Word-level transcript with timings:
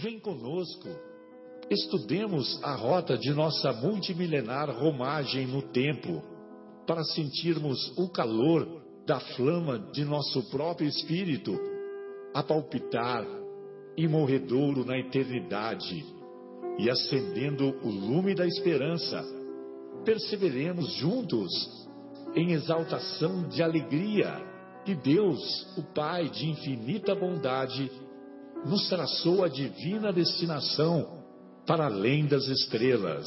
vem 0.00 0.18
conosco. 0.18 0.88
Estudemos 1.70 2.58
a 2.64 2.74
rota 2.74 3.16
de 3.16 3.32
nossa 3.32 3.72
multimilenar 3.72 4.70
romagem 4.70 5.46
no 5.46 5.62
tempo, 5.62 6.22
para 6.86 7.04
sentirmos 7.04 7.96
o 7.96 8.08
calor 8.08 8.82
da 9.06 9.20
flama 9.20 9.78
de 9.92 10.04
nosso 10.04 10.42
próprio 10.50 10.88
espírito 10.88 11.56
a 12.34 12.42
palpitar 12.42 13.24
imorredouro 13.96 14.84
na 14.84 14.98
eternidade 14.98 16.04
e 16.78 16.90
acendendo 16.90 17.76
o 17.84 17.88
lume 17.88 18.34
da 18.34 18.46
esperança, 18.46 19.22
perseveremos 20.04 20.92
juntos 20.94 21.50
em 22.34 22.52
exaltação 22.52 23.48
de 23.48 23.62
alegria 23.62 24.32
que 24.84 24.94
Deus, 24.94 25.40
o 25.76 25.82
Pai 25.94 26.28
de 26.30 26.48
infinita 26.48 27.14
bondade, 27.14 27.90
nos 28.64 28.88
traçou 28.88 29.42
a 29.42 29.48
divina 29.48 30.12
destinação 30.12 31.20
para 31.66 31.86
além 31.86 32.26
das 32.26 32.46
estrelas. 32.46 33.26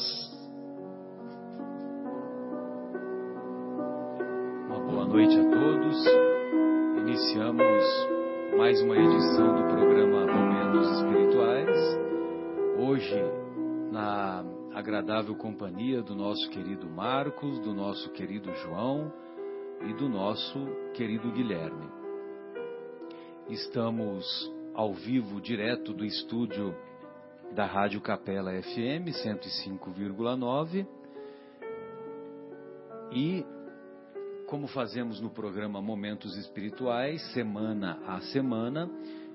Uma 4.68 4.80
boa 4.80 5.06
noite 5.06 5.36
a 5.40 5.44
todos. 5.50 6.06
Iniciamos 7.00 7.84
mais 8.58 8.82
uma 8.82 8.96
edição 8.96 9.56
do 9.56 9.64
programa 9.74 10.26
Momentos 10.28 10.88
Espirituais. 10.98 12.00
Hoje, 12.80 13.24
na 13.92 14.46
agradável 14.74 15.36
companhia 15.36 16.02
do 16.02 16.16
nosso 16.16 16.50
querido 16.50 16.88
Marcos, 16.88 17.60
do 17.60 17.74
nosso 17.74 18.10
querido 18.12 18.54
João 18.56 19.12
e 19.88 19.94
do 19.94 20.08
nosso 20.08 20.60
querido 20.94 21.32
Guilherme. 21.32 21.88
Estamos 23.50 24.53
ao 24.74 24.94
vivo, 24.94 25.40
direto 25.40 25.94
do 25.94 26.04
estúdio 26.04 26.76
da 27.54 27.66
Rádio 27.66 28.02
Capela 28.02 28.52
FM 28.52 29.10
105,9 29.24 30.88
e 33.12 33.46
como 34.48 34.68
fazemos 34.68 35.20
no 35.20 35.30
programa 35.30 35.82
Momentos 35.82 36.36
Espirituais, 36.38 37.22
semana 37.34 38.00
a 38.08 38.20
semana, 38.22 38.90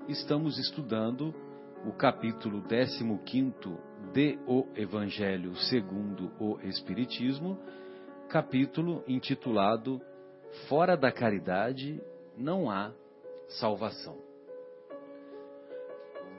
estamos 0.07 0.57
estudando 0.57 1.33
o 1.85 1.93
capítulo 1.93 2.61
15 2.61 3.03
de 4.13 4.37
O 4.45 4.67
Evangelho 4.75 5.55
segundo 5.55 6.31
o 6.39 6.59
Espiritismo, 6.61 7.57
capítulo 8.27 9.03
intitulado 9.07 10.01
Fora 10.67 10.97
da 10.97 11.11
caridade 11.11 12.01
não 12.35 12.69
há 12.69 12.91
salvação. 13.47 14.28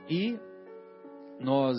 E 0.08 0.38
nós 1.40 1.76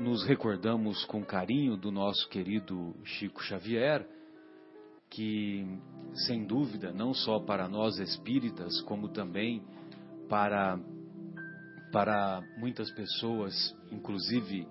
nos 0.00 0.24
recordamos 0.24 1.04
com 1.04 1.24
carinho 1.24 1.76
do 1.76 1.90
nosso 1.90 2.28
querido 2.28 2.94
Chico 3.04 3.42
Xavier, 3.42 4.06
que, 5.10 5.64
sem 6.26 6.44
dúvida, 6.44 6.92
não 6.92 7.12
só 7.12 7.38
para 7.38 7.68
nós 7.68 7.98
espíritas, 7.98 8.80
como 8.82 9.08
também 9.08 9.62
para, 10.28 10.78
para 11.92 12.42
muitas 12.58 12.90
pessoas, 12.92 13.54
inclusive 13.92 14.66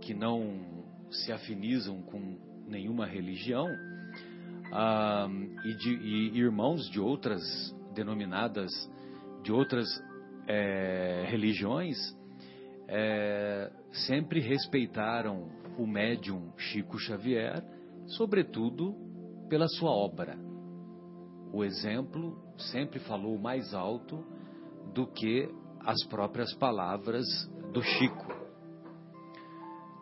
que 0.00 0.14
não 0.14 0.84
se 1.10 1.32
afinizam 1.32 2.02
com 2.02 2.38
nenhuma 2.66 3.06
religião, 3.06 3.66
ah, 4.72 5.28
e, 5.64 5.74
de, 5.74 5.90
e 5.90 6.38
irmãos 6.38 6.88
de 6.88 6.98
outras 6.98 7.42
denominadas, 7.94 8.70
de 9.42 9.52
outras 9.52 9.86
é, 10.48 11.26
religiões, 11.28 11.96
é, 12.94 13.72
sempre 14.06 14.38
respeitaram 14.38 15.48
o 15.78 15.86
médium 15.86 16.52
Chico 16.58 16.98
Xavier, 16.98 17.64
sobretudo 18.04 18.94
pela 19.48 19.66
sua 19.66 19.90
obra. 19.90 20.38
O 21.54 21.64
exemplo 21.64 22.38
sempre 22.58 22.98
falou 23.00 23.38
mais 23.38 23.72
alto 23.72 24.22
do 24.92 25.06
que 25.06 25.48
as 25.80 26.04
próprias 26.04 26.52
palavras 26.54 27.24
do 27.72 27.82
Chico. 27.82 28.26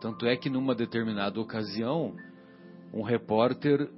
Tanto 0.01 0.25
é 0.25 0.35
que 0.35 0.49
numa 0.49 0.75
determinada 0.75 1.39
ocasião, 1.39 2.13
um 2.93 3.03
repórter 3.03 3.89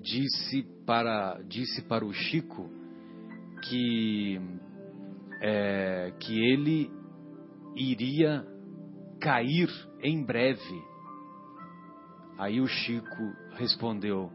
disse 0.00 0.62
para, 0.86 1.42
disse 1.42 1.82
para 1.82 2.04
o 2.04 2.12
Chico 2.12 2.70
que, 3.62 4.40
é, 5.42 6.12
que 6.20 6.38
ele 6.52 6.97
iria 7.78 8.44
cair 9.20 9.68
em 10.02 10.24
breve. 10.24 10.82
Aí 12.38 12.60
o 12.60 12.66
Chico 12.66 13.32
respondeu: 13.52 14.30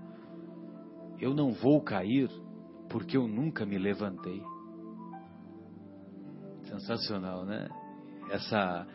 eu 1.23 1.33
não 1.33 1.53
vou 1.53 1.81
cair 1.81 2.29
porque 2.89 3.15
eu 3.15 3.27
nunca 3.27 3.65
me 3.65 3.77
levantei. 3.77 4.41
Sensacional, 6.63 7.45
né? 7.45 7.69
Essa, 8.29 8.87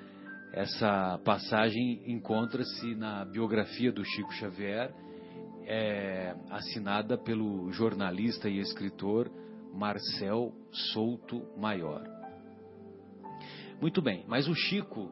essa 0.53 1.19
passagem 1.25 2.03
encontra-se 2.06 2.94
na 2.97 3.25
biografia 3.25 3.91
do 3.91 4.04
Chico 4.04 4.32
Xavier, 4.34 4.94
é, 5.64 6.34
assinada 6.50 7.16
pelo 7.16 7.70
jornalista 7.72 8.48
e 8.48 8.58
escritor 8.58 9.31
Marcel 9.72 10.53
Souto 10.92 11.42
Maior. 11.56 12.18
Muito 13.81 14.03
bem, 14.03 14.25
mas 14.27 14.49
o 14.49 14.55
Chico 14.55 15.11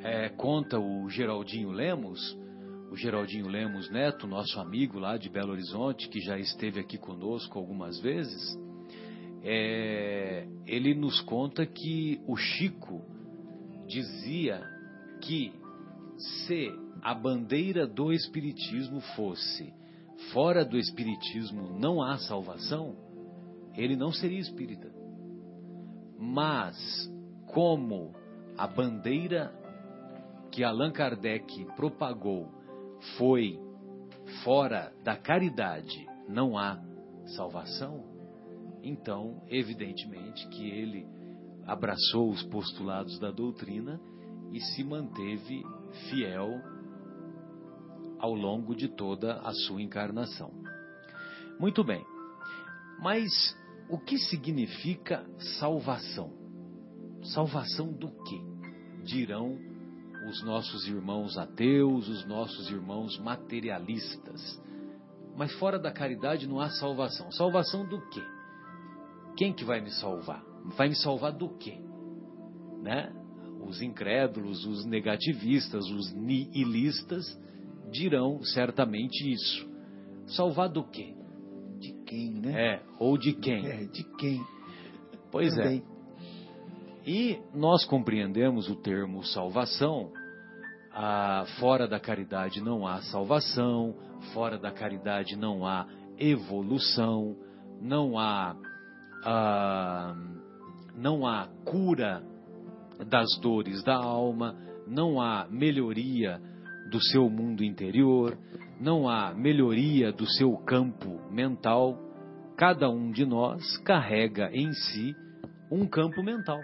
é, 0.00 0.28
conta 0.30 0.78
o 0.78 1.08
Geraldinho 1.08 1.70
Lemos 1.70 2.36
o 2.90 2.96
Geraldinho 2.96 3.48
Lemos 3.48 3.90
Neto, 3.90 4.26
nosso 4.26 4.58
amigo 4.60 4.98
lá 4.98 5.16
de 5.16 5.28
Belo 5.28 5.52
Horizonte, 5.52 6.08
que 6.08 6.20
já 6.20 6.38
esteve 6.38 6.80
aqui 6.80 6.96
conosco 6.96 7.58
algumas 7.58 8.00
vezes, 8.00 8.58
é, 9.42 10.46
ele 10.66 10.94
nos 10.94 11.20
conta 11.20 11.66
que 11.66 12.20
o 12.26 12.36
Chico 12.36 13.02
dizia 13.86 14.62
que 15.20 15.52
se 16.46 16.72
a 17.02 17.14
bandeira 17.14 17.86
do 17.86 18.12
Espiritismo 18.12 19.00
fosse 19.14 19.72
fora 20.32 20.64
do 20.64 20.78
Espiritismo 20.78 21.78
não 21.78 22.02
há 22.02 22.16
salvação, 22.18 22.96
ele 23.74 23.96
não 23.96 24.12
seria 24.12 24.38
espírita. 24.38 24.90
Mas, 26.18 26.76
como 27.46 28.14
a 28.56 28.66
bandeira 28.66 29.52
que 30.50 30.64
Allan 30.64 30.90
Kardec 30.90 31.66
propagou 31.76 32.50
foi 33.16 33.58
fora 34.42 34.92
da 35.04 35.16
caridade, 35.16 36.06
não 36.28 36.56
há 36.58 36.80
salvação, 37.36 38.04
então, 38.82 39.42
evidentemente, 39.48 40.46
que 40.48 40.70
ele 40.70 41.06
abraçou 41.66 42.30
os 42.30 42.42
postulados 42.44 43.18
da 43.18 43.30
doutrina 43.30 44.00
e 44.52 44.60
se 44.60 44.84
manteve 44.84 45.62
fiel 46.08 46.60
ao 48.18 48.32
longo 48.32 48.74
de 48.74 48.88
toda 48.88 49.40
a 49.40 49.52
sua 49.52 49.82
encarnação. 49.82 50.52
Muito 51.58 51.82
bem, 51.82 52.04
mas 53.00 53.30
o 53.88 53.98
que 53.98 54.18
significa 54.18 55.26
salvação? 55.58 56.45
Salvação 57.32 57.92
do 57.92 58.08
que? 58.24 58.40
Dirão 59.04 59.58
os 60.28 60.42
nossos 60.44 60.86
irmãos 60.88 61.38
ateus, 61.38 62.08
os 62.08 62.26
nossos 62.26 62.68
irmãos 62.70 63.18
materialistas. 63.18 64.60
Mas 65.36 65.52
fora 65.54 65.78
da 65.78 65.92
caridade 65.92 66.48
não 66.48 66.58
há 66.60 66.70
salvação. 66.70 67.30
Salvação 67.30 67.86
do 67.86 68.00
quê? 68.08 68.22
Quem 69.36 69.52
que 69.52 69.64
vai 69.64 69.80
me 69.80 69.90
salvar? 69.90 70.42
Vai 70.76 70.88
me 70.88 70.96
salvar 70.96 71.32
do 71.32 71.50
quê? 71.58 71.78
Né? 72.82 73.12
Os 73.66 73.80
incrédulos, 73.82 74.64
os 74.64 74.84
negativistas, 74.84 75.84
os 75.90 76.12
nihilistas 76.12 77.24
dirão 77.90 78.42
certamente 78.42 79.30
isso. 79.30 79.68
Salvar 80.26 80.68
do 80.68 80.82
quê? 80.84 81.14
De 81.78 81.92
quem, 82.04 82.32
né? 82.32 82.74
É, 82.74 82.82
ou 82.98 83.16
de 83.18 83.32
quem? 83.34 83.66
É, 83.66 83.84
de 83.84 84.04
quem? 84.16 84.40
Pois 85.30 85.56
é. 85.58 85.62
Também. 85.62 85.84
é. 85.92 85.95
E 87.06 87.38
nós 87.54 87.84
compreendemos 87.84 88.68
o 88.68 88.74
termo 88.74 89.22
salvação. 89.22 90.10
Ah, 90.92 91.44
fora 91.60 91.86
da 91.86 92.00
caridade 92.00 92.60
não 92.60 92.84
há 92.84 93.00
salvação, 93.02 93.94
fora 94.34 94.58
da 94.58 94.72
caridade 94.72 95.36
não 95.36 95.64
há 95.64 95.86
evolução, 96.18 97.36
não 97.80 98.18
há, 98.18 98.56
ah, 99.24 100.16
não 100.96 101.24
há 101.24 101.46
cura 101.64 102.24
das 103.08 103.38
dores 103.40 103.84
da 103.84 103.94
alma, 103.94 104.56
não 104.88 105.20
há 105.20 105.46
melhoria 105.48 106.40
do 106.90 107.00
seu 107.00 107.30
mundo 107.30 107.62
interior, 107.62 108.36
não 108.80 109.08
há 109.08 109.32
melhoria 109.32 110.10
do 110.10 110.26
seu 110.26 110.56
campo 110.56 111.20
mental. 111.30 111.96
Cada 112.56 112.90
um 112.90 113.12
de 113.12 113.24
nós 113.24 113.76
carrega 113.84 114.50
em 114.52 114.72
si 114.72 115.14
um 115.70 115.86
campo 115.86 116.20
mental. 116.20 116.58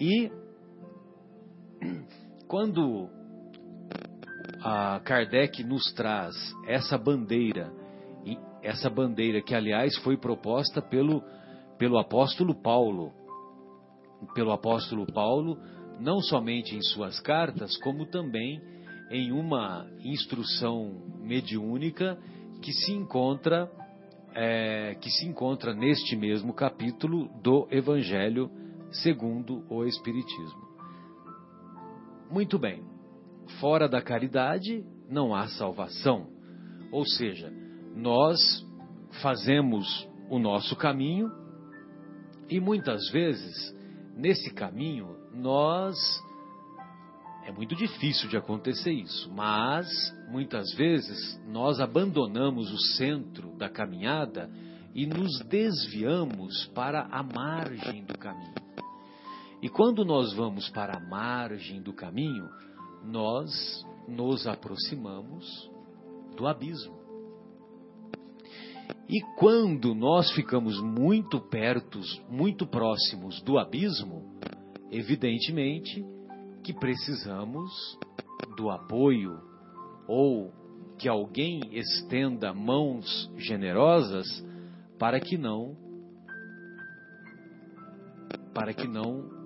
E 0.00 0.32
quando 2.48 3.10
a 4.62 4.98
Kardec 5.00 5.62
nos 5.62 5.92
traz 5.92 6.34
essa 6.66 6.96
bandeira, 6.96 7.70
essa 8.62 8.88
bandeira 8.88 9.42
que 9.42 9.54
aliás 9.54 9.94
foi 9.98 10.16
proposta 10.16 10.80
pelo 10.80 11.22
pelo 11.76 11.98
apóstolo 11.98 12.54
Paulo, 12.54 13.12
pelo 14.34 14.52
apóstolo 14.52 15.06
Paulo, 15.12 15.58
não 15.98 16.20
somente 16.20 16.76
em 16.76 16.82
suas 16.82 17.18
cartas, 17.20 17.74
como 17.78 18.06
também 18.06 18.60
em 19.10 19.32
uma 19.32 19.86
instrução 20.04 20.92
mediúnica 21.22 22.18
que 22.62 22.72
se 22.72 22.92
encontra 22.92 23.70
é, 24.34 24.94
que 25.00 25.10
se 25.10 25.26
encontra 25.26 25.74
neste 25.74 26.16
mesmo 26.16 26.54
capítulo 26.54 27.28
do 27.42 27.66
Evangelho 27.70 28.50
segundo 28.90 29.64
o 29.68 29.84
Espiritismo. 29.84 30.68
Muito 32.30 32.58
bem, 32.58 32.84
fora 33.60 33.88
da 33.88 34.00
caridade 34.00 34.84
não 35.08 35.34
há 35.34 35.48
salvação, 35.48 36.28
ou 36.92 37.04
seja, 37.04 37.52
nós 37.94 38.38
fazemos 39.20 40.08
o 40.28 40.38
nosso 40.38 40.76
caminho 40.76 41.30
e 42.48 42.60
muitas 42.60 43.08
vezes 43.10 43.74
nesse 44.16 44.52
caminho 44.54 45.16
nós 45.34 45.96
é 47.44 47.52
muito 47.52 47.74
difícil 47.74 48.28
de 48.28 48.36
acontecer 48.36 48.92
isso, 48.92 49.32
mas 49.32 49.88
muitas 50.28 50.72
vezes 50.74 51.40
nós 51.48 51.80
abandonamos 51.80 52.70
o 52.72 52.78
centro 52.96 53.56
da 53.56 53.68
caminhada 53.68 54.48
e 54.94 55.06
nos 55.06 55.40
desviamos 55.48 56.66
para 56.74 57.08
a 57.10 57.22
margem 57.22 58.04
do 58.04 58.16
caminho. 58.18 58.59
E 59.62 59.68
quando 59.68 60.04
nós 60.04 60.32
vamos 60.32 60.68
para 60.70 60.96
a 60.96 61.00
margem 61.00 61.82
do 61.82 61.92
caminho, 61.92 62.48
nós 63.04 63.84
nos 64.08 64.46
aproximamos 64.46 65.70
do 66.36 66.46
abismo. 66.46 66.98
E 69.08 69.20
quando 69.36 69.94
nós 69.94 70.30
ficamos 70.32 70.80
muito 70.80 71.40
perto, 71.40 72.00
muito 72.28 72.66
próximos 72.66 73.42
do 73.42 73.58
abismo, 73.58 74.22
evidentemente 74.90 76.04
que 76.62 76.72
precisamos 76.72 77.98
do 78.56 78.70
apoio 78.70 79.40
ou 80.06 80.52
que 80.98 81.08
alguém 81.08 81.60
estenda 81.72 82.52
mãos 82.52 83.30
generosas 83.36 84.26
para 84.98 85.18
que 85.18 85.36
não 85.36 85.76
para 88.52 88.74
que 88.74 88.86
não 88.86 89.39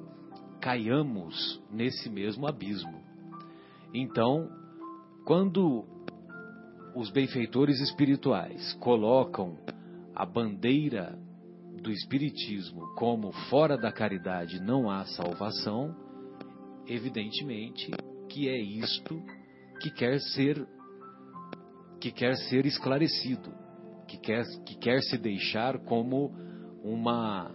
caiamos 0.65 1.63
nesse 1.71 2.09
mesmo 2.09 2.47
abismo. 2.47 3.05
Então, 3.93 4.49
quando 5.27 5.85
os 6.95 7.11
benfeitores 7.11 7.79
espirituais 7.81 8.73
colocam 8.81 9.59
a 10.15 10.25
bandeira 10.25 11.19
do 11.83 11.91
espiritismo 11.91 12.95
como 12.95 13.31
fora 13.51 13.77
da 13.77 13.93
caridade 13.93 14.59
não 14.59 14.89
há 14.89 15.05
salvação, 15.05 15.95
evidentemente 16.87 17.91
que 18.31 18.49
é 18.49 18.59
isto 18.59 19.23
que 19.83 19.91
quer 19.91 20.19
ser 20.19 20.67
que 22.01 22.11
quer 22.11 22.37
ser 22.37 22.65
esclarecido, 22.65 23.53
que 24.09 24.17
quer, 24.17 24.45
que 24.65 24.77
quer 24.77 25.03
se 25.03 25.19
deixar 25.19 25.79
como 25.81 26.33
uma 26.83 27.51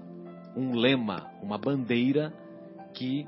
um 0.56 0.76
lema, 0.76 1.32
uma 1.42 1.58
bandeira 1.58 2.32
que 3.00 3.26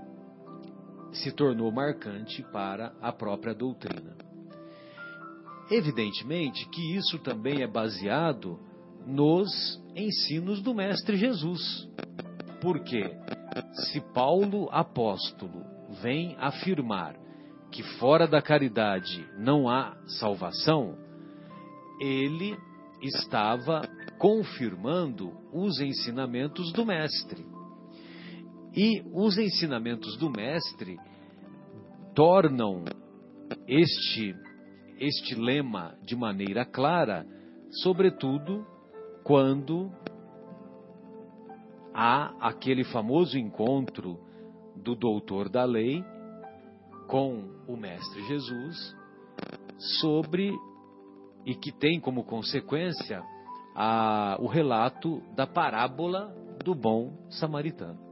se 1.13 1.31
tornou 1.31 1.71
marcante 1.71 2.43
para 2.51 2.93
a 3.01 3.13
própria 3.13 3.53
doutrina. 3.53 4.17
Evidentemente 5.69 6.67
que 6.69 6.93
isso 6.97 7.17
também 7.19 7.61
é 7.61 7.67
baseado 7.67 8.59
nos 9.07 9.81
ensinos 9.95 10.61
do 10.61 10.73
Mestre 10.73 11.15
Jesus. 11.15 11.89
Porque 12.59 13.15
se 13.71 14.01
Paulo 14.13 14.67
apóstolo 14.71 15.63
vem 16.01 16.35
afirmar 16.37 17.15
que 17.71 17.81
fora 17.97 18.27
da 18.27 18.41
caridade 18.41 19.25
não 19.37 19.69
há 19.69 19.95
salvação, 20.19 20.97
ele 22.01 22.57
estava 23.01 23.83
confirmando 24.19 25.31
os 25.53 25.79
ensinamentos 25.79 26.73
do 26.73 26.85
Mestre. 26.85 27.50
E 28.75 29.03
os 29.13 29.37
ensinamentos 29.37 30.17
do 30.17 30.29
Mestre 30.29 30.97
tornam 32.15 32.85
este, 33.67 34.35
este 34.99 35.35
lema 35.35 35.95
de 36.03 36.15
maneira 36.15 36.65
clara, 36.65 37.25
sobretudo 37.83 38.65
quando 39.23 39.91
há 41.93 42.33
aquele 42.39 42.83
famoso 42.85 43.37
encontro 43.37 44.19
do 44.75 44.95
doutor 44.95 45.49
da 45.49 45.65
lei 45.65 46.03
com 47.07 47.49
o 47.67 47.75
Mestre 47.75 48.25
Jesus 48.27 48.95
sobre 50.01 50.51
e 51.45 51.55
que 51.55 51.71
tem 51.71 51.99
como 51.99 52.23
consequência 52.23 53.21
a, 53.75 54.37
o 54.39 54.47
relato 54.47 55.21
da 55.35 55.45
parábola 55.45 56.33
do 56.63 56.73
bom 56.73 57.13
samaritano. 57.29 58.10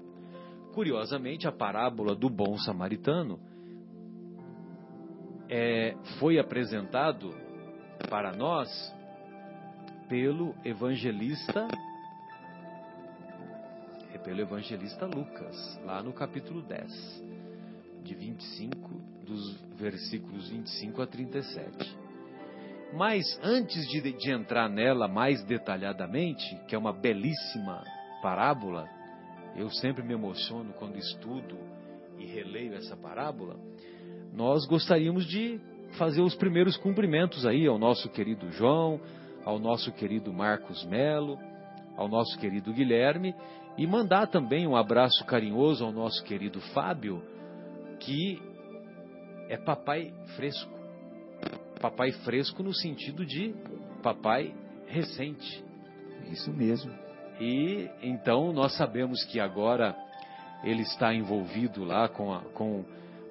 Curiosamente, 0.73 1.47
a 1.47 1.51
parábola 1.51 2.15
do 2.15 2.29
bom 2.29 2.57
samaritano 2.57 3.39
é, 5.49 5.95
foi 6.19 6.39
apresentado 6.39 7.33
para 8.09 8.31
nós 8.31 8.69
pelo 10.07 10.55
evangelista 10.63 11.67
pelo 14.23 14.41
evangelista 14.41 15.05
Lucas, 15.05 15.79
lá 15.83 16.03
no 16.03 16.13
capítulo 16.13 16.61
10, 16.61 17.23
de 18.03 18.13
25, 18.13 18.89
dos 19.25 19.61
versículos 19.75 20.49
25 20.49 21.01
a 21.01 21.07
37. 21.07 21.97
Mas 22.93 23.25
antes 23.41 23.87
de, 23.87 24.01
de 24.13 24.31
entrar 24.31 24.69
nela 24.69 25.07
mais 25.07 25.43
detalhadamente, 25.45 26.43
que 26.67 26.75
é 26.75 26.77
uma 26.77 26.91
belíssima 26.91 27.83
parábola, 28.21 28.87
eu 29.59 29.69
sempre 29.69 30.03
me 30.03 30.13
emociono 30.13 30.73
quando 30.73 30.97
estudo 30.97 31.57
e 32.17 32.25
releio 32.25 32.73
essa 32.75 32.95
parábola, 32.95 33.59
nós 34.33 34.65
gostaríamos 34.65 35.25
de 35.25 35.59
fazer 35.97 36.21
os 36.21 36.35
primeiros 36.35 36.77
cumprimentos 36.77 37.45
aí 37.45 37.67
ao 37.67 37.77
nosso 37.77 38.09
querido 38.09 38.49
João, 38.51 39.01
ao 39.43 39.59
nosso 39.59 39.91
querido 39.91 40.31
Marcos 40.31 40.85
Melo, 40.85 41.37
ao 41.97 42.07
nosso 42.07 42.37
querido 42.39 42.71
Guilherme 42.71 43.35
e 43.77 43.85
mandar 43.85 44.27
também 44.27 44.67
um 44.67 44.75
abraço 44.75 45.25
carinhoso 45.25 45.83
ao 45.83 45.91
nosso 45.91 46.23
querido 46.23 46.61
Fábio, 46.73 47.21
que 47.99 48.41
é 49.49 49.57
papai 49.57 50.13
fresco. 50.35 50.71
Papai 51.81 52.11
fresco 52.11 52.61
no 52.61 52.73
sentido 52.73 53.25
de 53.25 53.53
papai 54.03 54.53
recente. 54.87 55.63
Isso 56.29 56.51
mesmo. 56.51 57.08
E 57.39 57.89
então 58.01 58.51
nós 58.51 58.75
sabemos 58.75 59.23
que 59.25 59.39
agora 59.39 59.95
ele 60.63 60.81
está 60.81 61.13
envolvido 61.13 61.83
lá 61.83 62.09
com, 62.09 62.33
a, 62.33 62.41
com, 62.53 62.83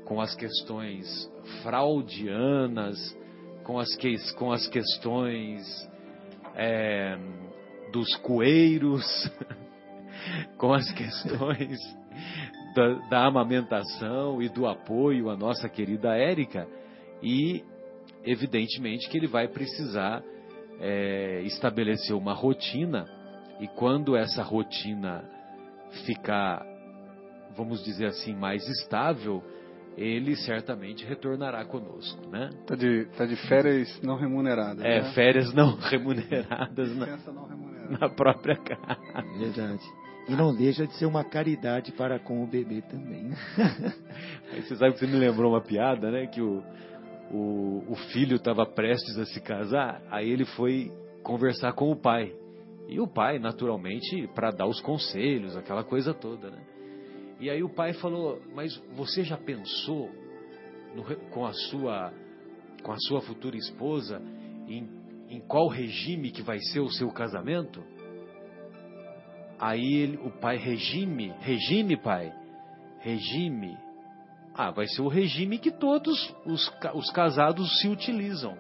com 0.05 0.21
as 0.21 0.35
questões 0.35 1.31
fraudianas, 1.63 3.17
com 3.65 3.79
as, 3.79 3.95
que, 3.97 4.17
com 4.35 4.51
as 4.51 4.67
questões 4.67 5.63
é, 6.55 7.19
dos 7.93 8.17
coeiros. 8.17 9.05
com 10.57 10.73
as 10.73 10.91
questões 10.93 11.79
da, 12.75 12.95
da, 13.09 13.27
amamentação 13.27 14.43
e 14.43 14.49
do 14.49 14.67
apoio 14.67 15.31
à 15.31 15.37
nossa 15.37 15.69
querida 15.69 16.17
Érica 16.17 16.67
e 17.23 17.65
evidentemente 18.25 19.09
que 19.09 19.17
ele 19.17 19.27
vai 19.27 19.49
precisar 19.49 20.23
é, 20.81 21.43
estabelecer 21.43 22.15
uma 22.15 22.33
rotina 22.33 23.07
e 23.61 23.67
quando 23.69 24.17
essa 24.17 24.43
rotina 24.43 25.25
ficar, 26.07 26.65
vamos 27.57 27.85
dizer 27.85 28.07
assim, 28.07 28.35
mais 28.35 28.67
estável, 28.69 29.43
ele 29.97 30.37
certamente 30.37 31.05
retornará 31.05 31.65
conosco, 31.65 32.29
né? 32.29 32.51
Tá 32.67 32.77
de, 32.77 33.07
tá 33.17 33.27
de 33.27 33.35
férias 33.49 34.01
não 34.03 34.17
remuneradas. 34.17 34.85
É, 34.85 35.03
né? 35.03 35.13
férias 35.13 35.53
não 35.53 35.77
remuneradas 35.91 36.97
na, 36.97 37.07
não 37.33 37.47
remunerada. 37.47 37.99
na 37.99 38.09
própria 38.09 38.57
casa. 38.57 39.01
Verdade. 39.39 39.83
E 40.29 40.33
não 40.37 40.55
deixa 40.55 40.87
de 40.87 40.95
ser 40.95 41.07
uma 41.07 41.25
caridade 41.25 41.91
para 41.93 42.19
com 42.19 42.45
o 42.45 42.47
bebê 42.47 42.83
também. 42.83 43.31
Aí 44.53 44.63
você 44.63 44.77
sabe 44.77 44.93
que 44.93 45.01
você 45.01 45.07
me 45.07 45.17
lembrou 45.17 45.53
uma 45.53 45.61
piada, 45.63 46.11
né? 46.11 46.27
Que 46.27 46.41
o, 46.41 46.63
o, 47.33 47.85
o 47.89 47.97
filho 48.13 48.37
estava 48.37 48.65
prestes 48.67 49.19
a 49.19 49.25
se 49.25 49.41
casar, 49.41 50.03
aí 50.11 50.31
ele 50.31 50.45
foi 50.45 50.93
conversar 51.23 51.73
com 51.73 51.91
o 51.91 51.97
pai. 51.97 52.33
E 52.89 52.99
o 52.99 53.07
pai, 53.07 53.39
naturalmente, 53.39 54.27
para 54.35 54.51
dar 54.51 54.67
os 54.67 54.81
conselhos, 54.81 55.55
aquela 55.55 55.85
coisa 55.85 56.15
toda, 56.15 56.51
né? 56.51 56.63
E 57.39 57.51
aí 57.51 57.63
o 57.63 57.69
pai 57.69 57.93
falou: 57.93 58.41
Mas 58.55 58.75
você 58.95 59.23
já 59.23 59.37
pensou 59.37 60.11
no, 60.95 61.05
com 61.31 61.45
a 61.45 61.53
sua 61.53 62.13
com 62.83 62.93
a 62.93 62.97
sua 62.99 63.21
futura 63.21 63.57
esposa 63.57 64.23
em, 64.67 64.89
em 65.29 65.41
qual 65.41 65.69
regime 65.69 66.31
que 66.31 66.43
vai 66.43 66.59
ser 66.61 66.81
o 66.81 66.91
seu 66.91 67.11
casamento? 67.11 67.85
Aí 69.59 69.95
ele, 69.95 70.17
o 70.19 70.31
pai 70.31 70.57
regime, 70.57 71.35
regime 71.41 71.97
pai, 71.97 72.33
regime. 73.01 73.77
Ah, 74.55 74.71
vai 74.71 74.87
ser 74.87 75.03
o 75.03 75.09
regime 75.09 75.59
que 75.59 75.71
todos 75.71 76.35
os, 76.47 76.73
os 76.95 77.11
casados 77.11 77.81
se 77.81 77.89
utilizam. 77.89 78.57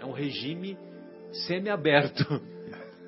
É 0.00 0.04
um 0.04 0.12
regime 0.12 0.76
semi-aberto. 1.46 2.24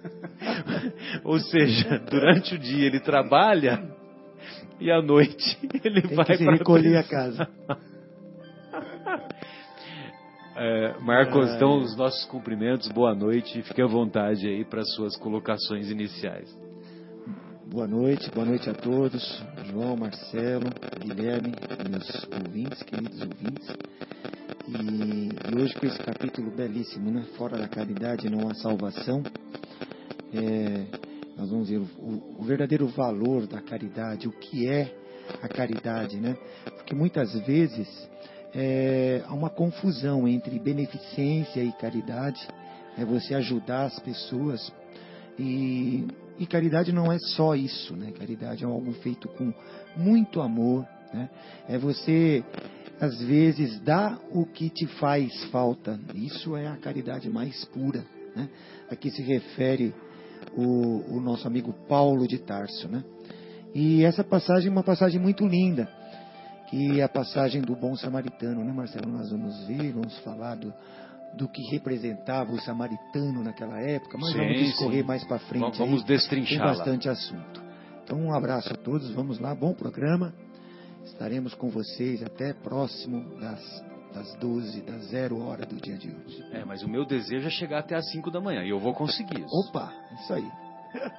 Ou 1.25 1.39
seja, 1.39 1.99
durante 1.99 2.55
o 2.55 2.59
dia 2.59 2.87
ele 2.87 3.01
trabalha 3.01 3.83
e 4.81 4.91
à 4.91 5.01
noite 5.01 5.59
ele 5.85 6.03
Tem 6.03 6.17
vai 6.17 6.37
para 6.39 6.53
recolher 6.53 6.97
a 6.97 7.05
casa. 7.05 7.49
É, 10.55 10.99
Marcos, 11.01 11.49
Ah, 11.49 11.57
então 11.57 11.79
os 11.79 11.97
nossos 11.97 12.27
cumprimentos, 12.27 12.87
boa 12.89 13.15
noite 13.15 13.63
fique 13.63 13.81
à 13.81 13.87
vontade 13.87 14.47
aí 14.47 14.65
para 14.67 14.85
suas 14.85 15.17
colocações 15.17 15.91
iniciais. 15.91 16.55
Boa 17.73 17.87
noite, 17.87 18.31
boa 18.31 18.45
noite 18.45 18.69
a 18.69 18.75
todos. 18.75 19.43
João, 19.65 19.97
Marcelo, 19.97 20.69
Guilherme, 21.01 21.55
meus 21.89 22.29
ouvintes, 22.31 22.83
queridos 22.83 23.19
ouvintes. 23.23 23.67
E, 24.69 25.31
e 25.51 25.63
hoje 25.63 25.75
com 25.75 25.87
esse 25.87 25.99
capítulo 25.99 26.51
belíssimo, 26.51 27.11
né? 27.11 27.25
Fora 27.39 27.57
da 27.57 27.67
caridade 27.67 28.29
não 28.29 28.47
há 28.51 28.55
salvação. 28.55 29.23
É, 30.33 30.85
nós 31.37 31.51
vamos 31.51 31.69
ver 31.69 31.79
o, 31.79 32.37
o- 32.39 32.43
verdadeiro 32.45 32.87
valor 32.89 33.47
da 33.47 33.61
caridade, 33.61 34.29
o 34.29 34.33
que 34.33 34.67
é 34.69 34.95
a 35.43 35.49
caridade, 35.49 36.17
né? 36.19 36.37
Porque 36.77 36.95
muitas 36.95 37.33
vezes 37.47 37.89
é, 38.55 39.23
há 39.27 39.35
uma 39.35 39.51
confusão 39.51 40.27
entre 40.29 40.59
beneficência 40.59 41.63
e 41.63 41.73
caridade. 41.73 42.41
É 42.99 43.05
você 43.05 43.35
ajudar 43.35 43.85
as 43.87 43.99
pessoas 44.01 44.71
e, 45.39 46.07
e 46.39 46.47
caridade 46.47 46.93
não 46.93 47.11
é 47.11 47.19
só 47.19 47.55
isso, 47.55 47.97
né? 47.97 48.13
Caridade 48.13 48.65
é 48.65 48.67
algo 48.67 48.93
feito 48.95 49.29
com 49.29 49.53
muito 49.97 50.41
amor, 50.41 50.87
né? 51.13 51.31
É 51.69 51.79
você 51.79 52.45
às 53.01 53.21
vezes 53.23 53.81
dar 53.81 54.21
o 54.31 54.45
que 54.47 54.69
te 54.71 54.87
faz 54.87 55.33
falta. 55.45 55.99
Isso 56.15 56.57
é 56.57 56.69
a 56.69 56.77
caridade 56.77 57.29
mais 57.31 57.65
pura, 57.67 58.05
né? 58.37 58.49
Aqui 58.91 59.11
se 59.11 59.23
refere 59.23 59.95
o, 60.57 61.17
o 61.17 61.21
nosso 61.21 61.47
amigo 61.47 61.73
Paulo 61.89 62.27
de 62.27 62.39
Tarso, 62.39 62.89
né? 62.89 63.03
E 63.75 64.05
essa 64.05 64.23
passagem 64.23 64.69
é 64.69 64.71
uma 64.73 64.83
passagem 64.83 65.21
muito 65.21 65.47
linda, 65.47 65.89
que 66.69 67.01
é 67.01 67.03
a 67.03 67.09
passagem 67.09 67.63
do 67.63 67.75
bom 67.75 67.97
samaritano, 67.97 68.63
né, 68.63 68.73
Marcelo? 68.73 69.11
Nós 69.11 69.31
vamos 69.31 69.67
ver, 69.67 69.93
vamos 69.93 70.17
falar 70.19 70.57
do, 70.57 70.73
do 71.37 71.49
que 71.49 71.63
representava 71.71 72.53
o 72.53 72.61
samaritano 72.61 73.43
naquela 73.43 73.81
época, 73.81 74.19
mas 74.19 74.33
Sim, 74.33 74.39
vamos 74.39 74.59
discorrer 74.59 75.01
sim. 75.01 75.07
mais 75.07 75.25
para 75.25 75.39
frente. 75.39 75.79
Vamos- 75.79 76.05
destrinchar 76.05 76.59
Tem 76.59 76.67
bastante 76.67 77.09
assunto. 77.09 77.63
Então, 78.05 78.19
um 78.21 78.35
abraço 78.35 78.71
a 78.73 78.77
todos, 78.77 79.11
vamos 79.13 79.39
lá, 79.39 79.55
bom 79.55 79.73
programa. 79.73 80.35
Estaremos 81.05 81.55
com 81.55 81.69
vocês 81.71 82.23
até 82.23 82.53
próximo 82.53 83.39
das, 83.41 83.61
das 84.13 84.35
12, 84.37 84.83
das 84.83 85.05
0 85.07 85.41
hora 85.41 85.65
do 85.67 85.77
dia 85.77 85.97
de 85.97 86.09
hoje. 86.09 86.45
É, 86.53 86.65
mas 86.65 86.83
o 86.83 86.89
meu 86.89 87.05
desejo 87.05 87.47
é 87.47 87.51
chegar 87.51 87.79
até 87.81 87.95
às 87.95 88.11
5 88.11 88.31
da 88.31 88.41
manhã 88.41 88.63
e 88.65 88.71
eu 88.71 88.79
vou 88.79 88.95
conseguir 88.95 89.41
isso. 89.41 89.55
Opa, 89.69 89.93
isso 90.21 90.33
aí. 90.33 90.51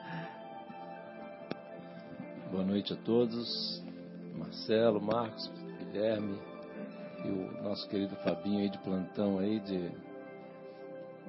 Boa 2.52 2.64
noite 2.64 2.94
a 2.94 2.96
todos. 2.98 3.84
Marcelo, 4.36 5.02
Marcos, 5.02 5.52
Guilherme 5.80 6.38
e 7.24 7.30
o 7.30 7.64
nosso 7.64 7.88
querido 7.90 8.16
Fabinho 8.18 8.60
aí 8.60 8.70
de 8.70 8.78
plantão 8.80 9.40
aí, 9.40 9.60
de 9.60 9.92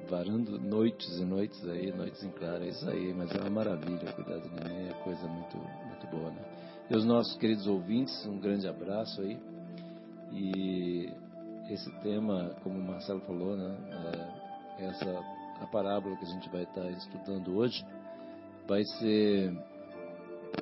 varando 0.09 0.59
noites 0.59 1.19
e 1.19 1.25
noites 1.25 1.67
aí, 1.67 1.91
noites 1.91 2.23
em 2.23 2.29
claro, 2.29 2.63
é 2.63 2.67
isso 2.67 2.87
aí, 2.89 3.13
mas 3.13 3.33
é 3.33 3.39
uma 3.39 3.49
maravilha 3.49 4.11
cuidar 4.13 4.37
do 4.37 4.49
neném, 4.49 4.89
é 4.89 4.93
coisa 5.03 5.27
muito, 5.27 5.57
muito 5.57 6.07
boa, 6.11 6.29
né? 6.29 6.41
E 6.89 6.95
os 6.95 7.05
nossos 7.05 7.35
queridos 7.37 7.65
ouvintes, 7.65 8.25
um 8.25 8.39
grande 8.39 8.67
abraço 8.67 9.21
aí. 9.21 9.39
E 10.31 11.09
esse 11.69 11.91
tema, 12.01 12.55
como 12.63 12.79
o 12.79 12.83
Marcelo 12.83 13.21
falou, 13.21 13.55
né? 13.55 13.75
é, 14.79 14.85
essa 14.85 15.35
a 15.61 15.67
parábola 15.67 16.15
que 16.17 16.25
a 16.25 16.29
gente 16.29 16.49
vai 16.49 16.63
estar 16.63 16.89
estudando 16.91 17.55
hoje 17.55 17.85
vai 18.67 18.83
ser 18.83 19.53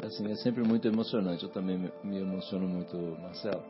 assim, 0.05 0.29
é 0.31 0.35
sempre 0.35 0.63
muito 0.63 0.87
emocionante. 0.87 1.43
Eu 1.43 1.49
também 1.49 1.91
me, 2.03 2.17
emociono 2.17 2.67
muito, 2.67 2.95
Marcelo. 3.21 3.63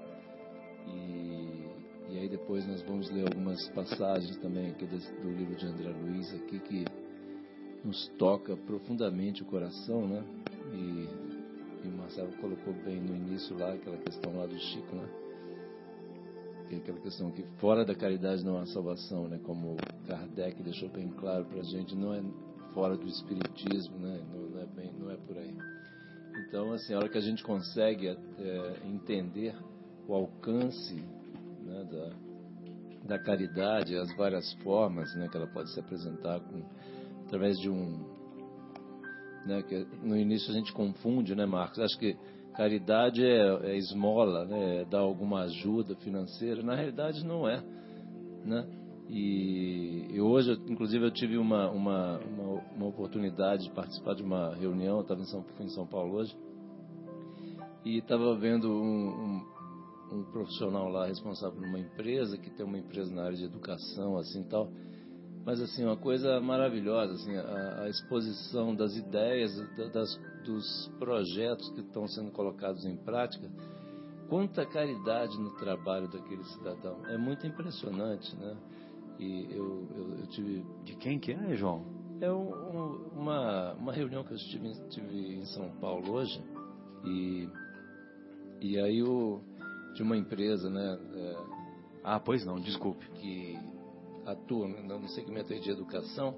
E, 0.88 1.70
e 2.10 2.20
aí 2.20 2.30
depois 2.30 2.68
nós 2.68 2.82
vamos 2.82 3.10
ler 3.10 3.28
algumas 3.28 3.68
passagens 3.70 4.38
também 4.38 4.72
aqui 4.72 4.86
desse, 4.86 5.12
do 5.22 5.30
livro 5.32 5.56
de 5.56 5.66
André 5.66 5.90
Luiz 5.90 6.34
aqui 6.34 6.60
que 6.60 6.86
nos 7.84 8.08
toca 8.18 8.56
profundamente 8.56 9.44
o 9.44 9.46
coração, 9.46 10.08
né? 10.08 10.24
E, 10.74 11.08
e 11.86 11.88
o 11.88 11.98
Marcelo 11.98 12.32
colocou 12.40 12.74
bem 12.86 13.00
no 13.00 13.16
início 13.16 13.58
lá 13.58 13.74
aquela 13.74 13.98
questão 13.98 14.38
lá 14.38 14.46
do 14.46 14.58
Chico, 14.58 14.96
né? 14.96 15.23
Que 16.74 16.82
aquela 16.82 17.00
questão 17.00 17.30
que 17.30 17.44
fora 17.60 17.86
da 17.86 17.94
caridade 17.94 18.44
não 18.44 18.58
há 18.58 18.66
salvação, 18.66 19.28
né? 19.28 19.40
Como 19.44 19.76
Kardec 20.08 20.64
deixou 20.64 20.90
bem 20.90 21.08
claro 21.10 21.46
para 21.46 21.60
a 21.60 21.64
gente, 21.64 21.96
não 21.96 22.14
é 22.14 22.22
fora 22.74 22.98
do 22.98 23.08
espiritismo, 23.08 23.98
né? 24.00 24.20
Não, 24.34 24.50
não 24.50 24.62
é 24.62 24.66
bem, 24.66 24.92
não 25.00 25.12
é 25.12 25.16
por 25.18 25.38
aí. 25.38 25.56
Então, 26.48 26.74
assim, 26.74 26.94
a 26.94 26.98
hora 26.98 27.10
que 27.10 27.18
a 27.18 27.22
gente 27.22 27.44
consegue 27.44 28.08
é, 28.08 28.18
entender 28.86 29.56
o 30.08 30.16
alcance 30.16 30.96
né, 31.64 31.84
da, 31.84 33.18
da 33.18 33.24
caridade, 33.24 33.96
as 33.96 34.16
várias 34.16 34.52
formas 34.64 35.14
né, 35.16 35.28
que 35.30 35.38
ela 35.38 35.48
pode 35.48 35.72
se 35.72 35.80
apresentar 35.80 36.40
com, 36.40 36.64
através 37.26 37.60
de 37.60 37.70
um. 37.70 38.12
Né, 39.46 39.62
que 39.62 39.86
no 40.02 40.18
início 40.18 40.50
a 40.52 40.54
gente 40.54 40.74
confunde, 40.74 41.36
né, 41.36 41.46
Marcos? 41.46 41.80
Acho 41.80 42.00
que 42.00 42.18
caridade 42.54 43.24
é, 43.24 43.72
é 43.72 43.78
esmola, 43.78 44.46
né, 44.46 44.82
é 44.82 44.86
dar 44.86 45.00
alguma 45.00 45.42
ajuda 45.42 45.96
financeira. 45.96 46.62
Na 46.64 46.76
realidade, 46.76 47.26
não 47.26 47.48
é. 47.48 47.62
Né? 48.46 48.68
E, 49.10 50.08
e 50.12 50.22
hoje, 50.22 50.52
inclusive, 50.68 51.06
eu 51.06 51.12
tive 51.12 51.38
uma, 51.38 51.70
uma, 51.70 52.20
uma, 52.20 52.62
uma, 52.76 52.86
oportunidade 52.88 53.64
de 53.64 53.72
participar 53.72 54.16
de 54.16 54.24
uma 54.24 54.56
reunião. 54.56 54.98
Eu 54.98 55.02
estava 55.02 55.22
em 55.22 55.26
São, 55.26 55.46
em 55.60 55.70
São 55.70 55.86
Paulo 55.86 56.16
hoje 56.16 56.36
e 57.86 57.98
estava 57.98 58.36
vendo 58.36 58.72
um, 58.72 59.10
um, 59.10 59.46
um, 60.14 60.24
profissional 60.32 60.88
lá 60.88 61.06
responsável 61.06 61.60
por 61.60 61.68
uma 61.68 61.80
empresa 61.80 62.38
que 62.38 62.50
tem 62.50 62.66
uma 62.66 62.78
empresa 62.78 63.14
na 63.14 63.24
área 63.24 63.38
de 63.38 63.44
educação, 63.44 64.18
assim 64.18 64.44
tal. 64.44 64.70
Mas 65.46 65.60
assim 65.60 65.84
uma 65.84 65.98
coisa 65.98 66.40
maravilhosa, 66.40 67.14
assim 67.14 67.36
a, 67.36 67.84
a 67.84 67.90
exposição 67.90 68.74
das 68.74 68.96
ideias, 68.96 69.52
das, 69.92 70.18
dos 70.46 70.92
projetos 70.98 71.70
que 71.72 71.82
estão 71.82 72.08
sendo 72.08 72.32
colocados 72.32 72.86
em 72.86 72.96
prática. 72.96 73.50
Quanta 74.30 74.66
caridade 74.66 75.38
no 75.38 75.52
trabalho 75.58 76.08
daquele 76.08 76.44
cidadão. 76.46 77.06
É 77.08 77.18
muito 77.18 77.46
impressionante, 77.46 78.34
né? 78.38 78.56
E 79.20 79.48
eu, 79.52 79.88
eu, 79.96 80.20
eu 80.20 80.28
tive. 80.28 80.66
De 80.86 80.96
quem 80.96 81.20
que 81.20 81.34
é, 81.34 81.56
João? 81.56 81.86
É 82.22 82.32
um, 82.32 82.50
um, 82.50 83.10
uma, 83.16 83.74
uma 83.74 83.92
reunião 83.92 84.24
que 84.24 84.32
eu 84.32 84.38
estive, 84.38 84.70
estive 84.70 85.36
em 85.36 85.46
São 85.46 85.70
Paulo 85.82 86.14
hoje. 86.14 86.42
E, 87.04 87.50
e 88.62 88.80
aí 88.80 89.04
o, 89.04 89.42
de 89.94 90.02
uma 90.02 90.16
empresa, 90.16 90.70
né? 90.70 90.98
É, 91.16 91.36
ah, 92.04 92.20
pois 92.20 92.46
não, 92.46 92.60
desculpe. 92.60 93.06
Que 93.12 93.60
atua 94.26 94.68
no 94.68 95.08
segmento 95.10 95.54
de 95.60 95.70
educação, 95.70 96.36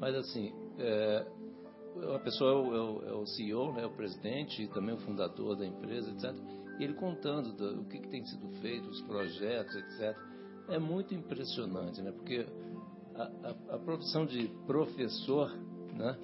mas 0.00 0.14
assim. 0.14 0.52
É, 0.78 1.26
a 2.14 2.18
pessoa 2.18 2.50
é 2.50 2.54
o, 2.54 3.08
é 3.08 3.12
o, 3.14 3.26
CEO, 3.26 3.72
né, 3.72 3.86
o 3.86 3.90
presidente 3.96 4.62
e 4.62 4.68
também 4.68 4.94
o 4.94 4.98
fundador 4.98 5.56
da 5.56 5.64
empresa, 5.64 6.10
etc. 6.10 6.34
E 6.78 6.84
ele 6.84 6.92
contando 6.92 7.54
do, 7.54 7.80
o 7.80 7.84
que, 7.86 7.98
que 7.98 8.08
tem 8.10 8.22
sido 8.26 8.50
feito, 8.60 8.86
os 8.86 9.00
projetos, 9.00 9.74
etc 9.74 10.14
é 10.68 10.78
muito 10.78 11.14
impressionante, 11.14 12.02
né? 12.02 12.12
Porque 12.12 12.46
a, 13.14 13.22
a, 13.22 13.76
a, 13.76 13.78
profissão 13.78 14.26
de 14.26 14.48
professor, 14.66 15.50
né? 15.94 16.16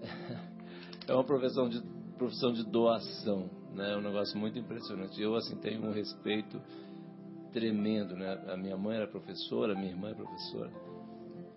É 1.08 1.14
uma 1.14 1.24
profissão 1.24 1.68
de 1.68 1.82
profissão 2.16 2.52
de 2.52 2.62
doação, 2.70 3.50
né? 3.74 3.94
É 3.94 3.96
um 3.96 4.00
negócio 4.00 4.38
muito 4.38 4.56
impressionante. 4.58 5.20
Eu 5.20 5.34
assim 5.34 5.56
tenho 5.56 5.84
um 5.84 5.92
respeito 5.92 6.60
tremendo, 7.52 8.16
né? 8.16 8.32
A 8.48 8.56
minha 8.56 8.76
mãe 8.76 8.96
era 8.96 9.06
professora, 9.06 9.74
minha 9.74 9.90
irmã 9.90 10.10
é 10.10 10.14
professora 10.14 10.70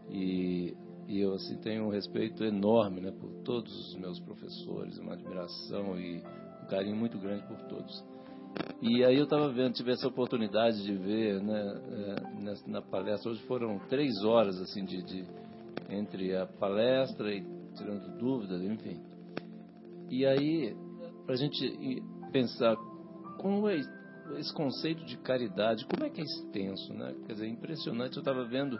e, 0.09 0.75
e 1.07 1.19
eu 1.19 1.33
assim 1.33 1.57
tenho 1.57 1.85
um 1.85 1.89
respeito 1.89 2.43
enorme, 2.43 3.01
né? 3.01 3.12
Por 3.12 3.31
todos 3.43 3.73
os 3.89 3.95
meus 3.95 4.19
professores, 4.19 4.97
uma 4.97 5.13
admiração 5.13 6.00
e 6.00 6.21
um 6.63 6.67
carinho 6.67 6.95
muito 6.95 7.17
grande 7.17 7.45
por 7.47 7.57
todos. 7.63 8.03
E 8.81 9.03
aí 9.03 9.17
eu 9.17 9.23
estava 9.23 9.50
vendo, 9.50 9.73
tive 9.73 9.91
essa 9.91 10.07
oportunidade 10.07 10.83
de 10.83 10.93
ver, 10.95 11.41
né, 11.41 11.81
é, 12.45 12.69
na 12.69 12.81
palestra. 12.83 13.31
Hoje 13.31 13.41
foram 13.47 13.79
três 13.89 14.23
horas 14.23 14.62
assim 14.62 14.85
de, 14.85 15.01
de 15.01 15.25
entre 15.89 16.35
a 16.35 16.45
palestra 16.45 17.33
e 17.33 17.43
tirando 17.75 18.15
dúvidas, 18.19 18.62
enfim. 18.62 19.01
E 20.09 20.25
aí 20.25 20.75
para 21.25 21.33
a 21.33 21.38
gente 21.38 22.03
pensar 22.31 22.75
como 23.39 23.67
é 23.69 23.77
esse 24.37 24.53
conceito 24.53 25.03
de 25.05 25.17
caridade, 25.17 25.85
como 25.85 26.05
é 26.05 26.09
que 26.09 26.21
é 26.21 26.23
extenso, 26.23 26.93
né? 26.93 27.15
Quer 27.25 27.33
dizer, 27.33 27.47
impressionante. 27.47 28.15
Eu 28.15 28.21
estava 28.21 28.45
vendo 28.45 28.79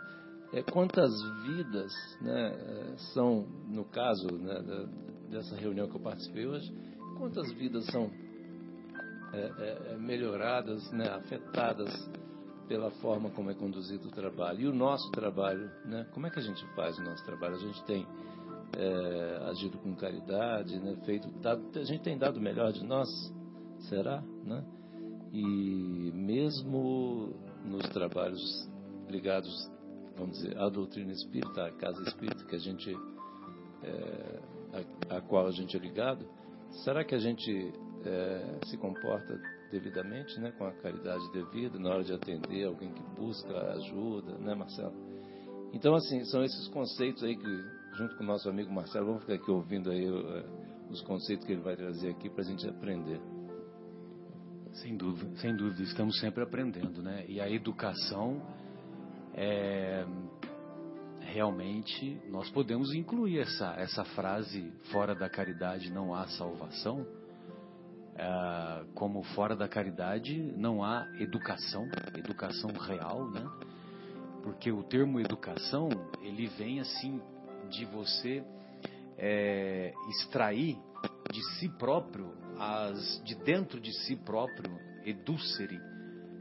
é, 0.54 0.62
quantas 0.62 1.12
vidas, 1.44 1.92
né, 2.22 2.52
é, 2.54 2.96
são, 3.14 3.48
no 3.68 3.84
caso 3.86 4.28
né, 4.38 4.88
dessa 5.30 5.56
reunião 5.56 5.88
que 5.88 5.96
eu 5.96 6.02
participei 6.02 6.46
hoje, 6.46 6.72
quantas 7.18 7.52
vidas 7.54 7.86
são 7.88 8.12
é, 9.34 9.38
é, 9.38 9.94
é, 9.94 9.98
melhoradas, 9.98 10.92
né, 10.92 11.10
afetadas 11.10 11.92
pela 12.68 12.92
forma 12.92 13.32
como 13.32 13.50
é 13.50 13.56
conduzido 13.56 14.08
o 14.08 14.12
trabalho. 14.12 14.62
E 14.62 14.68
o 14.68 14.74
nosso 14.74 15.10
trabalho, 15.12 15.72
né, 15.86 16.08
como 16.14 16.28
é 16.28 16.30
que 16.30 16.40
a 16.40 16.44
gente 16.44 16.64
faz 16.76 16.98
o 17.00 17.02
nosso 17.02 17.26
trabalho? 17.26 17.56
A 17.56 17.60
gente 17.60 17.84
tem 17.86 18.06
é, 18.78 19.50
agido 19.50 19.80
com 19.80 19.96
caridade, 19.96 20.80
né, 20.80 20.96
feito, 21.04 21.28
dado, 21.40 21.64
a 21.76 21.84
gente 21.84 22.04
tem 22.04 22.16
dado 22.16 22.38
o 22.38 22.42
melhor 22.42 22.72
de 22.72 22.84
nós, 22.84 23.10
será? 23.90 24.22
Né? 24.44 24.64
E 25.34 26.12
mesmo 26.14 27.34
nos 27.66 27.90
trabalhos 27.90 28.70
ligados, 29.10 29.52
vamos 30.16 30.38
dizer, 30.38 30.56
à 30.60 30.70
doutrina 30.70 31.12
espírita, 31.12 31.66
à 31.66 31.72
casa 31.72 32.04
espírita 32.04 32.46
que 32.46 32.56
a 32.56 32.60
gente, 32.60 32.96
é, 33.82 34.40
a, 35.10 35.22
qual 35.22 35.48
a 35.48 35.52
gente 35.52 35.76
é 35.76 35.80
ligado, 35.80 36.24
será 36.84 37.04
que 37.04 37.16
a 37.16 37.18
gente 37.18 37.74
é, 38.06 38.60
se 38.66 38.78
comporta 38.78 39.42
devidamente, 39.72 40.40
né, 40.40 40.52
com 40.52 40.66
a 40.66 40.72
caridade 40.72 41.24
devida 41.32 41.80
na 41.80 41.90
hora 41.90 42.04
de 42.04 42.14
atender 42.14 42.66
alguém 42.66 42.94
que 42.94 43.02
busca 43.20 43.74
ajuda, 43.74 44.38
né, 44.38 44.54
Marcelo? 44.54 44.94
Então, 45.74 45.96
assim, 45.96 46.24
são 46.26 46.44
esses 46.44 46.68
conceitos 46.68 47.24
aí 47.24 47.36
que, 47.36 47.66
junto 47.98 48.16
com 48.18 48.24
o 48.24 48.28
nosso 48.28 48.48
amigo 48.48 48.72
Marcelo, 48.72 49.08
vamos 49.08 49.22
ficar 49.22 49.34
aqui 49.34 49.50
ouvindo 49.50 49.90
aí 49.90 50.08
uh, 50.08 50.92
os 50.92 51.02
conceitos 51.02 51.44
que 51.48 51.54
ele 51.54 51.62
vai 51.62 51.76
trazer 51.76 52.12
aqui 52.12 52.30
para 52.30 52.42
a 52.42 52.46
gente 52.46 52.70
aprender. 52.70 53.20
Sem 54.74 54.98
dúvida, 54.98 55.36
sem 55.38 55.56
dúvida, 55.56 55.84
estamos 55.84 56.20
sempre 56.20 56.44
aprendendo, 56.44 57.02
né? 57.02 57.26
E 57.28 57.40
a 57.40 57.50
educação 57.50 58.42
é 59.34 60.06
realmente 61.20 62.22
nós 62.30 62.50
podemos 62.52 62.94
incluir 62.94 63.40
essa 63.40 63.74
essa 63.78 64.04
frase 64.04 64.72
fora 64.92 65.16
da 65.16 65.30
caridade 65.30 65.92
não 65.92 66.14
há 66.14 66.28
salvação 66.28 67.08
é, 68.16 68.86
como 68.94 69.24
fora 69.24 69.56
da 69.56 69.68
caridade 69.68 70.38
não 70.58 70.84
há 70.84 71.08
educação, 71.20 71.88
educação 72.16 72.72
real, 72.72 73.30
né? 73.32 73.50
Porque 74.44 74.72
o 74.72 74.84
termo 74.84 75.20
educação 75.20 75.90
ele 76.22 76.48
vem 76.48 76.80
assim 76.80 77.22
de 77.70 77.86
você 77.86 78.44
é, 79.18 79.94
extrair 80.10 80.78
de 81.32 81.42
si 81.58 81.70
próprio 81.70 82.43
as 82.64 83.22
de 83.24 83.36
dentro 83.36 83.80
de 83.80 83.92
si 84.06 84.16
próprio 84.16 84.80
educere 85.06 85.80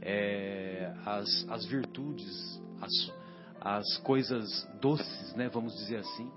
é, 0.01 0.93
as, 1.05 1.49
as 1.49 1.65
virtudes, 1.67 2.63
as, 2.81 3.13
as 3.61 3.97
coisas 3.99 4.69
doces, 4.81 5.35
né? 5.35 5.49
Vamos 5.49 5.75
dizer 5.75 5.99
assim. 5.99 6.31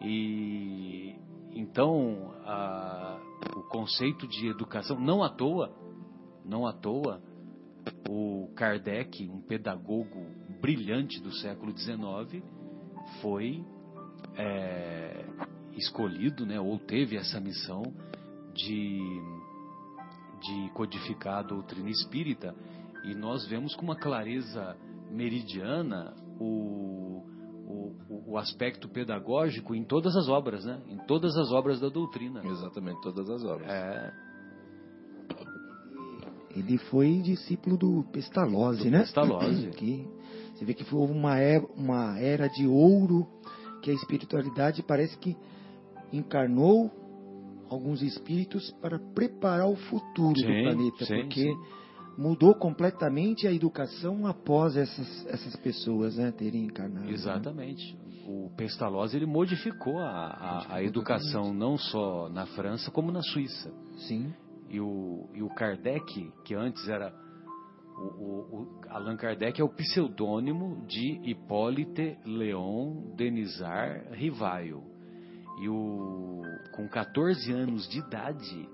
E 0.00 1.14
então 1.52 2.34
a, 2.44 3.18
o 3.56 3.62
conceito 3.64 4.26
de 4.26 4.48
educação, 4.48 4.98
não 4.98 5.22
à 5.22 5.28
toa, 5.28 5.72
não 6.44 6.66
à 6.66 6.72
toa, 6.72 7.22
o 8.08 8.50
Kardec, 8.54 9.28
um 9.28 9.40
pedagogo 9.40 10.26
brilhante 10.60 11.20
do 11.20 11.32
século 11.32 11.76
XIX, 11.76 12.42
foi 13.20 13.64
é, 14.36 15.24
escolhido, 15.76 16.44
né, 16.44 16.60
ou 16.60 16.78
teve 16.78 17.16
essa 17.16 17.40
missão 17.40 17.82
de, 18.56 19.22
de 20.40 20.70
codificar 20.74 21.38
a 21.38 21.42
doutrina 21.42 21.90
espírita. 21.90 22.54
E 23.04 23.14
nós 23.14 23.46
vemos 23.46 23.74
com 23.76 23.82
uma 23.82 23.96
clareza 23.96 24.76
meridiana 25.10 26.14
o, 26.40 27.22
o, 27.66 28.32
o, 28.32 28.38
aspecto 28.38 28.88
pedagógico 28.88 29.74
em 29.74 29.84
todas 29.84 30.16
as 30.16 30.28
obras, 30.28 30.64
né? 30.64 30.82
Em 30.88 30.98
todas 31.06 31.36
as 31.36 31.52
obras 31.52 31.78
da 31.78 31.88
doutrina. 31.88 32.42
Exatamente, 32.44 33.00
todas 33.02 33.28
as 33.30 33.44
obras. 33.44 33.68
É. 33.68 34.12
Ele 36.50 36.78
foi 36.78 37.20
discípulo 37.20 37.76
do 37.76 38.04
Pestalozzi, 38.10 38.84
do 38.84 38.90
né? 38.90 39.00
Pestalozzi. 39.00 39.70
Que 39.76 40.08
você 40.54 40.64
vê 40.64 40.72
que 40.72 40.84
foi 40.84 40.98
uma 41.00 41.38
era, 41.38 41.66
uma 41.76 42.18
era 42.18 42.48
de 42.48 42.66
ouro 42.66 43.26
que 43.82 43.90
a 43.90 43.94
espiritualidade 43.94 44.82
parece 44.82 45.16
que 45.18 45.36
encarnou 46.10 46.90
alguns 47.68 48.02
espíritos 48.02 48.70
para 48.80 48.98
preparar 49.14 49.68
o 49.68 49.76
futuro 49.76 50.38
sim, 50.38 50.46
do 50.46 50.62
planeta, 50.62 51.04
sim, 51.04 51.22
porque 51.22 51.42
sim 51.42 51.86
mudou 52.16 52.54
completamente 52.54 53.46
a 53.46 53.52
educação 53.52 54.26
após 54.26 54.76
essas, 54.76 55.26
essas 55.26 55.54
pessoas 55.56 56.16
né, 56.16 56.32
terem 56.32 56.64
encarnado. 56.64 57.06
Né? 57.06 57.12
Exatamente. 57.12 57.94
Né? 57.94 58.00
O 58.26 58.50
Pestalozzi 58.56 59.16
ele 59.16 59.26
modificou 59.26 59.98
a, 59.98 60.08
a, 60.08 60.74
a 60.76 60.82
educação 60.82 61.52
não 61.52 61.76
só 61.76 62.28
na 62.28 62.46
França 62.46 62.90
como 62.90 63.12
na 63.12 63.22
Suíça. 63.22 63.72
Sim. 64.08 64.32
E 64.68 64.80
o, 64.80 65.28
e 65.32 65.42
o 65.42 65.48
Kardec, 65.50 66.32
que 66.44 66.54
antes 66.54 66.88
era 66.88 67.14
o, 67.96 68.02
o, 68.02 68.62
o, 68.62 68.80
Allan 68.88 69.16
Kardec 69.16 69.60
é 69.60 69.64
o 69.64 69.68
pseudônimo 69.68 70.84
de 70.86 71.20
Hippolyte 71.30 72.18
Léon 72.26 73.14
Denisard 73.16 74.08
Rivaio. 74.16 74.82
E 75.58 75.68
o, 75.68 76.42
com 76.72 76.88
14 76.88 77.52
anos 77.52 77.88
de 77.88 77.98
idade, 77.98 78.68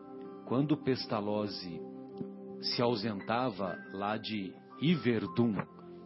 quando 0.47 0.77
Pestalozzi 0.77 1.81
se 2.61 2.83
ausentava 2.83 3.77
lá 3.92 4.16
de 4.16 4.53
Iverdun. 4.81 5.57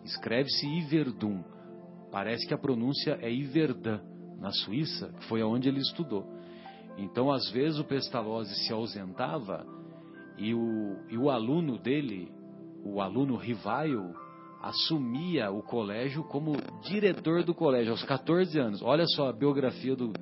Escreve-se 0.05 0.67
Iverdun. 0.67 1.43
Parece 2.11 2.47
que 2.47 2.55
a 2.55 2.59
pronúncia 2.59 3.19
é 3.21 3.33
Iverdun, 3.33 3.99
na 4.39 4.51
Suíça, 4.51 5.12
que 5.19 5.25
foi 5.29 5.41
aonde 5.41 5.69
ele 5.69 5.81
estudou. 5.81 6.27
Então, 6.97 7.31
às 7.31 7.51
vezes, 7.51 7.79
o 7.79 7.85
Pestalozzi 7.85 8.55
se 8.67 8.73
ausentava 8.73 9.67
e 10.39 10.55
o, 10.55 10.97
e 11.11 11.17
o 11.17 11.31
aluno 11.31 11.79
dele, 11.79 12.31
o 12.85 13.01
aluno 13.01 13.37
Rivaio, 13.37 14.15
assumia 14.62 15.51
o 15.51 15.62
colégio 15.62 16.25
como 16.25 16.57
diretor 16.83 17.43
do 17.45 17.55
colégio 17.55 17.93
aos 17.93 18.03
14 18.03 18.59
anos. 18.59 18.83
Olha 18.83 19.07
só 19.07 19.29
a 19.29 19.33
biografia 19.33 19.95
do, 19.95 20.12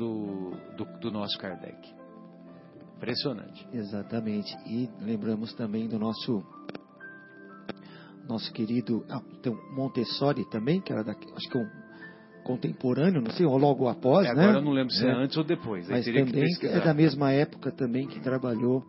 do, 0.00 0.56
do, 0.78 0.84
do 0.98 1.10
nosso 1.10 1.38
Kardec. 1.38 1.76
Impressionante. 2.96 3.68
Exatamente. 3.70 4.56
E 4.66 4.88
lembramos 4.98 5.52
também 5.54 5.86
do 5.86 5.98
nosso 5.98 6.42
nosso 8.26 8.52
querido 8.52 9.04
ah, 9.10 9.20
então, 9.32 9.58
Montessori 9.74 10.48
também, 10.48 10.80
que 10.80 10.92
era 10.92 11.02
da, 11.02 11.12
acho 11.12 11.50
que 11.50 11.58
é 11.58 11.60
um 11.60 11.68
contemporâneo, 12.44 13.20
não 13.20 13.30
sei, 13.32 13.44
ou 13.44 13.58
logo 13.58 13.88
após, 13.88 14.26
é, 14.26 14.34
né? 14.34 14.42
Agora 14.42 14.58
eu 14.58 14.62
não 14.62 14.72
lembro 14.72 14.92
se 14.92 15.04
é, 15.04 15.10
é 15.10 15.12
antes 15.12 15.36
ou 15.36 15.44
depois. 15.44 15.88
Mas 15.88 16.06
também 16.06 16.44
é 16.62 16.80
da 16.80 16.94
mesma 16.94 17.32
época 17.32 17.70
também 17.72 18.06
que 18.06 18.20
trabalhou 18.20 18.86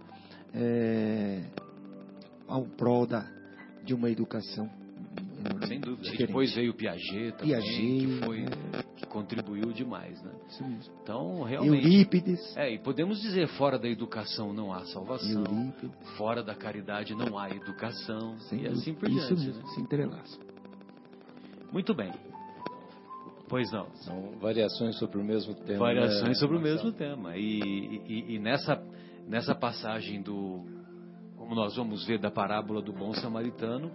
é, 0.53 1.43
ao 2.47 2.65
prol 2.65 3.05
da, 3.05 3.25
de 3.83 3.93
uma 3.93 4.09
educação 4.09 4.69
sem 5.67 5.79
dúvida. 5.79 6.03
Diferente. 6.03 6.23
E 6.23 6.27
depois 6.27 6.55
veio 6.55 6.71
o 6.71 6.73
Piaget 6.73 7.31
também, 7.33 7.47
Piaget, 7.47 8.07
que, 8.07 8.25
foi, 8.25 8.39
é. 8.41 8.83
que 8.97 9.05
contribuiu 9.07 9.71
demais, 9.71 10.21
né? 10.23 10.31
Então, 11.01 11.43
realmente... 11.43 11.85
Eurípides. 11.85 12.57
É, 12.57 12.73
e 12.73 12.79
podemos 12.79 13.21
dizer, 13.21 13.47
fora 13.49 13.77
da 13.79 13.87
educação 13.87 14.53
não 14.53 14.73
há 14.73 14.85
salvação, 14.85 15.43
Eurípides. 15.43 16.17
fora 16.17 16.43
da 16.43 16.55
caridade 16.55 17.15
não 17.15 17.37
há 17.37 17.49
educação, 17.49 18.37
sem 18.41 18.63
e 18.63 18.67
assim 18.67 18.93
por 18.93 19.09
diante. 19.09 19.33
Isso 19.33 19.45
mesmo, 19.45 19.63
né? 19.63 19.73
se 19.73 19.81
entrelaça. 19.81 20.39
Muito 21.71 21.93
bem. 21.93 22.11
Pois 23.47 23.71
não. 23.71 23.89
São 23.95 24.31
variações 24.39 24.97
sobre 24.97 25.19
o 25.19 25.23
mesmo 25.23 25.53
tema. 25.55 25.79
Variações 25.79 26.27
né? 26.27 26.33
sobre 26.35 26.57
o 26.57 26.61
mesmo 26.61 26.91
tema. 26.91 27.35
E, 27.35 27.59
e, 28.07 28.35
e 28.35 28.39
nessa, 28.39 28.81
nessa 29.27 29.53
passagem 29.53 30.21
do... 30.21 30.65
Como 31.35 31.55
nós 31.55 31.75
vamos 31.75 32.05
ver 32.05 32.19
da 32.19 32.29
parábola 32.29 32.81
do 32.81 32.93
bom 32.93 33.13
samaritano, 33.13 33.91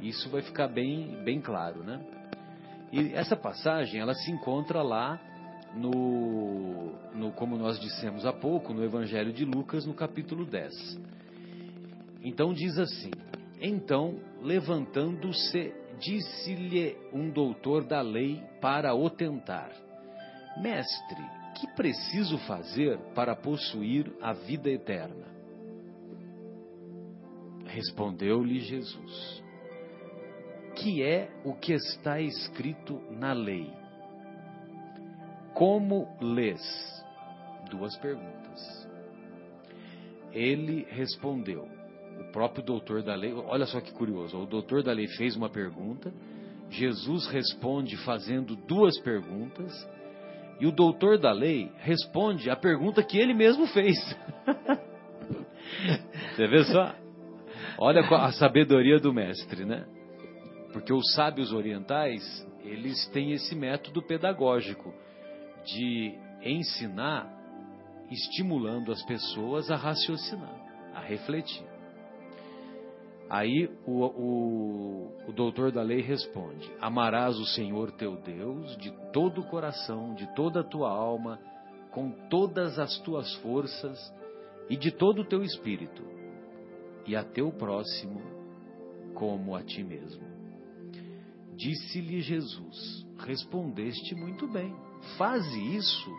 isso 0.00 0.28
vai 0.30 0.42
ficar 0.42 0.68
bem, 0.68 1.22
bem 1.24 1.40
claro, 1.40 1.82
né? 1.82 2.00
E 2.92 3.12
essa 3.14 3.36
passagem, 3.36 4.00
ela 4.00 4.14
se 4.14 4.30
encontra 4.30 4.82
lá 4.82 5.20
no, 5.74 6.92
no, 7.14 7.32
como 7.32 7.56
nós 7.56 7.78
dissemos 7.78 8.24
há 8.24 8.32
pouco, 8.32 8.72
no 8.72 8.82
Evangelho 8.82 9.32
de 9.32 9.44
Lucas, 9.44 9.84
no 9.84 9.94
capítulo 9.94 10.46
10. 10.46 10.98
Então 12.22 12.52
diz 12.52 12.78
assim: 12.78 13.10
Então, 13.60 14.18
levantando-se, 14.42 15.74
disse-lhe 16.00 16.96
um 17.12 17.30
doutor 17.30 17.84
da 17.84 18.00
lei 18.00 18.42
para 18.60 18.94
o 18.94 19.10
tentar: 19.10 19.70
Mestre, 20.60 21.22
que 21.56 21.66
preciso 21.74 22.38
fazer 22.38 22.98
para 23.14 23.36
possuir 23.36 24.10
a 24.22 24.32
vida 24.32 24.70
eterna? 24.70 25.26
Respondeu-lhe 27.66 28.60
Jesus: 28.60 29.42
que 30.78 31.02
é 31.02 31.28
o 31.44 31.54
que 31.54 31.72
está 31.72 32.20
escrito 32.20 33.00
na 33.10 33.32
lei? 33.32 33.70
Como 35.54 36.16
lês? 36.20 36.60
Duas 37.68 37.96
perguntas. 37.96 38.88
Ele 40.32 40.86
respondeu, 40.90 41.68
o 42.20 42.32
próprio 42.32 42.64
doutor 42.64 43.02
da 43.02 43.14
lei, 43.14 43.32
olha 43.32 43.66
só 43.66 43.80
que 43.80 43.92
curioso, 43.92 44.38
o 44.38 44.46
doutor 44.46 44.82
da 44.82 44.92
lei 44.92 45.08
fez 45.08 45.34
uma 45.34 45.48
pergunta, 45.48 46.12
Jesus 46.70 47.26
responde 47.26 47.96
fazendo 47.98 48.54
duas 48.54 48.98
perguntas, 49.00 49.72
e 50.60 50.66
o 50.66 50.72
doutor 50.72 51.18
da 51.18 51.32
lei 51.32 51.72
responde 51.78 52.50
a 52.50 52.56
pergunta 52.56 53.02
que 53.02 53.18
ele 53.18 53.34
mesmo 53.34 53.66
fez. 53.68 53.96
Você 56.34 56.46
vê 56.46 56.64
só? 56.64 56.94
Olha 57.78 58.00
a 58.00 58.32
sabedoria 58.32 58.98
do 58.98 59.12
mestre, 59.12 59.64
né? 59.64 59.86
Porque 60.78 60.92
os 60.92 61.12
sábios 61.12 61.52
orientais, 61.52 62.22
eles 62.62 63.04
têm 63.08 63.32
esse 63.32 63.52
método 63.52 64.00
pedagógico 64.00 64.94
de 65.64 66.16
ensinar 66.40 67.28
estimulando 68.08 68.92
as 68.92 69.04
pessoas 69.04 69.72
a 69.72 69.76
raciocinar, 69.76 70.54
a 70.94 71.00
refletir. 71.00 71.66
Aí 73.28 73.68
o, 73.84 74.04
o, 74.04 75.12
o, 75.26 75.32
doutor 75.32 75.72
da 75.72 75.82
lei 75.82 76.00
responde: 76.00 76.70
Amarás 76.80 77.36
o 77.40 77.46
Senhor 77.46 77.90
teu 77.90 78.14
Deus 78.14 78.76
de 78.76 78.92
todo 79.12 79.40
o 79.40 79.48
coração, 79.48 80.14
de 80.14 80.32
toda 80.36 80.60
a 80.60 80.64
tua 80.64 80.92
alma, 80.92 81.40
com 81.90 82.12
todas 82.30 82.78
as 82.78 82.96
tuas 83.00 83.34
forças 83.42 83.98
e 84.70 84.76
de 84.76 84.92
todo 84.92 85.22
o 85.22 85.28
teu 85.28 85.42
espírito, 85.42 86.04
e 87.04 87.16
a 87.16 87.24
teu 87.24 87.50
próximo 87.50 88.22
como 89.12 89.56
a 89.56 89.62
ti 89.64 89.82
mesmo. 89.82 90.37
Disse-lhe 91.58 92.20
Jesus: 92.20 93.04
Respondeste 93.18 94.14
muito 94.14 94.46
bem, 94.46 94.72
faze 95.18 95.58
isso 95.76 96.10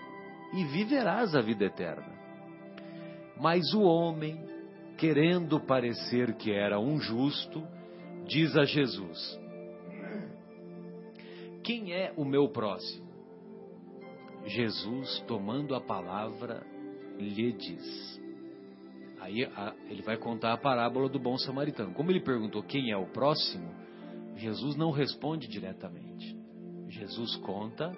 e 0.54 0.66
viverás 0.66 1.34
a 1.34 1.40
vida 1.40 1.64
eterna. 1.64 2.14
Mas 3.40 3.74
o 3.74 3.82
homem, 3.82 4.38
querendo 4.98 5.62
parecer 5.62 6.36
que 6.36 6.52
era 6.52 6.78
um 6.78 7.00
justo, 7.00 7.66
diz 8.28 8.54
a 8.58 8.66
Jesus: 8.66 9.40
Quem 11.64 11.94
é 11.94 12.14
o 12.18 12.26
meu 12.26 12.50
próximo? 12.50 13.08
Jesus, 14.46 15.22
tomando 15.26 15.74
a 15.74 15.80
palavra, 15.80 16.68
lhe 17.18 17.54
diz. 17.54 18.20
Aí 19.22 19.46
a, 19.46 19.74
ele 19.90 20.02
vai 20.02 20.18
contar 20.18 20.52
a 20.52 20.58
parábola 20.58 21.08
do 21.08 21.20
bom 21.20 21.38
samaritano. 21.38 21.94
Como 21.94 22.12
ele 22.12 22.20
perguntou 22.20 22.62
quem 22.62 22.92
é 22.92 22.98
o 22.98 23.06
próximo, 23.08 23.79
Jesus 24.40 24.76
não 24.76 24.92
responde 24.92 25.48
diretamente. 25.48 26.38
Jesus 26.88 27.36
conta 27.38 27.92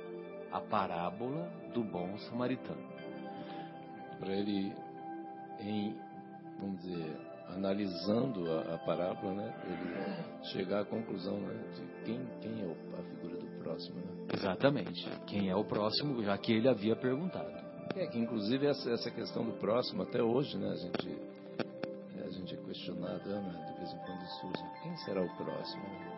a 0.52 0.60
parábola 0.60 1.50
do 1.74 1.84
bom 1.84 2.18
samaritano. 2.30 2.82
Para 4.20 4.34
ele, 4.34 4.74
em, 5.60 5.96
vamos 6.60 6.82
dizer, 6.82 7.18
analisando 7.56 8.52
a, 8.52 8.76
a, 8.76 8.78
parábola, 8.80 9.34
né, 9.34 9.56
ele 9.66 10.46
chegar 10.52 10.82
à 10.82 10.86
conclusão 10.86 11.40
né, 11.40 11.54
de 11.76 12.06
quem, 12.06 12.26
quem 12.42 12.62
é 12.62 13.00
a 13.00 13.04
figura 13.04 13.38
do 13.38 13.64
próximo. 13.64 13.96
Né? 13.98 14.28
Exatamente. 14.34 15.10
Quem 15.28 15.50
é 15.50 15.56
o 15.56 15.64
próximo, 15.64 16.24
já 16.24 16.38
que 16.38 16.52
ele 16.52 16.68
havia 16.68 16.96
perguntado. 16.96 17.52
É 17.96 18.08
que 18.08 18.18
inclusive 18.18 18.68
essa, 18.68 18.90
essa 18.92 19.12
questão 19.12 19.44
do 19.44 19.54
próximo, 19.54 20.04
até 20.04 20.22
hoje, 20.22 20.58
né, 20.58 20.70
a 20.70 20.76
gente, 20.76 21.18
a 22.24 22.30
gente 22.30 22.54
é 22.54 22.58
questionado, 22.58 23.30
né, 23.30 23.66
de 23.68 23.78
vez 23.80 23.94
em 23.94 23.98
quando 24.00 24.26
surge, 24.40 24.64
quem 24.84 24.96
será 24.98 25.22
o 25.22 25.38
próximo? 25.38 25.84
A 25.84 26.11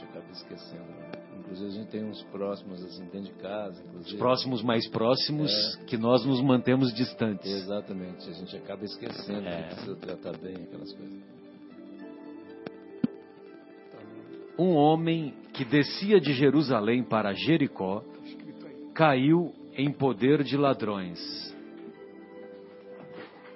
gente 0.00 0.04
acaba 0.04 0.30
esquecendo. 0.32 0.84
Né? 0.84 1.10
Inclusive 1.38 1.68
a 1.68 1.72
gente 1.72 1.88
tem 1.90 2.04
uns 2.04 2.22
próximos 2.24 2.82
assim 2.84 3.04
dentro 3.04 3.32
de 3.32 3.32
casa. 3.34 3.82
Inclusive. 3.82 4.14
Os 4.14 4.18
próximos 4.18 4.62
mais 4.62 4.88
próximos 4.88 5.50
é. 5.50 5.84
que 5.84 5.96
nós 5.96 6.24
nos 6.24 6.40
mantemos 6.40 6.92
distantes. 6.94 7.50
Exatamente. 7.50 8.28
A 8.28 8.32
gente 8.32 8.56
acaba 8.56 8.84
esquecendo 8.84 9.46
é. 9.46 9.62
que 9.62 9.74
precisa 9.74 9.96
tratar 9.96 10.38
bem 10.38 10.54
aquelas 10.56 10.92
coisas. 10.92 11.20
Um 14.58 14.74
homem 14.74 15.34
que 15.54 15.64
descia 15.64 16.20
de 16.20 16.34
Jerusalém 16.34 17.02
para 17.02 17.32
Jericó 17.32 18.04
caiu 18.94 19.54
em 19.74 19.90
poder 19.90 20.42
de 20.42 20.56
ladrões 20.56 21.18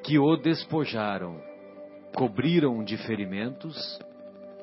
que 0.03 0.19
o 0.19 0.37
despojaram, 0.37 1.41
cobriram 2.15 2.83
de 2.85 2.97
ferimentos 2.97 3.99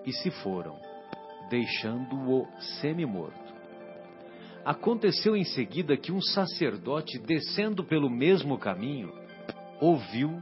e 0.06 0.12
se 0.12 0.32
foram 0.32 0.91
deixando-o 1.52 2.48
semi-morto. 2.80 3.52
Aconteceu 4.64 5.36
em 5.36 5.44
seguida 5.44 5.98
que 5.98 6.12
um 6.12 6.22
sacerdote, 6.22 7.20
descendo 7.20 7.84
pelo 7.84 8.10
mesmo 8.10 8.58
caminho, 8.58 9.12
ouviu 9.82 10.42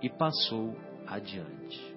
e 0.00 0.08
passou 0.08 0.76
adiante. 1.06 1.96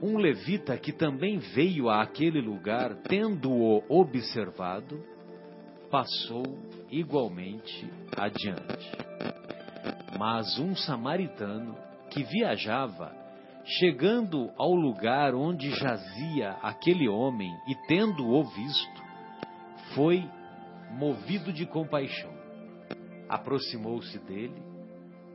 Um 0.00 0.18
levita 0.18 0.76
que 0.78 0.92
também 0.92 1.38
veio 1.38 1.88
àquele 1.88 2.40
lugar, 2.40 2.94
tendo-o 3.02 3.82
observado, 3.88 5.02
passou 5.90 6.58
igualmente 6.90 7.90
adiante. 8.16 8.90
Mas 10.18 10.58
um 10.58 10.76
samaritano 10.76 11.76
que 12.10 12.22
viajava 12.22 13.21
Chegando 13.64 14.50
ao 14.56 14.74
lugar 14.74 15.34
onde 15.34 15.70
jazia 15.70 16.56
aquele 16.62 17.08
homem 17.08 17.56
e 17.68 17.76
tendo-o 17.86 18.42
visto, 18.42 19.02
foi 19.94 20.28
movido 20.90 21.52
de 21.52 21.64
compaixão. 21.64 22.32
Aproximou-se 23.28 24.18
dele, 24.20 24.60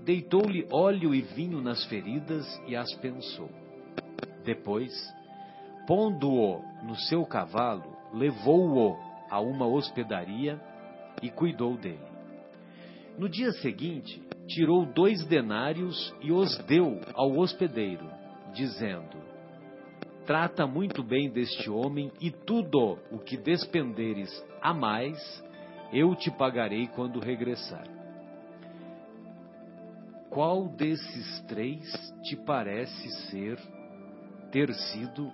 deitou-lhe 0.03 0.67
óleo 0.71 1.15
e 1.15 1.21
vinho 1.21 1.61
nas 1.61 1.85
feridas 1.85 2.45
e 2.67 2.75
as 2.75 2.93
pensou. 2.95 3.49
Depois, 4.43 4.91
pondo-o 5.87 6.61
no 6.83 6.95
seu 6.95 7.25
cavalo, 7.25 7.95
levou-o 8.13 8.97
a 9.29 9.39
uma 9.39 9.65
hospedaria 9.65 10.61
e 11.21 11.29
cuidou 11.29 11.77
dele. 11.77 12.17
No 13.17 13.27
dia 13.27 13.51
seguinte, 13.53 14.21
tirou 14.47 14.85
dois 14.85 15.25
denários 15.25 16.13
e 16.21 16.31
os 16.31 16.57
deu 16.65 17.01
ao 17.15 17.31
hospedeiro, 17.37 18.16
dizendo: 18.57 19.17
Trata 20.25 20.67
muito 20.67 21.03
bem 21.03 21.29
deste 21.29 21.69
homem, 21.69 22.11
e 22.19 22.31
tudo 22.31 22.97
o 23.11 23.19
que 23.19 23.37
despenderes 23.37 24.29
a 24.61 24.73
mais, 24.73 25.17
eu 25.93 26.13
te 26.15 26.29
pagarei 26.31 26.87
quando 26.87 27.19
regressar. 27.19 27.87
Qual 30.29 30.67
desses 30.67 31.41
três 31.47 31.81
te 32.23 32.35
parece 32.35 33.09
ser, 33.29 33.57
ter 34.51 34.73
sido 34.73 35.31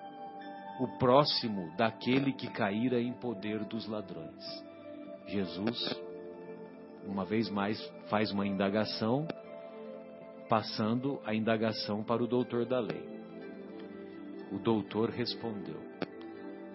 o 0.80 0.88
próximo 1.00 1.76
daquele 1.76 2.32
que 2.34 2.48
caíra 2.48 3.02
em 3.02 3.14
poder 3.14 3.64
dos 3.66 3.88
ladrões? 3.88 4.64
Jesus 5.26 6.04
uma 7.06 7.26
vez 7.26 7.50
mais, 7.50 7.80
faz 8.10 8.32
uma 8.32 8.48
indagação, 8.48 9.28
passando 10.50 11.20
a 11.26 11.34
indagação 11.34 12.04
para 12.04 12.24
o 12.24 12.28
doutor 12.28 12.66
da 12.66 12.80
lei. 12.80 13.13
O 14.54 14.60
doutor 14.60 15.10
respondeu: 15.10 15.82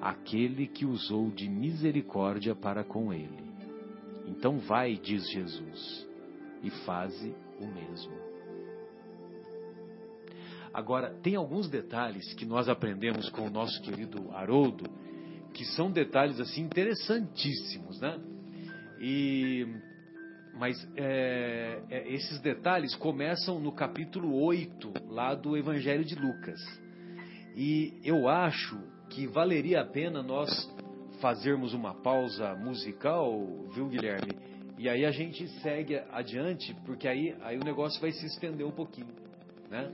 Aquele 0.01 0.67
que 0.67 0.85
usou 0.85 1.31
de 1.31 1.49
misericórdia 1.49 2.55
para 2.55 2.83
com 2.83 3.13
ele. 3.13 3.49
Então 4.27 4.59
vai, 4.59 4.97
diz 4.97 5.31
Jesus, 5.31 6.09
e 6.63 6.71
faze 6.71 7.33
o 7.61 7.67
mesmo. 7.67 8.13
Agora, 10.75 11.15
tem 11.23 11.37
alguns 11.37 11.69
detalhes 11.69 12.35
que 12.35 12.45
nós 12.45 12.69
aprendemos 12.69 13.31
com 13.31 13.47
o 13.47 13.51
nosso 13.51 13.81
querido 13.81 14.31
Haroldo, 14.33 14.85
que 15.55 15.65
são 15.65 15.91
detalhes 15.91 16.41
assim 16.41 16.63
interessantíssimos, 16.63 18.01
né? 18.01 18.21
E 19.01 19.67
mas 20.55 20.77
é, 20.97 21.81
é, 21.89 22.13
esses 22.13 22.41
detalhes 22.41 22.93
começam 22.97 23.61
no 23.61 23.71
capítulo 23.71 24.43
8, 24.43 24.93
lá 25.09 25.33
do 25.33 25.57
Evangelho 25.57 26.05
de 26.05 26.17
Lucas. 26.17 26.59
E 27.61 27.93
eu 28.05 28.29
acho 28.29 28.79
que 29.11 29.27
valeria 29.27 29.81
a 29.81 29.85
pena 29.85 30.23
nós 30.23 30.49
fazermos 31.21 31.75
uma 31.75 31.93
pausa 31.93 32.55
musical, 32.55 33.37
viu, 33.75 33.89
Guilherme? 33.89 34.37
E 34.79 34.89
aí 34.89 35.05
a 35.05 35.11
gente 35.11 35.45
segue 35.61 36.01
adiante, 36.13 36.73
porque 36.87 37.09
aí, 37.09 37.35
aí 37.41 37.59
o 37.59 37.65
negócio 37.65 38.01
vai 38.01 38.13
se 38.13 38.25
estender 38.27 38.65
um 38.65 38.71
pouquinho, 38.71 39.13
né? 39.69 39.91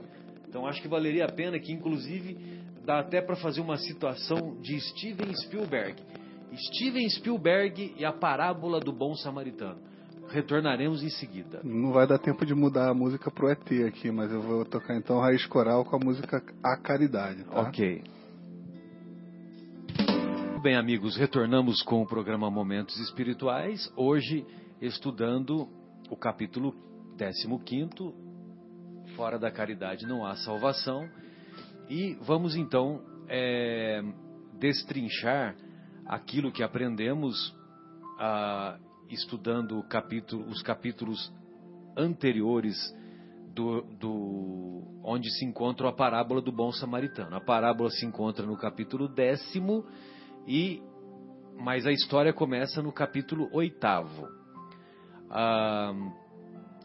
Então 0.47 0.67
acho 0.67 0.79
que 0.79 0.87
valeria 0.87 1.25
a 1.25 1.31
pena 1.31 1.57
que, 1.57 1.73
inclusive, 1.73 2.37
dá 2.85 2.99
até 2.99 3.19
para 3.19 3.35
fazer 3.35 3.61
uma 3.61 3.77
situação 3.77 4.61
de 4.61 4.79
Steven 4.79 5.35
Spielberg. 5.35 5.99
Steven 6.55 7.09
Spielberg 7.09 7.95
e 7.97 8.05
a 8.05 8.13
parábola 8.13 8.79
do 8.79 8.93
bom 8.93 9.15
samaritano. 9.15 9.81
Retornaremos 10.29 11.03
em 11.03 11.09
seguida. 11.09 11.61
Não 11.63 11.91
vai 11.91 12.07
dar 12.07 12.17
tempo 12.17 12.45
de 12.45 12.53
mudar 12.53 12.89
a 12.89 12.93
música 12.93 13.29
pro 13.31 13.49
ET 13.49 13.71
aqui, 13.87 14.11
mas 14.11 14.31
eu 14.31 14.41
vou 14.41 14.65
tocar 14.65 14.95
então 14.95 15.19
Raiz 15.19 15.45
Coral 15.45 15.85
com 15.85 15.95
a 15.95 15.99
música 15.99 16.43
A 16.63 16.77
Caridade. 16.77 17.43
Tá? 17.43 17.61
Ok. 17.61 18.03
Bem, 20.61 20.75
amigos, 20.75 21.15
retornamos 21.15 21.83
com 21.83 22.01
o 22.01 22.07
programa 22.07 22.49
Momentos 22.49 22.97
Espirituais. 22.99 23.91
Hoje, 23.95 24.45
estudando 24.81 25.69
o 26.09 26.17
capítulo 26.17 26.73
15 27.17 28.13
Fora 29.15 29.37
da 29.37 29.51
caridade 29.51 30.07
não 30.07 30.25
há 30.25 30.35
salvação. 30.35 31.07
E 31.87 32.17
vamos 32.21 32.55
então 32.55 32.99
é, 33.29 34.01
destrinchar 34.59 35.55
aquilo 36.07 36.51
que 36.51 36.63
aprendemos 36.63 37.55
ah, 38.19 38.77
estudando 39.09 39.81
capítulo, 39.83 40.47
os 40.47 40.61
capítulos 40.61 41.31
anteriores 41.97 42.75
do, 43.53 43.81
do, 43.99 45.01
onde 45.03 45.29
se 45.31 45.45
encontra 45.45 45.89
a 45.89 45.93
parábola 45.93 46.41
do 46.41 46.51
bom 46.51 46.71
samaritano. 46.71 47.35
A 47.35 47.41
parábola 47.41 47.89
se 47.89 48.05
encontra 48.05 48.45
no 48.45 48.57
capítulo 48.57 49.07
décimo 49.07 49.85
e 50.47 50.81
mas 51.57 51.85
a 51.85 51.91
história 51.91 52.33
começa 52.33 52.81
no 52.81 52.91
capítulo 52.91 53.49
oitavo. 53.53 54.27
Ah, 55.29 55.93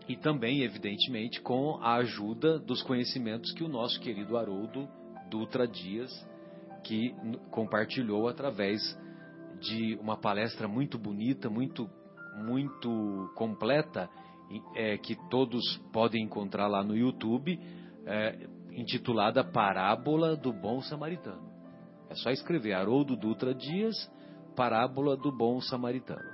e 0.08 0.16
também, 0.16 0.62
evidentemente, 0.62 1.40
com 1.40 1.78
a 1.80 1.94
ajuda 1.96 2.58
dos 2.58 2.82
conhecimentos 2.82 3.52
que 3.52 3.62
o 3.62 3.68
nosso 3.68 4.00
querido 4.00 4.36
Haroldo 4.36 4.88
Dutra 5.28 5.68
Dias, 5.68 6.10
que 6.82 7.14
compartilhou 7.50 8.26
através 8.26 8.80
de 9.60 9.96
uma 10.00 10.16
palestra 10.16 10.66
muito 10.66 10.98
bonita, 10.98 11.48
muito, 11.48 11.88
muito 12.36 13.30
completa, 13.34 14.08
é, 14.74 14.98
que 14.98 15.16
todos 15.28 15.76
podem 15.92 16.24
encontrar 16.24 16.66
lá 16.66 16.82
no 16.82 16.96
YouTube, 16.96 17.58
é, 18.06 18.48
intitulada 18.72 19.44
Parábola 19.44 20.36
do 20.36 20.52
Bom 20.52 20.80
Samaritano. 20.82 21.50
É 22.08 22.14
só 22.14 22.30
escrever 22.30 22.72
Haroldo 22.72 23.16
Dutra 23.16 23.54
Dias, 23.54 23.94
Parábola 24.56 25.16
do 25.16 25.30
Bom 25.30 25.60
Samaritano. 25.60 26.28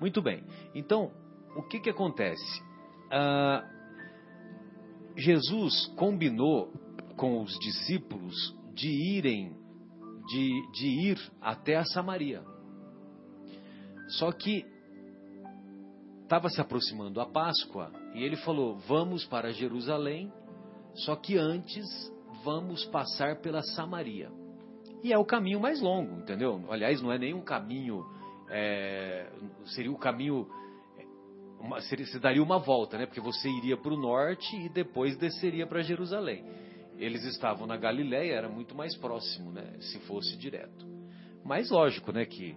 Muito 0.00 0.20
bem, 0.22 0.42
então, 0.74 1.12
o 1.56 1.62
que, 1.62 1.78
que 1.78 1.90
acontece? 1.90 2.62
Ah, 3.10 3.62
Jesus 5.16 5.86
combinou 5.96 6.72
com 7.16 7.42
os 7.42 7.52
discípulos 7.58 8.34
de 8.74 8.88
irem, 8.88 9.54
de, 10.26 10.72
de 10.72 10.86
ir 10.86 11.18
até 11.40 11.76
a 11.76 11.84
Samaria. 11.84 12.42
Só 14.18 14.32
que 14.32 14.64
estava 16.30 16.48
se 16.48 16.60
aproximando 16.60 17.20
a 17.20 17.26
Páscoa 17.26 17.90
e 18.14 18.22
ele 18.22 18.36
falou: 18.36 18.76
Vamos 18.86 19.24
para 19.24 19.52
Jerusalém, 19.52 20.32
só 20.94 21.16
que 21.16 21.36
antes 21.36 21.84
vamos 22.44 22.84
passar 22.84 23.40
pela 23.40 23.62
Samaria. 23.62 24.30
E 25.02 25.12
é 25.12 25.18
o 25.18 25.24
caminho 25.24 25.58
mais 25.58 25.80
longo, 25.80 26.20
entendeu? 26.20 26.64
Aliás, 26.70 27.02
não 27.02 27.10
é 27.10 27.18
nem 27.18 27.34
um 27.34 27.40
caminho, 27.40 28.06
é, 28.48 29.28
seria 29.74 29.90
o 29.90 29.98
caminho 29.98 30.46
uma, 31.58 31.80
seria, 31.80 32.06
se 32.06 32.20
daria 32.20 32.42
uma 32.42 32.60
volta, 32.60 32.96
né? 32.96 33.06
Porque 33.06 33.20
você 33.20 33.48
iria 33.48 33.76
para 33.76 33.92
o 33.92 33.96
norte 33.96 34.56
e 34.56 34.68
depois 34.68 35.16
desceria 35.16 35.66
para 35.66 35.82
Jerusalém. 35.82 36.44
Eles 36.96 37.24
estavam 37.24 37.66
na 37.66 37.76
Galiléia, 37.76 38.34
era 38.34 38.48
muito 38.48 38.76
mais 38.76 38.96
próximo, 38.96 39.50
né? 39.50 39.78
Se 39.80 39.98
fosse 40.00 40.36
direto. 40.36 40.86
Mas 41.44 41.70
lógico, 41.70 42.12
né? 42.12 42.24
Que 42.24 42.56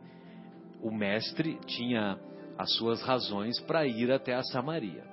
o 0.80 0.92
mestre 0.92 1.58
tinha 1.66 2.20
as 2.58 2.72
suas 2.76 3.02
razões 3.02 3.60
para 3.62 3.86
ir 3.86 4.12
até 4.12 4.34
a 4.34 4.44
Samaria. 4.44 5.04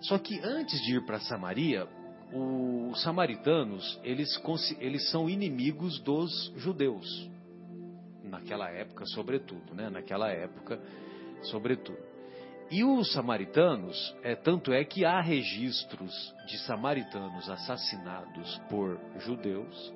Só 0.00 0.18
que 0.18 0.40
antes 0.42 0.80
de 0.82 0.96
ir 0.96 1.04
para 1.04 1.20
Samaria, 1.20 1.86
os 2.32 3.02
samaritanos 3.02 4.00
eles, 4.02 4.30
eles 4.78 5.10
são 5.10 5.28
inimigos 5.28 5.98
dos 6.00 6.52
judeus 6.56 7.30
naquela 8.22 8.70
época, 8.70 9.04
sobretudo, 9.06 9.74
né? 9.74 9.90
Naquela 9.90 10.30
época, 10.30 10.80
sobretudo. 11.42 11.98
E 12.70 12.84
os 12.84 13.12
samaritanos, 13.12 14.14
é, 14.22 14.36
tanto 14.36 14.72
é 14.72 14.84
que 14.84 15.04
há 15.04 15.20
registros 15.20 16.12
de 16.46 16.56
samaritanos 16.58 17.50
assassinados 17.50 18.58
por 18.70 18.98
judeus 19.18 19.92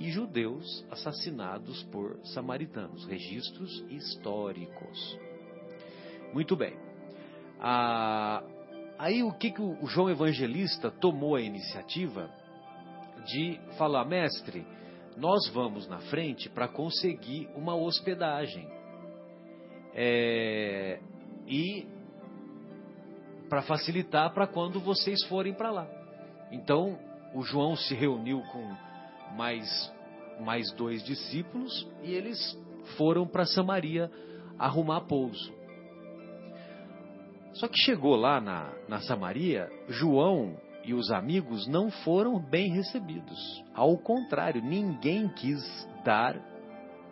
e 0.00 0.10
judeus 0.10 0.82
assassinados 0.90 1.82
por 1.92 2.18
samaritanos, 2.24 3.04
registros 3.04 3.84
históricos. 3.90 5.18
Muito 6.32 6.56
bem. 6.56 6.74
Ah, 7.60 8.42
aí 8.98 9.22
o 9.22 9.30
que, 9.34 9.50
que 9.50 9.60
o 9.60 9.86
João 9.86 10.08
Evangelista 10.08 10.90
tomou 10.90 11.36
a 11.36 11.42
iniciativa 11.42 12.30
de 13.26 13.60
falar, 13.76 14.06
mestre, 14.06 14.66
nós 15.18 15.46
vamos 15.52 15.86
na 15.86 15.98
frente 15.98 16.48
para 16.48 16.66
conseguir 16.66 17.50
uma 17.54 17.74
hospedagem. 17.74 18.66
É, 19.94 20.98
e 21.46 21.86
para 23.50 23.60
facilitar 23.60 24.32
para 24.32 24.46
quando 24.46 24.80
vocês 24.80 25.22
forem 25.26 25.52
para 25.52 25.70
lá. 25.70 25.86
Então, 26.50 26.98
o 27.34 27.42
João 27.42 27.76
se 27.76 27.94
reuniu 27.94 28.40
com 28.50 28.89
mais 29.36 29.92
mais 30.40 30.72
dois 30.72 31.02
discípulos 31.04 31.86
e 32.02 32.12
eles 32.14 32.58
foram 32.96 33.26
para 33.26 33.44
Samaria 33.44 34.10
arrumar 34.58 35.02
pouso. 35.02 35.52
Só 37.52 37.68
que 37.68 37.78
chegou 37.78 38.16
lá 38.16 38.40
na, 38.40 38.72
na 38.88 39.00
Samaria, 39.00 39.70
João 39.88 40.56
e 40.84 40.94
os 40.94 41.10
amigos 41.10 41.66
não 41.66 41.90
foram 41.90 42.38
bem 42.38 42.70
recebidos. 42.70 43.62
Ao 43.74 43.96
contrário, 43.98 44.62
ninguém 44.62 45.28
quis 45.28 45.62
dar 46.04 46.36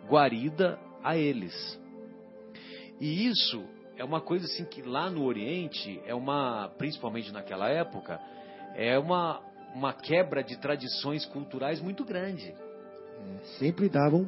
guarida 0.07 0.79
a 1.03 1.15
eles. 1.15 1.79
E 2.99 3.27
isso 3.27 3.63
é 3.95 4.03
uma 4.03 4.21
coisa 4.21 4.45
assim 4.45 4.65
que 4.65 4.81
lá 4.81 5.09
no 5.09 5.23
Oriente 5.23 6.01
é 6.05 6.15
uma, 6.15 6.69
principalmente 6.77 7.31
naquela 7.31 7.69
época, 7.69 8.19
é 8.75 8.97
uma 8.97 9.41
uma 9.73 9.93
quebra 9.93 10.43
de 10.43 10.57
tradições 10.57 11.25
culturais 11.25 11.81
muito 11.81 12.03
grande. 12.03 12.47
É, 12.47 13.39
sempre 13.57 13.89
davam 13.89 14.27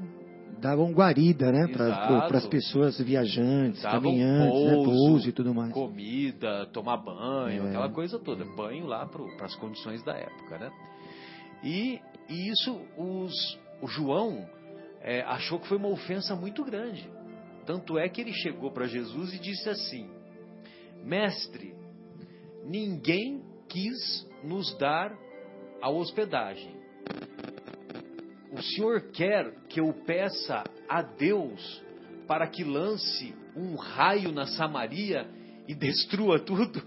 davam 0.60 0.91
guarida, 0.91 1.51
né, 1.51 1.67
para 1.67 2.38
as 2.38 2.45
pessoas 2.45 2.99
viajantes, 2.99 3.82
davam 3.82 4.12
caminhantes, 4.12 4.63
né, 4.63 4.73
pouso, 4.73 4.91
né, 4.91 4.95
pouso 4.95 5.30
e 5.30 5.32
tudo 5.32 5.56
mais. 5.56 5.73
Comida, 5.73 6.67
tomar 6.67 6.97
banho, 6.97 7.65
é. 7.65 7.69
aquela 7.69 7.89
coisa 7.89 8.19
toda, 8.19 8.45
banho 8.56 8.86
lá 8.86 9.08
para 9.08 9.45
as 9.45 9.56
condições 9.56 10.04
da 10.04 10.13
época, 10.13 10.60
né? 10.60 10.71
E, 11.63 11.99
e 12.30 12.49
isso 12.49 12.80
os, 12.95 13.60
o 13.82 13.88
João 13.88 14.47
é, 15.01 15.21
achou 15.21 15.60
que 15.60 15.67
foi 15.67 15.77
uma 15.77 15.89
ofensa 15.89 16.36
muito 16.36 16.63
grande. 16.63 17.10
Tanto 17.65 17.97
é 17.97 18.08
que 18.08 18.21
ele 18.21 18.34
chegou 18.34 18.71
para 18.71 18.88
Jesus 18.88 19.34
e 19.34 19.39
disse 19.39 19.69
assim: 19.69 20.10
Mestre, 21.04 21.75
ninguém 22.65 23.41
quis 23.67 24.27
nos 24.43 24.75
dar 24.77 25.12
a 25.81 25.89
hospedagem. 25.89 26.71
O 28.51 28.61
senhor 28.61 29.11
quer 29.11 29.53
que 29.69 29.79
eu 29.79 29.93
peça 30.05 30.63
a 30.87 31.01
Deus 31.01 31.81
para 32.27 32.47
que 32.47 32.63
lance 32.63 33.33
um 33.55 33.75
raio 33.75 34.31
na 34.31 34.45
Samaria 34.45 35.27
e 35.67 35.73
destrua 35.73 36.39
tudo? 36.39 36.81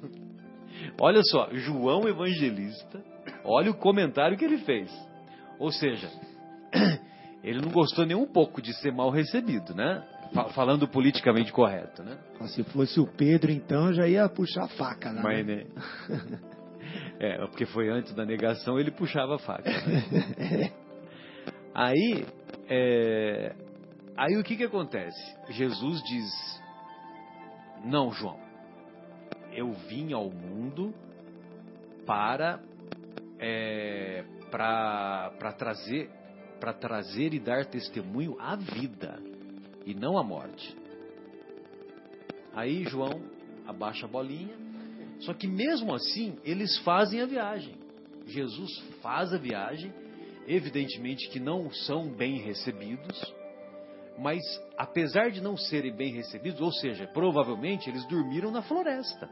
Olha 1.00 1.22
só, 1.22 1.48
João 1.52 2.06
Evangelista, 2.08 3.02
olha 3.44 3.70
o 3.70 3.78
comentário 3.78 4.36
que 4.36 4.44
ele 4.44 4.58
fez. 4.58 4.90
Ou 5.58 5.72
seja, 5.72 6.10
ele 7.42 7.60
não 7.60 7.70
gostou 7.70 8.04
nem 8.04 8.16
um 8.16 8.26
pouco 8.26 8.60
de 8.60 8.72
ser 8.74 8.92
mal 8.92 9.10
recebido, 9.10 9.74
né? 9.74 10.06
falando 10.52 10.88
politicamente 10.88 11.52
correto, 11.52 12.02
né? 12.02 12.18
Se 12.48 12.64
fosse 12.64 12.98
o 12.98 13.06
Pedro, 13.06 13.52
então, 13.52 13.92
já 13.92 14.08
ia 14.08 14.28
puxar 14.28 14.64
a 14.64 14.68
faca, 14.68 15.12
né? 15.12 15.22
Mas, 15.22 15.46
né? 15.46 15.64
É, 17.18 17.38
porque 17.46 17.64
foi 17.66 17.88
antes 17.88 18.12
da 18.14 18.24
negação, 18.24 18.78
ele 18.78 18.90
puxava 18.90 19.36
a 19.36 19.38
faca. 19.38 19.70
Né? 19.70 20.72
aí, 21.72 22.26
é, 22.68 23.54
aí 24.16 24.36
o 24.36 24.42
que 24.42 24.56
que 24.56 24.64
acontece? 24.64 25.18
Jesus 25.50 26.02
diz, 26.02 26.62
não, 27.84 28.10
João, 28.10 28.38
eu 29.52 29.72
vim 29.88 30.12
ao 30.12 30.30
mundo 30.30 30.92
para 32.04 32.60
é, 33.38 34.24
para 34.50 35.52
trazer 35.56 36.10
para 36.60 36.72
trazer 36.72 37.34
e 37.34 37.38
dar 37.38 37.66
testemunho 37.66 38.40
à 38.40 38.56
vida 38.56 39.20
e 39.84 39.94
não 39.94 40.16
a 40.16 40.24
morte. 40.24 40.74
Aí 42.54 42.84
João 42.84 43.20
abaixa 43.66 44.06
a 44.06 44.08
bolinha, 44.08 44.56
só 45.20 45.32
que 45.32 45.46
mesmo 45.46 45.94
assim 45.94 46.36
eles 46.44 46.76
fazem 46.78 47.20
a 47.20 47.26
viagem. 47.26 47.74
Jesus 48.26 48.78
faz 49.02 49.32
a 49.32 49.38
viagem, 49.38 49.92
evidentemente 50.46 51.28
que 51.28 51.40
não 51.40 51.70
são 51.70 52.08
bem 52.08 52.38
recebidos, 52.38 53.34
mas 54.18 54.40
apesar 54.76 55.30
de 55.30 55.40
não 55.40 55.56
serem 55.56 55.94
bem 55.94 56.12
recebidos, 56.12 56.60
ou 56.60 56.72
seja, 56.72 57.06
provavelmente 57.08 57.88
eles 57.88 58.06
dormiram 58.06 58.50
na 58.50 58.62
floresta, 58.62 59.28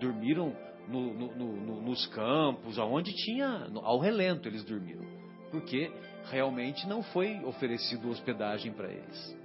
dormiram 0.00 0.54
no, 0.88 1.14
no, 1.14 1.36
no, 1.36 1.82
nos 1.82 2.06
campos, 2.08 2.78
aonde 2.78 3.12
tinha, 3.12 3.68
ao 3.82 3.98
relento 3.98 4.48
eles 4.48 4.64
dormiram, 4.64 5.04
porque 5.50 5.90
realmente 6.30 6.86
não 6.86 7.02
foi 7.02 7.42
oferecido 7.44 8.10
hospedagem 8.10 8.72
para 8.72 8.90
eles. 8.90 9.38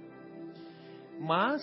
Mas 1.20 1.62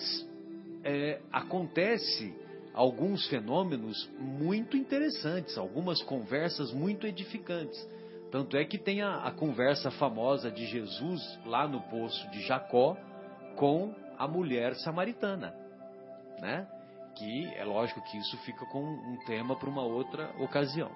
é, 0.84 1.20
acontece 1.30 2.34
alguns 2.74 3.26
fenômenos 3.28 4.08
muito 4.18 4.76
interessantes, 4.76 5.58
algumas 5.58 6.02
conversas 6.02 6.72
muito 6.72 7.06
edificantes. 7.06 7.86
Tanto 8.30 8.56
é 8.56 8.64
que 8.64 8.78
tem 8.78 9.02
a, 9.02 9.24
a, 9.24 9.30
conversa 9.30 9.90
famosa 9.90 10.50
de 10.50 10.64
Jesus 10.64 11.20
lá 11.44 11.68
no 11.68 11.82
poço 11.82 12.30
de 12.30 12.40
Jacó 12.42 12.96
com 13.56 13.94
a 14.16 14.26
mulher 14.26 14.74
samaritana, 14.76 15.54
né? 16.40 16.66
Que 17.14 17.44
é 17.54 17.64
lógico 17.64 18.00
que 18.10 18.16
isso 18.16 18.36
fica 18.38 18.64
com 18.66 18.82
um 18.82 19.18
tema 19.26 19.54
para 19.54 19.68
uma 19.68 19.82
outra 19.82 20.30
ocasião. 20.40 20.90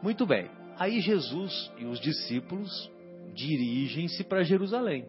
Muito 0.00 0.24
bem. 0.24 0.48
Aí 0.78 1.00
Jesus 1.00 1.72
e 1.78 1.84
os 1.84 2.00
discípulos 2.00 2.90
dirigem-se 3.34 4.22
para 4.22 4.44
Jerusalém. 4.44 5.08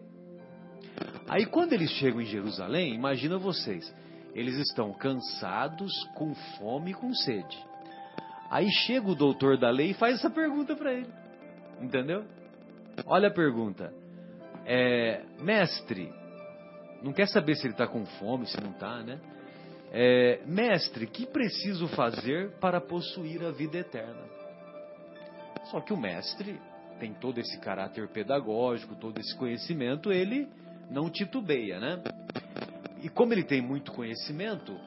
Aí 1.28 1.46
quando 1.46 1.72
eles 1.72 1.90
chegam 1.92 2.20
em 2.20 2.26
Jerusalém, 2.26 2.94
imagina 2.94 3.38
vocês, 3.38 3.94
eles 4.34 4.56
estão 4.56 4.92
cansados, 4.92 5.92
com 6.14 6.34
fome 6.58 6.92
e 6.92 6.94
com 6.94 7.12
sede. 7.14 7.58
Aí 8.50 8.68
chega 8.70 9.08
o 9.08 9.14
doutor 9.14 9.58
da 9.58 9.70
lei 9.70 9.90
e 9.90 9.94
faz 9.94 10.16
essa 10.16 10.30
pergunta 10.30 10.76
para 10.76 10.92
ele. 10.92 11.10
Entendeu? 11.80 12.24
Olha 13.06 13.28
a 13.28 13.32
pergunta. 13.32 13.92
É, 14.64 15.24
mestre, 15.40 16.12
não 17.02 17.12
quer 17.12 17.26
saber 17.26 17.56
se 17.56 17.66
ele 17.66 17.74
está 17.74 17.86
com 17.86 18.04
fome, 18.04 18.46
se 18.46 18.60
não 18.60 18.70
está, 18.70 19.02
né? 19.02 19.18
É, 19.90 20.40
mestre, 20.46 21.06
que 21.06 21.26
preciso 21.26 21.88
fazer 21.88 22.52
para 22.60 22.80
possuir 22.80 23.44
a 23.44 23.50
vida 23.50 23.78
eterna? 23.78 24.22
Só 25.64 25.80
que 25.80 25.92
o 25.92 25.96
mestre 25.96 26.60
tem 26.98 27.12
todo 27.14 27.38
esse 27.38 27.58
caráter 27.58 28.08
pedagógico, 28.08 28.94
todo 28.94 29.18
esse 29.18 29.36
conhecimento, 29.36 30.12
ele 30.12 30.48
não 30.90 31.10
titubeia, 31.10 31.80
né? 31.80 32.02
E 33.02 33.08
como 33.08 33.34
ele 33.34 33.42
tem 33.42 33.60
muito 33.60 33.90
conhecimento, 33.90 34.78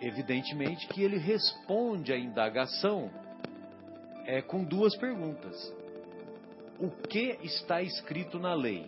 evidentemente 0.00 0.86
que 0.86 1.02
ele 1.02 1.18
responde 1.18 2.12
à 2.12 2.16
indagação 2.16 3.10
é, 4.24 4.40
com 4.40 4.62
duas 4.62 4.96
perguntas. 4.96 5.74
O 6.78 6.88
que 6.88 7.36
está 7.42 7.82
escrito 7.82 8.38
na 8.38 8.54
lei? 8.54 8.86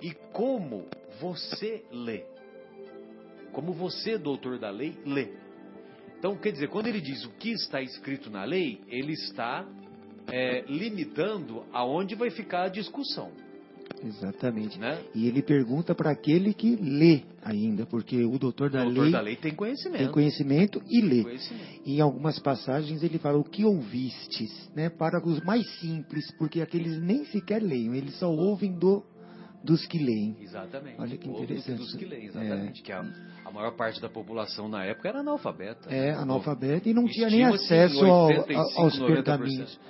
E 0.00 0.12
como 0.32 0.86
você 1.20 1.84
lê? 1.92 2.24
Como 3.52 3.72
você, 3.72 4.18
doutor 4.18 4.58
da 4.58 4.70
lei, 4.70 4.98
lê? 5.06 5.28
Então, 6.18 6.36
quer 6.36 6.52
dizer, 6.52 6.68
quando 6.68 6.88
ele 6.88 7.00
diz 7.00 7.24
o 7.24 7.30
que 7.30 7.52
está 7.52 7.80
escrito 7.80 8.30
na 8.30 8.44
lei, 8.44 8.80
ele 8.88 9.12
está 9.12 9.64
é, 10.26 10.62
limitando 10.62 11.64
aonde 11.72 12.16
vai 12.16 12.30
ficar 12.30 12.64
a 12.64 12.68
discussão. 12.68 13.30
Exatamente. 14.04 14.78
Né? 14.78 14.98
E 15.14 15.26
ele 15.26 15.42
pergunta 15.42 15.94
para 15.94 16.10
aquele 16.10 16.52
que 16.54 16.76
lê 16.76 17.22
ainda, 17.42 17.86
porque 17.86 18.24
o 18.24 18.38
doutor 18.38 18.70
da, 18.70 18.82
o 18.82 18.84
doutor 18.86 19.02
lei, 19.02 19.12
da 19.12 19.20
lei 19.20 19.36
tem 19.36 19.54
conhecimento. 19.54 19.98
tem 19.98 20.10
conhecimento 20.10 20.82
e 20.88 21.00
lê. 21.00 21.22
Conhecimento. 21.22 21.82
Em 21.86 22.00
algumas 22.00 22.38
passagens 22.38 23.02
ele 23.02 23.18
fala 23.18 23.38
o 23.38 23.44
que 23.44 23.64
ouvistes, 23.64 24.70
né? 24.74 24.88
Para 24.88 25.24
os 25.26 25.40
mais 25.44 25.66
simples, 25.80 26.30
porque 26.38 26.60
aqueles 26.60 27.00
nem 27.00 27.24
sequer 27.26 27.62
leem, 27.62 27.96
eles 27.96 28.18
só 28.18 28.30
ouvem 28.30 28.72
do 28.72 29.02
dos 29.64 29.86
que 29.86 29.96
leem. 29.96 30.36
Exatamente. 30.40 31.00
Olha 31.00 31.16
que 31.16 31.28
interessante. 31.28 31.78
Dos 31.78 31.94
que 31.94 32.04
leem, 32.04 32.26
exatamente. 32.26 32.82
Que 32.82 32.90
a, 32.90 33.04
a 33.44 33.50
maior 33.52 33.76
parte 33.76 34.00
da 34.00 34.08
população 34.08 34.68
na 34.68 34.84
época 34.84 35.08
era 35.08 35.20
analfabeta. 35.20 35.88
É, 35.88 36.10
analfabeto 36.10 36.88
e 36.88 36.92
não 36.92 37.06
tinha 37.06 37.30
nem 37.30 37.44
acesso 37.44 38.04
ao- 38.04 38.26
85, 38.26 38.80
aos 38.80 38.98
90%. 38.98 39.06
pergaminhos. 39.06 39.80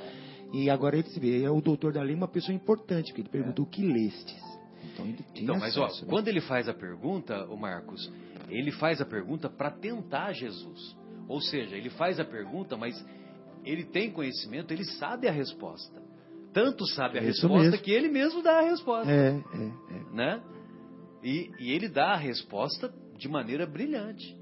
E 0.53 0.69
agora 0.69 0.97
ele 0.97 1.09
se 1.09 1.19
vê, 1.19 1.43
é 1.43 1.51
o 1.51 1.61
doutor 1.61 1.93
da 1.93 2.03
lei 2.03 2.15
uma 2.15 2.29
pessoa 2.29 2.55
importante, 2.55 3.07
porque 3.07 3.23
ele 3.23 3.29
pergunta 3.29 3.63
o 3.63 3.67
que 3.67 3.83
lestes. 3.87 4.43
Então 4.93 5.07
ele 5.07 5.17
tinha 5.33 5.45
Então, 5.45 5.59
mas 5.59 5.77
ó, 5.77 5.87
acesso, 5.87 6.05
né? 6.05 6.11
quando 6.11 6.29
ele 6.29 6.41
faz 6.41 6.69
a 6.69 6.75
pergunta, 6.75 7.45
o 7.47 7.57
Marcos, 7.57 8.13
ele 8.49 8.71
faz 8.73 9.01
a 9.01 9.07
pergunta 9.07 9.49
para 9.49 9.71
tentar 9.71 10.33
Jesus. 10.33 10.97
Ou 11.29 11.41
seja, 11.41 11.77
ele 11.77 11.89
faz 11.91 12.21
a 12.21 12.25
pergunta, 12.25 12.77
mas 12.77 13.03
ele 13.65 13.85
tem 13.85 14.11
conhecimento, 14.11 14.73
ele 14.73 14.85
sabe 14.85 15.27
a 15.27 15.33
resposta. 15.33 16.03
Tanto 16.53 16.85
sabe 16.89 17.19
a 17.19 17.23
É 17.23 17.29
isso 17.29 17.43
resposta 17.43 17.71
mesmo. 17.71 17.85
que 17.85 17.91
ele 17.91 18.09
mesmo 18.09 18.43
dá 18.43 18.59
a 18.59 18.63
resposta. 18.63 19.11
É, 19.11 19.29
é, 19.29 19.97
é. 19.97 20.15
né? 20.15 20.43
E, 21.23 21.51
e 21.61 21.73
ele 21.73 21.89
dá 21.89 22.13
a 22.13 22.17
resposta 22.17 22.93
de 23.17 23.29
maneira 23.29 23.65
brilhante. 23.67 24.37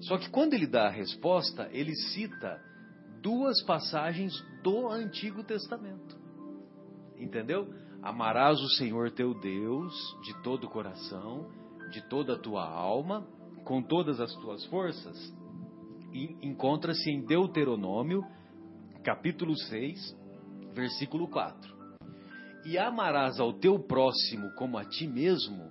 Só 0.00 0.16
que 0.18 0.28
quando 0.30 0.54
ele 0.54 0.66
dá 0.66 0.86
a 0.86 0.90
resposta, 0.90 1.68
ele 1.72 1.94
cita 1.94 2.60
duas 3.22 3.62
passagens 3.64 4.32
do 4.62 4.88
Antigo 4.88 5.42
Testamento. 5.42 6.18
Entendeu? 7.16 7.68
Amarás 8.02 8.60
o 8.60 8.68
Senhor 8.70 9.10
teu 9.10 9.34
Deus 9.34 9.92
de 10.22 10.42
todo 10.42 10.64
o 10.64 10.70
coração, 10.70 11.50
de 11.90 12.00
toda 12.08 12.34
a 12.34 12.38
tua 12.38 12.64
alma, 12.64 13.26
com 13.64 13.82
todas 13.82 14.20
as 14.20 14.32
tuas 14.36 14.64
forças. 14.66 15.16
Encontra-se 16.42 17.10
em 17.10 17.24
Deuteronômio, 17.24 18.24
capítulo 19.02 19.56
6, 19.56 20.16
versículo 20.72 21.28
4. 21.28 21.76
E 22.64 22.78
amarás 22.78 23.40
ao 23.40 23.52
teu 23.52 23.78
próximo 23.78 24.52
como 24.54 24.78
a 24.78 24.84
ti 24.84 25.06
mesmo, 25.06 25.70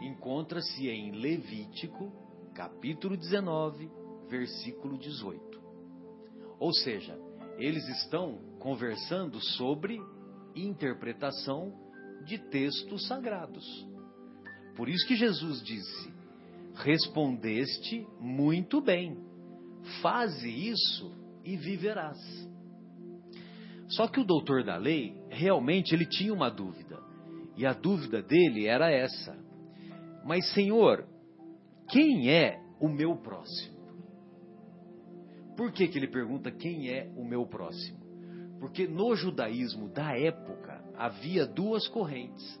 encontra-se 0.00 0.88
em 0.88 1.12
Levítico, 1.12 2.12
capítulo 2.54 3.16
19, 3.16 3.88
versículo 4.28 4.98
18. 4.98 5.61
Ou 6.62 6.72
seja, 6.72 7.18
eles 7.58 7.88
estão 7.88 8.38
conversando 8.60 9.40
sobre 9.56 10.00
interpretação 10.54 11.74
de 12.24 12.38
textos 12.38 13.08
sagrados. 13.08 13.64
Por 14.76 14.88
isso 14.88 15.04
que 15.08 15.16
Jesus 15.16 15.60
disse: 15.60 16.14
Respondeste 16.76 18.06
muito 18.20 18.80
bem, 18.80 19.18
faze 20.00 20.48
isso 20.48 21.12
e 21.44 21.56
viverás. 21.56 22.20
Só 23.88 24.06
que 24.06 24.20
o 24.20 24.24
doutor 24.24 24.62
da 24.62 24.76
lei, 24.76 25.20
realmente, 25.30 25.92
ele 25.92 26.06
tinha 26.06 26.32
uma 26.32 26.48
dúvida. 26.48 26.96
E 27.56 27.66
a 27.66 27.72
dúvida 27.72 28.22
dele 28.22 28.68
era 28.68 28.88
essa: 28.88 29.36
Mas, 30.24 30.48
Senhor, 30.52 31.08
quem 31.88 32.30
é 32.30 32.62
o 32.80 32.88
meu 32.88 33.16
próximo? 33.16 33.71
Por 35.56 35.72
que, 35.72 35.88
que 35.88 35.98
ele 35.98 36.08
pergunta 36.08 36.50
quem 36.50 36.88
é 36.88 37.10
o 37.16 37.24
meu 37.24 37.46
próximo? 37.46 38.00
Porque 38.58 38.86
no 38.86 39.14
judaísmo 39.14 39.88
da 39.88 40.16
época 40.16 40.82
havia 40.96 41.46
duas 41.46 41.86
correntes. 41.88 42.60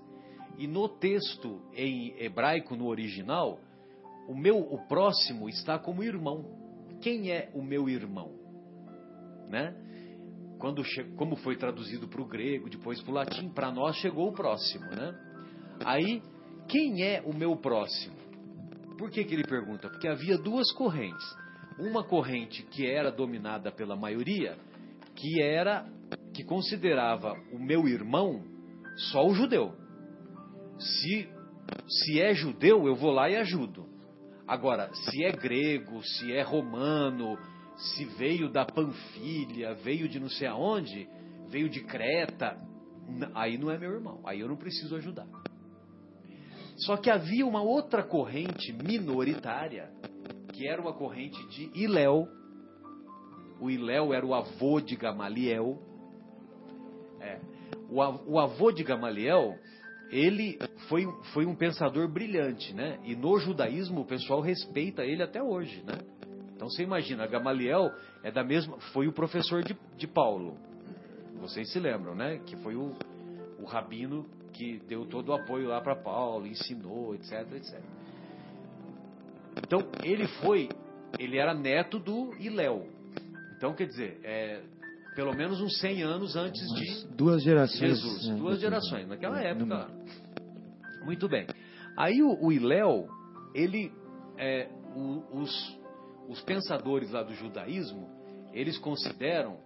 E 0.58 0.66
no 0.66 0.88
texto 0.88 1.62
em 1.74 2.14
hebraico, 2.18 2.76
no 2.76 2.86
original, 2.86 3.60
o 4.28 4.34
meu 4.34 4.58
o 4.58 4.86
próximo 4.86 5.48
está 5.48 5.78
como 5.78 6.02
irmão. 6.02 6.44
Quem 7.00 7.30
é 7.30 7.50
o 7.54 7.62
meu 7.62 7.88
irmão? 7.88 8.32
Né? 9.48 9.74
Quando 10.58 10.82
como 11.16 11.36
foi 11.36 11.56
traduzido 11.56 12.06
para 12.06 12.22
o 12.22 12.26
grego, 12.26 12.70
depois 12.70 13.00
para 13.02 13.10
o 13.10 13.14
latim, 13.14 13.48
para 13.48 13.72
nós 13.72 13.96
chegou 13.96 14.28
o 14.28 14.32
próximo, 14.32 14.84
né? 14.86 15.12
Aí, 15.84 16.22
quem 16.68 17.02
é 17.02 17.20
o 17.22 17.34
meu 17.34 17.56
próximo? 17.56 18.14
Por 18.96 19.10
que, 19.10 19.24
que 19.24 19.34
ele 19.34 19.44
pergunta? 19.44 19.88
Porque 19.88 20.06
havia 20.06 20.38
duas 20.38 20.70
correntes. 20.72 21.41
Uma 21.78 22.04
corrente 22.04 22.62
que 22.64 22.86
era 22.86 23.10
dominada 23.10 23.70
pela 23.70 23.96
maioria, 23.96 24.56
que 25.14 25.42
era 25.42 25.86
que 26.34 26.44
considerava 26.44 27.34
o 27.52 27.58
meu 27.58 27.86
irmão 27.86 28.42
só 29.10 29.26
o 29.26 29.34
judeu. 29.34 29.74
Se 30.78 31.28
se 31.88 32.20
é 32.20 32.34
judeu, 32.34 32.86
eu 32.86 32.94
vou 32.94 33.10
lá 33.10 33.28
e 33.30 33.36
ajudo. 33.36 33.86
Agora, 34.46 34.92
se 34.92 35.24
é 35.24 35.30
grego, 35.30 36.02
se 36.02 36.32
é 36.32 36.42
romano, 36.42 37.38
se 37.76 38.04
veio 38.04 38.50
da 38.50 38.64
Panfilha, 38.64 39.74
veio 39.74 40.08
de 40.08 40.18
não 40.20 40.28
sei 40.28 40.48
aonde, 40.48 41.08
veio 41.48 41.68
de 41.68 41.80
Creta, 41.84 42.58
aí 43.34 43.56
não 43.56 43.70
é 43.70 43.78
meu 43.78 43.92
irmão, 43.92 44.20
aí 44.24 44.40
eu 44.40 44.48
não 44.48 44.56
preciso 44.56 44.96
ajudar. 44.96 45.26
Só 46.76 46.96
que 46.96 47.10
havia 47.10 47.46
uma 47.46 47.62
outra 47.62 48.02
corrente 48.02 48.72
minoritária, 48.72 49.90
que 50.52 50.66
era 50.66 50.80
uma 50.80 50.92
corrente 50.92 51.44
de 51.48 51.70
Iléu. 51.74 52.28
O 53.60 53.70
Iléu 53.70 54.12
era 54.12 54.24
o 54.24 54.34
avô 54.34 54.80
de 54.80 54.96
Gamaliel. 54.96 55.78
É. 57.20 57.40
O, 57.88 58.02
av- 58.02 58.22
o 58.26 58.38
avô 58.38 58.72
de 58.72 58.82
Gamaliel, 58.82 59.56
ele 60.10 60.58
foi, 60.88 61.06
foi 61.32 61.46
um 61.46 61.54
pensador 61.54 62.08
brilhante, 62.08 62.74
né? 62.74 62.98
E 63.04 63.14
no 63.14 63.38
judaísmo 63.38 64.00
o 64.00 64.04
pessoal 64.04 64.40
respeita 64.40 65.04
ele 65.04 65.22
até 65.22 65.42
hoje, 65.42 65.82
né? 65.86 65.98
Então 66.54 66.68
você 66.68 66.82
imagina, 66.82 67.26
Gamaliel 67.26 67.90
é 68.22 68.30
da 68.30 68.44
mesma, 68.44 68.78
foi 68.92 69.08
o 69.08 69.12
professor 69.12 69.62
de, 69.62 69.76
de 69.96 70.06
Paulo. 70.06 70.56
Vocês 71.40 71.72
se 71.72 71.80
lembram, 71.80 72.14
né? 72.14 72.38
Que 72.46 72.56
foi 72.56 72.76
o, 72.76 72.92
o 73.58 73.64
rabino 73.64 74.26
que 74.52 74.78
deu 74.86 75.06
todo 75.06 75.30
o 75.30 75.34
apoio 75.34 75.68
lá 75.68 75.80
para 75.80 75.96
Paulo, 75.96 76.46
ensinou, 76.46 77.14
etc, 77.14 77.50
etc. 77.54 77.80
Então 79.58 79.80
ele 80.02 80.26
foi, 80.26 80.68
ele 81.18 81.38
era 81.38 81.54
neto 81.54 81.98
do 81.98 82.34
Iléu. 82.38 82.86
Então 83.56 83.74
quer 83.74 83.86
dizer, 83.86 84.20
é, 84.24 84.62
pelo 85.14 85.34
menos 85.34 85.60
uns 85.60 85.78
100 85.78 86.02
anos 86.02 86.36
antes 86.36 86.62
de 86.74 87.06
duas 87.14 87.42
gerações. 87.42 87.78
Jesus, 88.00 88.26
né, 88.28 88.36
duas 88.36 88.60
gerações, 88.60 89.06
naquela 89.08 89.42
é, 89.42 89.50
época. 89.50 89.74
lá. 89.74 89.90
Muito 91.04 91.28
bem. 91.28 91.46
Aí 91.96 92.22
o, 92.22 92.38
o 92.46 92.52
Iléu, 92.52 93.08
ele, 93.54 93.92
é, 94.38 94.68
o- 94.94 95.40
os, 95.40 95.78
os 96.28 96.40
pensadores 96.42 97.10
lá 97.10 97.22
do 97.22 97.34
judaísmo, 97.34 98.08
eles 98.52 98.78
consideram 98.78 99.58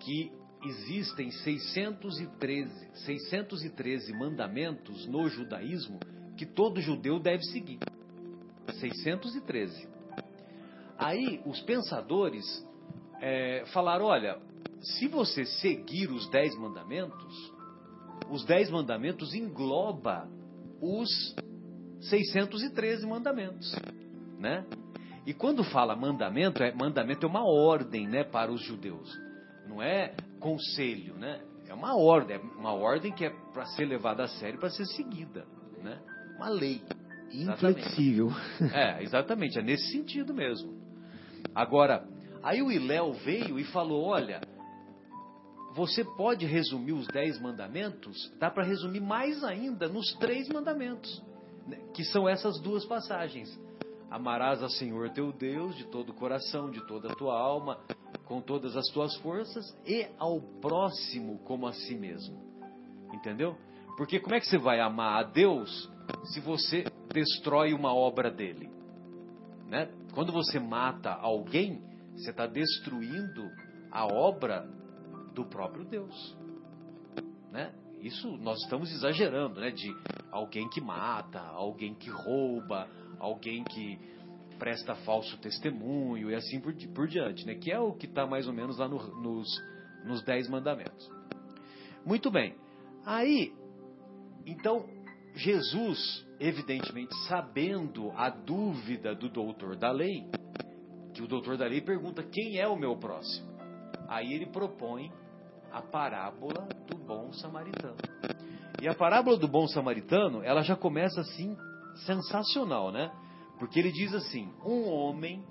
que 0.00 0.32
existem 0.64 1.30
613, 1.30 2.88
613 3.04 4.12
mandamentos 4.18 5.06
no 5.06 5.28
judaísmo 5.28 5.98
que 6.36 6.46
todo 6.46 6.80
judeu 6.80 7.18
deve 7.20 7.42
seguir. 7.44 7.78
613. 8.72 9.88
Aí 10.98 11.40
os 11.46 11.60
pensadores 11.60 12.44
é, 13.20 13.64
falaram: 13.72 14.06
olha, 14.06 14.38
se 14.80 15.08
você 15.08 15.44
seguir 15.44 16.10
os 16.10 16.28
dez 16.30 16.56
mandamentos, 16.56 17.52
os 18.30 18.44
dez 18.44 18.70
mandamentos 18.70 19.34
engloba 19.34 20.28
os 20.80 21.08
613 22.00 23.06
mandamentos, 23.06 23.74
né? 24.38 24.64
E 25.26 25.34
quando 25.34 25.62
fala 25.62 25.94
mandamento, 25.94 26.62
é 26.62 26.72
mandamento 26.72 27.26
é 27.26 27.28
uma 27.28 27.44
ordem, 27.44 28.08
né, 28.08 28.24
para 28.24 28.50
os 28.50 28.62
judeus. 28.62 29.12
Não 29.66 29.82
é 29.82 30.14
conselho, 30.40 31.14
né? 31.16 31.42
É 31.66 31.74
uma 31.74 31.96
ordem, 31.96 32.36
é 32.36 32.40
uma 32.40 32.72
ordem 32.72 33.12
que 33.12 33.26
é 33.26 33.30
para 33.52 33.66
ser 33.66 33.84
levada 33.84 34.24
a 34.24 34.28
sério, 34.28 34.58
para 34.58 34.70
ser 34.70 34.86
seguida, 34.86 35.46
né? 35.82 36.00
Uma 36.36 36.48
lei. 36.48 36.82
Inflexível. 37.32 38.30
É, 38.72 39.02
exatamente, 39.02 39.58
é 39.58 39.62
nesse 39.62 39.90
sentido 39.92 40.32
mesmo. 40.34 40.74
Agora, 41.54 42.06
aí 42.42 42.62
o 42.62 42.70
Iléu 42.70 43.12
veio 43.12 43.58
e 43.58 43.64
falou: 43.64 44.04
olha, 44.04 44.40
você 45.74 46.04
pode 46.04 46.46
resumir 46.46 46.92
os 46.92 47.06
dez 47.06 47.40
mandamentos, 47.40 48.32
dá 48.38 48.50
para 48.50 48.64
resumir 48.64 49.00
mais 49.00 49.44
ainda 49.44 49.88
nos 49.88 50.12
três 50.14 50.48
mandamentos, 50.48 51.22
né, 51.66 51.78
que 51.94 52.04
são 52.04 52.28
essas 52.28 52.60
duas 52.60 52.84
passagens. 52.84 53.58
Amarás 54.10 54.62
ao 54.62 54.70
Senhor 54.70 55.10
teu 55.10 55.32
Deus 55.32 55.76
de 55.76 55.84
todo 55.84 56.10
o 56.10 56.14
coração, 56.14 56.70
de 56.70 56.84
toda 56.86 57.12
a 57.12 57.14
tua 57.14 57.38
alma, 57.38 57.78
com 58.24 58.40
todas 58.40 58.74
as 58.74 58.88
tuas 58.88 59.14
forças, 59.16 59.76
e 59.86 60.06
ao 60.18 60.40
próximo 60.40 61.38
como 61.44 61.66
a 61.66 61.72
si 61.72 61.94
mesmo. 61.94 62.42
Entendeu? 63.12 63.56
Porque 63.96 64.18
como 64.18 64.34
é 64.34 64.40
que 64.40 64.46
você 64.46 64.58
vai 64.58 64.80
amar 64.80 65.20
a 65.20 65.22
Deus 65.22 65.90
se 66.32 66.40
você 66.40 66.84
destrói 67.12 67.72
uma 67.72 67.94
obra 67.94 68.30
dele? 68.30 68.70
Né? 69.68 69.90
Quando 70.12 70.32
você 70.32 70.58
mata 70.58 71.12
alguém, 71.12 71.82
você 72.14 72.30
está 72.30 72.46
destruindo 72.46 73.50
a 73.90 74.06
obra 74.06 74.68
do 75.34 75.44
próprio 75.44 75.84
Deus. 75.84 76.36
Né? 77.52 77.72
Isso 78.00 78.36
nós 78.38 78.58
estamos 78.62 78.92
exagerando, 78.92 79.60
né? 79.60 79.70
De 79.70 79.94
alguém 80.30 80.68
que 80.68 80.80
mata, 80.80 81.40
alguém 81.40 81.94
que 81.94 82.10
rouba, 82.10 82.88
alguém 83.18 83.64
que 83.64 83.98
presta 84.58 84.94
falso 84.96 85.36
testemunho 85.38 86.30
e 86.30 86.34
assim 86.34 86.60
por, 86.60 86.74
por 86.94 87.06
diante, 87.06 87.46
né? 87.46 87.54
Que 87.54 87.72
é 87.72 87.78
o 87.78 87.92
que 87.92 88.06
está 88.06 88.26
mais 88.26 88.46
ou 88.46 88.52
menos 88.52 88.78
lá 88.78 88.88
no, 88.88 88.98
nos, 89.20 89.48
nos 90.04 90.22
Dez 90.22 90.48
Mandamentos. 90.48 91.10
Muito 92.04 92.30
bem. 92.30 92.54
Aí, 93.04 93.52
então, 94.46 94.86
Jesus, 95.34 96.26
evidentemente, 96.40 97.14
sabendo 97.28 98.10
a 98.16 98.28
dúvida 98.28 99.14
do 99.14 99.28
doutor 99.28 99.76
da 99.76 99.90
lei, 99.90 100.28
que 101.14 101.22
o 101.22 101.28
doutor 101.28 101.56
da 101.56 101.66
lei 101.66 101.80
pergunta 101.80 102.22
quem 102.22 102.58
é 102.58 102.66
o 102.66 102.76
meu 102.76 102.96
próximo. 102.96 103.48
Aí 104.08 104.32
ele 104.32 104.46
propõe 104.46 105.12
a 105.70 105.82
parábola 105.82 106.68
do 106.86 106.96
bom 106.96 107.32
samaritano. 107.32 107.96
E 108.80 108.88
a 108.88 108.94
parábola 108.94 109.36
do 109.36 109.48
bom 109.48 109.66
samaritano, 109.66 110.42
ela 110.42 110.62
já 110.62 110.76
começa 110.76 111.20
assim 111.20 111.56
sensacional, 112.06 112.92
né? 112.92 113.10
Porque 113.58 113.78
ele 113.78 113.90
diz 113.90 114.14
assim: 114.14 114.52
um 114.64 114.88
homem 114.88 115.44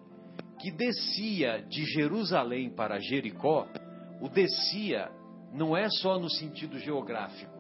que 0.60 0.72
descia 0.72 1.62
de 1.62 1.84
Jerusalém 1.86 2.70
para 2.70 3.00
Jericó, 3.00 3.68
o 4.22 4.30
descia 4.30 5.12
não 5.54 5.76
é 5.76 5.88
só 5.90 6.20
no 6.20 6.30
sentido 6.30 6.80
geográfico, 6.80 7.57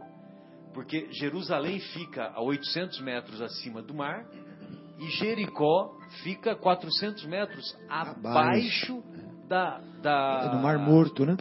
porque 0.73 1.07
Jerusalém 1.11 1.79
fica 1.79 2.31
a 2.33 2.41
800 2.41 3.01
metros 3.01 3.41
acima 3.41 3.81
do 3.81 3.93
mar 3.93 4.25
e 4.99 5.09
Jericó 5.11 5.95
fica 6.23 6.55
400 6.55 7.25
metros 7.25 7.77
abaixo, 7.89 9.03
da, 9.47 9.79
da. 10.01 10.49
É 10.51 10.55
no 10.55 10.61
Mar 10.61 10.77
Morto, 10.77 11.25
né? 11.25 11.37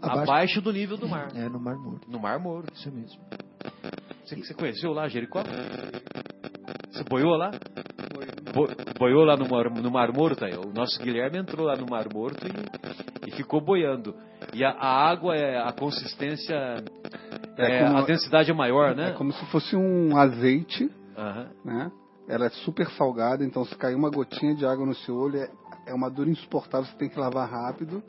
Abaixo, 0.00 0.22
abaixo 0.22 0.60
do 0.60 0.72
nível 0.72 0.96
do 0.96 1.08
mar. 1.08 1.28
É, 1.34 1.48
no 1.48 1.60
Mar 1.60 1.76
Morto. 1.76 2.10
No 2.10 2.18
Mar 2.18 2.38
Morto. 2.38 2.72
Isso 2.74 2.90
mesmo. 2.90 3.20
Você, 4.24 4.36
você 4.36 4.54
conheceu 4.54 4.92
lá 4.92 5.08
Jericó? 5.08 5.42
Você 6.90 7.04
boiou 7.04 7.36
lá? 7.36 7.50
Bo, 8.52 8.66
boiou 8.98 9.24
lá 9.24 9.36
no 9.36 9.48
Mar, 9.48 9.70
no 9.70 9.90
mar 9.90 10.12
Morto? 10.12 10.44
Aí. 10.44 10.56
O 10.56 10.72
nosso 10.72 11.00
Guilherme 11.02 11.38
entrou 11.38 11.66
lá 11.66 11.76
no 11.76 11.86
Mar 11.86 12.06
Morto 12.12 12.46
e, 12.46 13.28
e 13.28 13.30
ficou 13.32 13.60
boiando. 13.60 14.14
E 14.54 14.64
a, 14.64 14.70
a, 14.70 15.10
água, 15.10 15.36
é 15.36 15.58
a 15.58 15.72
consistência, 15.72 16.56
é, 17.56 17.76
é 17.78 17.84
como, 17.84 17.98
a 17.98 18.02
densidade 18.02 18.50
é 18.50 18.54
maior, 18.54 18.94
né? 18.94 19.10
É 19.10 19.12
como 19.12 19.32
se 19.32 19.44
fosse 19.46 19.76
um 19.76 20.16
azeite, 20.16 20.84
uhum. 21.16 21.46
né? 21.64 21.90
Ela 22.28 22.46
é 22.46 22.50
super 22.50 22.88
salgada, 22.90 23.44
então 23.44 23.64
se 23.64 23.74
cair 23.76 23.94
uma 23.94 24.10
gotinha 24.10 24.54
de 24.54 24.66
água 24.66 24.84
no 24.84 24.94
seu 24.94 25.14
olho, 25.14 25.38
é, 25.38 25.48
é 25.86 25.94
uma 25.94 26.10
dor 26.10 26.26
insuportável, 26.26 26.86
você 26.86 26.96
tem 26.96 27.08
que 27.08 27.18
lavar 27.18 27.48
rápido. 27.48 28.02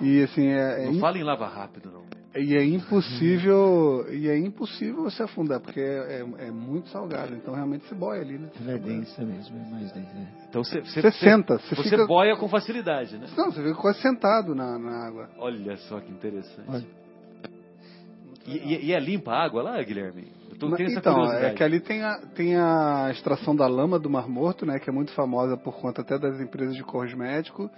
E 0.00 0.22
assim, 0.22 0.46
é, 0.46 0.84
é 0.84 0.86
não 0.86 1.00
fala 1.00 1.18
em 1.18 1.22
lava 1.22 1.46
rápido, 1.46 1.90
não. 1.90 2.04
E 2.38 2.54
é 2.54 2.62
impossível, 2.62 4.04
e 4.12 4.28
é 4.28 4.36
impossível 4.38 5.04
você 5.04 5.22
afundar, 5.22 5.58
porque 5.58 5.80
é, 5.80 6.20
é, 6.20 6.48
é 6.48 6.50
muito 6.50 6.90
salgado. 6.90 7.34
Então 7.34 7.54
realmente 7.54 7.86
você 7.86 7.94
boia 7.94 8.20
ali, 8.20 8.36
né? 8.36 8.50
Ela 8.60 8.72
é 8.72 8.78
densa 8.78 9.24
mesmo, 9.24 9.56
é 9.56 9.70
mais 9.70 9.90
densa. 9.92 10.10
É. 10.10 10.46
Então 10.46 10.62
você, 10.62 10.82
você, 10.82 11.00
você 11.00 11.12
senta, 11.12 11.56
você, 11.58 11.74
você 11.74 11.90
fica... 11.90 12.06
boia 12.06 12.36
com 12.36 12.46
facilidade, 12.46 13.16
né? 13.16 13.26
Não, 13.34 13.50
você 13.50 13.62
fica 13.62 13.74
quase 13.76 14.02
sentado 14.02 14.54
na, 14.54 14.78
na 14.78 15.06
água. 15.06 15.30
Olha 15.38 15.78
só 15.78 15.98
que 15.98 16.12
interessante. 16.12 16.68
Olha. 16.68 17.05
E, 18.46 18.86
e, 18.86 18.92
é 18.92 19.00
limpa 19.00 19.32
a 19.32 19.44
água 19.44 19.62
lá, 19.62 19.82
Guilherme? 19.82 20.28
Tô, 20.58 20.74
então, 20.78 21.32
é 21.32 21.52
que 21.52 21.62
ali 21.62 21.80
tem 21.80 22.02
a, 22.02 22.18
tem 22.34 22.56
a 22.56 23.10
extração 23.10 23.54
da 23.54 23.66
lama 23.66 23.98
do 23.98 24.08
Mar 24.08 24.26
Morto, 24.26 24.64
né? 24.64 24.78
Que 24.78 24.88
é 24.88 24.92
muito 24.92 25.12
famosa 25.12 25.56
por 25.56 25.78
conta 25.78 26.00
até 26.00 26.18
das 26.18 26.40
empresas 26.40 26.74
de 26.74 26.82
cosmético. 26.82 27.70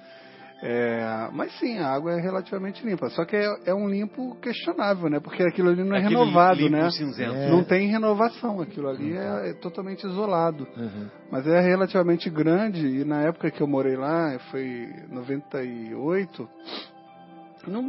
É, 0.61 1.29
mas 1.33 1.57
sim, 1.59 1.79
a 1.79 1.89
água 1.89 2.13
é 2.13 2.21
relativamente 2.21 2.85
limpa. 2.85 3.09
Só 3.11 3.25
que 3.25 3.37
é, 3.37 3.47
é 3.67 3.75
um 3.75 3.89
limpo 3.89 4.37
questionável, 4.41 5.09
né? 5.09 5.21
Porque 5.21 5.43
aquilo 5.43 5.69
ali 5.71 5.85
não 5.85 5.97
é, 5.97 6.01
é 6.01 6.03
renovado, 6.03 6.61
limpo 6.61 6.77
né? 6.77 6.91
Cinzento. 6.91 7.35
É. 7.35 7.49
Não 7.49 7.63
tem 7.63 7.89
renovação. 7.89 8.61
Aquilo 8.61 8.89
ali 8.89 9.17
é, 9.17 9.51
é 9.51 9.55
totalmente 9.55 10.05
isolado. 10.05 10.67
Uhum. 10.77 11.09
Mas 11.31 11.47
é 11.47 11.61
relativamente 11.61 12.29
grande 12.29 12.87
e 12.87 13.05
na 13.05 13.23
época 13.23 13.51
que 13.51 13.61
eu 13.61 13.69
morei 13.69 13.97
lá, 13.97 14.37
foi 14.51 14.89
98, 15.11 16.49
não, 17.67 17.83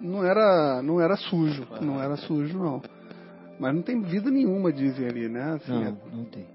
não 0.00 0.24
era 0.24 0.82
não 0.82 1.00
era 1.00 1.16
sujo, 1.16 1.66
não 1.80 2.02
era 2.02 2.16
sujo 2.16 2.58
não. 2.58 2.82
Mas 3.58 3.74
não 3.74 3.82
tem 3.82 4.00
vida 4.02 4.30
nenhuma, 4.30 4.72
dizem 4.72 5.06
ali, 5.06 5.28
né? 5.28 5.54
Assim, 5.54 5.72
não, 5.72 5.82
é 5.82 5.94
não 6.12 6.24
tem. 6.24 6.46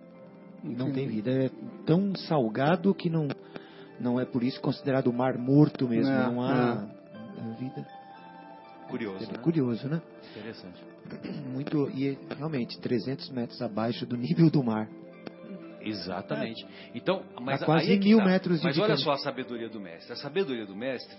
Não, 0.64 0.86
não 0.86 0.92
tem 0.92 1.08
vida. 1.08 1.32
É 1.32 1.50
tão 1.86 2.16
salgado 2.16 2.94
que 2.94 3.10
não 3.10 3.28
não 4.00 4.20
é 4.20 4.26
por 4.26 4.44
isso 4.44 4.60
considerado 4.62 5.12
mar 5.12 5.38
morto 5.38 5.88
mesmo. 5.88 6.12
Não, 6.12 6.34
não 6.34 6.44
há 6.44 6.88
não. 7.38 7.56
vida. 7.56 7.88
Curioso, 8.90 9.24
é 9.24 9.34
né? 9.34 9.38
Curioso, 9.42 9.88
né? 9.88 10.02
Interessante. 10.32 10.84
Muito 11.54 11.90
e 11.90 12.18
realmente 12.38 12.80
300 12.80 13.30
metros 13.30 13.62
abaixo 13.62 14.06
do 14.06 14.18
nível 14.18 14.50
do 14.50 14.64
mar. 14.64 14.88
Exatamente. 15.80 16.66
Então, 16.94 17.24
mas 17.42 17.64
a 17.64 17.66
quase 17.66 17.94
é 17.94 17.98
mil 17.98 18.20
tá. 18.20 18.26
metros 18.26 18.60
de 18.60 18.66
Mas 18.66 18.78
olha 18.78 18.96
só 18.98 19.14
a 19.14 19.18
sabedoria 19.18 19.68
do 19.68 19.80
mestre. 19.80 20.14
A 20.14 20.16
sabedoria 20.16 20.66
do 20.66 20.76
mestre 20.76 21.18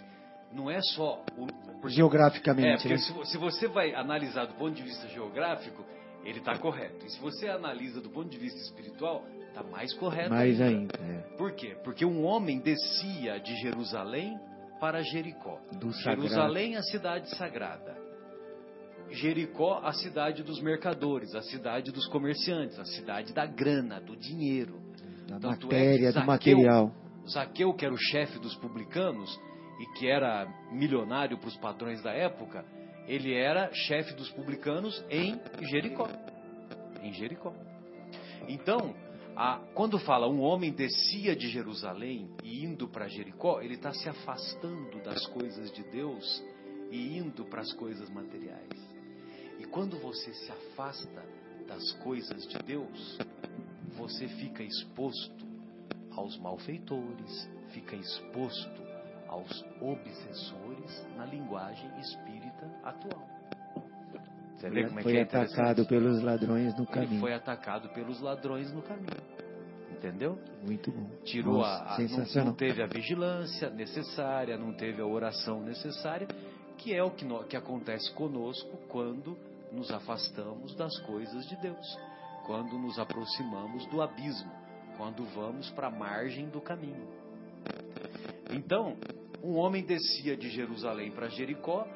não 0.55 0.70
é 0.70 0.80
só 0.80 1.24
o, 1.36 1.88
geograficamente. 1.88 2.68
É, 2.68 2.72
porque 2.76 2.88
né? 2.88 2.98
se, 2.98 3.32
se 3.32 3.38
você 3.38 3.68
vai 3.68 3.94
analisar 3.94 4.46
do 4.46 4.55
ponto 4.55 4.74
de 4.74 4.82
vista 4.82 5.09
geográfico, 5.09 5.84
ele 6.24 6.38
está 6.38 6.57
correto. 6.57 7.05
E 7.07 7.11
se 7.11 7.20
você 7.20 7.48
analisa 7.48 8.00
do 8.00 8.11
ponto 8.11 8.28
de 8.28 8.38
vista 8.38 8.61
espiritual, 8.61 9.24
está 9.48 9.62
mais 9.62 9.92
correto. 9.94 10.30
Mais 10.30 10.61
ainda. 10.61 10.98
ainda 10.98 11.12
é. 11.12 11.36
Por 11.36 11.53
quê? 11.53 11.76
Porque 11.82 12.05
um 12.05 12.24
homem 12.24 12.61
descia 12.61 13.38
de 13.40 13.57
Jerusalém 13.57 14.38
para 14.80 15.03
Jericó. 15.03 15.61
Do 15.72 15.90
Jerusalém, 15.92 16.76
a 16.76 16.82
cidade 16.82 17.28
sagrada. 17.36 18.00
Jericó, 19.11 19.80
a 19.84 19.92
cidade 19.92 20.42
dos 20.42 20.61
mercadores, 20.61 21.34
a 21.34 21.42
cidade 21.42 21.92
dos 21.92 22.07
comerciantes, 22.07 22.78
a 22.78 22.84
cidade 22.84 23.32
da 23.32 23.44
grana, 23.44 24.00
do 24.00 24.16
dinheiro. 24.16 24.80
Da 25.28 25.38
Tanto 25.38 25.66
matéria, 25.66 26.09
é 26.09 26.12
Zaqueu, 26.12 26.22
do 26.22 26.26
material. 26.26 26.92
Zaqueu, 27.28 27.74
que 27.74 27.84
era 27.84 27.94
o 27.94 27.98
chefe 27.98 28.38
dos 28.38 28.55
publicanos 28.57 29.38
e 29.81 29.87
que 29.99 30.09
era 30.09 30.47
milionário 30.70 31.39
para 31.39 31.49
os 31.49 31.57
padrões 31.57 32.03
da 32.03 32.12
época, 32.12 32.64
ele 33.07 33.35
era 33.35 33.73
chefe 33.73 34.14
dos 34.14 34.31
publicanos 34.31 35.05
em 35.11 35.41
Jericó. 35.68 36.09
Em 37.03 37.12
Jericó. 37.12 37.53
Então, 38.49 38.95
a, 39.37 39.61
quando 39.75 39.99
fala 39.99 40.29
um 40.29 40.41
homem 40.41 40.73
descia 40.73 41.35
de 41.35 41.49
Jerusalém 41.49 42.31
e 42.45 42.64
indo 42.64 42.89
para 42.89 43.09
Jericó, 43.09 43.61
ele 43.61 43.75
está 43.75 43.93
se 43.93 44.09
afastando 44.09 45.03
das 45.03 45.27
coisas 45.27 45.73
de 45.73 45.83
Deus 45.85 46.45
e 46.91 47.16
indo 47.16 47.45
para 47.47 47.62
as 47.62 47.73
coisas 47.73 48.09
materiais. 48.11 48.70
E 49.59 49.64
quando 49.64 49.99
você 49.99 50.33
se 50.33 50.53
afasta 50.53 51.25
das 51.66 51.93
coisas 52.03 52.47
de 52.47 52.59
Deus, 52.59 53.18
você 53.97 54.29
fica 54.29 54.62
exposto 54.62 55.47
aos 56.11 56.37
malfeitores, 56.39 57.49
fica 57.73 57.97
exposto 57.97 58.91
aos 59.33 59.64
obsessores 59.80 61.07
na 61.16 61.24
linguagem 61.24 61.91
espírita 61.99 62.70
atual. 62.85 63.26
Você 64.57 64.68
vê 64.68 64.87
como 64.87 65.01
é 65.01 65.03
foi 65.03 65.12
que 65.12 65.18
é 65.18 65.22
atacado 65.22 65.87
pelos 65.87 66.22
ladrões 66.22 66.78
no 66.78 66.87
caminho. 66.87 67.12
Ele 67.12 67.20
foi 67.20 67.33
atacado 67.33 67.89
pelos 67.89 68.20
ladrões 68.20 68.70
no 68.72 68.83
caminho. 68.83 69.43
Entendeu? 69.91 70.39
Muito 70.62 70.93
bom. 70.93 71.09
Tirou 71.24 71.59
Nossa, 71.59 71.83
a, 71.83 71.97
a 71.97 71.99
não, 71.99 72.45
não, 72.47 72.55
teve 72.55 72.83
a 72.83 72.87
vigilância 72.87 73.70
necessária, 73.70 74.59
não 74.59 74.74
teve 74.74 75.01
a 75.01 75.07
oração 75.07 75.62
necessária, 75.62 76.28
que 76.76 76.95
é 76.95 77.03
o 77.03 77.11
que, 77.11 77.24
no, 77.24 77.43
que 77.45 77.57
acontece 77.57 78.12
conosco 78.12 78.76
quando 78.89 79.39
nos 79.70 79.91
afastamos 79.91 80.74
das 80.74 80.97
coisas 81.07 81.47
de 81.47 81.57
Deus, 81.57 81.99
quando 82.47 82.78
nos 82.78 82.99
aproximamos 82.99 83.87
do 83.87 84.03
abismo, 84.03 84.53
quando 84.99 85.24
vamos 85.35 85.70
para 85.70 85.87
a 85.87 85.91
margem 85.91 86.49
do 86.51 86.61
caminho. 86.61 87.09
Então, 88.51 88.97
um 89.43 89.57
homem 89.57 89.82
descia 89.84 90.36
de 90.36 90.49
Jerusalém 90.49 91.11
para 91.11 91.28
Jericó, 91.28 91.86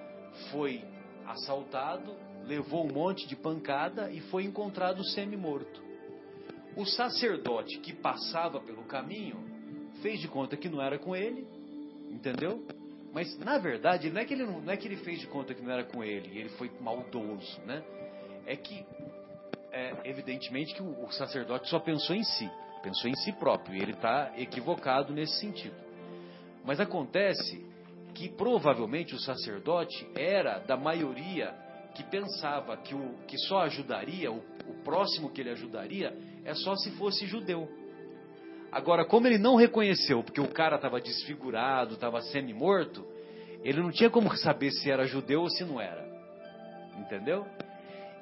foi 0.50 0.82
assaltado, 1.26 2.14
levou 2.44 2.84
um 2.84 2.92
monte 2.92 3.26
de 3.26 3.36
pancada 3.36 4.10
e 4.10 4.20
foi 4.22 4.44
encontrado 4.44 5.04
semi-morto. 5.04 5.82
O 6.76 6.84
sacerdote 6.84 7.78
que 7.78 7.92
passava 7.92 8.60
pelo 8.60 8.84
caminho 8.84 9.44
fez 10.02 10.20
de 10.20 10.28
conta 10.28 10.56
que 10.56 10.68
não 10.68 10.82
era 10.82 10.98
com 10.98 11.14
ele, 11.14 11.46
entendeu? 12.10 12.66
Mas 13.12 13.38
na 13.38 13.58
verdade 13.58 14.10
não 14.10 14.20
é 14.20 14.24
que 14.24 14.34
ele 14.34 14.44
não, 14.44 14.60
não 14.60 14.72
é 14.72 14.76
que 14.76 14.86
ele 14.86 14.96
fez 14.98 15.20
de 15.20 15.26
conta 15.26 15.54
que 15.54 15.62
não 15.62 15.72
era 15.72 15.84
com 15.84 16.04
ele, 16.04 16.38
ele 16.38 16.50
foi 16.50 16.70
maldoso, 16.80 17.60
né? 17.64 17.82
É 18.44 18.56
que 18.56 18.84
é, 19.72 19.94
evidentemente 20.04 20.74
que 20.74 20.82
o, 20.82 21.04
o 21.04 21.10
sacerdote 21.12 21.68
só 21.68 21.78
pensou 21.78 22.14
em 22.14 22.22
si, 22.22 22.50
pensou 22.82 23.10
em 23.10 23.14
si 23.16 23.32
próprio 23.32 23.74
e 23.76 23.80
ele 23.80 23.92
está 23.92 24.32
equivocado 24.36 25.14
nesse 25.14 25.40
sentido. 25.40 25.85
Mas 26.66 26.80
acontece 26.80 27.64
que 28.12 28.28
provavelmente 28.28 29.14
o 29.14 29.20
sacerdote 29.20 30.06
era 30.14 30.58
da 30.58 30.76
maioria 30.76 31.54
que 31.94 32.02
pensava 32.02 32.76
que, 32.76 32.94
o, 32.94 33.14
que 33.26 33.38
só 33.38 33.60
ajudaria, 33.60 34.30
o, 34.30 34.38
o 34.68 34.74
próximo 34.84 35.30
que 35.30 35.40
ele 35.40 35.50
ajudaria, 35.50 36.14
é 36.44 36.52
só 36.54 36.74
se 36.76 36.90
fosse 36.92 37.24
judeu. 37.26 37.68
Agora, 38.70 39.04
como 39.06 39.26
ele 39.26 39.38
não 39.38 39.54
reconheceu, 39.54 40.22
porque 40.22 40.40
o 40.40 40.48
cara 40.48 40.76
estava 40.76 41.00
desfigurado, 41.00 41.94
estava 41.94 42.20
semi-morto, 42.20 43.06
ele 43.62 43.80
não 43.80 43.90
tinha 43.90 44.10
como 44.10 44.34
saber 44.36 44.70
se 44.72 44.90
era 44.90 45.06
judeu 45.06 45.42
ou 45.42 45.48
se 45.48 45.64
não 45.64 45.80
era. 45.80 46.04
Entendeu? 46.98 47.46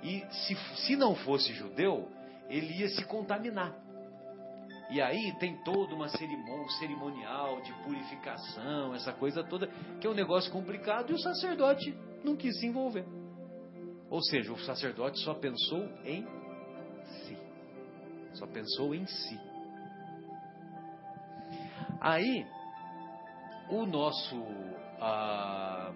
E 0.03 0.25
se, 0.31 0.55
se 0.77 0.97
não 0.97 1.15
fosse 1.15 1.53
judeu, 1.53 2.09
ele 2.49 2.81
ia 2.81 2.89
se 2.89 3.05
contaminar. 3.05 3.75
E 4.91 5.01
aí 5.01 5.33
tem 5.39 5.57
toda 5.65 5.95
uma 5.95 6.09
cerimônia, 6.09 6.69
cerimonial 6.79 7.61
de 7.63 7.73
purificação, 7.85 8.95
essa 8.95 9.13
coisa 9.13 9.43
toda, 9.43 9.67
que 10.01 10.07
é 10.07 10.11
um 10.11 10.15
negócio 10.15 10.53
complicado 10.53 11.11
e 11.11 11.15
o 11.15 11.19
sacerdote 11.19 11.97
não 12.23 12.37
quis 12.37 12.59
se 12.59 12.67
envolver. 12.67 13.05
Ou 14.11 14.23
seja, 14.23 14.53
o 14.53 14.59
sacerdote 14.61 15.19
só 15.21 15.35
pensou 15.35 15.89
em 16.05 16.27
si. 17.05 17.37
Só 18.35 18.47
pensou 18.47 18.95
em 18.95 19.07
si. 19.07 19.41
Aí, 22.01 22.47
o 23.71 23.87
nosso, 23.87 24.37
ah, 25.01 25.91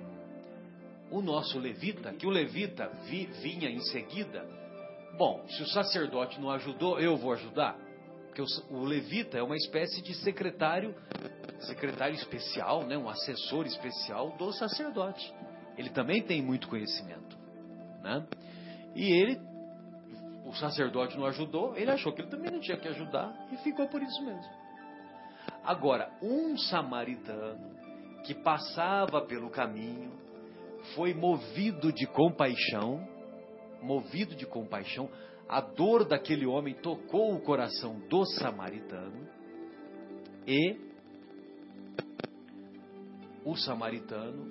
o 1.11 1.21
nosso 1.21 1.59
levita, 1.59 2.13
que 2.15 2.27
o 2.27 2.31
levita 2.31 2.89
vi, 3.05 3.27
vinha 3.27 3.69
em 3.69 3.81
seguida, 3.81 4.45
bom, 5.19 5.45
se 5.49 5.63
o 5.63 5.67
sacerdote 5.67 6.41
não 6.41 6.51
ajudou, 6.51 6.99
eu 6.99 7.17
vou 7.17 7.33
ajudar. 7.35 7.77
Porque 8.39 8.43
o, 8.43 8.77
o 8.77 8.85
levita 8.85 9.37
é 9.37 9.43
uma 9.43 9.57
espécie 9.57 10.01
de 10.01 10.15
secretário, 10.15 10.95
secretário 11.61 12.15
especial, 12.15 12.87
né, 12.87 12.97
um 12.97 13.09
assessor 13.09 13.67
especial 13.67 14.37
do 14.37 14.53
sacerdote. 14.53 15.35
Ele 15.77 15.91
também 15.91 16.23
tem 16.23 16.41
muito 16.41 16.69
conhecimento. 16.69 17.37
Né? 18.01 18.25
E 18.95 19.11
ele, 19.11 19.41
o 20.45 20.55
sacerdote 20.55 21.17
não 21.17 21.27
ajudou, 21.27 21.77
ele 21.77 21.91
achou 21.91 22.13
que 22.13 22.23
ele 22.23 22.31
também 22.31 22.53
não 22.53 22.61
tinha 22.61 22.77
que 22.77 22.87
ajudar 22.87 23.35
e 23.51 23.57
ficou 23.59 23.89
por 23.89 24.01
isso 24.01 24.25
mesmo. 24.25 24.53
Agora, 25.65 26.09
um 26.23 26.57
samaritano 26.57 27.77
que 28.25 28.35
passava 28.35 29.21
pelo 29.23 29.51
caminho 29.51 30.13
foi 30.95 31.13
movido 31.13 31.93
de 31.93 32.07
compaixão, 32.07 33.05
movido 33.83 34.37
de 34.37 34.47
compaixão, 34.47 35.11
a 35.49 35.61
dor 35.61 36.05
daquele 36.05 36.47
homem 36.47 36.75
tocou 36.75 37.35
o 37.35 37.41
coração 37.41 37.99
do 38.09 38.25
samaritano 38.27 39.27
e 40.47 40.77
o 43.45 43.57
samaritano 43.57 44.47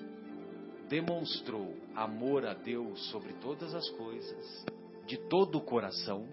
demonstrou 0.90 1.76
amor 1.94 2.46
a 2.46 2.54
Deus 2.56 3.12
sobre 3.12 3.34
todas 3.34 3.76
as 3.76 3.88
coisas, 3.92 4.66
de 5.06 5.18
todo 5.30 5.60
o 5.60 5.62
coração, 5.62 6.28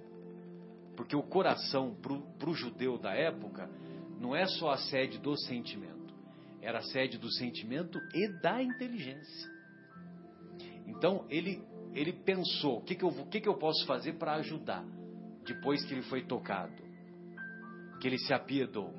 porque 0.97 1.15
o 1.15 1.23
coração 1.23 1.95
para 1.95 2.49
o 2.49 2.55
judeu 2.55 2.97
da 2.97 3.13
época 3.13 3.69
não 4.19 4.35
é 4.35 4.47
só 4.47 4.71
a 4.71 4.79
sede 4.79 5.19
do 5.19 5.37
sentimento, 5.37 6.15
era 6.63 6.79
a 6.79 6.83
sede 6.83 7.19
do 7.19 7.31
sentimento 7.31 7.99
e 8.15 8.41
da 8.41 8.63
inteligência. 8.63 9.53
Então 10.87 11.27
ele 11.29 11.63
ele 11.95 12.13
pensou: 12.13 12.79
o 12.79 12.81
que, 12.83 12.95
que, 12.95 13.05
eu, 13.05 13.11
que, 13.31 13.41
que 13.41 13.49
eu 13.49 13.55
posso 13.55 13.87
fazer 13.87 14.15
para 14.15 14.35
ajudar? 14.35 14.85
Depois 15.47 15.85
que 15.85 15.95
ele 15.95 16.03
foi 16.03 16.25
tocado, 16.25 16.75
que 18.01 18.09
ele 18.09 18.19
se 18.19 18.35
apiedou. 18.35 18.93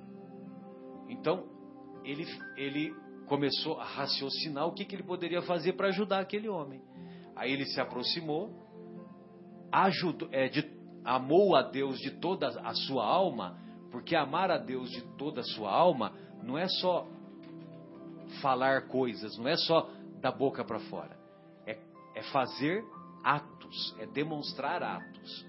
Então, 1.10 1.46
ele, 2.04 2.26
ele 2.56 2.96
começou 3.28 3.80
a 3.80 3.84
raciocinar 3.84 4.66
o 4.68 4.72
que, 4.72 4.86
que 4.86 4.96
ele 4.96 5.04
poderia 5.04 5.42
fazer 5.42 5.74
para 5.74 5.88
ajudar 5.88 6.20
aquele 6.20 6.48
homem. 6.48 6.82
Aí 7.36 7.52
ele 7.52 7.66
se 7.66 7.82
aproximou, 7.82 8.50
ajudou, 9.72 10.30
é, 10.32 10.48
de, 10.48 10.64
amou 11.04 11.56
a 11.56 11.64
Deus 11.64 12.00
de 12.00 12.12
toda 12.12 12.48
a 12.48 12.74
sua 12.74 13.06
alma, 13.06 13.60
porque 13.92 14.16
amar 14.16 14.50
a 14.50 14.58
Deus 14.58 14.90
de 14.90 15.02
toda 15.18 15.42
a 15.42 15.44
sua 15.44 15.72
alma 15.72 16.14
não 16.44 16.58
é 16.58 16.68
só 16.68 17.08
falar 18.42 18.88
coisas, 18.88 19.38
não 19.38 19.48
é 19.48 19.58
só 19.58 19.90
da 20.22 20.32
boca 20.32 20.64
para 20.64 20.80
fora 20.80 21.25
é 22.16 22.24
fazer 22.24 22.84
atos, 23.24 23.96
é 24.00 24.06
demonstrar 24.08 24.82
atos. 24.82 25.46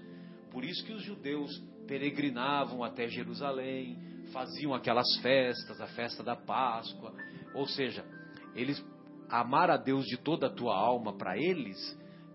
Por 0.51 0.63
isso 0.63 0.85
que 0.85 0.93
os 0.93 1.03
judeus 1.03 1.51
peregrinavam 1.87 2.83
até 2.83 3.07
Jerusalém, 3.07 3.97
faziam 4.33 4.73
aquelas 4.73 5.07
festas, 5.21 5.79
a 5.79 5.87
festa 5.87 6.21
da 6.21 6.35
Páscoa, 6.35 7.13
ou 7.53 7.65
seja, 7.65 8.05
eles 8.53 8.83
amar 9.29 9.69
a 9.69 9.77
Deus 9.77 10.05
de 10.05 10.17
toda 10.17 10.47
a 10.47 10.53
tua 10.53 10.75
alma 10.75 11.17
para 11.17 11.37
eles 11.37 11.77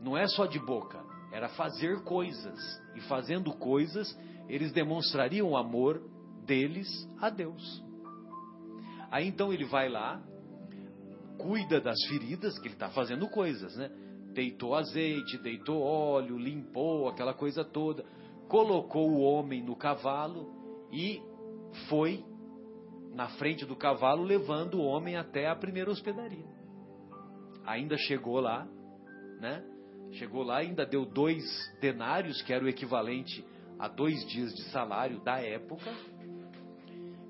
não 0.01 0.17
é 0.17 0.27
só 0.27 0.47
de 0.47 0.59
boca, 0.59 1.01
era 1.33 1.49
fazer 1.51 2.03
coisas. 2.03 2.59
E 2.95 3.01
fazendo 3.03 3.53
coisas, 3.53 4.19
eles 4.49 4.73
demonstrariam 4.73 5.51
o 5.51 5.57
amor 5.57 6.03
deles 6.45 6.89
a 7.21 7.31
Deus. 7.31 7.83
Aí 9.11 9.27
então 9.27 9.53
ele 9.53 9.65
vai 9.65 9.89
lá, 9.89 10.21
cuida 11.39 11.81
das 11.81 11.99
feridas, 12.09 12.59
que 12.59 12.67
ele 12.67 12.75
está 12.75 12.91
fazendo 12.91 13.29
coisas, 13.29 13.77
né? 13.77 13.91
Deitou 14.33 14.75
azeite, 14.75 15.39
deitou 15.39 15.81
óleo, 15.81 16.39
limpou 16.39 17.09
aquela 17.09 17.35
coisa 17.35 17.65
toda, 17.65 18.05
colocou 18.49 19.11
o 19.11 19.21
homem 19.21 19.63
no 19.63 19.77
cavalo 19.77 20.53
e 20.93 21.23
foi 21.89 22.25
na 23.15 23.29
frente 23.29 23.65
do 23.65 23.77
cavalo 23.77 24.23
levando 24.23 24.75
o 24.75 24.85
homem 24.85 25.17
até 25.17 25.49
a 25.49 25.57
primeira 25.57 25.91
hospedaria. 25.91 26.47
Ainda 27.65 27.97
chegou 27.97 28.41
lá, 28.41 28.67
né? 29.41 29.65
Chegou 30.13 30.43
lá, 30.43 30.59
ainda 30.59 30.85
deu 30.85 31.07
dois 31.07 31.43
denários, 31.81 32.43
que 32.43 32.53
era 32.53 32.65
o 32.65 32.69
equivalente 32.69 33.45
a 33.79 33.89
dois 33.89 34.27
dias 34.27 34.55
de 34.55 34.63
salário 34.71 35.21
da 35.21 35.41
época, 35.41 35.91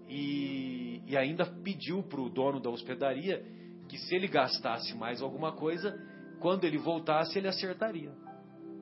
e, 0.09 1.00
e 1.07 1.16
ainda 1.16 1.46
pediu 1.46 2.03
para 2.03 2.20
o 2.20 2.28
dono 2.28 2.61
da 2.61 2.68
hospedaria 2.68 3.42
que 3.88 3.96
se 3.98 4.14
ele 4.14 4.26
gastasse 4.26 4.94
mais 4.96 5.22
alguma 5.22 5.53
coisa, 5.53 5.98
quando 6.43 6.64
ele 6.64 6.76
voltasse, 6.76 7.38
ele 7.38 7.47
acertaria. 7.47 8.11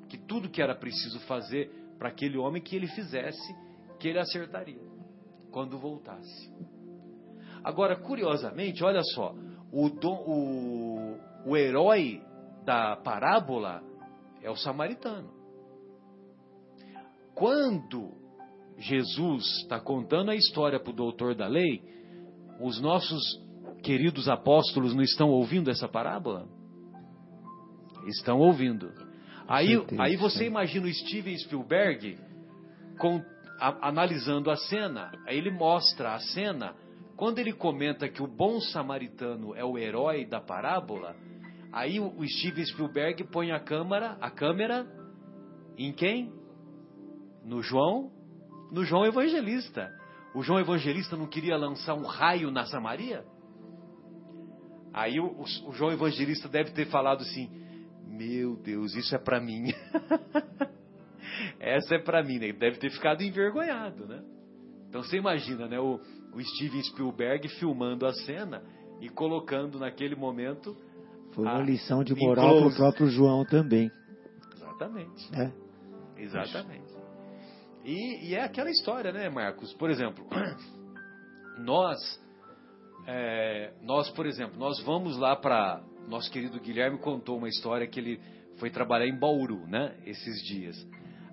Que 0.08 0.16
tudo 0.16 0.48
que 0.48 0.62
era 0.62 0.74
preciso 0.74 1.20
fazer 1.20 1.70
para 1.98 2.08
aquele 2.08 2.38
homem 2.38 2.62
que 2.62 2.74
ele 2.74 2.88
fizesse, 2.88 3.54
que 4.00 4.08
ele 4.08 4.18
acertaria 4.18 4.80
quando 5.52 5.78
voltasse. 5.78 6.50
Agora, 7.62 7.94
curiosamente, 7.96 8.82
olha 8.82 9.02
só, 9.14 9.34
o, 9.70 9.88
o, 9.88 11.18
o 11.46 11.56
herói 11.56 12.22
da 12.64 12.96
parábola 12.96 13.82
é 14.42 14.50
o 14.50 14.56
samaritano. 14.56 15.30
Quando 17.34 18.12
Jesus 18.78 19.44
está 19.58 19.78
contando 19.78 20.30
a 20.30 20.34
história 20.34 20.80
para 20.80 20.90
o 20.90 20.96
doutor 20.96 21.34
da 21.34 21.46
lei, 21.46 21.82
os 22.58 22.80
nossos 22.80 23.20
queridos 23.82 24.30
apóstolos 24.30 24.94
não 24.94 25.02
estão 25.02 25.28
ouvindo 25.28 25.70
essa 25.70 25.86
parábola? 25.86 26.48
Estão 28.07 28.38
ouvindo. 28.38 28.92
Aí, 29.48 29.84
aí 29.98 30.16
você 30.16 30.46
imagina 30.46 30.86
o 30.86 30.92
Steven 30.92 31.36
Spielberg 31.38 32.16
com, 32.98 33.22
a, 33.59 33.88
analisando 33.88 34.51
a 34.51 34.57
cena. 34.57 35.11
Aí 35.26 35.36
ele 35.36 35.51
mostra 35.51 36.14
a 36.14 36.18
cena 36.18 36.74
quando 37.20 37.38
ele 37.38 37.53
comenta 37.53 38.09
que 38.09 38.22
o 38.22 38.26
bom 38.26 38.61
samaritano 38.61 39.55
é 39.55 39.62
o 39.62 39.76
herói 39.76 40.24
da 40.24 40.40
parábola, 40.40 41.14
aí 41.70 42.01
o 42.01 42.26
Steven 42.26 42.64
Spielberg 42.64 43.24
põe 43.24 43.53
a 43.53 43.61
câmera, 43.61 44.16
a 44.22 44.30
câmera 44.30 44.86
em 45.76 45.92
quem? 45.92 46.32
No 47.44 47.62
João, 47.62 48.11
no 48.72 48.84
João 48.84 49.05
Evangelista. 49.05 49.92
O 50.34 50.42
João 50.42 50.61
Evangelista 50.61 51.14
não 51.14 51.26
queria 51.26 51.59
lançar 51.59 51.92
um 51.92 52.07
raio 52.07 52.51
na 52.51 52.64
Samaria? 52.64 53.22
Aí 54.92 55.20
o, 55.20 55.26
o, 55.26 55.44
o 55.68 55.72
João 55.74 55.92
Evangelista 55.92 56.48
deve 56.48 56.70
ter 56.70 56.86
falado 56.86 57.20
assim: 57.20 57.51
Meu 58.20 58.54
Deus, 58.54 58.94
isso 58.94 59.14
é 59.14 59.18
para 59.18 59.40
mim. 59.40 59.72
Essa 61.58 61.94
é 61.94 61.98
para 61.98 62.22
mim, 62.22 62.38
né? 62.38 62.48
Ele 62.48 62.58
deve 62.58 62.76
ter 62.76 62.90
ficado 62.90 63.22
envergonhado, 63.22 64.06
né? 64.06 64.22
Então 64.90 65.02
você 65.02 65.16
imagina, 65.16 65.66
né? 65.66 65.80
O, 65.80 65.98
o 66.34 66.42
Steven 66.42 66.82
Spielberg 66.82 67.48
filmando 67.58 68.04
a 68.04 68.12
cena 68.12 68.62
e 69.00 69.08
colocando 69.08 69.78
naquele 69.78 70.14
momento. 70.14 70.76
Foi 71.32 71.44
uma 71.44 71.62
lição 71.62 72.04
de 72.04 72.14
moral 72.14 72.58
para 72.58 72.66
o 72.66 72.76
próprio 72.76 73.06
João 73.06 73.42
também. 73.46 73.90
Exatamente. 74.54 75.30
É. 75.34 75.50
Exatamente. 76.22 76.92
E, 77.86 78.28
e, 78.28 78.34
é 78.34 78.44
aquela 78.44 78.68
história, 78.68 79.12
né, 79.12 79.30
Marcos? 79.30 79.72
Por 79.72 79.88
exemplo, 79.88 80.26
nós, 81.56 81.98
é, 83.12 83.72
nós, 83.82 84.08
por 84.11 84.24
exemplo, 84.24 84.56
nós 84.56 84.80
vamos 84.84 85.16
lá 85.16 85.34
para. 85.34 85.82
Nosso 86.06 86.30
querido 86.30 86.61
Guilherme 86.61 86.98
contou 86.98 87.38
uma 87.38 87.48
história 87.48 87.86
que 87.86 87.98
ele 87.98 88.20
foi 88.58 88.70
trabalhar 88.70 89.06
em 89.06 89.18
Bauru, 89.18 89.66
né? 89.66 89.96
Esses 90.06 90.42
dias. 90.44 90.76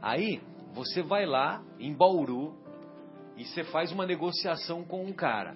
Aí, 0.02 0.42
você 0.74 1.04
vai 1.04 1.26
lá 1.26 1.64
em 1.80 1.94
Bauru, 1.96 2.56
e 3.38 3.46
você 3.46 3.64
faz 3.66 3.92
uma 3.92 4.06
negociação 4.08 4.84
com 4.84 5.06
um 5.06 5.14
cara, 5.14 5.56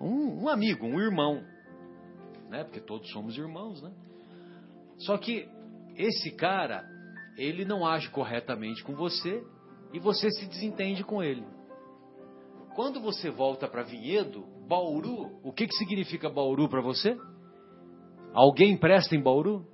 um, 0.00 0.44
um 0.44 0.48
amigo, 0.48 0.86
um 0.86 1.00
irmão, 1.00 1.44
né? 2.48 2.62
Porque 2.62 2.80
todos 2.80 3.10
somos 3.10 3.36
irmãos, 3.36 3.82
né? 3.82 3.92
Só 4.98 5.18
que 5.18 5.48
esse 5.96 6.30
cara, 6.30 6.88
ele 7.36 7.64
não 7.64 7.84
age 7.84 8.08
corretamente 8.10 8.84
com 8.84 8.94
você 8.94 9.44
e 9.92 9.98
você 9.98 10.30
se 10.30 10.46
desentende 10.46 11.02
com 11.02 11.20
ele. 11.20 11.44
Quando 12.76 13.00
você 13.00 13.30
volta 13.30 13.66
para 13.66 13.82
Vinhedo, 13.82 14.53
Bauru, 14.68 15.40
o 15.42 15.52
que, 15.52 15.66
que 15.66 15.74
significa 15.74 16.28
Bauru 16.28 16.68
para 16.68 16.80
você? 16.80 17.16
Alguém 18.32 18.76
presta 18.76 19.14
em 19.14 19.22
Bauru? 19.22 19.66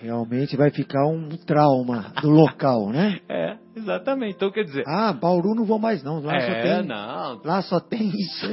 Realmente 0.00 0.56
vai 0.56 0.70
ficar 0.70 1.06
um 1.06 1.28
trauma 1.28 2.12
do 2.22 2.30
local, 2.30 2.90
né? 2.90 3.20
É, 3.28 3.56
exatamente. 3.76 4.34
Então 4.36 4.50
quer 4.50 4.64
dizer. 4.64 4.84
Ah, 4.86 5.12
Bauru 5.12 5.54
não 5.54 5.64
vou 5.64 5.78
mais 5.78 6.02
não. 6.02 6.20
Lá 6.20 6.34
é, 6.34 6.40
só 6.40 6.62
tem. 6.62 6.86
Não. 6.86 7.40
Lá 7.44 7.62
só 7.62 7.80
tem 7.80 8.08
isso. 8.18 8.46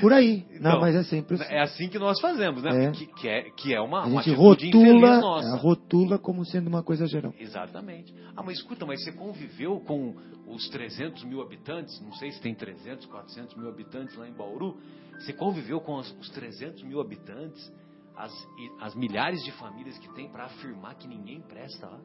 Por 0.00 0.12
aí. 0.12 0.44
Não, 0.60 0.70
Então, 0.70 0.80
mas 0.80 0.94
é 0.96 1.02
sempre 1.04 1.34
assim. 1.34 1.54
É 1.54 1.60
assim 1.60 1.88
que 1.88 1.98
nós 1.98 2.20
fazemos, 2.20 2.62
né? 2.62 2.86
É. 2.86 2.90
Que, 2.90 3.06
que 3.06 3.28
é, 3.28 3.42
que 3.50 3.74
é 3.74 3.80
uma, 3.80 4.02
A 4.02 4.06
uma 4.06 4.22
gente 4.22 4.34
infeliz 4.34 4.74
rotula, 4.74 5.20
nossa. 5.20 5.48
é, 5.48 5.58
rotula 5.60 6.18
como 6.18 6.44
sendo 6.44 6.68
uma 6.68 6.82
coisa 6.82 7.06
geral. 7.06 7.32
Exatamente. 7.38 8.14
Ah, 8.36 8.42
mas 8.42 8.56
escuta, 8.58 8.84
mas 8.86 9.02
você 9.04 9.12
conviveu 9.12 9.80
com 9.80 10.14
os 10.46 10.68
300 10.70 11.24
mil 11.24 11.40
habitantes? 11.40 12.00
Não 12.02 12.12
sei 12.12 12.30
se 12.32 12.40
tem 12.40 12.54
300, 12.54 13.06
400 13.06 13.56
mil 13.56 13.68
habitantes 13.68 14.16
lá 14.16 14.28
em 14.28 14.32
Bauru. 14.32 14.76
Você 15.18 15.32
conviveu 15.32 15.80
com 15.80 15.96
os, 15.96 16.10
os 16.20 16.30
300 16.30 16.82
mil 16.84 17.00
habitantes? 17.00 17.72
As, 18.16 18.32
as 18.80 18.94
milhares 18.94 19.42
de 19.44 19.52
famílias 19.52 19.98
que 19.98 20.08
tem 20.14 20.28
para 20.30 20.44
afirmar 20.46 20.94
que 20.94 21.06
ninguém 21.06 21.40
presta 21.42 21.86
lá? 21.86 22.00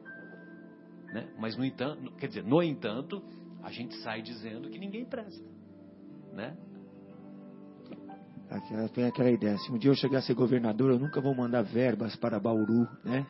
Né? 1.12 1.28
Mas, 1.38 1.56
no 1.56 1.64
entanto, 1.64 2.12
quer 2.12 2.26
dizer, 2.26 2.44
no 2.44 2.62
entanto, 2.62 3.22
a 3.62 3.70
gente 3.70 3.94
sai 3.98 4.22
dizendo 4.22 4.68
que 4.68 4.78
ninguém 4.78 5.04
presta. 5.04 5.44
Né? 6.32 6.56
Aquela, 8.50 8.88
tem 8.88 9.04
aquela 9.04 9.30
ideia. 9.30 9.56
Se 9.58 9.72
um 9.72 9.78
dia 9.78 9.90
eu 9.90 9.94
chegar 9.94 10.18
a 10.18 10.22
ser 10.22 10.34
governador, 10.34 10.90
eu 10.90 10.98
nunca 10.98 11.20
vou 11.20 11.34
mandar 11.34 11.62
verbas 11.62 12.14
para 12.16 12.38
Bauru, 12.38 12.86
né? 13.02 13.26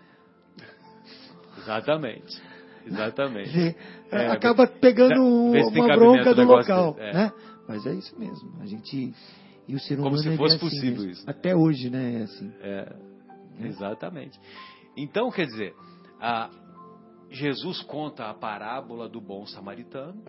Exatamente. 1.58 2.42
Exatamente. 2.84 3.76
É, 4.10 4.26
acaba 4.26 4.66
pegando 4.66 5.22
uma 5.22 5.96
bronca 5.96 6.34
do 6.34 6.42
local, 6.42 6.94
desse, 6.94 7.08
é. 7.08 7.12
né? 7.12 7.32
Mas 7.68 7.86
é 7.86 7.94
isso 7.94 8.18
mesmo. 8.18 8.60
A 8.60 8.66
gente 8.66 9.14
e 9.72 9.74
o 9.74 9.80
ser 9.80 9.96
Como 9.96 10.08
humano 10.08 10.22
se 10.22 10.28
ele 10.28 10.36
fosse 10.36 10.52
é 10.54 10.56
assim 10.56 10.66
possível 10.66 10.90
mesmo. 10.92 11.10
isso. 11.10 11.30
Até 11.30 11.56
hoje, 11.56 11.88
né? 11.88 12.20
É 12.20 12.22
assim. 12.24 12.52
É, 12.60 12.96
exatamente. 13.60 14.38
Então, 14.96 15.30
quer 15.30 15.46
dizer, 15.46 15.74
a- 16.20 16.50
Jesus 17.30 17.80
conta 17.84 18.26
a 18.28 18.34
parábola 18.34 19.08
do 19.08 19.18
bom 19.20 19.46
samaritano. 19.46 20.22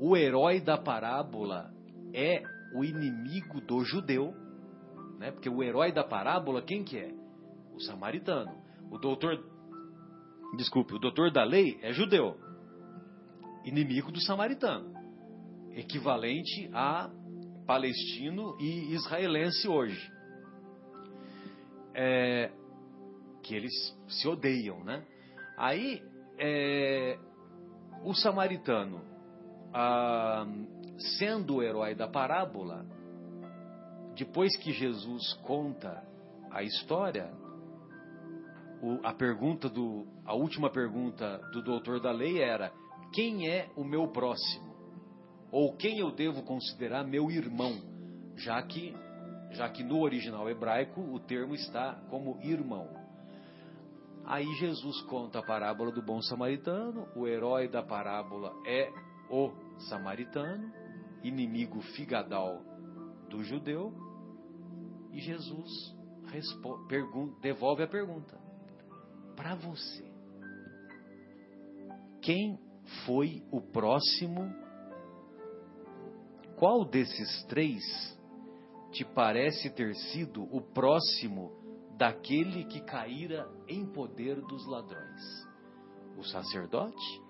O 0.00 0.16
herói 0.16 0.60
da 0.60 0.78
parábola 0.78 1.70
é 2.14 2.42
o 2.74 2.82
inimigo 2.82 3.60
do 3.60 3.84
judeu, 3.84 4.32
né? 5.18 5.30
Porque 5.30 5.50
o 5.50 5.62
herói 5.62 5.92
da 5.92 6.02
parábola, 6.04 6.62
quem 6.62 6.82
que 6.82 6.96
é? 6.96 7.12
O 7.74 7.80
samaritano. 7.80 8.52
O 8.90 8.96
doutor, 8.96 9.38
desculpe, 10.56 10.94
o 10.94 10.98
doutor 10.98 11.30
da 11.30 11.44
lei 11.44 11.78
é 11.82 11.92
judeu, 11.92 12.36
inimigo 13.66 14.10
do 14.10 14.20
samaritano, 14.22 14.94
equivalente 15.74 16.70
a 16.72 17.10
palestino 17.68 18.56
e 18.58 18.94
israelense 18.94 19.68
hoje. 19.68 20.10
É, 21.94 22.50
que 23.42 23.54
eles 23.54 23.72
se 24.08 24.26
odeiam, 24.26 24.82
né? 24.82 25.04
Aí, 25.58 26.02
é, 26.38 27.18
o 28.02 28.14
samaritano, 28.14 29.02
ah, 29.74 30.46
sendo 31.18 31.56
o 31.56 31.62
herói 31.62 31.94
da 31.94 32.08
parábola, 32.08 32.86
depois 34.16 34.56
que 34.56 34.72
Jesus 34.72 35.34
conta 35.42 36.02
a 36.50 36.62
história, 36.62 37.30
o- 38.80 38.98
a 39.04 39.12
pergunta 39.12 39.68
do, 39.68 40.06
a 40.24 40.34
última 40.34 40.70
pergunta 40.70 41.38
do 41.52 41.62
doutor 41.62 42.00
da 42.00 42.12
lei 42.12 42.40
era: 42.40 42.72
quem 43.12 43.46
é 43.50 43.68
o 43.76 43.84
meu 43.84 44.08
próximo? 44.08 44.67
Ou 45.50 45.74
quem 45.76 45.98
eu 45.98 46.10
devo 46.10 46.42
considerar 46.42 47.04
meu 47.04 47.30
irmão? 47.30 47.80
Já 48.36 48.62
que, 48.62 48.94
já 49.52 49.68
que 49.68 49.82
no 49.82 50.00
original 50.00 50.48
hebraico 50.48 51.00
o 51.00 51.18
termo 51.18 51.54
está 51.54 51.94
como 52.10 52.38
irmão. 52.42 52.88
Aí 54.24 54.46
Jesus 54.56 55.00
conta 55.02 55.38
a 55.38 55.42
parábola 55.42 55.90
do 55.90 56.02
bom 56.02 56.20
samaritano, 56.20 57.08
o 57.16 57.26
herói 57.26 57.66
da 57.66 57.82
parábola 57.82 58.52
é 58.66 58.92
o 59.30 59.50
samaritano, 59.88 60.70
inimigo 61.22 61.80
figadal 61.80 62.62
do 63.30 63.42
judeu, 63.42 63.94
e 65.12 65.20
Jesus 65.20 65.96
devolve 67.40 67.82
a 67.82 67.88
pergunta: 67.88 68.38
para 69.34 69.54
você, 69.54 70.04
quem 72.20 72.58
foi 73.06 73.42
o 73.50 73.60
próximo? 73.60 74.67
Qual 76.58 76.84
desses 76.84 77.44
três 77.44 77.82
te 78.90 79.04
parece 79.04 79.70
ter 79.70 79.94
sido 79.94 80.42
o 80.54 80.60
próximo 80.60 81.52
daquele 81.96 82.64
que 82.64 82.80
caíra 82.80 83.48
em 83.68 83.86
poder 83.86 84.40
dos 84.40 84.66
ladrões? 84.66 85.46
O 86.18 86.24
sacerdote, 86.24 87.22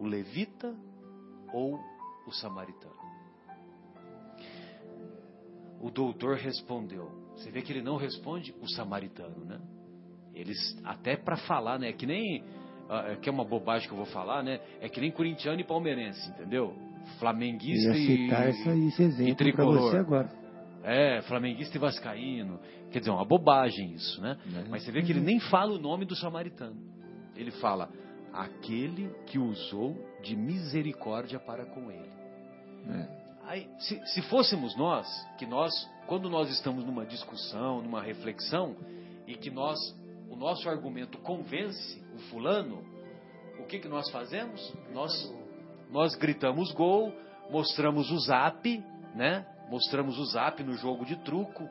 o 0.00 0.06
levita 0.06 0.74
ou 1.52 1.78
o 2.26 2.32
samaritano? 2.32 2.96
O 5.80 5.88
doutor 5.88 6.36
respondeu. 6.36 7.08
Você 7.36 7.52
vê 7.52 7.62
que 7.62 7.72
ele 7.72 7.82
não 7.82 7.96
responde 7.96 8.52
o 8.60 8.68
samaritano, 8.68 9.44
né? 9.44 9.60
Eles 10.34 10.58
até 10.84 11.16
para 11.16 11.36
falar, 11.36 11.78
né? 11.78 11.90
É 11.90 11.92
que 11.92 12.06
nem 12.06 12.42
ah, 12.88 13.12
é 13.12 13.16
que 13.16 13.28
é 13.28 13.32
uma 13.32 13.44
bobagem 13.44 13.86
que 13.86 13.94
eu 13.94 13.98
vou 13.98 14.06
falar, 14.06 14.42
né? 14.42 14.60
É 14.80 14.88
que 14.88 15.00
nem 15.00 15.12
corintiano 15.12 15.60
e 15.60 15.64
palmeirense, 15.64 16.28
entendeu? 16.30 16.74
Flamenguista 17.18 17.96
e, 17.96 18.06
citar 18.06 18.48
essa, 18.48 18.74
esse 18.74 19.22
e 19.22 19.34
tricolor. 19.34 20.28
É, 20.82 21.22
flamenguista 21.22 21.76
e 21.76 21.80
vascaíno. 21.80 22.60
Quer 22.90 23.00
dizer, 23.00 23.10
é 23.10 23.14
uma 23.14 23.24
bobagem 23.24 23.92
isso, 23.92 24.20
né? 24.20 24.36
Mas 24.68 24.84
você 24.84 24.92
vê 24.92 25.02
que 25.02 25.12
ele 25.12 25.20
nem 25.20 25.40
fala 25.40 25.72
o 25.72 25.78
nome 25.78 26.04
do 26.04 26.14
samaritano. 26.14 26.76
Ele 27.34 27.50
fala, 27.52 27.90
aquele 28.32 29.10
que 29.26 29.38
usou 29.38 29.96
de 30.22 30.36
misericórdia 30.36 31.40
para 31.40 31.66
com 31.66 31.90
ele. 31.90 32.10
É. 32.88 33.26
Aí, 33.46 33.68
se, 33.78 34.00
se 34.06 34.22
fôssemos 34.22 34.76
nós, 34.76 35.06
que 35.38 35.46
nós, 35.46 35.72
quando 36.06 36.28
nós 36.28 36.50
estamos 36.50 36.84
numa 36.84 37.06
discussão, 37.06 37.80
numa 37.80 38.02
reflexão, 38.02 38.76
e 39.26 39.34
que 39.34 39.50
nós, 39.50 39.78
o 40.28 40.36
nosso 40.36 40.68
argumento 40.68 41.18
convence 41.18 42.02
o 42.14 42.18
fulano, 42.30 42.84
o 43.60 43.64
que, 43.64 43.78
que 43.78 43.88
nós 43.88 44.10
fazemos? 44.10 44.74
Nós, 44.92 45.12
nós 45.90 46.14
gritamos 46.14 46.72
gol, 46.72 47.12
mostramos 47.50 48.10
o 48.10 48.18
zap, 48.18 48.84
né? 49.14 49.46
Mostramos 49.70 50.18
o 50.18 50.24
zap 50.26 50.62
no 50.62 50.74
jogo 50.74 51.04
de 51.04 51.16
truco. 51.16 51.68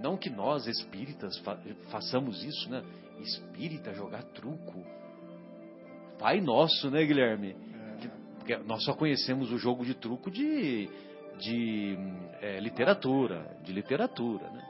Não 0.00 0.16
que 0.16 0.30
nós, 0.30 0.66
espíritas, 0.66 1.38
fa 1.38 1.58
façamos 1.90 2.44
isso, 2.44 2.70
né? 2.70 2.82
Espírita 3.20 3.92
jogar 3.94 4.22
truco. 4.22 4.84
Pai 6.18 6.40
nosso, 6.40 6.90
né, 6.90 7.04
Guilherme? 7.04 7.54
Que- 8.00 8.08
porque 8.38 8.56
nós 8.58 8.84
só 8.84 8.94
conhecemos 8.94 9.52
o 9.52 9.58
jogo 9.58 9.84
de 9.84 9.94
truco 9.94 10.30
de, 10.30 10.88
de 11.38 11.96
é, 12.40 12.58
literatura, 12.60 13.56
de 13.64 13.72
literatura, 13.72 14.48
né? 14.50 14.64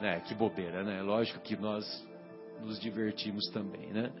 É, 0.00 0.20
que 0.20 0.34
bobeira, 0.34 0.84
né? 0.84 1.02
Lógico 1.02 1.40
que 1.40 1.56
nós 1.56 1.84
nos 2.62 2.78
divertimos 2.78 3.48
também, 3.50 3.92
né? 3.92 4.12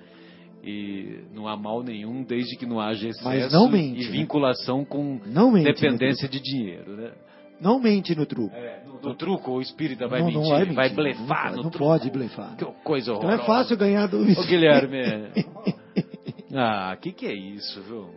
E 0.62 1.24
não 1.32 1.46
há 1.46 1.56
mal 1.56 1.82
nenhum 1.82 2.22
desde 2.22 2.56
que 2.56 2.66
não 2.66 2.80
haja 2.80 3.08
excesso 3.08 3.68
mente, 3.70 4.02
e 4.02 4.06
né? 4.06 4.10
vinculação 4.10 4.84
com 4.84 5.20
dependência 5.62 6.28
de 6.28 6.40
dinheiro, 6.40 6.96
né? 6.96 7.12
Não 7.60 7.80
mente 7.80 8.14
no 8.14 8.24
truco. 8.24 8.54
É, 8.54 8.84
no, 8.84 9.00
no, 9.00 9.14
truco 9.14 9.52
o 9.52 9.60
espírita 9.60 10.06
vai, 10.06 10.20
não, 10.20 10.26
mentir, 10.26 10.42
não 10.42 10.50
vai 10.50 10.60
mentir, 10.60 10.74
vai 10.76 10.90
blefar 10.90 11.50
não, 11.50 11.56
no 11.56 11.62
não 11.64 11.70
truco. 11.70 11.78
pode 11.78 12.10
blefar. 12.10 12.56
Que 12.56 12.64
coisa 12.84 13.12
horrorosa. 13.12 13.34
Então 13.34 13.44
é 13.44 13.46
fácil 13.46 13.76
ganhar 13.76 14.06
do 14.06 14.18
Ô, 14.20 14.46
Guilherme. 14.46 15.32
ah, 16.54 16.96
que 17.00 17.12
que 17.12 17.26
é 17.26 17.34
isso, 17.34 17.82
viu? 17.82 18.10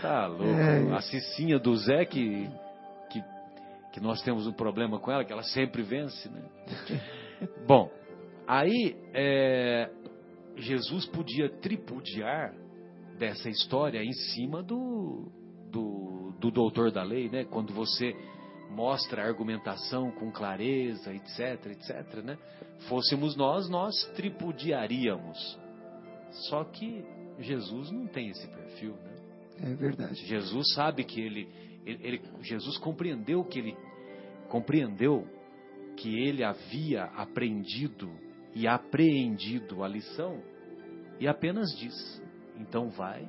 Tá 0.00 0.26
louco. 0.26 0.44
É. 0.44 0.94
A 0.94 1.00
Cicinha 1.00 1.58
do 1.58 1.74
Zé 1.76 2.04
que, 2.04 2.48
que, 3.10 3.22
que 3.92 4.00
nós 4.00 4.22
temos 4.22 4.46
um 4.46 4.52
problema 4.52 4.98
com 5.00 5.10
ela, 5.10 5.24
que 5.24 5.32
ela 5.32 5.42
sempre 5.42 5.82
vence, 5.82 6.28
né? 6.28 6.42
Bom, 7.66 7.90
aí 8.46 8.96
é, 9.12 9.90
Jesus 10.60 11.06
podia 11.06 11.48
tripudiar 11.48 12.54
dessa 13.18 13.48
história 13.48 14.02
em 14.02 14.12
cima 14.12 14.62
do, 14.62 15.30
do, 15.70 16.32
do 16.38 16.50
doutor 16.50 16.90
da 16.90 17.02
lei, 17.02 17.28
né? 17.28 17.44
Quando 17.44 17.72
você 17.72 18.14
mostra 18.70 19.22
a 19.22 19.26
argumentação 19.26 20.10
com 20.12 20.30
clareza, 20.30 21.12
etc, 21.14 21.66
etc, 21.66 22.22
né? 22.24 22.38
Fôssemos 22.88 23.36
nós, 23.36 23.68
nós 23.68 23.94
tripudiaríamos. 24.14 25.58
Só 26.48 26.64
que 26.64 27.04
Jesus 27.38 27.90
não 27.90 28.06
tem 28.06 28.28
esse 28.30 28.46
perfil, 28.48 28.92
né? 28.92 29.16
É 29.62 29.74
verdade. 29.74 30.14
Jesus 30.26 30.72
sabe 30.74 31.04
que 31.04 31.20
ele, 31.20 31.48
ele, 31.84 32.06
ele 32.06 32.22
Jesus 32.42 32.78
compreendeu 32.78 33.44
que 33.44 33.58
ele 33.58 33.76
compreendeu 34.48 35.26
que 35.96 36.18
ele 36.18 36.42
havia 36.42 37.04
aprendido 37.04 38.10
e 38.54 38.66
apreendido 38.66 39.84
a 39.84 39.88
lição 39.88 40.42
e 41.20 41.28
apenas 41.28 41.70
diz: 41.76 42.20
então 42.58 42.88
vai 42.88 43.28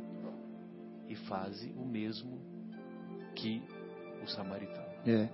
e 1.08 1.16
faze 1.16 1.72
o 1.78 1.86
mesmo 1.86 2.40
que 3.36 3.62
o 4.24 4.28
samaritano. 4.28 4.90
É. 5.06 5.30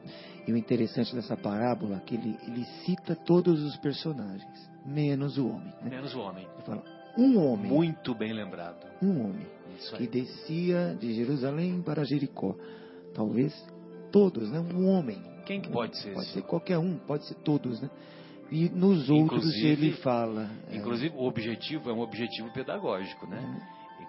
E 0.47 0.51
o 0.51 0.57
interessante 0.57 1.13
dessa 1.13 1.35
parábola 1.35 1.97
é 1.97 1.99
que 1.99 2.15
ele, 2.15 2.37
ele 2.47 2.65
cita 2.85 3.15
todos 3.15 3.61
os 3.61 3.75
personagens, 3.77 4.71
menos 4.85 5.37
o 5.37 5.47
homem. 5.47 5.73
Né? 5.81 5.89
Menos 5.89 6.15
o 6.15 6.19
homem. 6.19 6.47
Ele 6.53 6.63
fala, 6.63 6.83
um 7.17 7.37
homem. 7.37 7.71
Muito 7.71 8.15
bem 8.15 8.33
lembrado. 8.33 8.87
Um 9.01 9.25
homem 9.25 9.47
que 9.97 10.07
descia 10.07 10.95
de 10.99 11.13
Jerusalém 11.13 11.81
para 11.81 12.03
Jericó. 12.03 12.55
Talvez 13.13 13.53
todos, 14.11 14.49
né? 14.49 14.59
Um 14.59 14.87
homem. 14.87 15.21
Quem 15.45 15.61
que 15.61 15.69
pode 15.69 15.97
ser? 15.97 16.13
Pode 16.13 16.27
ser 16.27 16.41
qualquer 16.43 16.77
um, 16.77 16.97
pode 16.97 17.25
ser 17.25 17.35
todos, 17.35 17.81
né? 17.81 17.89
E 18.51 18.69
nos 18.69 19.09
outros 19.09 19.43
inclusive, 19.43 19.67
ele 19.67 19.91
fala. 19.97 20.49
É. 20.69 20.77
Inclusive, 20.77 21.13
é... 21.15 21.19
o 21.19 21.23
objetivo 21.23 21.89
é 21.89 21.93
um 21.93 21.99
objetivo 21.99 22.51
pedagógico, 22.53 23.27
né? 23.27 23.61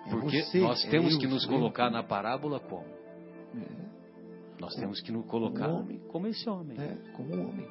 É 0.06 0.10
Porque 0.10 0.42
você, 0.42 0.60
nós 0.60 0.82
temos 0.84 1.16
que 1.16 1.26
nos 1.26 1.44
colocar 1.44 1.90
na 1.90 2.02
parábola 2.02 2.60
como? 2.60 2.86
É. 3.54 3.88
Nós 4.60 4.74
temos 4.74 5.00
que 5.00 5.12
nos 5.12 5.26
colocar 5.26 5.68
homem, 5.68 6.00
como 6.08 6.26
esse 6.26 6.48
homem. 6.48 6.76
É, 6.78 6.96
como 7.12 7.34
um 7.34 7.48
homem. 7.48 7.66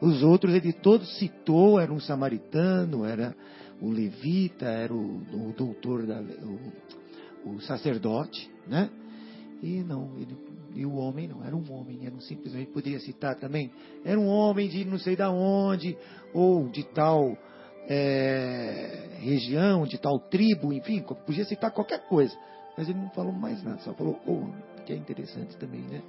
Os 0.00 0.22
outros 0.22 0.54
ele 0.54 0.72
todos 0.72 1.18
citou, 1.18 1.80
era 1.80 1.92
um 1.92 2.00
samaritano, 2.00 3.04
era 3.04 3.34
o 3.80 3.90
levita, 3.90 4.66
era 4.66 4.92
o, 4.92 5.16
o 5.16 5.54
doutor, 5.56 6.06
da, 6.06 6.20
o, 6.20 7.54
o 7.54 7.60
sacerdote, 7.62 8.50
né? 8.66 8.90
E 9.62 9.82
não, 9.82 10.16
ele 10.18 10.36
e 10.74 10.84
o 10.84 10.94
homem 10.96 11.28
não, 11.28 11.44
era 11.44 11.54
um 11.54 11.72
homem, 11.72 12.04
era 12.04 12.14
um 12.14 12.20
simplesmente, 12.20 12.70
poderia 12.72 12.98
citar 13.00 13.36
também, 13.36 13.70
era 14.04 14.18
um 14.18 14.26
homem 14.26 14.68
de 14.68 14.84
não 14.84 14.98
sei 14.98 15.14
da 15.14 15.30
onde, 15.30 15.96
ou 16.32 16.68
de 16.68 16.82
tal 16.82 17.36
é, 17.88 19.18
região, 19.20 19.86
de 19.86 19.98
tal 19.98 20.18
tribo, 20.18 20.72
enfim, 20.72 21.02
podia 21.26 21.44
citar 21.44 21.70
qualquer 21.70 22.06
coisa. 22.08 22.36
Mas 22.76 22.88
ele 22.88 22.98
não 22.98 23.10
falou 23.10 23.32
mais 23.32 23.62
nada, 23.62 23.78
só 23.80 23.94
falou 23.94 24.20
o 24.26 24.32
homem, 24.32 24.62
que 24.84 24.92
é 24.92 24.96
interessante 24.96 25.56
também, 25.56 25.82
né? 25.82 26.02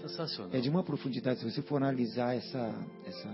Sensacional. 0.00 0.50
É 0.52 0.60
de 0.60 0.68
uma 0.68 0.82
profundidade, 0.82 1.40
se 1.40 1.50
você 1.50 1.62
for 1.62 1.76
analisar 1.76 2.36
essa, 2.36 2.74
essa, 3.06 3.28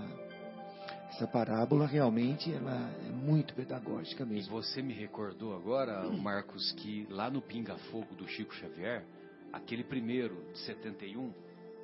essa 1.10 1.26
parábola, 1.26 1.86
realmente 1.86 2.52
ela 2.52 2.90
é 3.04 3.10
muito 3.10 3.54
pedagógica 3.54 4.24
mesmo. 4.24 4.52
E 4.52 4.62
você 4.62 4.80
me 4.80 4.92
recordou 4.92 5.56
agora, 5.56 6.08
Marcos, 6.10 6.72
que 6.72 7.06
lá 7.10 7.30
no 7.30 7.42
Pinga 7.42 7.76
Fogo 7.90 8.14
do 8.14 8.28
Chico 8.28 8.54
Xavier, 8.54 9.04
aquele 9.52 9.84
primeiro 9.84 10.50
de 10.52 10.58
71 10.60 11.32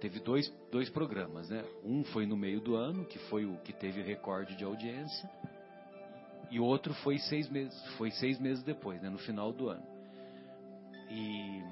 teve 0.00 0.20
dois, 0.20 0.52
dois 0.70 0.90
programas, 0.90 1.48
né? 1.48 1.64
Um 1.82 2.04
foi 2.04 2.26
no 2.26 2.36
meio 2.36 2.60
do 2.60 2.76
ano, 2.76 3.04
que 3.04 3.18
foi 3.30 3.46
o 3.46 3.56
que 3.58 3.72
teve 3.72 4.02
recorde 4.02 4.56
de 4.56 4.64
audiência, 4.64 5.30
e 6.50 6.60
outro 6.60 6.92
foi 6.94 7.18
seis 7.18 7.48
meses, 7.48 7.74
foi 7.96 8.10
seis 8.10 8.38
meses 8.38 8.62
depois, 8.62 9.00
né? 9.00 9.08
No 9.08 9.18
final 9.18 9.52
do 9.52 9.68
ano. 9.68 9.86
E 11.10 11.62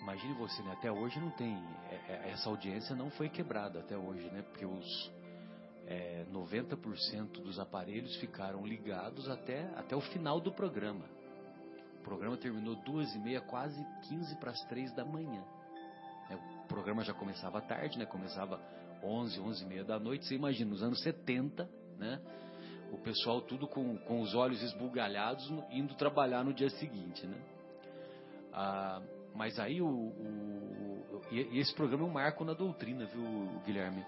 imagine 0.00 0.34
você, 0.34 0.62
né? 0.62 0.72
Até 0.72 0.90
hoje 0.90 1.20
não 1.20 1.30
tem 1.30 1.56
é, 1.90 1.94
é, 1.94 2.30
essa 2.30 2.48
audiência 2.48 2.96
não 2.96 3.10
foi 3.10 3.28
quebrada 3.28 3.80
até 3.80 3.96
hoje, 3.96 4.28
né? 4.30 4.42
Porque 4.42 4.66
os 4.66 5.12
é, 5.86 6.24
90% 6.32 7.42
dos 7.42 7.58
aparelhos 7.58 8.14
ficaram 8.16 8.66
ligados 8.66 9.28
até 9.28 9.62
até 9.76 9.94
o 9.94 10.00
final 10.00 10.40
do 10.40 10.52
programa. 10.52 11.04
O 12.00 12.02
programa 12.02 12.36
terminou 12.36 12.74
duas 12.76 13.14
e 13.14 13.18
meia, 13.18 13.40
quase 13.42 13.84
15 14.08 14.36
para 14.36 14.50
as 14.50 14.60
três 14.64 14.90
da 14.94 15.04
manhã. 15.04 15.44
É, 16.30 16.34
o 16.34 16.66
programa 16.66 17.04
já 17.04 17.12
começava 17.12 17.60
tarde, 17.60 17.98
né? 17.98 18.06
Começava 18.06 18.58
11, 19.02 19.38
11 19.38 19.64
e 19.64 19.68
meia 19.68 19.84
da 19.84 19.98
noite. 19.98 20.24
Você 20.24 20.34
imagina, 20.34 20.70
nos 20.70 20.82
anos 20.82 21.02
70, 21.02 21.68
né? 21.98 22.20
O 22.90 22.98
pessoal 22.98 23.42
tudo 23.42 23.68
com, 23.68 23.98
com 23.98 24.20
os 24.20 24.34
olhos 24.34 24.62
esbugalhados, 24.62 25.48
indo 25.70 25.94
trabalhar 25.94 26.42
no 26.42 26.54
dia 26.54 26.70
seguinte, 26.70 27.26
né? 27.26 27.38
Ah, 28.52 29.02
mas 29.34 29.58
aí 29.60 29.80
o, 29.80 29.86
o, 29.86 31.22
e 31.30 31.58
esse 31.58 31.74
programa 31.74 32.04
é 32.04 32.06
um 32.06 32.12
marco 32.12 32.44
na 32.44 32.54
doutrina, 32.54 33.04
viu, 33.04 33.22
Guilherme? 33.64 34.04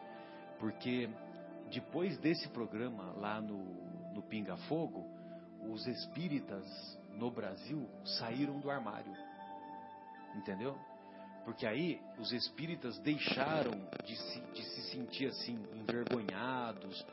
Porque 0.58 1.08
depois 1.70 2.18
desse 2.18 2.48
programa 2.48 3.12
lá 3.12 3.40
no, 3.40 3.62
no 4.14 4.22
Pinga 4.22 4.56
Fogo, 4.68 5.06
os 5.70 5.86
espíritas 5.86 6.64
no 7.16 7.30
Brasil 7.30 7.88
saíram 8.18 8.58
do 8.60 8.70
armário. 8.70 9.12
Entendeu? 10.34 10.76
Porque 11.44 11.66
aí 11.66 12.00
os 12.18 12.32
espíritas 12.32 12.98
deixaram 13.00 13.72
de 14.06 14.16
se, 14.16 14.40
de 14.52 14.62
se 14.62 14.82
sentir 14.90 15.26
assim 15.26 15.58
envergonhados, 15.74 17.04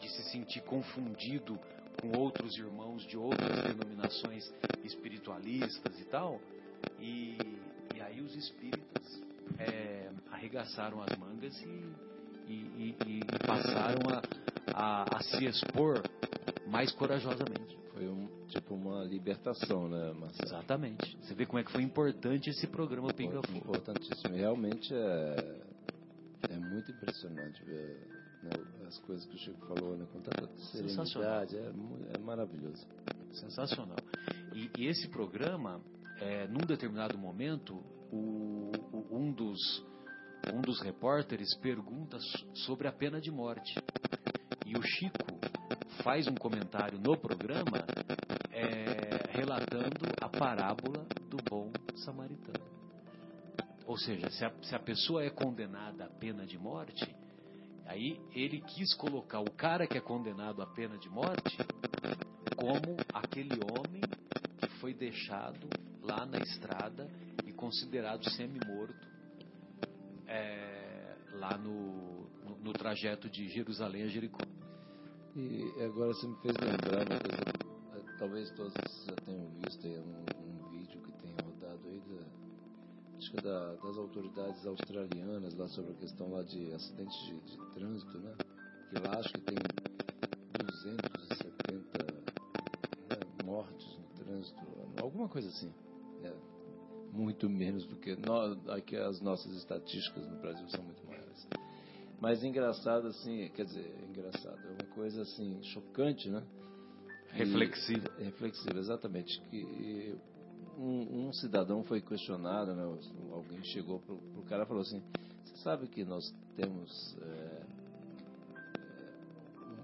de 0.00 0.08
se 0.08 0.22
sentir 0.30 0.60
confundido 0.62 1.58
com 2.00 2.16
outros 2.16 2.56
irmãos 2.56 3.04
de 3.06 3.16
outras 3.16 3.62
denominações 3.62 4.52
espiritualistas 4.84 5.98
e 5.98 6.04
tal. 6.04 6.40
E, 7.00 7.36
e 7.94 8.00
aí 8.00 8.20
os 8.20 8.34
espíritas 8.36 9.22
é, 9.58 10.10
arregaçaram 10.30 11.02
as 11.02 11.16
mangas 11.16 11.60
e, 11.62 11.94
e, 12.46 12.96
e 13.06 13.20
passaram 13.46 14.00
a, 14.10 14.22
a, 14.74 15.16
a 15.16 15.22
se 15.22 15.44
expor 15.46 16.02
mais 16.68 16.92
corajosamente. 16.92 17.76
Foi 17.92 18.06
um, 18.06 18.28
tipo 18.48 18.74
uma 18.74 19.04
libertação, 19.04 19.88
né, 19.88 20.12
Marcelo? 20.12 20.48
Exatamente. 20.48 21.16
Você 21.22 21.34
vê 21.34 21.46
como 21.46 21.58
é 21.58 21.64
que 21.64 21.70
foi 21.70 21.82
importante 21.82 22.50
esse 22.50 22.66
programa 22.66 23.12
Pinga 23.12 23.40
Fogo. 23.42 23.58
Importantíssimo. 23.58 24.34
Realmente 24.34 24.92
é, 24.94 25.60
é 26.50 26.56
muito 26.56 26.90
impressionante 26.90 27.62
ver 27.64 28.08
né, 28.42 28.50
as 28.86 28.98
coisas 29.00 29.24
que 29.26 29.36
o 29.36 29.38
Chico 29.38 29.66
falou, 29.66 29.96
né, 29.96 30.06
com 30.12 30.20
tanta 30.20 30.48
serenidade. 30.72 31.56
É, 31.56 31.72
é 32.14 32.18
maravilhoso. 32.18 32.86
Sensacional. 33.32 33.98
E, 34.54 34.70
e 34.78 34.86
esse 34.86 35.08
programa, 35.08 35.80
é, 36.20 36.46
num 36.48 36.66
determinado 36.66 37.16
momento, 37.18 37.74
o, 38.10 38.72
o, 38.92 39.16
um 39.16 39.32
dos 39.32 39.84
um 40.54 40.60
dos 40.60 40.80
repórteres 40.80 41.54
pergunta 41.56 42.16
sobre 42.66 42.88
a 42.88 42.92
pena 42.92 43.20
de 43.20 43.30
morte. 43.30 43.74
E 44.64 44.76
o 44.76 44.82
Chico 44.82 45.26
faz 46.08 46.26
um 46.26 46.34
comentário 46.34 46.98
no 46.98 47.18
programa 47.18 47.84
é, 48.50 49.36
relatando 49.38 50.06
a 50.22 50.26
parábola 50.26 51.06
do 51.28 51.36
bom 51.36 51.70
samaritano. 51.96 52.64
Ou 53.86 53.98
seja, 53.98 54.30
se 54.30 54.42
a, 54.42 54.50
se 54.62 54.74
a 54.74 54.78
pessoa 54.78 55.22
é 55.22 55.28
condenada 55.28 56.06
à 56.06 56.08
pena 56.08 56.46
de 56.46 56.56
morte, 56.56 57.14
aí 57.84 58.18
ele 58.34 58.62
quis 58.62 58.94
colocar 58.94 59.40
o 59.40 59.50
cara 59.50 59.86
que 59.86 59.98
é 59.98 60.00
condenado 60.00 60.62
à 60.62 60.66
pena 60.66 60.96
de 60.96 61.10
morte 61.10 61.58
como 62.56 62.96
aquele 63.12 63.60
homem 63.70 64.00
que 64.62 64.68
foi 64.80 64.94
deixado 64.94 65.68
lá 66.00 66.24
na 66.24 66.38
estrada 66.38 67.06
e 67.44 67.52
considerado 67.52 68.26
semi-morto 68.30 69.06
é, 70.26 71.16
lá 71.32 71.58
no, 71.58 72.30
no, 72.46 72.56
no 72.60 72.72
trajeto 72.72 73.28
de 73.28 73.46
Jerusalém 73.50 74.04
a 74.04 74.08
Jericó. 74.08 74.47
E 75.38 75.72
agora 75.84 76.12
você 76.12 76.26
me 76.26 76.34
fez 76.42 76.58
lembrar 76.58 77.04
uma 77.04 77.20
coisa, 77.20 77.46
talvez 78.18 78.50
todos 78.50 79.06
já 79.06 79.16
tenham 79.18 79.48
visto 79.50 79.86
aí 79.86 79.96
um, 79.96 80.64
um 80.66 80.70
vídeo 80.70 81.00
que 81.00 81.12
tem 81.12 81.32
rodado 81.32 81.86
aí 81.86 82.00
da, 82.00 83.38
é 83.38 83.40
da, 83.40 83.74
das 83.76 83.96
autoridades 83.96 84.66
australianas 84.66 85.54
lá 85.54 85.68
sobre 85.68 85.92
a 85.92 85.94
questão 85.94 86.32
lá 86.32 86.42
de 86.42 86.72
acidentes 86.72 87.16
de, 87.26 87.40
de 87.40 87.56
trânsito, 87.72 88.18
né? 88.18 88.36
Que 88.90 88.96
lá 88.96 89.18
acho 89.18 89.32
que 89.34 89.40
tem 89.42 89.72
270 90.54 91.98
né, 93.08 93.24
mortes 93.38 93.96
no 93.96 94.24
trânsito, 94.24 94.60
alguma 94.98 95.28
coisa 95.28 95.48
assim. 95.48 95.72
É, 96.24 96.34
muito 97.12 97.48
menos 97.48 97.86
do 97.86 97.94
que 97.94 98.16
nós, 98.16 98.58
aqui 98.70 98.96
as 98.96 99.20
nossas 99.20 99.54
estatísticas 99.54 100.26
no 100.26 100.36
Brasil 100.40 100.68
são 100.68 100.82
muito 100.82 101.06
maiores. 101.06 101.46
Mas 102.20 102.42
engraçado 102.42 103.08
assim, 103.08 103.48
quer 103.54 103.64
dizer, 103.64 103.94
engraçado, 104.08 104.58
é 104.66 104.70
uma 104.70 104.94
coisa 104.94 105.22
assim 105.22 105.62
chocante, 105.62 106.28
né? 106.28 106.42
Reflexivo. 107.30 108.08
E, 108.18 108.24
reflexivo, 108.24 108.78
exatamente. 108.78 109.40
Que 109.42 110.18
um, 110.76 111.28
um, 111.28 111.32
cidadão 111.32 111.84
foi 111.84 112.00
questionado, 112.00 112.74
né? 112.74 112.82
alguém 113.32 113.62
chegou 113.64 114.00
para 114.00 114.14
o 114.14 114.44
cara 114.48 114.64
e 114.64 114.66
falou 114.66 114.82
assim: 114.82 115.02
Você 115.44 115.56
sabe 115.62 115.86
que 115.86 116.04
nós 116.04 116.34
temos, 116.56 117.16
é 117.20 117.66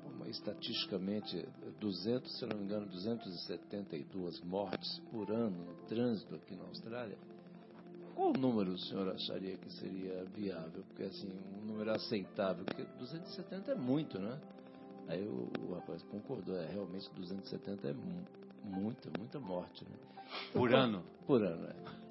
uma, 0.06 0.28
estatisticamente, 0.28 1.46
200, 1.80 2.38
se 2.38 2.46
não 2.46 2.56
me 2.56 2.64
engano, 2.64 2.86
272 2.86 4.40
mortes 4.40 4.98
por 5.10 5.30
ano 5.30 5.64
no 5.64 5.74
trânsito 5.86 6.34
aqui 6.34 6.56
na 6.56 6.64
Austrália? 6.64 7.18
Qual 8.14 8.32
número 8.32 8.72
o 8.72 8.78
senhor 8.78 9.08
acharia 9.08 9.56
que 9.56 9.72
seria 9.72 10.24
viável? 10.34 10.84
Porque, 10.88 11.02
assim, 11.04 11.30
um 11.58 11.66
número 11.66 11.92
aceitável, 11.92 12.64
porque 12.64 12.84
270 12.98 13.72
é 13.72 13.74
muito, 13.74 14.18
né? 14.18 14.40
Aí 15.08 15.26
o, 15.26 15.50
o 15.60 15.74
rapaz 15.74 16.02
concordou, 16.04 16.56
é, 16.56 16.66
realmente 16.66 17.10
270 17.14 17.88
é 17.88 17.94
muita, 18.64 19.10
muita 19.18 19.40
morte, 19.40 19.84
né? 19.84 19.96
Por 20.52 20.70
então, 20.70 20.80
ano? 20.80 21.04
Por 21.26 21.42
ano, 21.42 21.66
é. 21.66 22.04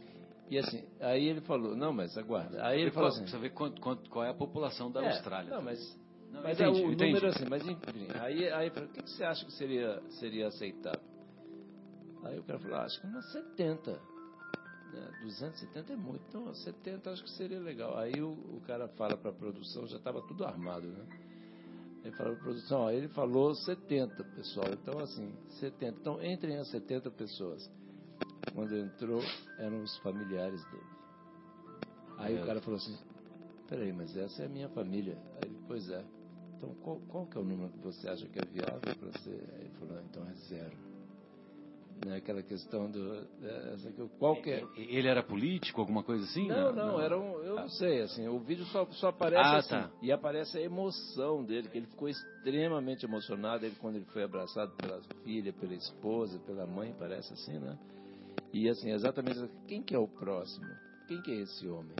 E 0.50 0.60
assim, 0.60 0.84
aí 1.00 1.26
ele 1.28 1.42
falou, 1.42 1.76
não, 1.76 1.92
mas 1.92 2.18
aguarda. 2.18 2.64
Aí 2.66 2.82
ele 2.82 2.92
falou 2.92 3.10
assim. 3.10 3.26
Você 3.26 3.38
vê 3.38 3.50
quanto, 3.50 3.82
quanto, 3.82 4.10
qual 4.10 4.26
é 4.26 4.30
a 4.30 4.34
população 4.34 4.92
da 4.92 5.02
é, 5.04 5.10
Austrália. 5.10 5.50
Não, 5.50 5.62
mas. 5.62 6.00
Não, 6.32 6.44
mas 6.44 6.60
entendi, 6.60 6.82
é 6.82 6.86
o 6.86 6.92
entendi. 6.92 7.14
número 7.14 7.28
assim, 7.28 7.46
mas 7.50 7.68
enfim. 7.68 8.08
Aí, 8.20 8.50
aí 8.52 8.68
o 8.70 8.72
que, 8.72 9.04
que 9.04 9.10
você 9.10 9.24
acha 9.24 9.46
que 9.46 9.54
seria, 9.54 10.02
seria 10.20 10.48
aceitável? 10.48 11.02
Aí 12.24 12.40
o 12.40 12.44
cara 12.44 12.60
falou, 12.60 12.78
ah, 12.78 12.84
acho 12.84 13.02
que 13.02 13.08
umas 13.08 13.32
70. 13.32 14.13
Né? 14.94 15.12
270 15.24 15.94
é 15.94 15.96
muito, 15.96 16.24
então 16.30 16.54
70 16.54 17.10
acho 17.10 17.24
que 17.24 17.32
seria 17.32 17.60
legal. 17.60 17.98
Aí 17.98 18.22
o, 18.22 18.32
o 18.32 18.62
cara 18.68 18.88
fala 18.90 19.18
para 19.18 19.32
a 19.32 19.34
produção, 19.34 19.88
já 19.88 19.98
estava 19.98 20.22
tudo 20.28 20.46
armado, 20.46 20.88
né? 20.88 21.06
Ele 22.04 22.16
falou 22.16 22.36
produção, 22.36 22.82
ó, 22.82 22.92
ele 22.92 23.08
falou 23.10 23.56
70, 23.56 24.24
pessoal. 24.36 24.68
Então, 24.74 25.00
assim, 25.00 25.34
70. 25.62 26.00
Então, 26.00 26.24
entrem 26.24 26.58
as 26.58 26.70
70 26.70 27.10
pessoas. 27.12 27.72
Quando 28.54 28.78
entrou, 28.78 29.22
eram 29.58 29.82
os 29.82 29.98
familiares 30.00 30.62
dele. 30.66 30.94
Aí 32.18 32.38
é. 32.38 32.44
o 32.44 32.46
cara 32.46 32.62
falou 32.62 32.78
assim, 32.78 32.98
peraí, 33.70 33.94
mas 33.94 34.16
essa 34.18 34.44
é 34.44 34.46
a 34.48 34.50
minha 34.50 34.68
família. 34.70 35.18
Aí 35.36 35.50
ele, 35.50 35.58
pois 35.66 35.90
é. 35.90 36.04
Então, 36.58 36.76
qual, 36.76 37.00
qual 37.08 37.26
que 37.26 37.38
é 37.38 37.42
o 37.42 37.46
número 37.46 37.72
que 37.72 37.80
você 37.80 38.08
acha 38.10 38.28
que 38.28 38.38
é 38.38 38.46
viável 38.46 38.96
para 39.00 39.20
ser? 39.22 39.50
Aí 39.54 39.62
ele 39.62 39.74
falou, 39.80 39.98
ah, 39.98 40.04
então 40.04 40.28
é 40.28 40.34
zero 40.34 40.93
né? 42.06 42.18
Aquela 42.18 42.42
questão 42.42 42.90
do 42.90 43.28
essa, 43.74 43.92
qual 44.20 44.42
que 44.42 44.50
é? 44.50 44.64
Ele 44.76 45.08
era 45.08 45.24
político, 45.24 45.82
alguma 45.82 46.04
coisa 46.04 46.24
assim? 46.24 46.48
Não, 46.48 46.72
não, 46.72 46.88
não 46.94 47.02
era 47.02 47.18
um, 47.18 47.38
eu 47.44 47.56
não 47.56 47.70
sei, 47.70 48.02
assim, 48.02 48.28
o 48.28 48.40
vídeo 48.40 48.66
só, 48.66 48.86
só 48.92 49.10
aparece 49.10 49.44
ah, 49.44 49.58
assim, 49.58 49.70
tá. 49.70 49.92
e 50.02 50.12
aparece 50.12 50.58
a 50.58 50.62
emoção 50.62 51.44
dele, 51.44 51.70
que 51.70 51.78
ele 51.78 51.88
ficou 51.88 52.08
extremamente 52.08 53.06
emocionado 53.06 53.66
ele, 53.66 53.76
quando 53.80 53.96
ele 53.96 54.06
foi 54.06 54.24
abraçado 54.24 54.72
pela 54.76 55.02
filha, 55.24 55.54
pela 55.54 55.74
esposa, 55.74 56.40
pela 56.40 56.66
mãe, 56.66 56.96
parece 56.98 57.34
assim, 57.34 57.58
né? 57.60 57.78
E 58.52 58.70
assim, 58.70 58.92
exatamente, 58.92 59.50
quem 59.68 59.82
que 59.82 59.96
é 59.96 60.00
o 60.00 60.08
próximo? 60.08 60.68
Quem 61.08 61.22
que 61.22 61.32
é 61.32 61.36
esse 61.42 61.68
homem? 61.68 61.96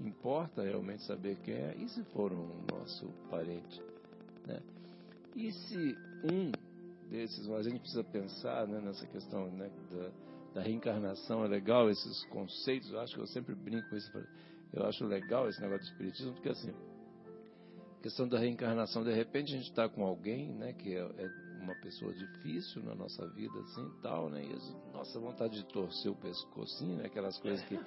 Importa 0.00 0.62
realmente 0.62 1.02
saber 1.04 1.36
quem 1.42 1.54
é, 1.54 1.74
e 1.78 1.88
se 1.88 2.02
for 2.04 2.32
um 2.32 2.64
nosso 2.70 3.06
parente, 3.30 3.80
né? 4.46 4.60
E 5.34 5.50
se 5.52 5.96
um 6.30 6.52
desses, 7.14 7.48
a 7.48 7.62
gente 7.62 7.78
precisa 7.78 8.02
pensar 8.02 8.66
né, 8.66 8.80
nessa 8.80 9.06
questão 9.06 9.48
né, 9.52 9.70
da, 9.90 10.10
da, 10.54 10.62
reencarnação. 10.62 11.44
É 11.44 11.48
legal 11.48 11.88
esses 11.88 12.24
conceitos, 12.26 12.90
eu 12.90 12.98
acho 12.98 13.14
que 13.14 13.20
eu 13.20 13.26
sempre 13.28 13.54
brinco 13.54 13.88
com 13.88 13.96
isso. 13.96 14.10
Eu 14.72 14.84
acho 14.84 15.06
legal 15.06 15.48
esse 15.48 15.60
negócio 15.60 15.84
do 15.84 15.90
espiritismo, 15.92 16.32
porque 16.32 16.48
assim, 16.48 16.70
a 16.70 18.02
questão 18.02 18.26
da 18.26 18.38
reencarnação, 18.38 19.04
de 19.04 19.12
repente 19.12 19.54
a 19.54 19.56
gente 19.56 19.70
está 19.70 19.88
com 19.88 20.04
alguém 20.04 20.52
né, 20.52 20.72
que 20.72 20.92
é, 20.92 20.98
é, 20.98 21.30
uma 21.62 21.74
pessoa 21.76 22.12
difícil 22.12 22.82
na 22.82 22.96
nossa 22.96 23.26
vida, 23.28 23.56
assim 23.60 23.88
tal, 24.02 24.28
né? 24.28 24.44
E 24.44 24.52
a 24.52 24.98
nossa 24.98 25.18
vontade 25.20 25.54
de 25.54 25.64
torcer 25.66 26.10
o 26.10 26.16
pescocinho, 26.16 26.96
né? 26.96 27.06
Aquelas 27.06 27.38
coisas 27.38 27.64
que, 27.66 27.78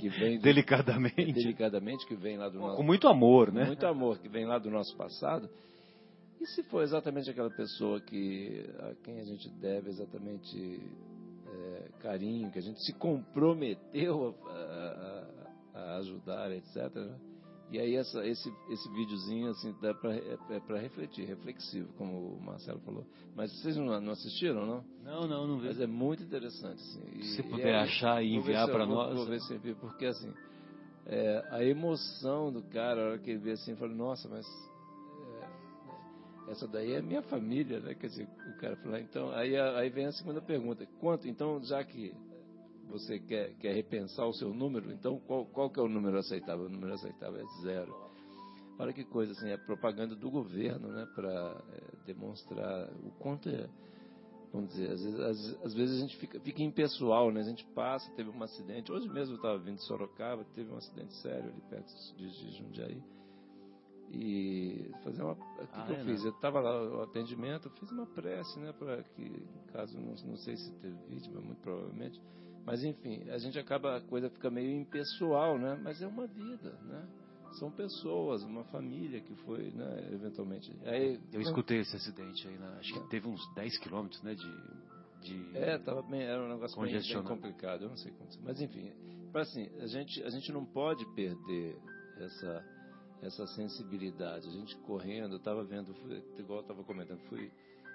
que 0.00 0.08
vem. 0.08 0.38
Do, 0.38 0.42
delicadamente. 0.44 1.32
Delicadamente, 1.32 2.06
que 2.06 2.16
vem 2.16 2.36
lá 2.36 2.48
do 2.48 2.58
nosso. 2.58 2.76
Com 2.76 2.82
muito 2.82 3.06
amor, 3.08 3.52
né? 3.52 3.64
Muito 3.64 3.86
amor, 3.86 4.18
que 4.18 4.28
vem 4.28 4.44
lá 4.44 4.58
do 4.58 4.70
nosso 4.70 4.94
passado. 4.96 5.48
E 6.42 6.46
se 6.48 6.62
for 6.64 6.82
exatamente 6.82 7.30
aquela 7.30 7.50
pessoa 7.50 8.00
que 8.00 8.68
a 8.80 8.94
quem 9.04 9.20
a 9.20 9.24
gente 9.24 9.48
deve 9.48 9.90
exatamente 9.90 10.82
é, 11.46 11.88
carinho, 12.00 12.50
que 12.50 12.58
a 12.58 12.62
gente 12.62 12.82
se 12.84 12.92
comprometeu 12.94 14.34
a, 14.44 14.50
a, 15.74 15.78
a 15.78 15.96
ajudar, 15.98 16.50
etc. 16.50 16.92
Né? 16.96 17.16
E 17.70 17.78
aí 17.78 17.94
essa, 17.94 18.26
esse, 18.26 18.52
esse 18.68 18.92
videozinho 18.92 19.50
assim 19.50 19.72
dá 19.80 19.94
para 19.94 20.16
é, 20.16 20.36
é 20.50 20.60
para 20.60 20.80
refletir, 20.80 21.24
reflexivo, 21.26 21.92
como 21.96 22.34
o 22.34 22.42
Marcelo 22.42 22.80
falou. 22.80 23.06
Mas 23.36 23.52
vocês 23.60 23.76
não, 23.76 24.00
não 24.00 24.12
assistiram, 24.12 24.66
não? 24.66 24.84
Não, 25.04 25.28
não, 25.28 25.46
não 25.46 25.60
vi. 25.60 25.68
Mas 25.68 25.80
é 25.80 25.86
muito 25.86 26.24
interessante. 26.24 26.82
Assim. 26.82 27.20
E, 27.20 27.24
se 27.36 27.42
puder 27.44 27.76
achar 27.76 28.20
e 28.20 28.34
enviar 28.34 28.66
para 28.66 28.84
nós. 28.84 29.14
Vou 29.14 29.26
ver 29.26 29.40
se 29.42 29.56
porque 29.80 30.06
assim 30.06 30.34
é, 31.06 31.44
a 31.50 31.64
emoção 31.64 32.52
do 32.52 32.62
cara, 32.62 33.00
a 33.00 33.08
hora 33.10 33.18
que 33.18 33.30
ele 33.30 33.38
vê 33.38 33.52
assim, 33.52 33.74
fala, 33.76 33.92
nossa, 33.94 34.28
mas 34.28 34.46
essa 36.48 36.66
daí 36.66 36.92
é 36.92 37.02
minha 37.02 37.22
família, 37.22 37.80
né? 37.80 37.94
Quer 37.94 38.08
dizer, 38.08 38.28
o 38.48 38.56
cara 38.58 38.76
falou, 38.76 38.98
então, 38.98 39.30
aí, 39.32 39.56
aí 39.56 39.88
vem 39.90 40.06
a 40.06 40.12
segunda 40.12 40.40
pergunta, 40.40 40.86
quanto, 41.00 41.28
então, 41.28 41.62
já 41.62 41.82
que 41.84 42.14
você 42.88 43.18
quer, 43.18 43.54
quer 43.54 43.74
repensar 43.74 44.26
o 44.26 44.34
seu 44.34 44.52
número, 44.52 44.92
então 44.92 45.18
qual, 45.20 45.46
qual 45.46 45.70
que 45.70 45.80
é 45.80 45.82
o 45.82 45.88
número 45.88 46.18
aceitável? 46.18 46.66
O 46.66 46.68
número 46.68 46.92
aceitável 46.92 47.40
é 47.40 47.62
zero. 47.62 47.94
Olha 48.78 48.92
que 48.92 49.04
coisa, 49.04 49.32
assim, 49.32 49.48
é 49.48 49.56
propaganda 49.56 50.14
do 50.14 50.30
governo, 50.30 50.88
né? 50.88 51.06
Para 51.14 51.62
é, 51.72 52.06
demonstrar 52.06 52.90
o 53.04 53.10
quanto 53.18 53.48
é, 53.48 53.68
vamos 54.52 54.70
dizer, 54.70 54.90
às 54.90 55.02
vezes, 55.02 55.20
às, 55.20 55.64
às, 55.64 55.74
vezes 55.74 55.96
a 55.96 56.00
gente 56.00 56.16
fica, 56.16 56.40
fica 56.40 56.62
impessoal, 56.62 57.30
né? 57.30 57.40
A 57.40 57.44
gente 57.44 57.64
passa, 57.74 58.10
teve 58.12 58.28
um 58.28 58.42
acidente, 58.42 58.92
hoje 58.92 59.08
mesmo 59.08 59.34
eu 59.34 59.36
estava 59.36 59.58
vindo 59.58 59.76
de 59.76 59.84
Sorocaba, 59.84 60.44
teve 60.54 60.70
um 60.70 60.76
acidente 60.76 61.14
sério 61.16 61.50
ali 61.50 61.60
perto 61.70 61.92
de, 62.16 62.30
de 62.30 62.58
Jundiaí, 62.58 63.02
e 64.10 64.90
fazer 65.02 65.22
uma. 65.22 65.32
O 65.32 65.36
que, 65.36 65.66
ah, 65.72 65.84
que 65.86 65.92
eu 65.92 65.96
é, 65.96 66.04
fiz? 66.04 66.20
Não. 66.20 66.26
Eu 66.26 66.34
estava 66.34 66.60
lá 66.60 66.84
no 66.84 67.02
atendimento, 67.02 67.68
eu 67.68 67.72
fiz 67.72 67.90
uma 67.90 68.06
prece, 68.06 68.58
né, 68.60 68.72
para 68.72 69.02
que, 69.02 69.46
caso 69.72 69.98
não, 69.98 70.14
não 70.26 70.36
sei 70.36 70.56
se 70.56 70.72
teve 70.80 70.96
vítima, 71.08 71.40
muito 71.40 71.60
provavelmente, 71.60 72.20
mas 72.64 72.84
enfim, 72.84 73.28
a 73.30 73.38
gente 73.38 73.58
acaba, 73.58 73.96
a 73.96 74.00
coisa 74.00 74.28
fica 74.30 74.50
meio 74.50 74.70
impessoal, 74.70 75.58
né, 75.58 75.78
mas 75.82 76.02
é 76.02 76.06
uma 76.06 76.26
vida, 76.26 76.78
né. 76.82 77.08
São 77.58 77.70
pessoas, 77.70 78.42
uma 78.44 78.64
família 78.64 79.20
que 79.20 79.34
foi, 79.44 79.70
né, 79.72 80.08
eventualmente. 80.10 80.72
Aí, 80.86 81.20
eu 81.32 81.40
escutei 81.42 81.80
esse 81.80 81.94
acidente 81.96 82.48
aí, 82.48 82.56
né, 82.56 82.76
acho 82.78 82.92
que 82.92 83.08
teve 83.08 83.28
uns 83.28 83.42
10 83.54 83.78
quilômetros, 83.78 84.22
né, 84.22 84.34
de. 84.34 84.92
De 85.22 85.56
é, 85.56 85.78
tava 85.78 86.02
bem, 86.02 86.22
era 86.22 86.42
um 86.42 86.48
negócio 86.48 86.80
bem, 86.82 87.00
bem 87.00 87.22
complicado, 87.22 87.82
eu 87.82 87.88
não 87.90 87.96
sei 87.96 88.10
como. 88.10 88.28
Mas 88.42 88.60
enfim, 88.60 88.90
assim, 89.34 89.70
a 89.78 89.86
gente, 89.86 90.20
a 90.24 90.28
gente 90.30 90.50
não 90.50 90.64
pode 90.64 91.06
perder 91.14 91.78
essa 92.18 92.64
essa 93.22 93.46
sensibilidade. 93.46 94.48
A 94.48 94.52
gente 94.52 94.76
correndo, 94.78 95.34
eu 95.34 95.38
estava 95.38 95.62
vendo, 95.62 95.94
fui, 95.94 96.22
igual 96.38 96.58
eu 96.58 96.62
estava 96.62 96.82
comentando, 96.84 97.20
fui, 97.28 97.50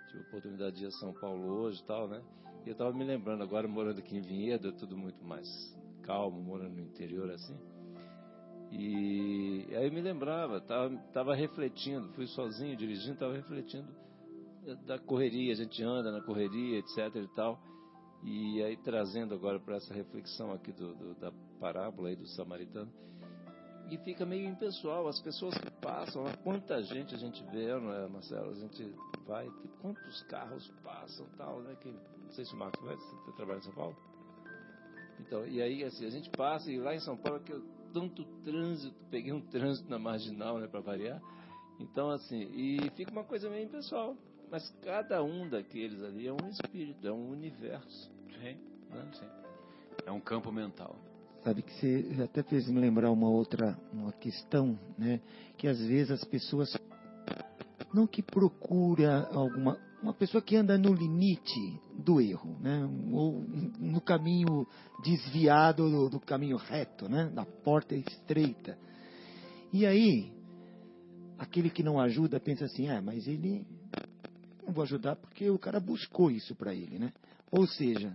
tive 0.07 0.23
a 0.23 0.27
oportunidade 0.27 0.77
de 0.77 0.83
ir 0.85 0.87
a 0.87 0.91
São 0.91 1.13
Paulo 1.13 1.45
hoje 1.59 1.81
e 1.81 1.85
tal, 1.85 2.07
né? 2.07 2.21
E 2.65 2.69
eu 2.69 2.73
estava 2.73 2.93
me 2.93 3.03
lembrando, 3.03 3.43
agora 3.43 3.67
morando 3.67 3.99
aqui 3.99 4.17
em 4.17 4.21
Vinhedo, 4.21 4.69
é 4.69 4.71
tudo 4.71 4.97
muito 4.97 5.23
mais 5.23 5.47
calmo, 6.03 6.41
morando 6.41 6.75
no 6.75 6.81
interior 6.81 7.29
assim. 7.31 7.57
E 8.71 9.67
aí 9.71 9.85
eu 9.85 9.91
me 9.91 10.01
lembrava, 10.01 10.57
estava 10.57 10.97
tava 11.13 11.35
refletindo, 11.35 12.09
fui 12.09 12.27
sozinho 12.27 12.75
dirigindo, 12.75 13.13
estava 13.13 13.33
refletindo 13.33 13.87
da 14.85 14.99
correria, 14.99 15.53
a 15.53 15.55
gente 15.55 15.81
anda 15.83 16.11
na 16.11 16.21
correria, 16.21 16.79
etc 16.79 17.15
e 17.15 17.27
tal. 17.35 17.59
E 18.23 18.61
aí 18.63 18.75
trazendo 18.77 19.33
agora 19.33 19.59
para 19.59 19.75
essa 19.75 19.93
reflexão 19.93 20.51
aqui 20.51 20.71
do, 20.71 20.93
do, 20.95 21.15
da 21.15 21.31
parábola 21.59 22.09
aí 22.09 22.15
do 22.15 22.27
samaritano, 22.27 22.91
e 23.89 23.97
fica 23.97 24.25
meio 24.25 24.47
impessoal. 24.47 25.07
As 25.07 25.19
pessoas 25.19 25.57
que 25.57 25.71
passam, 25.81 26.25
quanta 26.43 26.81
gente 26.83 27.15
a 27.15 27.17
gente 27.17 27.43
vê, 27.45 27.67
não 27.79 27.93
é, 27.93 28.07
Marcelo? 28.07 28.51
A 28.51 28.55
gente 28.55 28.93
vai, 29.25 29.49
quantos 29.81 30.21
carros 30.23 30.67
passam 30.83 31.25
tal, 31.37 31.61
né? 31.61 31.75
Que, 31.79 31.89
não 31.89 32.31
sei 32.31 32.45
se 32.45 32.53
o 32.53 32.57
Marcos 32.57 32.83
vai, 32.83 32.95
você 32.95 33.31
trabalha 33.33 33.59
em 33.59 33.63
São 33.63 33.73
Paulo? 33.73 33.95
Então, 35.19 35.47
e 35.47 35.61
aí, 35.61 35.83
assim, 35.83 36.05
a 36.05 36.09
gente 36.09 36.29
passa 36.29 36.71
e 36.71 36.77
lá 36.77 36.93
em 36.93 36.99
São 36.99 37.17
Paulo, 37.17 37.39
que 37.39 37.51
eu, 37.51 37.63
tanto 37.93 38.23
trânsito, 38.43 38.95
peguei 39.09 39.33
um 39.33 39.41
trânsito 39.41 39.89
na 39.89 39.97
marginal, 39.97 40.59
né, 40.59 40.67
para 40.67 40.79
variar. 40.79 41.21
Então, 41.79 42.09
assim, 42.09 42.49
e 42.53 42.89
fica 42.91 43.11
uma 43.11 43.23
coisa 43.23 43.49
meio 43.49 43.65
impessoal. 43.65 44.15
Mas 44.49 44.69
cada 44.81 45.21
um 45.23 45.49
daqueles 45.49 46.01
ali 46.03 46.27
é 46.27 46.31
um 46.31 46.47
espírito, 46.49 47.05
é 47.05 47.11
um 47.11 47.29
universo. 47.29 48.11
Sim, 48.39 48.57
né? 48.89 49.09
Sim. 49.13 49.27
É 50.05 50.11
um 50.11 50.21
campo 50.21 50.51
mental. 50.51 50.95
Sabe 51.47 51.61
que 51.61 51.71
você 51.75 52.21
até 52.21 52.43
fez 52.43 52.67
me 52.67 52.77
lembrar 52.77 53.09
uma 53.09 53.29
outra 53.29 53.79
uma 53.93 54.11
questão, 54.11 54.77
né? 54.97 55.21
Que 55.57 55.65
às 55.65 55.79
vezes 55.79 56.11
as 56.11 56.25
pessoas 56.25 56.77
não 57.93 58.05
que 58.05 58.21
procura 58.21 59.29
alguma 59.31 59.79
uma 60.03 60.13
pessoa 60.13 60.41
que 60.41 60.57
anda 60.57 60.77
no 60.77 60.93
limite 60.93 61.79
do 61.97 62.19
erro, 62.19 62.59
né? 62.59 62.85
Ou 63.13 63.45
no 63.79 64.01
caminho 64.01 64.67
desviado 65.01 65.89
do, 65.89 66.09
do 66.09 66.19
caminho 66.19 66.57
reto, 66.57 67.07
né? 67.07 67.31
Da 67.33 67.45
porta 67.45 67.95
estreita. 67.95 68.77
E 69.71 69.85
aí 69.85 70.33
aquele 71.39 71.69
que 71.69 71.81
não 71.81 71.97
ajuda 71.97 72.41
pensa 72.41 72.65
assim, 72.65 72.89
ah, 72.89 73.01
mas 73.01 73.25
ele 73.25 73.65
não 74.65 74.73
vou 74.73 74.83
ajudar 74.83 75.15
porque 75.15 75.49
o 75.49 75.57
cara 75.57 75.79
buscou 75.79 76.29
isso 76.29 76.53
para 76.55 76.75
ele, 76.75 76.99
né? 76.99 77.13
Ou 77.49 77.65
seja, 77.65 78.11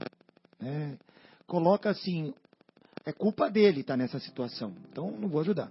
é, 0.61 0.99
coloca 1.47 1.89
assim 1.89 2.35
é 3.05 3.13
culpa 3.13 3.51
dele 3.51 3.81
estar 3.81 3.95
tá 3.95 3.97
nessa 3.97 4.19
situação. 4.19 4.73
Então, 4.91 5.11
não 5.11 5.29
vou 5.29 5.41
ajudar. 5.41 5.71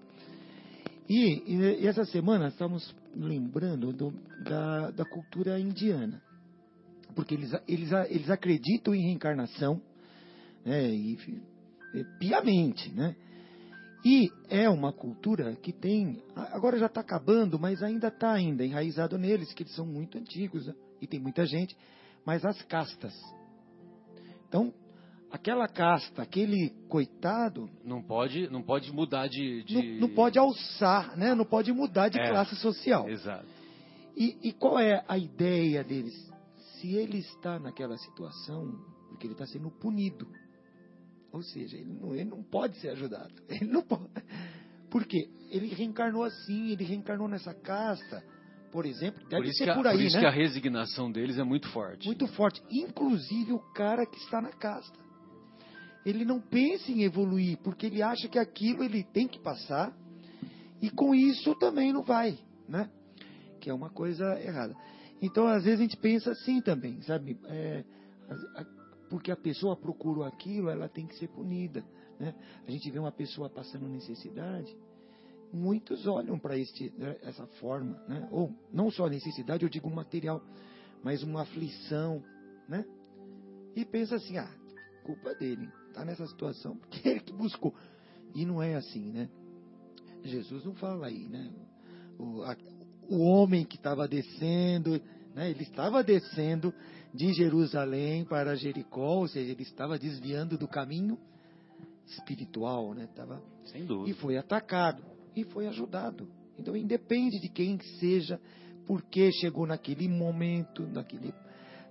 E, 1.09 1.43
e, 1.45 1.87
essa 1.87 2.05
semana 2.05 2.47
estamos 2.47 2.95
lembrando 3.15 3.91
do, 3.91 4.11
da, 4.43 4.91
da 4.91 5.05
cultura 5.05 5.59
indiana. 5.59 6.21
Porque 7.15 7.33
eles, 7.33 7.51
eles, 7.67 7.91
eles 8.09 8.29
acreditam 8.29 8.95
em 8.95 9.03
reencarnação 9.07 9.81
né, 10.63 10.89
e, 10.89 11.17
e, 11.93 12.03
piamente, 12.19 12.89
né? 12.93 13.15
E 14.03 14.31
é 14.49 14.67
uma 14.67 14.91
cultura 14.91 15.55
que 15.57 15.71
tem, 15.71 16.23
agora 16.35 16.79
já 16.79 16.87
está 16.87 17.01
acabando, 17.01 17.59
mas 17.59 17.83
ainda 17.83 18.07
está 18.07 18.31
ainda 18.31 18.65
enraizado 18.65 19.15
neles, 19.15 19.53
que 19.53 19.61
eles 19.61 19.75
são 19.75 19.85
muito 19.85 20.17
antigos 20.17 20.65
né? 20.65 20.73
e 20.99 21.05
tem 21.05 21.19
muita 21.19 21.45
gente, 21.45 21.77
mas 22.25 22.43
as 22.43 22.59
castas. 22.63 23.13
Então, 24.47 24.73
aquela 25.31 25.67
casta, 25.67 26.21
aquele 26.21 26.71
coitado. 26.89 27.69
Não 27.83 28.01
pode, 28.01 28.49
não 28.49 28.61
pode 28.61 28.91
mudar 28.91 29.27
de. 29.27 29.63
de... 29.63 29.75
Não, 29.75 30.07
não, 30.07 30.09
pode 30.09 30.37
alçar, 30.37 31.17
né? 31.17 31.33
não 31.33 31.45
pode 31.45 31.71
mudar 31.71 32.09
de 32.09 32.19
é, 32.19 32.29
classe 32.29 32.55
social. 32.57 33.09
Exato. 33.09 33.47
E, 34.15 34.37
e, 34.49 34.53
qual 34.53 34.77
é 34.77 35.03
a 35.07 35.17
ideia 35.17 35.83
deles? 35.83 36.13
Se 36.75 36.95
ele 36.95 37.19
está 37.19 37.57
naquela 37.59 37.97
situação, 37.97 38.77
porque 39.09 39.25
ele 39.25 39.33
está 39.33 39.45
sendo 39.45 39.71
punido. 39.71 40.27
Ou 41.31 41.41
seja, 41.41 41.77
ele 41.77 41.93
não, 41.93 42.13
ele 42.13 42.29
não 42.29 42.43
pode 42.43 42.77
ser 42.79 42.89
ajudado. 42.89 43.33
Ele 43.47 43.71
não 43.71 43.81
pode. 43.81 44.03
Por 44.89 45.05
quê? 45.05 45.29
Ele 45.49 45.67
reencarnou 45.67 46.25
assim, 46.25 46.71
ele 46.71 46.83
reencarnou 46.83 47.29
nessa 47.29 47.53
casta. 47.53 48.21
Por 48.69 48.85
exemplo, 48.85 49.25
deve 49.29 49.45
por 49.45 49.53
ser 49.53 49.69
a, 49.69 49.75
por 49.75 49.87
aí, 49.87 49.95
por 49.95 50.03
isso 50.03 50.15
né? 50.17 50.21
que 50.21 50.27
a 50.27 50.29
resignação 50.29 51.09
deles 51.09 51.37
é 51.37 51.43
muito 51.43 51.69
forte. 51.69 52.05
Muito 52.05 52.27
forte. 52.27 52.61
Inclusive 52.69 53.53
o 53.53 53.59
cara 53.73 54.05
que 54.05 54.17
está 54.17 54.41
na 54.41 54.51
casta 54.51 54.99
ele 56.05 56.25
não 56.25 56.39
pensa 56.39 56.91
em 56.91 57.03
evoluir, 57.03 57.57
porque 57.59 57.85
ele 57.85 58.01
acha 58.01 58.27
que 58.27 58.39
aquilo 58.39 58.83
ele 58.83 59.03
tem 59.03 59.27
que 59.27 59.39
passar, 59.39 59.95
e 60.81 60.89
com 60.89 61.13
isso 61.13 61.53
também 61.55 61.93
não 61.93 62.03
vai, 62.03 62.39
né? 62.67 62.89
Que 63.59 63.69
é 63.69 63.73
uma 63.73 63.89
coisa 63.89 64.39
errada. 64.41 64.75
Então, 65.21 65.47
às 65.47 65.63
vezes 65.63 65.79
a 65.79 65.83
gente 65.83 65.97
pensa 65.97 66.31
assim 66.31 66.59
também, 66.61 66.99
sabe? 67.03 67.39
É, 67.45 67.83
porque 69.09 69.31
a 69.31 69.35
pessoa 69.35 69.75
procurou 69.75 70.23
aquilo, 70.23 70.69
ela 70.69 70.89
tem 70.89 71.05
que 71.05 71.15
ser 71.17 71.27
punida, 71.27 71.85
né? 72.19 72.33
A 72.67 72.71
gente 72.71 72.89
vê 72.89 72.97
uma 72.97 73.11
pessoa 73.11 73.47
passando 73.47 73.87
necessidade, 73.87 74.75
muitos 75.53 76.07
olham 76.07 76.39
para 76.39 76.55
né, 76.55 77.17
essa 77.21 77.45
forma, 77.59 78.01
né? 78.07 78.27
Ou 78.31 78.51
não 78.73 78.89
só 78.89 79.07
necessidade, 79.07 79.63
eu 79.63 79.69
digo 79.69 79.89
material, 79.91 80.41
mas 81.03 81.21
uma 81.21 81.43
aflição, 81.43 82.23
né? 82.67 82.83
E 83.75 83.85
pensa 83.85 84.15
assim, 84.15 84.37
ah, 84.37 84.51
culpa 85.03 85.35
dele 85.35 85.69
está 85.91 86.03
nessa 86.05 86.25
situação 86.25 86.75
porque 86.77 87.07
ele 87.07 87.19
que 87.19 87.33
buscou. 87.33 87.73
E 88.33 88.45
não 88.45 88.61
é 88.61 88.75
assim, 88.75 89.11
né? 89.11 89.29
Jesus 90.23 90.63
não 90.65 90.73
fala 90.75 91.07
aí, 91.07 91.27
né? 91.27 91.51
O, 92.17 92.43
a, 92.43 92.55
o 93.09 93.19
homem 93.19 93.65
que 93.65 93.75
estava 93.75 94.07
descendo, 94.07 95.01
né? 95.35 95.49
ele 95.49 95.63
estava 95.63 96.03
descendo 96.03 96.73
de 97.13 97.33
Jerusalém 97.33 98.23
para 98.23 98.55
Jericó, 98.55 99.17
ou 99.19 99.27
seja, 99.27 99.51
ele 99.51 99.63
estava 99.63 99.99
desviando 99.99 100.57
do 100.57 100.67
caminho 100.67 101.17
espiritual, 102.05 102.93
né? 102.93 103.07
Tava, 103.15 103.41
Sem 103.65 103.85
dúvida. 103.85 104.09
E 104.09 104.13
foi 104.13 104.37
atacado, 104.37 105.03
e 105.35 105.43
foi 105.43 105.67
ajudado. 105.67 106.27
Então, 106.57 106.75
independe 106.75 107.39
de 107.39 107.49
quem 107.49 107.79
seja, 107.99 108.39
por 108.85 109.01
que 109.03 109.31
chegou 109.33 109.65
naquele 109.65 110.07
momento, 110.07 110.83
naquele, 110.83 111.33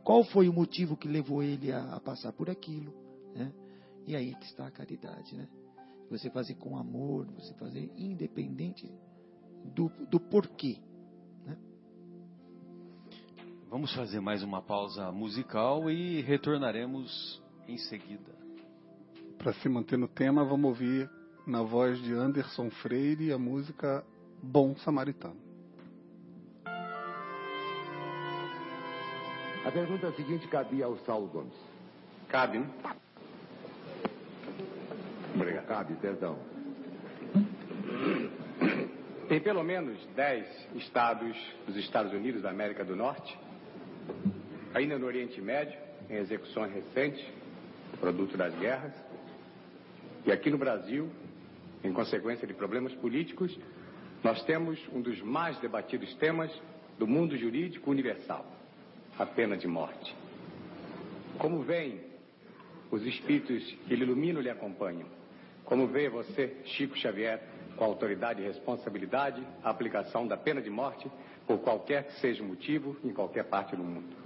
qual 0.05 0.25
foi 0.25 0.49
o 0.49 0.53
motivo 0.53 0.97
que 0.97 1.09
levou 1.09 1.43
ele 1.43 1.73
a, 1.73 1.97
a 1.97 2.01
passar 2.01 2.33
por 2.33 2.49
aquilo, 2.49 2.95
né? 3.35 3.53
E 4.07 4.17
aí 4.17 4.35
que 4.35 4.47
está 4.47 4.67
a 4.67 4.71
caridade, 4.71 5.37
né? 5.37 5.49
Você 6.11 6.29
fazer 6.31 6.55
com 6.55 6.77
amor, 6.77 7.27
você 7.27 7.55
fazer 7.55 7.93
independente 7.97 8.91
do, 9.65 9.89
do 10.09 10.19
porquê. 10.19 10.79
Né? 11.47 11.57
Vamos 13.69 13.95
fazer 13.95 14.21
mais 14.21 14.43
uma 14.43 14.61
pausa 14.61 15.13
musical 15.13 15.89
e 15.91 16.21
retornaremos 16.23 17.41
em 17.69 17.79
seguida. 17.79 18.35
Para 19.39 19.53
se 19.55 19.69
manter 19.69 19.97
no 19.97 20.09
tema, 20.09 20.45
vamos 20.45 20.69
ouvir 20.71 21.09
na 21.47 21.63
voz 21.63 22.01
de 22.03 22.13
Anderson 22.13 22.71
Freire 22.71 23.33
a 23.33 23.39
música 23.39 24.05
Bom 24.43 24.75
Samaritano. 24.77 25.41
A 29.65 29.71
pergunta 29.71 30.11
seguinte 30.13 30.49
cabia 30.49 30.87
ao 30.87 30.97
Saulo 31.05 31.29
Gomes. 31.29 31.55
Cabe, 32.29 32.59
né? 32.59 32.71
Obrigado. 35.35 35.67
Cabe, 35.67 35.95
perdão. 35.95 36.39
Tem 39.29 39.41
pelo 39.41 39.63
menos 39.63 39.97
10 40.17 40.47
estados 40.75 41.37
dos 41.67 41.77
Estados 41.77 42.13
Unidos 42.13 42.43
da 42.43 42.51
América 42.51 42.85
do 42.85 42.97
Norte, 42.97 43.39
ainda 44.75 44.99
no 44.99 45.07
Oriente 45.07 45.41
Médio, 45.41 45.79
em 46.09 46.17
execuções 46.17 46.73
recentes, 46.73 47.25
produto 48.01 48.37
das 48.37 48.53
guerras, 48.59 48.93
e 50.27 50.33
aqui 50.33 50.51
no 50.51 50.59
Brasil, 50.59 51.09
em 51.85 51.93
consequência 51.93 52.47
de 52.47 52.53
problemas 52.53 52.93
políticos, 52.95 53.57
nós 54.23 54.43
temos 54.45 54.79
um 54.93 55.01
dos 55.01 55.23
mais 55.23 55.57
debatidos 55.61 56.13
temas 56.17 56.51
do 56.99 57.07
mundo 57.07 57.37
jurídico 57.37 57.91
universal, 57.91 58.45
a 59.19 59.25
pena 59.25 59.57
de 59.57 59.67
morte. 59.67 60.15
Como 61.39 61.63
vem 61.63 62.01
os 62.91 63.07
espíritos 63.07 63.63
que 63.87 63.95
lhe 63.95 64.03
iluminam 64.03 64.43
lhe 64.43 64.51
acompanham? 64.51 65.20
Como 65.65 65.87
vê 65.87 66.09
você, 66.09 66.57
Chico 66.65 66.97
Xavier, 66.97 67.43
com 67.77 67.85
autoridade 67.85 68.43
e 68.43 68.47
responsabilidade, 68.47 69.43
a 69.63 69.71
aplicação 69.71 70.27
da 70.27 70.37
pena 70.37 70.61
de 70.61 70.69
morte 70.69 71.11
por 71.47 71.59
qualquer 71.61 72.05
que 72.05 72.21
seja 72.21 72.43
o 72.43 72.47
motivo 72.47 72.97
em 73.05 73.13
qualquer 73.13 73.45
parte 73.45 73.75
do 73.75 73.83
mundo? 73.83 74.17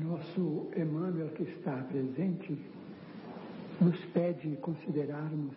Nosso 0.00 0.70
Emmanuel 0.76 1.28
que 1.30 1.42
está 1.42 1.76
presente 1.90 2.58
nos 3.80 3.98
pede 4.06 4.56
considerarmos, 4.56 5.54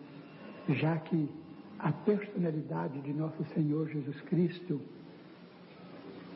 já 0.68 0.96
que 0.98 1.28
a 1.78 1.92
personalidade 1.92 3.00
de 3.00 3.12
nosso 3.12 3.44
Senhor 3.54 3.88
Jesus 3.88 4.20
Cristo 4.22 4.80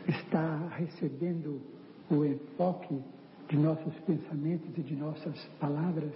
está 0.09 0.69
recebendo 0.77 1.61
o 2.11 2.25
enfoque 2.25 3.01
de 3.53 3.59
nossos 3.59 3.95
pensamentos 4.07 4.71
e 4.79 4.81
de 4.81 4.97
nossas 4.97 5.39
palavras, 5.61 6.15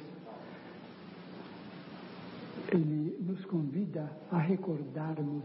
ele 2.72 3.14
nos 3.20 3.44
convida 3.44 4.10
a 4.32 4.38
recordarmos 4.38 5.44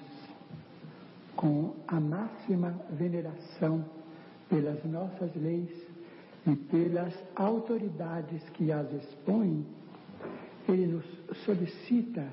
com 1.36 1.76
a 1.90 2.00
máxima 2.00 2.74
veneração 2.92 3.84
pelas 4.48 4.82
nossas 4.86 5.36
leis 5.36 5.70
e 6.48 6.56
pelas 6.56 7.14
autoridades 7.36 8.42
que 8.52 8.72
as 8.72 8.90
expõem, 8.94 9.66
ele 10.70 10.88
nos 10.88 11.06
solicita 11.44 12.26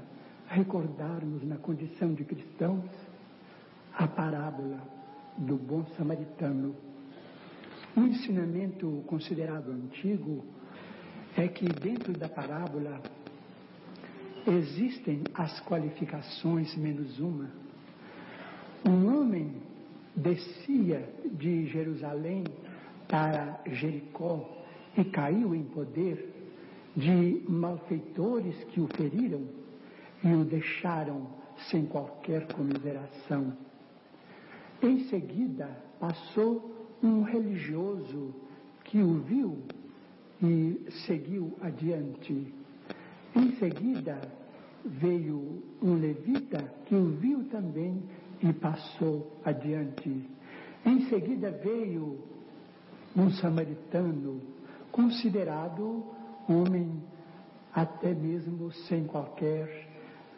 recordarmos 0.46 1.42
na 1.42 1.56
condição 1.56 2.14
de 2.14 2.22
cristãos 2.22 2.88
a 3.92 4.06
parábola 4.06 4.78
do 5.36 5.56
bom 5.56 5.84
samaritano 5.96 6.76
um 7.98 8.06
ensinamento 8.06 9.02
considerado 9.08 9.72
antigo 9.72 10.44
é 11.36 11.48
que 11.48 11.66
dentro 11.66 12.12
da 12.12 12.28
parábola 12.28 13.02
existem 14.46 15.24
as 15.34 15.60
qualificações 15.62 16.76
menos 16.76 17.18
uma. 17.18 17.50
Um 18.86 19.18
homem 19.18 19.52
descia 20.14 21.12
de 21.32 21.66
Jerusalém 21.66 22.44
para 23.08 23.60
Jericó 23.66 24.48
e 24.96 25.04
caiu 25.04 25.52
em 25.52 25.64
poder 25.64 26.32
de 26.96 27.42
malfeitores 27.48 28.62
que 28.64 28.80
o 28.80 28.86
feriram 28.96 29.42
e 30.22 30.32
o 30.32 30.44
deixaram 30.44 31.26
sem 31.68 31.84
qualquer 31.84 32.46
comiseração. 32.52 33.56
Em 34.80 35.00
seguida, 35.08 35.68
passou 35.98 36.77
um 37.02 37.22
religioso 37.22 38.34
que 38.84 39.00
o 39.00 39.20
viu 39.20 39.58
e 40.42 40.80
seguiu 41.06 41.52
adiante. 41.60 42.52
Em 43.34 43.52
seguida 43.56 44.20
veio 44.84 45.62
um 45.82 45.94
levita 45.94 46.62
que 46.86 46.94
o 46.94 47.10
viu 47.16 47.44
também 47.44 48.02
e 48.42 48.52
passou 48.52 49.38
adiante. 49.44 50.24
Em 50.84 51.08
seguida 51.08 51.50
veio 51.50 52.18
um 53.16 53.30
samaritano, 53.30 54.40
considerado 54.92 56.04
homem 56.48 57.02
até 57.74 58.14
mesmo 58.14 58.72
sem 58.72 59.04
qualquer 59.04 59.88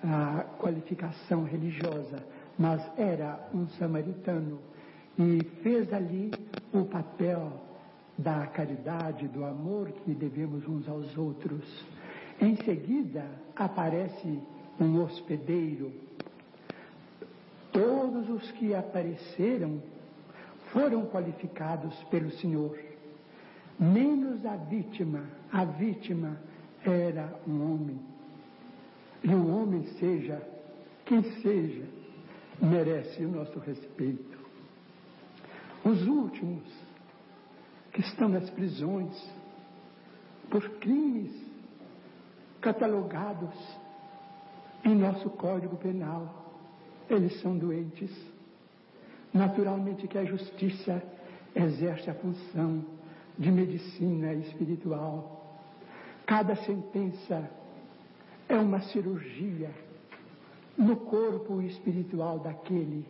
ah, 0.02 0.46
qualificação 0.58 1.44
religiosa, 1.44 2.24
mas 2.58 2.82
era 2.98 3.48
um 3.54 3.68
samaritano 3.68 4.58
e 5.18 5.44
fez 5.62 5.92
ali 5.92 6.30
o 6.72 6.84
papel 6.84 7.52
da 8.16 8.46
caridade, 8.46 9.28
do 9.28 9.44
amor 9.44 9.90
que 9.90 10.12
devemos 10.12 10.66
uns 10.68 10.88
aos 10.88 11.16
outros. 11.16 11.84
Em 12.40 12.56
seguida 12.56 13.24
aparece 13.56 14.40
um 14.78 15.02
hospedeiro. 15.02 15.92
Todos 17.72 18.28
os 18.28 18.50
que 18.52 18.74
apareceram 18.74 19.82
foram 20.72 21.06
qualificados 21.06 21.94
pelo 22.04 22.30
Senhor, 22.32 22.78
menos 23.78 24.44
a 24.44 24.56
vítima. 24.56 25.24
A 25.52 25.64
vítima 25.64 26.36
era 26.84 27.32
um 27.46 27.72
homem. 27.72 28.00
E 29.22 29.34
o 29.34 29.54
homem, 29.54 29.84
seja 29.98 30.40
quem 31.10 31.24
seja, 31.42 31.82
merece 32.62 33.24
o 33.24 33.28
nosso 33.28 33.58
respeito. 33.58 34.29
Os 35.84 36.06
últimos 36.06 36.62
que 37.92 38.00
estão 38.00 38.28
nas 38.28 38.48
prisões 38.50 39.14
por 40.50 40.68
crimes 40.78 41.32
catalogados 42.60 43.54
em 44.84 44.94
nosso 44.94 45.30
Código 45.30 45.76
Penal, 45.76 46.52
eles 47.08 47.40
são 47.40 47.56
doentes. 47.56 48.10
Naturalmente 49.32 50.06
que 50.08 50.18
a 50.18 50.24
justiça 50.24 51.02
exerce 51.54 52.10
a 52.10 52.14
função 52.14 52.84
de 53.38 53.50
medicina 53.50 54.34
espiritual 54.34 55.40
Cada 56.30 56.54
sentença 56.54 57.50
é 58.48 58.56
uma 58.56 58.80
cirurgia 58.82 59.68
no 60.78 60.94
corpo 60.94 61.60
espiritual 61.60 62.38
daquele 62.38 63.04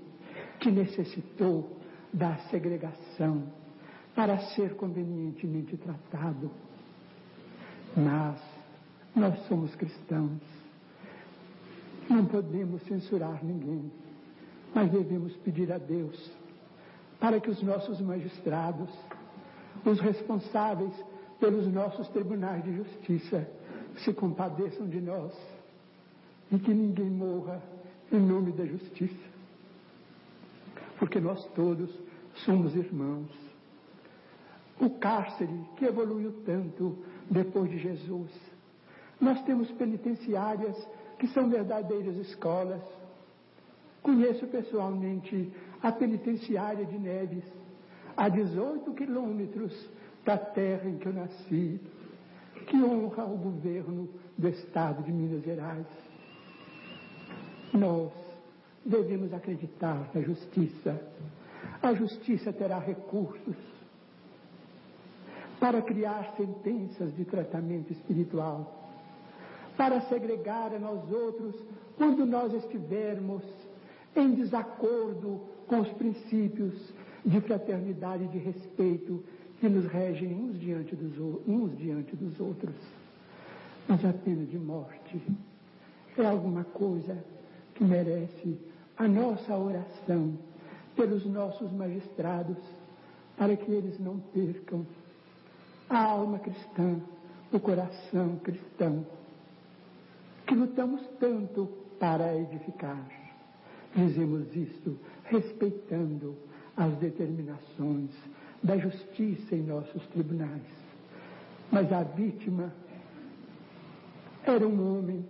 que 0.59 0.71
necessitou 0.71 1.80
da 2.13 2.37
segregação 2.51 3.45
para 4.15 4.39
ser 4.55 4.75
convenientemente 4.75 5.77
tratado. 5.77 6.51
Mas 7.97 8.41
nós 9.15 9.39
somos 9.47 9.75
cristãos. 9.75 10.41
Não 12.09 12.27
podemos 12.27 12.83
censurar 12.83 13.45
ninguém, 13.45 13.91
mas 14.75 14.91
devemos 14.91 15.35
pedir 15.39 15.73
a 15.73 15.79
Deus 15.79 16.31
para 17.21 17.39
que 17.39 17.51
os 17.51 17.63
nossos 17.63 18.01
magistrados, 18.01 18.89
os 19.85 20.01
responsáveis 20.01 20.93
pelos 21.39 21.67
nossos 21.73 22.09
tribunais 22.09 22.65
de 22.65 22.77
justiça, 22.77 23.49
se 23.99 24.13
compadeçam 24.13 24.89
de 24.89 25.01
nós 25.01 25.33
e 26.51 26.59
que 26.59 26.73
ninguém 26.73 27.11
morra 27.11 27.63
em 28.11 28.19
nome 28.19 28.53
da 28.53 28.65
justiça. 28.65 29.30
Porque 31.01 31.19
nós 31.19 31.43
todos 31.55 31.91
somos 32.45 32.77
irmãos. 32.77 33.31
O 34.79 34.91
cárcere 34.91 35.59
que 35.77 35.87
evoluiu 35.87 36.43
tanto 36.45 36.99
depois 37.31 37.71
de 37.71 37.79
Jesus. 37.79 38.31
Nós 39.19 39.43
temos 39.45 39.71
penitenciárias 39.73 40.77
que 41.19 41.27
são 41.29 41.49
verdadeiras 41.49 42.17
escolas. 42.17 42.83
Conheço 44.03 44.47
pessoalmente 44.47 45.51
a 45.83 45.91
penitenciária 45.91 46.85
de 46.85 46.99
Neves, 46.99 47.45
a 48.15 48.29
18 48.29 48.93
quilômetros 48.93 49.73
da 50.25 50.37
terra 50.37 50.87
em 50.87 50.99
que 50.99 51.07
eu 51.07 51.15
nasci, 51.15 51.81
que 52.67 52.77
honra 52.77 53.25
o 53.25 53.39
governo 53.39 54.07
do 54.37 54.49
Estado 54.49 55.03
de 55.03 55.13
Minas 55.13 55.43
Gerais. 55.43 55.87
Nós 57.73 58.20
devemos 58.91 59.33
acreditar 59.33 60.11
na 60.13 60.21
justiça. 60.21 61.01
A 61.81 61.95
justiça 61.95 62.53
terá 62.53 62.79
recursos 62.79 63.57
para 65.59 65.81
criar 65.81 66.35
sentenças 66.37 67.15
de 67.17 67.25
tratamento 67.25 67.93
espiritual, 67.93 68.91
para 69.77 70.01
segregar 70.03 70.75
a 70.75 70.79
nós 70.79 71.11
outros 71.11 71.55
quando 71.97 72.27
nós 72.27 72.53
estivermos 72.53 73.43
em 74.17 74.35
desacordo 74.35 75.41
com 75.67 75.81
os 75.81 75.89
princípios 75.93 76.75
de 77.25 77.41
fraternidade 77.43 78.25
e 78.25 78.29
de 78.29 78.39
respeito 78.39 79.23
que 79.61 79.69
nos 79.69 79.87
regem 79.87 80.35
uns 80.35 80.59
diante 80.59 80.97
dos, 80.97 81.19
uns 81.47 81.77
diante 81.79 82.17
dos 82.17 82.41
outros. 82.41 82.75
Mas 83.87 84.05
a 84.05 84.13
pena 84.13 84.45
de 84.47 84.59
morte 84.59 85.23
é 86.17 86.27
alguma 86.27 86.65
coisa 86.65 87.23
que 87.75 87.85
merece 87.85 88.59
a 89.01 89.09
nossa 89.09 89.57
oração 89.57 90.39
pelos 90.95 91.25
nossos 91.25 91.73
magistrados, 91.73 92.59
para 93.35 93.57
que 93.57 93.73
eles 93.73 93.99
não 93.99 94.19
percam 94.19 94.85
a 95.89 96.05
alma 96.05 96.39
cristã, 96.39 97.01
o 97.51 97.59
coração 97.59 98.37
cristão, 98.45 99.07
que 100.47 100.55
lutamos 100.55 101.01
tanto 101.19 101.67
para 101.99 102.37
edificar. 102.37 103.03
Dizemos 103.97 104.55
isto 104.55 104.99
respeitando 105.25 106.37
as 106.77 106.93
determinações 106.97 108.11
da 108.63 108.77
justiça 108.77 109.55
em 109.55 109.63
nossos 109.63 110.07
tribunais. 110.09 110.61
Mas 111.73 111.91
a 111.91 112.03
vítima 112.03 112.71
era 114.45 114.69
um 114.69 114.99
homem, 114.99 115.25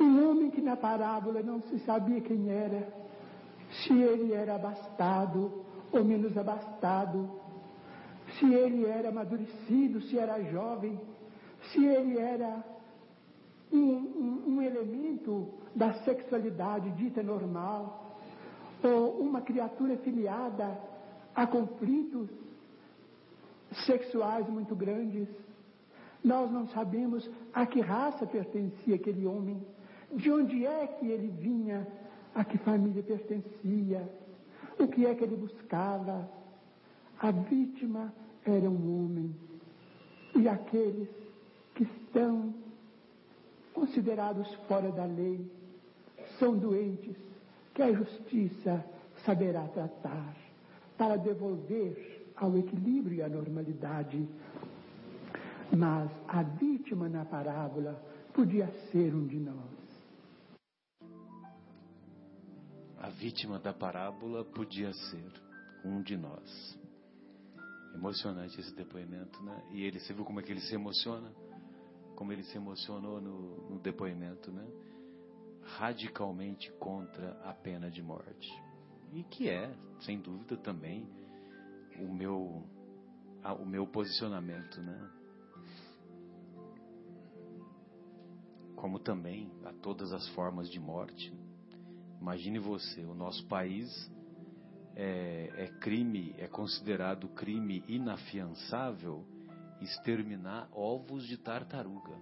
um 0.00 0.30
homem 0.30 0.50
que 0.50 0.60
na 0.60 0.76
parábola 0.76 1.42
não 1.42 1.60
se 1.62 1.78
sabia 1.80 2.20
quem 2.20 2.50
era, 2.50 2.88
se 3.70 3.92
ele 3.92 4.32
era 4.32 4.56
abastado 4.56 5.64
ou 5.92 6.04
menos 6.04 6.36
abastado, 6.36 7.30
se 8.38 8.52
ele 8.52 8.84
era 8.84 9.08
amadurecido, 9.08 10.00
se 10.02 10.18
era 10.18 10.42
jovem, 10.44 11.00
se 11.70 11.84
ele 11.84 12.18
era 12.18 12.64
um, 13.72 13.78
um, 13.78 14.42
um 14.48 14.62
elemento 14.62 15.48
da 15.74 15.94
sexualidade 16.04 16.90
dita 16.92 17.22
normal, 17.22 18.18
ou 18.82 19.20
uma 19.20 19.40
criatura 19.40 19.96
filiada 19.98 20.78
Há 21.36 21.46
conflitos 21.46 22.30
sexuais 23.84 24.48
muito 24.48 24.74
grandes. 24.74 25.28
Nós 26.24 26.50
não 26.50 26.66
sabemos 26.68 27.28
a 27.52 27.66
que 27.66 27.82
raça 27.82 28.26
pertencia 28.26 28.94
aquele 28.94 29.26
homem, 29.26 29.62
de 30.14 30.30
onde 30.30 30.64
é 30.64 30.86
que 30.86 31.06
ele 31.06 31.28
vinha, 31.28 31.86
a 32.34 32.44
que 32.44 32.58
família 32.58 33.02
pertencia, 33.02 34.08
o 34.78 34.86
que 34.88 35.06
é 35.06 35.14
que 35.14 35.24
ele 35.24 35.36
buscava. 35.36 36.28
A 37.18 37.30
vítima 37.30 38.12
era 38.44 38.68
um 38.68 39.04
homem. 39.04 39.34
E 40.34 40.46
aqueles 40.48 41.08
que 41.74 41.84
estão 41.84 42.54
considerados 43.72 44.52
fora 44.68 44.90
da 44.90 45.04
lei 45.04 45.50
são 46.38 46.56
doentes 46.56 47.16
que 47.74 47.82
a 47.82 47.92
justiça 47.92 48.84
saberá 49.24 49.66
tratar 49.68 50.36
para 50.96 51.16
devolver 51.16 52.26
ao 52.36 52.56
equilíbrio 52.56 53.16
e 53.16 53.22
à 53.22 53.28
normalidade. 53.28 54.26
Mas 55.74 56.10
a 56.28 56.42
vítima 56.42 57.08
na 57.08 57.24
parábola 57.24 58.00
podia 58.32 58.68
ser 58.90 59.14
um 59.14 59.26
de 59.26 59.36
nós. 59.36 59.75
A 62.98 63.10
vítima 63.10 63.58
da 63.58 63.72
parábola 63.72 64.44
podia 64.44 64.92
ser 64.92 65.32
um 65.84 66.02
de 66.02 66.16
nós. 66.16 66.78
Emocionante 67.94 68.60
esse 68.60 68.74
depoimento, 68.74 69.42
né? 69.42 69.62
E 69.72 69.82
ele, 69.82 70.00
você 70.00 70.12
viu 70.12 70.24
como 70.24 70.40
é 70.40 70.42
que 70.42 70.52
ele 70.52 70.60
se 70.60 70.74
emociona? 70.74 71.30
Como 72.14 72.32
ele 72.32 72.42
se 72.44 72.56
emocionou 72.56 73.20
no, 73.20 73.70
no 73.70 73.78
depoimento, 73.78 74.50
né? 74.50 74.66
Radicalmente 75.78 76.70
contra 76.78 77.32
a 77.42 77.52
pena 77.52 77.90
de 77.90 78.02
morte 78.02 78.66
e 79.12 79.22
que 79.24 79.48
é, 79.48 79.74
sem 80.00 80.20
dúvida, 80.20 80.56
também 80.56 81.08
o 81.98 82.12
meu, 82.12 82.62
o 83.58 83.64
meu 83.64 83.86
posicionamento, 83.86 84.80
né? 84.82 85.10
Como 88.74 88.98
também 88.98 89.50
a 89.64 89.72
todas 89.72 90.12
as 90.12 90.28
formas 90.30 90.68
de 90.70 90.78
morte. 90.78 91.32
Imagine 92.26 92.58
você, 92.58 93.02
o 93.02 93.14
nosso 93.14 93.46
país 93.46 93.88
é, 94.96 95.48
é 95.58 95.68
crime, 95.78 96.34
é 96.38 96.48
considerado 96.48 97.28
crime 97.28 97.84
inafiançável 97.86 99.24
exterminar 99.80 100.68
ovos 100.72 101.24
de 101.24 101.36
tartaruga. 101.36 102.20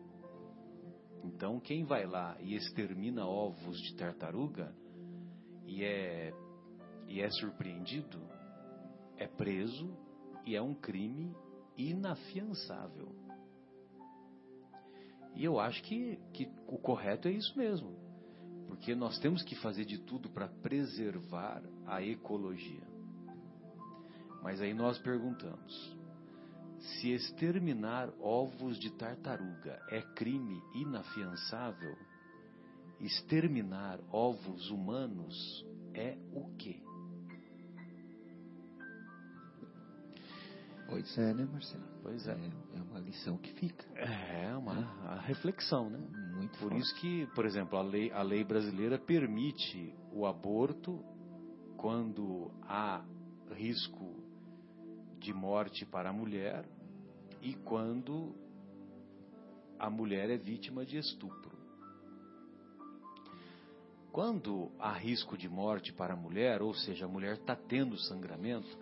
Então, 1.22 1.58
quem 1.58 1.84
vai 1.84 2.04
lá 2.04 2.36
e 2.42 2.54
extermina 2.54 3.24
ovos 3.24 3.80
de 3.80 3.96
tartaruga 3.96 4.74
e 5.66 5.82
é, 5.82 6.34
e 7.08 7.22
é 7.22 7.30
surpreendido, 7.30 8.20
é 9.16 9.26
preso 9.26 9.96
e 10.44 10.54
é 10.54 10.60
um 10.60 10.74
crime 10.74 11.34
inafiançável. 11.78 13.08
E 15.34 15.42
eu 15.42 15.58
acho 15.58 15.82
que, 15.82 16.18
que 16.34 16.46
o 16.68 16.76
correto 16.76 17.26
é 17.26 17.30
isso 17.30 17.56
mesmo, 17.56 18.03
porque 18.74 18.92
nós 18.92 19.18
temos 19.20 19.40
que 19.44 19.54
fazer 19.54 19.84
de 19.84 19.98
tudo 19.98 20.28
para 20.28 20.48
preservar 20.48 21.62
a 21.86 22.02
ecologia. 22.02 22.82
Mas 24.42 24.60
aí 24.60 24.74
nós 24.74 24.98
perguntamos: 24.98 25.96
se 26.80 27.12
exterminar 27.12 28.12
ovos 28.20 28.76
de 28.80 28.90
tartaruga 28.90 29.80
é 29.88 30.02
crime 30.16 30.60
inafiançável, 30.74 31.96
exterminar 33.00 34.00
ovos 34.10 34.68
humanos 34.70 35.64
é 35.94 36.18
o 36.32 36.52
quê? 36.56 36.82
Pois 40.88 41.18
é, 41.18 41.34
né, 41.34 41.44
Marcelo? 41.50 41.84
Pois 42.02 42.26
é. 42.26 42.32
É, 42.32 42.78
é 42.78 42.82
uma 42.82 43.00
lição 43.00 43.36
que 43.38 43.52
fica. 43.54 43.84
É, 43.98 44.54
uma 44.56 44.72
é. 44.74 45.08
a 45.08 45.20
reflexão, 45.20 45.88
né? 45.88 45.98
Muito 46.34 46.58
Por 46.58 46.70
forte. 46.70 46.78
isso 46.78 46.94
que, 46.96 47.26
por 47.34 47.46
exemplo, 47.46 47.78
a 47.78 47.82
lei, 47.82 48.12
a 48.12 48.22
lei 48.22 48.44
brasileira 48.44 48.98
permite 48.98 49.94
o 50.12 50.26
aborto 50.26 51.02
quando 51.76 52.50
há 52.62 53.04
risco 53.52 54.22
de 55.18 55.32
morte 55.32 55.86
para 55.86 56.10
a 56.10 56.12
mulher 56.12 56.68
e 57.40 57.54
quando 57.54 58.34
a 59.78 59.88
mulher 59.90 60.30
é 60.30 60.36
vítima 60.36 60.84
de 60.84 60.98
estupro. 60.98 61.54
Quando 64.12 64.70
há 64.78 64.92
risco 64.92 65.36
de 65.36 65.48
morte 65.48 65.92
para 65.92 66.14
a 66.14 66.16
mulher, 66.16 66.62
ou 66.62 66.72
seja, 66.72 67.06
a 67.06 67.08
mulher 67.08 67.34
está 67.34 67.56
tendo 67.56 67.98
sangramento, 67.98 68.78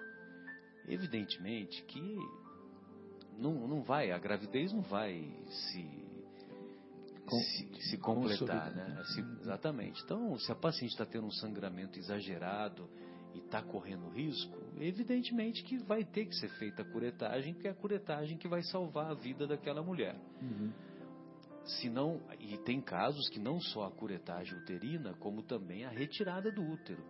evidentemente 0.89 1.83
que 1.85 2.19
não, 3.39 3.67
não 3.67 3.83
vai, 3.83 4.11
a 4.11 4.19
gravidez 4.19 4.73
não 4.73 4.83
vai 4.83 5.29
se, 5.49 6.03
se, 7.29 7.91
se 7.91 7.99
completar, 7.99 8.75
né? 8.75 9.03
Se, 9.15 9.21
exatamente. 9.41 10.03
Então, 10.05 10.39
se 10.39 10.51
a 10.53 10.55
paciente 10.55 10.93
está 10.93 11.07
tendo 11.07 11.27
um 11.27 11.33
sangramento 11.33 11.99
exagerado 11.99 12.89
e 13.35 13.39
está 13.39 13.63
correndo 13.63 14.09
risco, 14.11 14.59
evidentemente 14.79 15.63
que 15.65 15.79
vai 15.79 16.05
ter 16.05 16.27
que 16.27 16.35
ser 16.37 16.49
feita 16.59 16.83
a 16.83 16.85
curetagem, 16.85 17.55
porque 17.55 17.69
é 17.69 17.71
a 17.71 17.75
curetagem 17.75 18.37
que 18.37 18.49
vai 18.49 18.63
salvar 18.65 19.11
a 19.11 19.15
vida 19.15 19.47
daquela 19.47 19.83
mulher. 19.83 20.17
Uhum. 20.41 20.73
Se 21.65 21.89
não, 21.89 22.21
e 22.41 22.59
tem 22.59 22.81
casos 22.81 23.29
que 23.29 23.39
não 23.39 23.61
só 23.61 23.85
a 23.85 23.91
curetagem 23.91 24.59
uterina, 24.59 25.15
como 25.15 25.43
também 25.43 25.85
a 25.85 25.91
retirada 25.91 26.51
do 26.51 26.63
útero. 26.63 27.03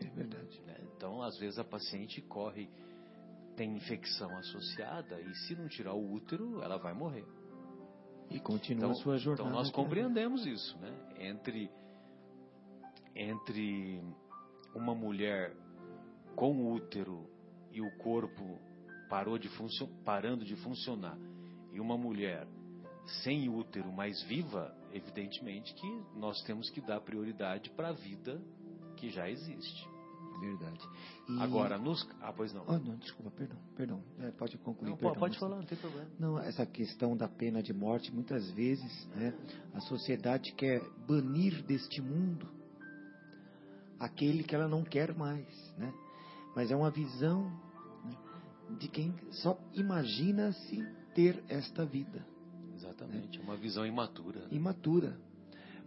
É 0.00 0.10
verdade. 0.10 0.60
Né? 0.66 0.76
Então, 0.96 1.22
às 1.22 1.38
vezes 1.38 1.58
a 1.58 1.64
paciente 1.64 2.20
corre, 2.22 2.68
tem 3.56 3.76
infecção 3.76 4.30
associada 4.38 5.20
e 5.20 5.34
se 5.46 5.54
não 5.54 5.68
tirar 5.68 5.94
o 5.94 6.12
útero, 6.12 6.62
ela 6.62 6.76
vai 6.78 6.92
morrer. 6.92 7.24
E 8.30 8.40
continua 8.40 8.86
Então, 8.90 8.94
sua 8.96 9.16
jornada. 9.18 9.48
então 9.48 9.58
nós 9.58 9.68
até- 9.68 9.76
compreendemos 9.76 10.44
isso, 10.46 10.76
né? 10.78 10.92
Entre 11.18 11.70
entre 13.14 14.02
uma 14.74 14.94
mulher 14.94 15.54
com 16.34 16.72
útero 16.72 17.28
e 17.70 17.80
o 17.80 17.90
corpo 17.98 18.58
parou 19.08 19.38
de 19.38 19.48
funcio- 19.50 19.88
parando 20.04 20.44
de 20.44 20.56
funcionar 20.56 21.16
e 21.72 21.78
uma 21.80 21.96
mulher 21.96 22.46
sem 23.22 23.48
útero, 23.48 23.92
mas 23.92 24.20
viva, 24.24 24.74
evidentemente 24.92 25.72
que 25.74 26.02
nós 26.16 26.40
temos 26.42 26.70
que 26.70 26.80
dar 26.80 27.00
prioridade 27.02 27.70
para 27.70 27.90
a 27.90 27.92
vida 27.92 28.40
que 28.96 29.10
já 29.10 29.28
existe. 29.30 29.88
Verdade. 30.38 30.88
E- 31.28 31.40
Agora, 31.40 31.78
nos. 31.78 32.06
Ah, 32.20 32.32
pois 32.32 32.52
não. 32.52 32.64
Oh, 32.66 32.78
não, 32.78 32.96
desculpa, 32.96 33.30
perdão, 33.30 33.58
perdão. 33.76 34.02
É, 34.20 34.30
pode 34.32 34.58
concluir. 34.58 34.90
Não, 34.90 34.96
perdão, 34.96 35.18
pode 35.20 35.38
falar, 35.38 35.56
não 35.56 35.64
tem 35.64 35.78
problema. 35.78 36.08
Não, 36.18 36.38
essa 36.38 36.66
questão 36.66 37.16
da 37.16 37.28
pena 37.28 37.62
de 37.62 37.72
morte, 37.72 38.12
muitas 38.12 38.50
vezes, 38.50 39.06
né, 39.14 39.32
a 39.72 39.80
sociedade 39.80 40.52
quer 40.52 40.82
banir 41.06 41.62
deste 41.62 42.00
mundo 42.02 42.48
aquele 43.98 44.42
que 44.42 44.54
ela 44.54 44.68
não 44.68 44.84
quer 44.84 45.14
mais, 45.14 45.46
né? 45.78 45.92
Mas 46.54 46.70
é 46.70 46.76
uma 46.76 46.90
visão 46.90 47.44
né, 48.04 48.16
de 48.78 48.88
quem 48.88 49.14
só 49.30 49.58
imagina-se 49.72 50.84
ter 51.14 51.42
esta 51.48 51.84
vida 51.84 52.24
Exatamente, 52.74 53.38
é 53.38 53.42
uma 53.42 53.56
visão 53.56 53.86
imatura. 53.86 54.40
né? 54.40 54.48
imatura, 54.50 55.16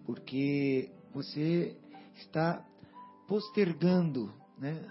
porque 0.06 0.90
você 1.14 1.78
está 2.16 2.66
postergando, 3.28 4.32
né? 4.58 4.82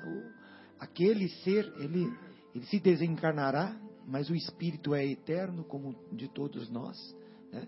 Aquele 0.79 1.29
ser, 1.29 1.73
ele, 1.79 2.13
ele 2.55 2.67
se 2.67 2.79
desencarnará, 2.79 3.77
mas 4.07 4.29
o 4.31 4.35
espírito 4.35 4.95
é 4.95 5.05
eterno, 5.07 5.65
como 5.65 5.95
de 6.13 6.29
todos 6.29 6.71
nós, 6.71 6.97
né? 7.53 7.67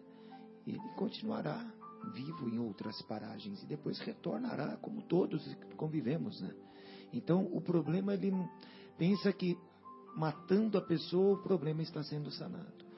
Ele 0.67 0.79
continuará 0.97 1.65
vivo 2.13 2.49
em 2.49 2.59
outras 2.59 3.01
paragens 3.03 3.63
e 3.63 3.67
depois 3.67 3.99
retornará, 4.01 4.77
como 4.77 5.03
todos 5.03 5.45
convivemos, 5.77 6.41
né? 6.41 6.55
Então, 7.13 7.49
o 7.53 7.61
problema 7.61 8.15
ele 8.15 8.33
pensa 8.99 9.33
que 9.33 9.57
matando 10.15 10.77
a 10.77 10.83
pessoa 10.83 11.39
o 11.39 11.43
problema 11.43 11.81
está 11.83 12.03
sendo 12.03 12.31
sanado 12.31 12.89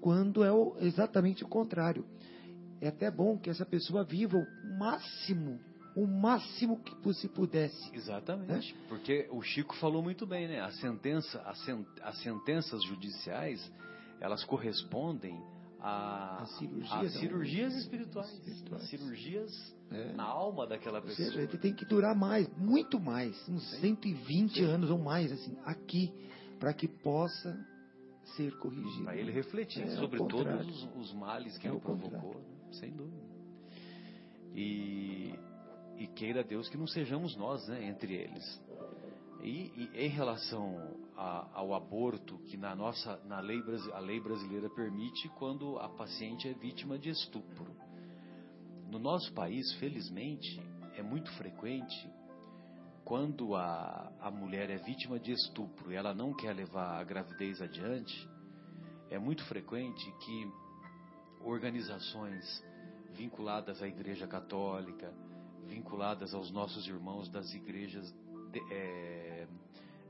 quando 0.00 0.44
é 0.44 0.52
o- 0.52 0.76
exatamente 0.78 1.44
o 1.44 1.48
contrário. 1.48 2.04
É 2.80 2.88
até 2.88 3.10
bom 3.10 3.38
que 3.38 3.50
essa 3.50 3.64
pessoa 3.64 4.04
viva 4.04 4.36
o 4.36 4.78
máximo, 4.78 5.58
o 5.96 6.06
máximo 6.06 6.78
que 6.80 7.14
se 7.14 7.26
pudesse. 7.28 7.90
Exatamente, 7.96 8.74
porque 8.88 9.26
o 9.30 9.40
Chico 9.42 9.74
falou 9.76 10.02
muito 10.02 10.26
bem, 10.26 10.46
né? 10.46 10.60
A 10.60 10.70
sentença, 10.72 11.40
a 11.42 11.54
sen- 11.54 11.86
as 12.02 12.18
sentenças 12.22 12.82
judiciais, 12.84 13.72
elas 14.20 14.44
correspondem 14.44 15.40
a, 15.80 16.38
a 16.38 16.40
não. 16.40 17.08
cirurgias 17.08 17.74
espirituais, 17.76 18.30
Espirituais. 18.46 18.82
as 18.82 18.90
cirurgias 18.90 19.74
É. 19.90 20.12
na 20.14 20.24
alma 20.24 20.66
daquela 20.66 20.98
Ou 20.98 21.04
pessoa. 21.04 21.28
seja, 21.28 21.42
ele 21.42 21.58
tem 21.58 21.72
que 21.72 21.84
durar 21.84 22.14
mais, 22.14 22.48
muito 22.58 22.98
mais, 23.00 23.34
uns 23.48 23.62
120 23.80 24.62
anos 24.64 24.90
ou 24.90 24.98
mais, 24.98 25.30
assim, 25.32 25.56
aqui, 25.64 26.12
para 26.58 26.72
que 26.74 26.88
possa 26.88 27.56
ser 28.36 28.52
corrigido. 28.58 29.04
Para 29.04 29.16
ele 29.16 29.30
refletir 29.30 29.82
É, 29.84 29.96
sobre 29.96 30.18
todos 30.18 30.66
os, 30.66 30.88
os 30.96 31.12
males 31.14 31.56
que 31.58 31.68
É 31.68 31.70
ele 31.70 31.78
provocou, 31.80 32.34
né? 32.34 32.72
sem 32.72 32.90
dúvida. 32.90 33.24
E, 34.54 35.34
e 35.98 36.06
queira 36.06 36.44
Deus 36.44 36.68
que 36.68 36.76
não 36.76 36.86
sejamos 36.86 37.36
nós, 37.36 37.66
né, 37.68 37.84
entre 37.84 38.14
eles. 38.14 38.62
E, 39.42 39.72
e 39.94 40.06
em 40.06 40.08
relação 40.08 40.96
a- 41.16 41.48
ao 41.54 41.74
aborto, 41.74 42.38
que 42.46 42.56
na 42.56 42.74
nossa 42.74 43.16
na 43.24 43.40
lei, 43.40 43.62
a 43.92 43.98
lei 43.98 44.20
brasileira 44.20 44.68
permite 44.70 45.28
quando 45.38 45.78
a 45.78 45.88
paciente 45.88 46.48
é 46.48 46.52
vítima 46.52 46.98
de 46.98 47.10
estupro. 47.10 47.74
No 48.90 48.98
nosso 48.98 49.32
país, 49.32 49.72
felizmente, 49.74 50.60
é 50.94 51.02
muito 51.02 51.30
frequente 51.32 52.10
quando 53.04 53.54
a, 53.54 54.12
a 54.20 54.30
mulher 54.32 54.68
é 54.68 54.78
vítima 54.78 55.18
de 55.20 55.30
estupro 55.30 55.92
e 55.92 55.94
ela 55.94 56.12
não 56.12 56.34
quer 56.34 56.52
levar 56.52 56.98
a 56.98 57.04
gravidez 57.04 57.62
adiante, 57.62 58.28
é 59.10 59.16
muito 59.18 59.44
frequente 59.44 60.10
que 60.24 60.50
organizações 61.44 62.44
vinculadas 63.12 63.80
à 63.80 63.86
Igreja 63.86 64.26
Católica, 64.26 65.14
vinculadas 65.66 66.34
aos 66.34 66.50
nossos 66.50 66.86
irmãos 66.86 67.28
das 67.28 67.52
igrejas 67.54 68.12
de- 68.50 68.62
eh, 68.72 69.46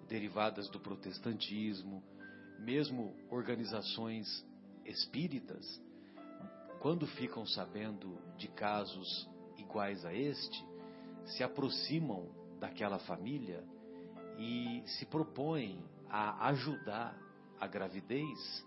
derivadas 0.08 0.68
do 0.70 0.78
protestantismo, 0.78 2.02
mesmo 2.60 3.14
organizações 3.30 4.26
espíritas, 4.84 5.64
quando 6.80 7.06
ficam 7.06 7.44
sabendo 7.46 8.18
de 8.36 8.48
casos 8.48 9.28
iguais 9.58 10.04
a 10.04 10.14
este, 10.14 10.64
se 11.24 11.42
aproximam 11.42 12.28
daquela 12.60 12.98
família 13.00 13.64
e 14.38 14.82
se 14.86 15.06
propõem 15.06 15.82
a 16.08 16.48
ajudar 16.48 17.18
a 17.58 17.66
gravidez. 17.66 18.64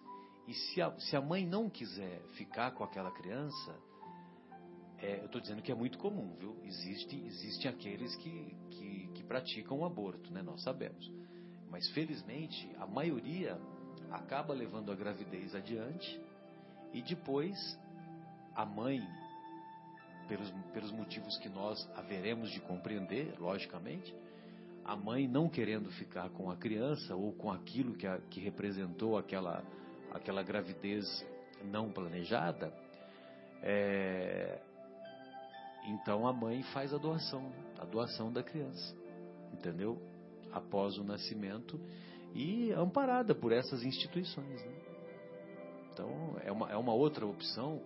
E 0.48 0.54
se 0.54 0.82
a, 0.82 1.00
se 1.00 1.16
a 1.16 1.22
mãe 1.22 1.46
não 1.46 1.70
quiser 1.70 2.22
ficar 2.36 2.72
com 2.72 2.84
aquela 2.84 3.12
criança, 3.12 3.80
é, 5.02 5.20
eu 5.22 5.26
estou 5.26 5.40
dizendo 5.40 5.62
que 5.62 5.72
é 5.72 5.76
muito 5.76 5.98
comum, 5.98 6.36
viu? 6.38 6.58
Existe, 6.64 7.16
existem 7.26 7.72
aqueles 7.72 8.16
que, 8.18 8.56
que, 8.72 9.08
que 9.16 9.24
praticam 9.24 9.80
o 9.80 9.86
aborto, 9.86 10.32
né? 10.34 10.42
Nós 10.42 10.62
sabemos. 10.62 11.10
Mas 11.70 11.90
felizmente 11.92 12.70
a 12.80 12.86
maioria 12.86 13.58
acaba 14.12 14.54
levando 14.54 14.92
a 14.92 14.96
gravidez 14.96 15.56
adiante 15.56 16.20
e 16.94 17.02
depois 17.02 17.58
a 18.56 18.66
mãe, 18.66 19.02
pelos, 20.28 20.52
pelos 20.74 20.92
motivos 20.92 21.38
que 21.38 21.48
nós 21.48 21.90
haveremos 21.96 22.52
de 22.52 22.60
compreender, 22.62 23.40
logicamente, 23.40 24.14
a 24.84 24.96
mãe 24.96 25.28
não 25.28 25.48
querendo 25.48 25.90
ficar 25.92 26.30
com 26.32 26.50
a 26.50 26.58
criança 26.58 27.16
ou 27.16 27.32
com 27.34 27.52
aquilo 27.52 27.96
que, 27.96 28.08
a, 28.08 28.18
que 28.30 28.40
representou 28.40 29.18
aquela, 29.18 29.64
aquela 30.12 30.42
gravidez 30.44 31.06
não 31.64 31.92
planejada, 31.92 32.74
é, 33.62 34.60
então 35.86 36.28
a 36.28 36.34
mãe 36.34 36.64
faz 36.74 36.94
a 36.94 36.98
doação, 36.98 37.52
a 37.78 37.86
doação 37.86 38.32
da 38.32 38.44
criança, 38.44 38.96
entendeu? 39.54 40.02
Após 40.52 40.98
o 40.98 41.04
nascimento 41.04 41.80
e 42.34 42.72
amparada 42.74 43.34
por 43.34 43.52
essas 43.52 43.84
instituições. 43.84 44.62
Né? 44.66 44.74
Então 45.92 46.36
é 46.44 46.52
uma, 46.52 46.72
é 46.72 46.78
uma 46.78 46.94
outra 46.94 47.26
opção 47.26 47.82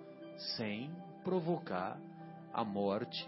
sem 0.57 0.91
provocar 1.23 1.99
a 2.53 2.63
morte 2.63 3.27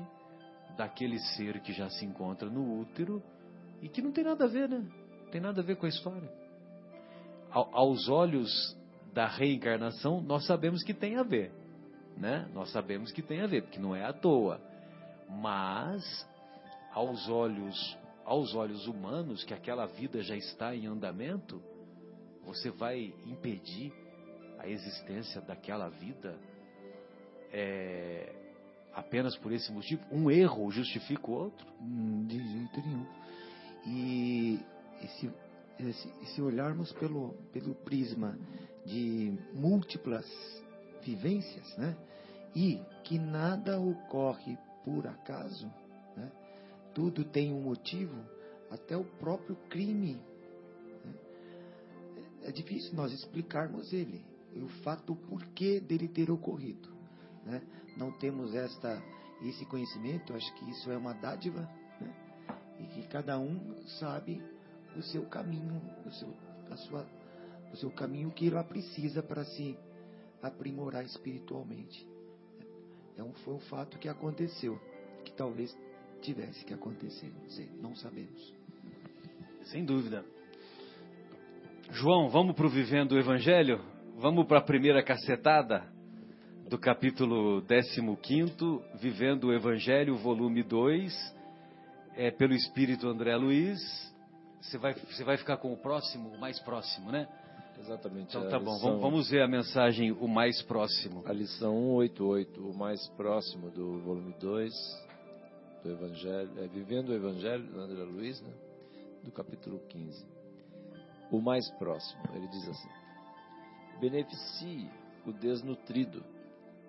daquele 0.77 1.19
ser 1.19 1.61
que 1.61 1.73
já 1.73 1.89
se 1.89 2.05
encontra 2.05 2.49
no 2.49 2.79
útero 2.81 3.23
e 3.81 3.89
que 3.89 4.01
não 4.01 4.11
tem 4.11 4.23
nada 4.23 4.45
a 4.45 4.47
ver, 4.47 4.67
né? 4.69 4.85
Tem 5.31 5.41
nada 5.41 5.61
a 5.61 5.63
ver 5.63 5.75
com 5.77 5.85
a 5.85 5.89
história. 5.89 6.29
aos 7.49 8.09
olhos 8.09 8.77
da 9.13 9.27
reencarnação, 9.27 10.21
nós 10.21 10.45
sabemos 10.45 10.83
que 10.83 10.93
tem 10.93 11.15
a 11.15 11.23
ver, 11.23 11.51
né? 12.17 12.49
Nós 12.53 12.71
sabemos 12.71 13.11
que 13.11 13.21
tem 13.21 13.41
a 13.41 13.47
ver, 13.47 13.63
porque 13.63 13.79
não 13.79 13.95
é 13.95 14.05
à 14.05 14.13
toa. 14.13 14.61
Mas 15.29 16.27
aos 16.93 17.27
olhos 17.29 17.97
aos 18.23 18.55
olhos 18.55 18.87
humanos 18.87 19.43
que 19.43 19.53
aquela 19.53 19.85
vida 19.85 20.21
já 20.23 20.35
está 20.35 20.75
em 20.75 20.87
andamento, 20.87 21.61
você 22.43 22.71
vai 22.71 23.13
impedir 23.25 23.93
a 24.57 24.67
existência 24.67 25.39
daquela 25.41 25.89
vida 25.89 26.35
é, 27.51 28.33
apenas 28.93 29.37
por 29.37 29.51
esse 29.51 29.71
motivo? 29.71 30.01
Um 30.11 30.31
erro 30.31 30.71
justifica 30.71 31.29
o 31.29 31.33
outro? 31.33 31.67
Hum, 31.79 32.25
de 32.25 32.39
jeito 32.39 32.81
nenhum. 32.81 33.05
E, 33.85 34.59
e 35.03 35.07
se, 35.07 35.31
se, 35.93 36.25
se 36.33 36.41
olharmos 36.41 36.91
pelo, 36.93 37.33
pelo 37.53 37.75
prisma 37.75 38.37
de 38.85 39.37
múltiplas 39.53 40.25
vivências, 41.05 41.77
né? 41.77 41.95
E 42.55 42.81
que 43.03 43.19
nada 43.19 43.79
ocorre 43.79 44.57
por 44.83 45.05
acaso, 45.05 45.71
né? 46.17 46.31
tudo 46.93 47.23
tem 47.23 47.53
um 47.53 47.61
motivo, 47.61 48.15
até 48.71 48.97
o 48.97 49.03
próprio 49.03 49.55
crime. 49.69 50.15
Né? 51.03 51.13
É 52.43 52.51
difícil 52.51 52.95
nós 52.95 53.11
explicarmos 53.11 53.93
ele, 53.93 54.23
o 54.55 54.67
fato, 54.83 55.13
o 55.13 55.15
porquê 55.15 55.79
dele 55.79 56.07
ter 56.07 56.31
ocorrido. 56.31 56.89
Né? 57.45 57.61
Não 57.97 58.11
temos 58.11 58.55
esta, 58.55 59.01
esse 59.43 59.65
conhecimento, 59.65 60.33
acho 60.33 60.53
que 60.55 60.69
isso 60.71 60.89
é 60.91 60.97
uma 60.97 61.13
dádiva, 61.13 61.61
né? 61.99 62.13
e 62.79 62.85
que 62.87 63.07
cada 63.07 63.37
um 63.37 63.75
sabe 63.99 64.41
o 64.95 65.03
seu 65.03 65.25
caminho, 65.25 65.81
o 66.05 66.11
seu, 66.11 66.33
a 66.71 66.77
sua, 66.77 67.05
o 67.73 67.77
seu 67.77 67.91
caminho 67.91 68.31
que 68.31 68.47
ela 68.47 68.63
precisa 68.63 69.21
para 69.21 69.43
se 69.43 69.77
aprimorar 70.47 71.03
espiritualmente. 71.03 72.07
É 73.17 73.23
um, 73.23 73.33
foi 73.33 73.53
um 73.53 73.59
fato 73.59 73.97
que 73.97 74.09
aconteceu, 74.09 74.79
que 75.23 75.31
talvez 75.33 75.75
tivesse 76.21 76.65
que 76.65 76.73
acontecer, 76.73 77.31
não 77.41 77.49
sei, 77.49 77.69
não 77.81 77.95
sabemos. 77.95 78.53
Sem 79.65 79.85
dúvida. 79.85 80.23
João, 81.91 82.29
vamos 82.29 82.55
para 82.55 82.65
o 82.65 82.69
Vivendo 82.69 83.13
o 83.13 83.19
Evangelho? 83.19 83.81
Vamos 84.17 84.45
para 84.47 84.59
a 84.59 84.63
primeira 84.63 85.03
cacetada 85.03 85.83
do 86.69 86.77
capítulo 86.77 87.61
15, 87.61 88.55
Vivendo 88.99 89.45
o 89.45 89.53
Evangelho, 89.53 90.17
volume 90.17 90.63
2, 90.63 91.35
é, 92.15 92.31
pelo 92.31 92.53
Espírito 92.53 93.07
André 93.07 93.35
Luiz. 93.35 93.79
Você 94.61 94.77
vai, 94.77 94.93
você 94.93 95.23
vai 95.23 95.37
ficar 95.37 95.57
com 95.57 95.71
o 95.71 95.77
próximo, 95.77 96.29
o 96.29 96.39
mais 96.39 96.59
próximo, 96.59 97.11
né? 97.11 97.27
Exatamente. 97.79 98.35
Então 98.35 98.49
tá 98.49 98.59
bom, 98.59 98.77
vamos 98.79 99.29
ver 99.29 99.41
a 99.41 99.47
mensagem 99.47 100.11
o 100.11 100.27
mais 100.27 100.61
próximo. 100.61 101.23
A 101.25 101.33
lição 101.33 101.73
188, 101.99 102.61
o 102.61 102.73
mais 102.73 103.07
próximo 103.09 103.69
do 103.69 103.99
volume 103.99 104.33
2 104.39 104.73
do 105.83 105.91
Evangelho, 105.91 106.51
é, 106.57 106.67
Vivendo 106.67 107.09
o 107.09 107.13
Evangelho, 107.13 107.63
do 107.63 107.79
André 107.79 108.03
Luiz, 108.03 108.41
né? 108.41 108.51
do 109.23 109.31
capítulo 109.31 109.79
15. 109.89 110.25
O 111.31 111.41
mais 111.41 111.69
próximo, 111.71 112.23
ele 112.33 112.47
diz 112.47 112.67
assim: 112.67 112.89
Beneficie 113.99 114.89
o 115.25 115.33
desnutrido, 115.33 116.23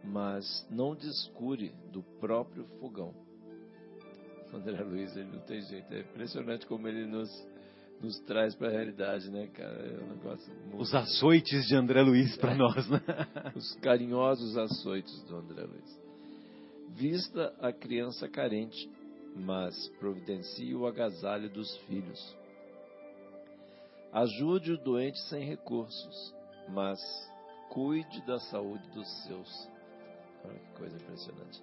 mas 0.02 0.66
não 0.70 0.94
descure 0.94 1.74
do 1.90 2.02
próprio 2.20 2.64
fogão. 2.80 3.14
André 4.52 4.82
Luiz, 4.82 5.16
ele 5.16 5.30
não 5.30 5.40
tem 5.40 5.60
jeito. 5.62 5.92
É 5.92 6.00
impressionante 6.00 6.66
como 6.66 6.88
ele 6.88 7.06
nos 7.06 7.30
nos 8.00 8.18
traz 8.20 8.54
para 8.54 8.68
a 8.68 8.70
realidade, 8.70 9.30
né, 9.30 9.46
cara? 9.48 9.86
É 9.86 10.02
um 10.02 10.08
negócio 10.08 10.54
muito... 10.54 10.78
Os 10.78 10.94
açoites 10.94 11.66
de 11.66 11.74
André 11.74 12.02
Luiz 12.02 12.36
para 12.36 12.52
é. 12.52 12.56
nós, 12.56 12.88
né? 12.88 13.00
Os 13.54 13.74
carinhosos 13.76 14.56
açoites 14.56 15.22
do 15.24 15.36
André 15.36 15.62
Luiz. 15.62 16.00
Vista 16.90 17.54
a 17.60 17.72
criança 17.72 18.28
carente, 18.28 18.90
mas 19.34 19.88
providencie 19.98 20.74
o 20.74 20.86
agasalho 20.86 21.50
dos 21.50 21.76
filhos. 21.78 22.36
Ajude 24.12 24.72
o 24.72 24.78
doente 24.78 25.18
sem 25.28 25.44
recursos, 25.44 26.34
mas 26.68 26.98
cuide 27.70 28.24
da 28.26 28.38
saúde 28.38 28.88
dos 28.90 29.08
seus. 29.24 29.68
Olha 30.44 30.58
que 30.58 30.72
coisa 30.78 30.96
impressionante. 30.96 31.62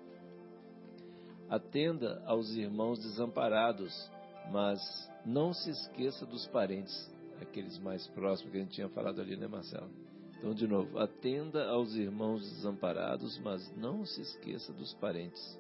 Atenda 1.50 2.22
aos 2.26 2.52
irmãos 2.56 3.00
desamparados, 3.00 4.12
mas 4.52 4.80
não 5.26 5.54
se 5.54 5.70
esqueça 5.70 6.26
dos 6.26 6.46
parentes, 6.48 7.12
aqueles 7.42 7.78
mais 7.80 8.08
próximos 8.08 8.52
que 8.52 8.58
a 8.58 8.62
gente 8.62 8.74
tinha 8.74 8.90
falado 8.90 9.22
ali, 9.22 9.36
né, 9.36 9.48
Marcelo? 9.48 9.90
Então, 10.38 10.54
de 10.54 10.68
novo, 10.68 11.00
atenda 11.00 11.70
aos 11.70 11.96
irmãos 11.96 12.42
desamparados, 12.42 13.40
mas 13.40 13.74
não 13.78 14.06
se 14.06 14.22
esqueça 14.22 14.74
dos 14.74 14.94
parentes. 14.96 15.60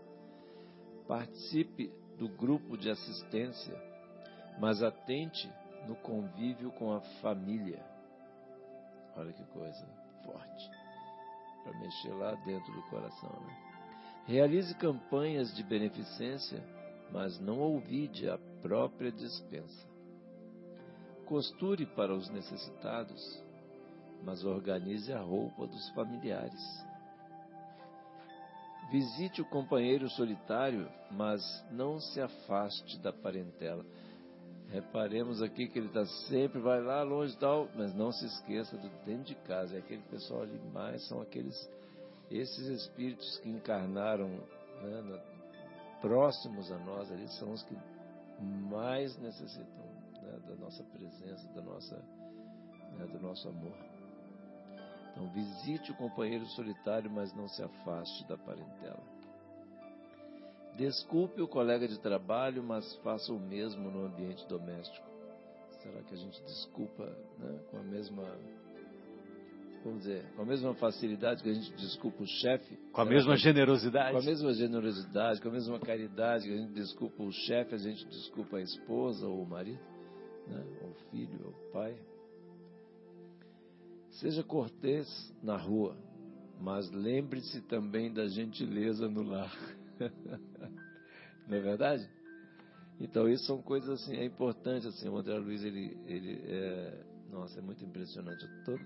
Participe 1.08 1.90
do 2.18 2.28
grupo 2.28 2.78
de 2.78 2.90
assistência, 2.90 3.74
mas 4.60 4.84
atente 4.84 5.50
no 5.88 5.96
convívio 5.96 6.72
com 6.72 6.92
a 6.92 7.00
família. 7.22 7.82
Olha 9.16 9.32
que 9.32 9.44
coisa 9.46 9.86
forte 10.26 10.70
para 11.64 11.80
mexer 11.80 12.14
lá 12.14 12.36
dentro 12.46 12.72
do 12.74 12.82
coração. 12.84 13.30
Né? 13.30 13.58
Realize 14.26 14.76
campanhas 14.76 15.56
de 15.56 15.64
beneficência, 15.64 16.62
mas 17.12 17.40
não 17.40 17.60
ouvide 17.60 18.30
a 18.30 18.38
própria 18.64 19.12
dispensa. 19.12 19.88
Costure 21.26 21.86
para 21.86 22.16
os 22.16 22.30
necessitados, 22.30 23.44
mas 24.24 24.44
organize 24.46 25.12
a 25.12 25.20
roupa 25.20 25.68
dos 25.68 25.90
familiares. 25.90 26.62
Visite 28.90 29.42
o 29.42 29.46
companheiro 29.46 30.10
solitário, 30.10 30.90
mas 31.12 31.42
não 31.72 32.00
se 32.00 32.22
afaste 32.22 32.98
da 33.00 33.12
parentela. 33.12 33.86
Reparemos 34.70 35.42
aqui 35.42 35.68
que 35.68 35.78
ele 35.78 35.88
está 35.88 36.06
sempre, 36.28 36.60
vai 36.60 36.82
lá 36.82 37.04
longe 37.04 37.38
tal, 37.38 37.68
mas 37.76 37.94
não 37.94 38.12
se 38.12 38.26
esqueça 38.26 38.78
do 38.78 38.90
dentro 39.06 39.26
de 39.26 39.36
casa. 39.36 39.76
É 39.76 39.80
aquele 39.80 40.04
pessoal 40.04 40.44
ali 40.44 40.60
mais, 40.72 41.06
são 41.08 41.22
aqueles, 41.22 41.70
esses 42.32 42.68
espíritos 42.68 43.38
que 43.40 43.50
encarnaram 43.50 44.30
né, 44.30 45.22
próximos 46.02 46.72
a 46.72 46.78
nós 46.80 47.12
ali, 47.12 47.28
são 47.30 47.52
os 47.52 47.64
que 47.64 47.76
mais 48.40 49.18
necessitam 49.18 49.86
né, 50.22 50.40
da 50.48 50.56
nossa 50.56 50.84
presença, 50.84 51.48
da 51.54 51.62
nossa, 51.62 51.96
né, 52.98 53.06
do 53.06 53.20
nosso 53.20 53.48
amor. 53.48 53.76
Então, 55.12 55.30
visite 55.30 55.92
o 55.92 55.96
companheiro 55.96 56.46
solitário, 56.48 57.10
mas 57.10 57.34
não 57.34 57.48
se 57.48 57.62
afaste 57.62 58.28
da 58.28 58.38
parentela. 58.38 59.04
Desculpe 60.76 61.40
o 61.40 61.48
colega 61.48 61.88
de 61.88 62.00
trabalho, 62.00 62.64
mas 62.64 62.96
faça 62.98 63.32
o 63.32 63.40
mesmo 63.40 63.92
no 63.92 64.06
ambiente 64.08 64.46
doméstico. 64.48 65.08
Será 65.84 66.02
que 66.02 66.14
a 66.16 66.18
gente 66.18 66.42
desculpa 66.44 67.06
né, 67.38 67.60
com 67.70 67.78
a 67.78 67.84
mesma 67.84 68.24
vamos 69.84 70.04
dizer, 70.04 70.26
com 70.36 70.42
a 70.42 70.46
mesma 70.46 70.74
facilidade 70.76 71.44
que 71.44 71.50
a 71.50 71.54
gente 71.54 71.74
desculpa 71.76 72.24
o 72.24 72.28
chefe. 72.28 72.78
Com 72.92 73.02
a 73.02 73.06
mesma 73.06 73.36
generosidade. 73.36 74.12
Com 74.12 74.20
a 74.20 74.24
mesma 74.24 74.54
generosidade, 74.54 75.42
com 75.42 75.50
a 75.50 75.52
mesma 75.52 75.80
caridade 75.80 76.48
que 76.48 76.54
a 76.54 76.58
gente 76.58 76.74
desculpa 76.74 77.24
o 77.24 77.32
chefe, 77.32 77.76
a 77.76 77.78
gente 77.78 78.06
desculpa 78.08 78.58
a 78.58 78.62
esposa 78.62 79.28
ou 79.28 79.44
o 79.44 79.46
marido, 79.46 79.82
né? 80.48 80.64
ou 80.82 80.90
o 80.90 80.94
filho, 81.12 81.40
ou 81.44 81.52
o 81.52 81.72
pai. 81.72 81.96
Seja 84.12 84.44
cortês 84.44 85.08
na 85.42 85.58
rua, 85.58 85.98
mas 86.62 86.90
lembre-se 86.92 87.62
também 87.62 88.14
da 88.14 88.28
gentileza 88.28 89.10
no 89.10 89.24
lar. 89.24 89.52
Não 91.48 91.58
é 91.58 91.60
verdade? 91.60 92.10
Então, 93.00 93.28
isso 93.28 93.46
são 93.46 93.62
coisas 93.62 93.90
assim, 93.90 94.16
é 94.16 94.24
importante, 94.24 94.88
assim, 94.88 95.10
o 95.10 95.18
André 95.18 95.38
Luiz, 95.38 95.64
ele, 95.64 95.98
ele 96.06 96.42
é, 96.46 97.04
nossa, 97.32 97.60
é 97.60 97.62
muito 97.62 97.84
impressionante. 97.84 98.46
Eu 98.68 98.80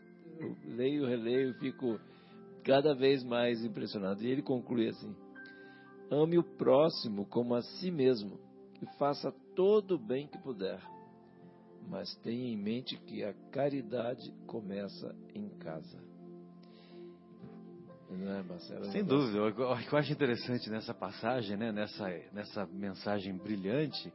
leio, 0.65 1.05
releio, 1.05 1.53
fico 1.55 1.99
cada 2.63 2.93
vez 2.93 3.23
mais 3.23 3.63
impressionado. 3.63 4.23
E 4.23 4.27
ele 4.27 4.41
conclui 4.41 4.89
assim: 4.89 5.15
ame 6.11 6.37
o 6.37 6.43
próximo 6.43 7.25
como 7.25 7.55
a 7.55 7.61
si 7.61 7.91
mesmo 7.91 8.39
e 8.81 8.97
faça 8.97 9.31
todo 9.55 9.95
o 9.95 9.99
bem 9.99 10.27
que 10.27 10.37
puder, 10.37 10.79
mas 11.87 12.15
tenha 12.17 12.51
em 12.51 12.57
mente 12.57 12.97
que 12.97 13.23
a 13.23 13.33
caridade 13.51 14.31
começa 14.45 15.15
em 15.33 15.49
casa. 15.57 15.97
Não 18.09 18.31
é, 18.31 18.43
Marcelo? 18.43 18.85
Sem 18.85 19.03
dúvida. 19.03 19.43
O 19.43 19.53
que 19.53 19.93
eu 19.93 19.97
acho 19.97 20.13
interessante 20.13 20.69
nessa 20.69 20.93
passagem, 20.93 21.57
né, 21.57 21.71
nessa, 21.71 22.07
nessa 22.31 22.65
mensagem 22.67 23.35
brilhante, 23.35 24.13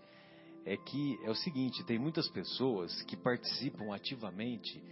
é 0.64 0.76
que 0.76 1.18
é 1.24 1.30
o 1.30 1.34
seguinte: 1.34 1.84
tem 1.84 1.98
muitas 1.98 2.28
pessoas 2.30 3.02
que 3.02 3.16
participam 3.16 3.94
ativamente 3.94 4.82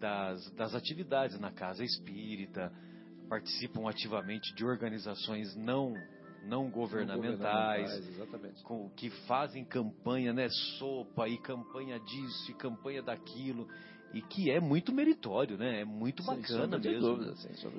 das, 0.00 0.50
das 0.52 0.74
atividades 0.74 1.38
na 1.38 1.52
casa 1.52 1.84
espírita, 1.84 2.72
participam 3.28 3.88
ativamente 3.88 4.54
de 4.54 4.64
organizações 4.64 5.54
não 5.56 5.94
não 6.42 6.70
governamentais, 6.70 7.90
não 7.90 8.16
governamentais 8.16 8.62
com, 8.62 8.88
que 8.96 9.10
fazem 9.26 9.62
campanha, 9.62 10.32
né, 10.32 10.48
sopa 10.78 11.28
e 11.28 11.36
campanha 11.36 12.00
disso 12.00 12.50
e 12.50 12.54
campanha 12.54 13.02
daquilo 13.02 13.68
e 14.12 14.22
que 14.22 14.50
é 14.50 14.58
muito 14.58 14.92
meritório, 14.92 15.56
né? 15.56 15.82
É 15.82 15.84
muito 15.84 16.22
sem 16.22 16.36
bacana 16.36 16.78
mesmo. 16.78 17.00
Dúvida, 17.00 17.34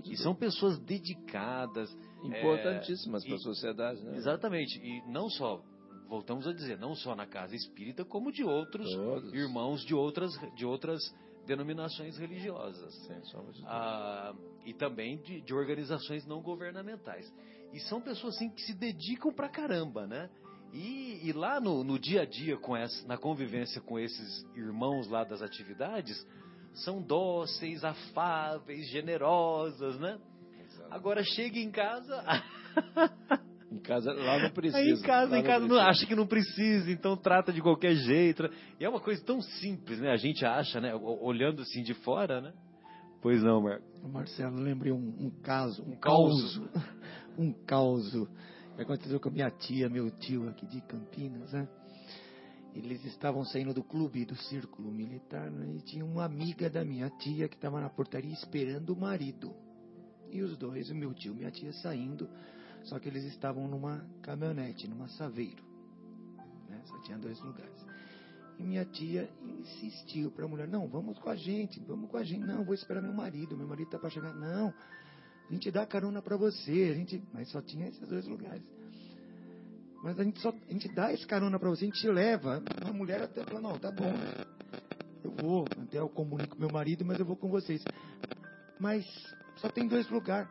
e 0.06 0.16
são 0.18 0.34
pessoas 0.34 0.80
dedicadas, 0.80 1.92
importantíssimas 2.24 3.24
é, 3.24 3.28
para 3.28 3.36
a 3.36 3.40
sociedade, 3.40 4.02
né? 4.02 4.16
Exatamente. 4.16 4.80
E 4.80 5.02
não 5.12 5.30
só 5.30 5.62
voltamos 6.08 6.48
a 6.48 6.54
dizer, 6.54 6.78
não 6.78 6.96
só 6.96 7.16
na 7.16 7.26
casa 7.26 7.56
espírita, 7.56 8.06
como 8.06 8.32
de 8.32 8.44
outros 8.44 8.94
Todos. 8.94 9.34
irmãos 9.34 9.84
de 9.86 9.94
outras 9.94 10.32
de 10.56 10.66
outras 10.66 11.02
denominações 11.46 12.18
religiosas. 12.18 12.94
Sem 13.08 13.24
sombra 13.26 13.54
de 13.54 13.64
ah, 13.66 14.34
e 14.66 14.74
também 14.74 15.18
de, 15.18 15.42
de 15.42 15.54
organizações 15.54 16.26
não 16.26 16.42
governamentais. 16.42 17.32
E 17.74 17.80
são 17.80 18.02
pessoas 18.02 18.36
assim 18.36 18.50
que 18.50 18.62
se 18.62 18.74
dedicam 18.74 19.34
pra 19.34 19.50
caramba, 19.50 20.06
né? 20.06 20.30
E, 20.74 21.28
e 21.28 21.34
lá 21.34 21.60
no, 21.60 21.84
no, 21.84 22.00
dia 22.00 22.22
a 22.22 22.26
dia, 22.26 22.58
com 22.58 22.76
essa, 22.76 23.06
na 23.06 23.18
convivência 23.18 23.82
com 23.82 24.00
esses 24.00 24.46
irmãos 24.56 25.08
lá 25.08 25.24
das 25.24 25.42
atividades, 25.42 26.26
são 26.74 27.02
dóceis, 27.02 27.84
afáveis, 27.84 28.88
generosas, 28.90 30.00
né? 30.00 30.18
Exato. 30.64 30.94
Agora 30.94 31.24
chega 31.24 31.60
em 31.60 31.72
casa. 31.72 32.24
em 33.72 33.80
casa 33.80 34.12
lá 34.12 34.38
não 34.38 34.52
precisa. 34.52 34.78
Aí 34.78 34.92
em 34.92 35.02
casa, 35.02 35.38
em 35.38 35.44
casa 35.44 35.66
não, 35.66 35.80
acha 35.80 36.06
que 36.06 36.14
não 36.14 36.28
precisa, 36.28 36.92
então 36.92 37.16
trata 37.16 37.54
de 37.54 37.62
qualquer 37.62 37.96
jeito. 37.96 38.50
E 38.78 38.84
é 38.84 38.90
uma 38.90 39.00
coisa 39.00 39.24
tão 39.24 39.42
simples, 39.42 40.00
né? 40.00 40.12
A 40.12 40.18
gente 40.18 40.46
acha, 40.46 40.82
né? 40.82 40.94
Olhando 40.94 41.62
assim 41.62 41.82
de 41.82 41.94
fora, 41.94 42.42
né? 42.42 42.54
Pois 43.22 43.42
não, 43.42 43.62
Mar... 43.62 43.80
Marcelo, 44.12 44.58
lembrei 44.58 44.92
um, 44.92 45.16
um 45.20 45.30
caso, 45.42 45.84
um, 45.84 45.92
um 45.92 45.96
caos, 45.96 46.62
um 47.38 47.54
caos 47.66 48.12
que 48.76 48.82
aconteceu 48.82 49.20
com 49.20 49.30
a 49.30 49.32
minha 49.32 49.50
tia, 49.50 49.88
meu 49.90 50.12
tio 50.12 50.50
aqui 50.50 50.66
de 50.66 50.82
Campinas, 50.82 51.54
né? 51.54 51.68
Eles 52.74 53.04
estavam 53.06 53.44
saindo 53.46 53.74
do 53.74 53.84
clube 53.84 54.26
do 54.26 54.36
círculo 54.36 54.92
militar 54.92 55.50
né? 55.52 55.76
e 55.76 55.82
tinha 55.82 56.06
uma 56.06 56.24
amiga 56.26 56.70
da 56.70 56.84
minha 56.86 57.10
tia 57.10 57.48
que 57.48 57.56
estava 57.56 57.80
na 57.82 57.90
portaria 57.90 58.32
esperando 58.32 58.92
o 58.94 59.00
marido. 59.00 59.54
E 60.32 60.42
os 60.42 60.58
dois, 60.58 60.90
o 60.90 60.96
meu 60.96 61.14
tio 61.14 61.34
e 61.34 61.36
minha 61.36 61.52
tia, 61.52 61.74
saindo, 61.74 62.30
só 62.84 63.00
que 63.00 63.08
eles 63.08 63.24
estavam 63.26 63.68
numa 63.68 64.06
caminhonete, 64.22 64.88
numa 64.88 65.08
saveiro. 65.10 65.64
Né? 66.70 66.82
Só 66.86 66.98
tinha 67.02 67.18
dois 67.18 67.40
lugares. 67.42 67.86
E 68.58 68.64
minha 68.64 68.86
tia 68.86 69.30
insistiu 69.42 70.32
para 70.32 70.46
a 70.46 70.48
mulher: 70.48 70.68
Não, 70.68 70.88
vamos 70.88 71.18
com 71.20 71.30
a 71.30 71.36
gente, 71.36 71.80
vamos 71.80 72.10
com 72.10 72.18
a 72.18 72.24
gente. 72.24 72.46
Não, 72.46 72.64
vou 72.64 72.74
esperar 72.74 73.02
meu 73.02 73.14
marido, 73.14 73.58
meu 73.58 73.68
marido 73.68 73.88
está 73.88 74.00
para 74.00 74.10
chegar. 74.10 74.34
Não, 74.34 74.74
a 75.50 75.54
gente 75.54 75.70
dá 75.72 75.86
carona 75.86 76.22
para 76.22 76.38
você, 76.38 76.90
a 76.92 76.94
gente, 76.94 77.22
mas 77.34 77.50
só 77.50 77.62
tinha 77.62 77.88
esses 77.88 78.08
dois 78.08 78.28
lugares. 78.28 78.64
Mas 80.04 80.20
a 80.20 80.24
gente 80.24 80.40
só, 80.40 80.50
a 80.50 80.72
gente 80.72 80.88
dá 80.90 81.14
esse 81.14 81.26
carona 81.28 81.60
para 81.60 81.70
você, 81.70 81.86
a 81.86 81.88
gente 81.88 82.00
te 82.00 82.10
leva. 82.10 82.64
A 82.88 82.94
mulher 82.94 83.22
até 83.22 83.44
fala, 83.44 83.62
não, 83.62 83.78
tá 83.78 83.92
bom, 83.92 84.12
eu 85.24 85.32
vou, 85.32 85.66
até 85.84 86.00
eu 86.00 86.10
comunico 86.10 86.56
com 86.56 86.60
meu 86.60 86.72
marido, 86.72 87.06
mas 87.06 87.20
eu 87.20 87.26
vou 87.26 87.36
com 87.36 87.50
vocês. 87.50 87.84
Mas 88.80 89.06
só 89.58 89.70
tem 89.70 89.88
dois 89.88 90.10
lugares. 90.10 90.50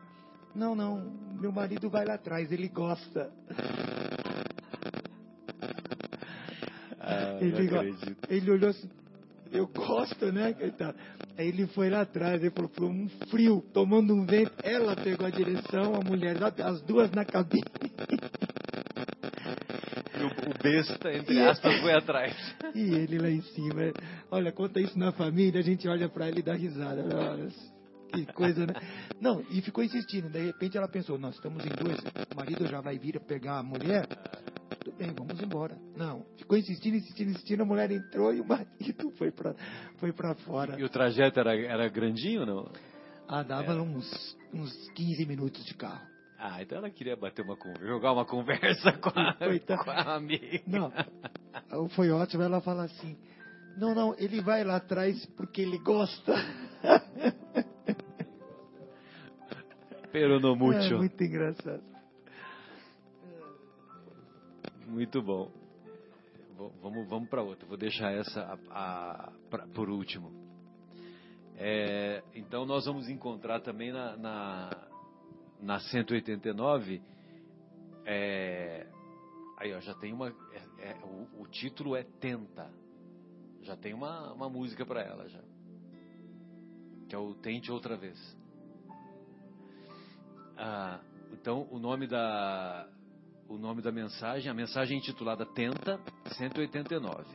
Não, 0.53 0.75
não, 0.75 1.11
meu 1.39 1.51
marido 1.51 1.89
vai 1.89 2.05
lá 2.05 2.15
atrás, 2.15 2.51
ele 2.51 2.67
gosta. 2.67 3.31
Ah, 6.99 7.37
ele, 7.41 7.69
ele 8.29 8.51
olhou 8.51 8.69
assim, 8.69 8.89
eu 9.51 9.67
gosto, 9.67 10.31
né? 10.31 10.55
Aí 11.37 11.47
ele 11.47 11.67
foi 11.67 11.89
lá 11.89 12.01
atrás, 12.01 12.41
ele 12.41 12.51
falou, 12.51 12.69
falou, 12.69 12.91
um 12.91 13.09
frio, 13.29 13.63
tomando 13.73 14.13
um 14.13 14.25
vento. 14.25 14.53
Ela 14.63 14.95
pegou 14.95 15.25
a 15.25 15.29
direção, 15.29 15.95
a 15.95 15.99
mulher, 15.99 16.37
as 16.43 16.81
duas 16.81 17.09
na 17.11 17.25
cabine. 17.25 17.63
O, 20.15 20.49
o 20.49 20.63
besta, 20.63 21.11
entre 21.13 21.39
aspas, 21.41 21.81
foi 21.81 21.93
atrás. 21.93 22.35
E 22.75 22.93
ele 22.93 23.17
lá 23.17 23.29
em 23.29 23.41
cima. 23.41 23.91
Olha, 24.29 24.51
conta 24.51 24.79
isso 24.79 24.97
na 24.97 25.11
família, 25.11 25.59
a 25.59 25.63
gente 25.63 25.87
olha 25.87 26.07
pra 26.07 26.27
ele 26.27 26.39
e 26.39 26.43
dá 26.43 26.53
risada. 26.53 27.03
que 28.25 28.25
coisa, 28.33 28.65
né? 28.65 28.73
Não, 29.19 29.43
e 29.49 29.61
ficou 29.61 29.83
insistindo. 29.83 30.29
De 30.29 30.39
repente 30.45 30.77
ela 30.77 30.87
pensou, 30.87 31.17
nós 31.17 31.35
estamos 31.35 31.65
em 31.65 31.69
dois, 31.69 31.99
o 31.99 32.35
marido 32.35 32.67
já 32.67 32.81
vai 32.81 32.97
vir 32.97 33.19
pegar 33.21 33.59
a 33.59 33.63
mulher 33.63 34.07
tudo 34.81 34.97
bem, 34.97 35.13
vamos 35.13 35.39
embora. 35.41 35.77
Não, 35.95 36.25
ficou 36.37 36.57
insistindo, 36.57 36.95
insistindo, 36.95 37.31
insistindo, 37.31 37.61
a 37.61 37.65
mulher 37.65 37.91
entrou 37.91 38.33
e 38.33 38.41
o 38.41 38.45
marido 38.45 39.11
foi 39.11 39.31
para 39.31 39.53
foi 39.97 40.11
pra 40.11 40.33
fora. 40.35 40.79
E 40.79 40.83
o 40.83 40.89
trajeto 40.89 41.39
era, 41.39 41.55
era 41.55 41.87
grandinho 41.87 42.41
ou 42.41 42.45
não? 42.47 42.71
Ah, 43.27 43.43
dava 43.43 43.75
uns, 43.75 44.37
uns 44.53 44.89
15 44.91 45.25
minutos 45.25 45.63
de 45.65 45.73
carro. 45.75 46.01
Ah, 46.37 46.61
então 46.61 46.79
ela 46.79 46.89
queria 46.89 47.15
bater 47.15 47.43
uma 47.43 47.55
conversa, 47.55 47.85
jogar 47.85 48.13
uma 48.13 48.25
conversa 48.25 48.93
com 48.97 49.09
a, 49.09 49.35
com 49.83 49.91
a 49.91 50.15
amiga. 50.15 50.61
Não, 50.65 51.89
foi 51.89 52.09
ótimo 52.09 52.41
ela 52.41 52.59
falar 52.59 52.85
assim, 52.85 53.15
não, 53.77 53.93
não, 53.93 54.15
ele 54.17 54.41
vai 54.41 54.63
lá 54.63 54.77
atrás 54.77 55.23
porque 55.37 55.61
ele 55.61 55.77
gosta. 55.77 56.33
Pero 60.11 60.39
no 60.39 60.55
mucho. 60.55 60.95
É 60.95 60.97
muito 60.97 61.23
engraçado. 61.23 61.83
Muito 64.87 65.21
bom. 65.21 65.49
Vamos, 66.81 67.07
vamos 67.07 67.29
para 67.29 67.41
outra. 67.41 67.65
Vou 67.65 67.77
deixar 67.77 68.11
essa 68.11 68.41
a, 68.69 69.27
a, 69.27 69.31
pra, 69.49 69.65
por 69.67 69.89
último. 69.89 70.31
É, 71.55 72.23
então 72.35 72.65
nós 72.65 72.85
vamos 72.85 73.07
encontrar 73.07 73.61
também 73.61 73.91
na, 73.91 74.17
na, 74.17 74.87
na 75.61 75.79
189. 75.79 77.01
É, 78.05 78.87
aí 79.57 79.73
ó, 79.73 79.79
já 79.79 79.93
tem 79.95 80.11
uma. 80.11 80.27
É, 80.29 80.89
é, 80.89 80.97
o, 81.03 81.43
o, 81.43 81.47
título 81.47 81.95
é 81.95 82.03
Tenta. 82.03 82.69
Já 83.61 83.77
tem 83.77 83.93
uma, 83.93 84.33
uma 84.33 84.49
música 84.49 84.85
para 84.85 85.01
ela 85.01 85.27
já. 85.29 85.41
Que 87.07 87.15
é 87.15 87.17
o 87.17 87.33
Tente 87.35 87.71
Outra 87.71 87.95
Vez. 87.95 88.40
Ah, 90.63 90.99
então 91.33 91.67
o 91.71 91.79
nome 91.79 92.05
da, 92.05 92.87
o 93.49 93.57
nome 93.57 93.81
da 93.81 93.91
mensagem, 93.91 94.47
a 94.47 94.53
mensagem 94.53 94.95
intitulada 94.95 95.43
Tenta 95.43 95.99
189. 96.37 97.25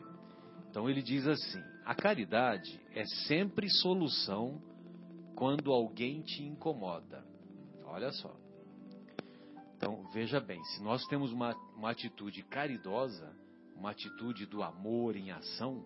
Então 0.70 0.89
ele 0.89 1.03
diz 1.03 1.27
assim: 1.27 1.61
A 1.85 1.93
caridade 1.93 2.81
é 2.94 3.05
sempre 3.27 3.69
solução 3.69 4.62
quando 5.35 5.73
alguém 5.73 6.23
te 6.23 6.44
incomoda. 6.44 7.27
Olha 7.85 8.12
só. 8.12 8.32
Então 9.77 10.09
veja 10.12 10.39
bem, 10.39 10.62
se 10.62 10.81
nós 10.85 11.05
temos 11.07 11.32
uma, 11.32 11.53
uma 11.77 11.90
atitude 11.90 12.44
caridosa, 12.44 13.35
uma 13.74 13.90
atitude 13.90 14.47
do 14.47 14.62
amor 14.62 15.16
em 15.16 15.32
ação, 15.32 15.85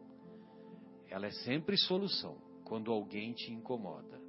ela 1.08 1.24
é 1.24 1.30
sempre 1.30 1.78
solução 1.78 2.36
quando 2.64 2.92
alguém 2.92 3.32
te 3.32 3.50
incomoda. 3.50 4.20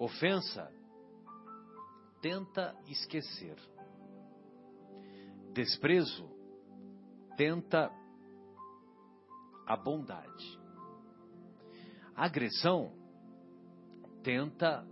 Ofensa, 0.00 0.79
tenta 2.20 2.76
esquecer. 2.86 3.56
Desprezo 5.52 6.28
tenta 7.36 7.90
a 9.66 9.76
bondade. 9.76 10.60
Agressão 12.14 12.92
tenta 14.22 14.86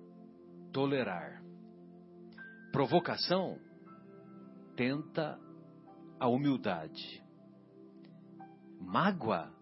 tolerar. 0.73 1.43
Provocação 2.73 3.59
tenta 4.77 5.39
a 6.19 6.29
humildade. 6.29 7.23
Mágoa 8.81 9.53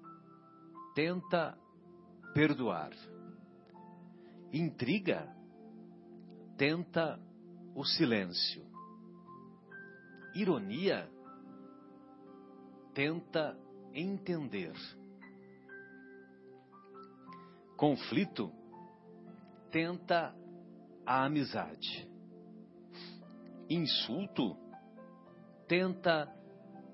tenta 0.94 1.58
perdoar. 2.34 2.92
Intriga 4.52 5.34
tenta 6.56 7.25
o 7.76 7.84
silêncio. 7.84 8.64
Ironia 10.34 11.08
tenta 12.94 13.54
entender. 13.92 14.72
Conflito 17.76 18.50
tenta 19.70 20.34
a 21.04 21.26
amizade. 21.26 22.10
Insulto 23.68 24.56
tenta 25.68 26.34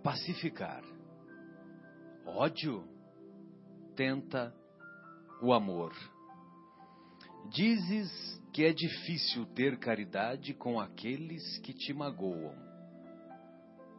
pacificar. 0.03 0.83
Ódio 2.27 2.85
tenta 3.95 4.53
o 5.41 5.53
amor. 5.53 5.93
Dizes 7.51 8.42
que 8.53 8.65
é 8.65 8.73
difícil 8.73 9.47
ter 9.55 9.79
caridade 9.79 10.53
com 10.53 10.79
aqueles 10.79 11.59
que 11.61 11.73
te 11.73 11.95
magoam. 11.95 12.55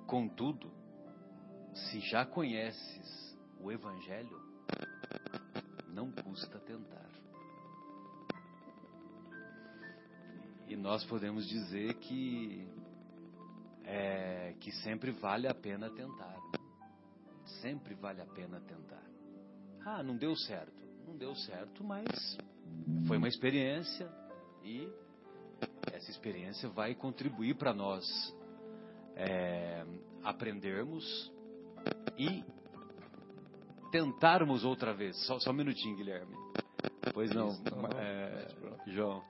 Contudo, 0.05 0.71
se 1.73 1.99
já 2.01 2.23
conheces 2.23 3.35
o 3.59 3.71
Evangelho, 3.71 4.39
não 5.87 6.11
custa 6.11 6.59
tentar. 6.59 7.09
E 10.67 10.75
nós 10.75 11.03
podemos 11.05 11.47
dizer 11.47 11.95
que 11.95 12.67
é, 13.85 14.53
que 14.59 14.71
sempre 14.83 15.11
vale 15.11 15.47
a 15.47 15.55
pena 15.55 15.89
tentar. 15.89 16.37
Sempre 17.61 17.95
vale 17.95 18.21
a 18.21 18.25
pena 18.27 18.59
tentar. 18.61 19.03
Ah, 19.83 20.03
não 20.03 20.15
deu 20.15 20.35
certo. 20.35 20.83
Não 21.07 21.17
deu 21.17 21.35
certo, 21.35 21.83
mas 21.83 22.37
foi 23.07 23.17
uma 23.17 23.27
experiência 23.27 24.22
e 24.63 24.89
essa 25.91 26.09
experiência 26.09 26.69
vai 26.69 26.95
contribuir 26.95 27.55
para 27.55 27.73
nós 27.73 28.05
é, 29.15 29.85
aprendermos 30.23 31.31
e 32.17 32.43
tentarmos 33.91 34.63
outra 34.63 34.93
vez. 34.93 35.15
Só, 35.27 35.39
só 35.39 35.51
um 35.51 35.53
minutinho, 35.53 35.95
Guilherme. 35.95 36.35
Pois 37.13 37.31
não, 37.31 37.49
é, 37.97 38.47
João. 38.87 39.23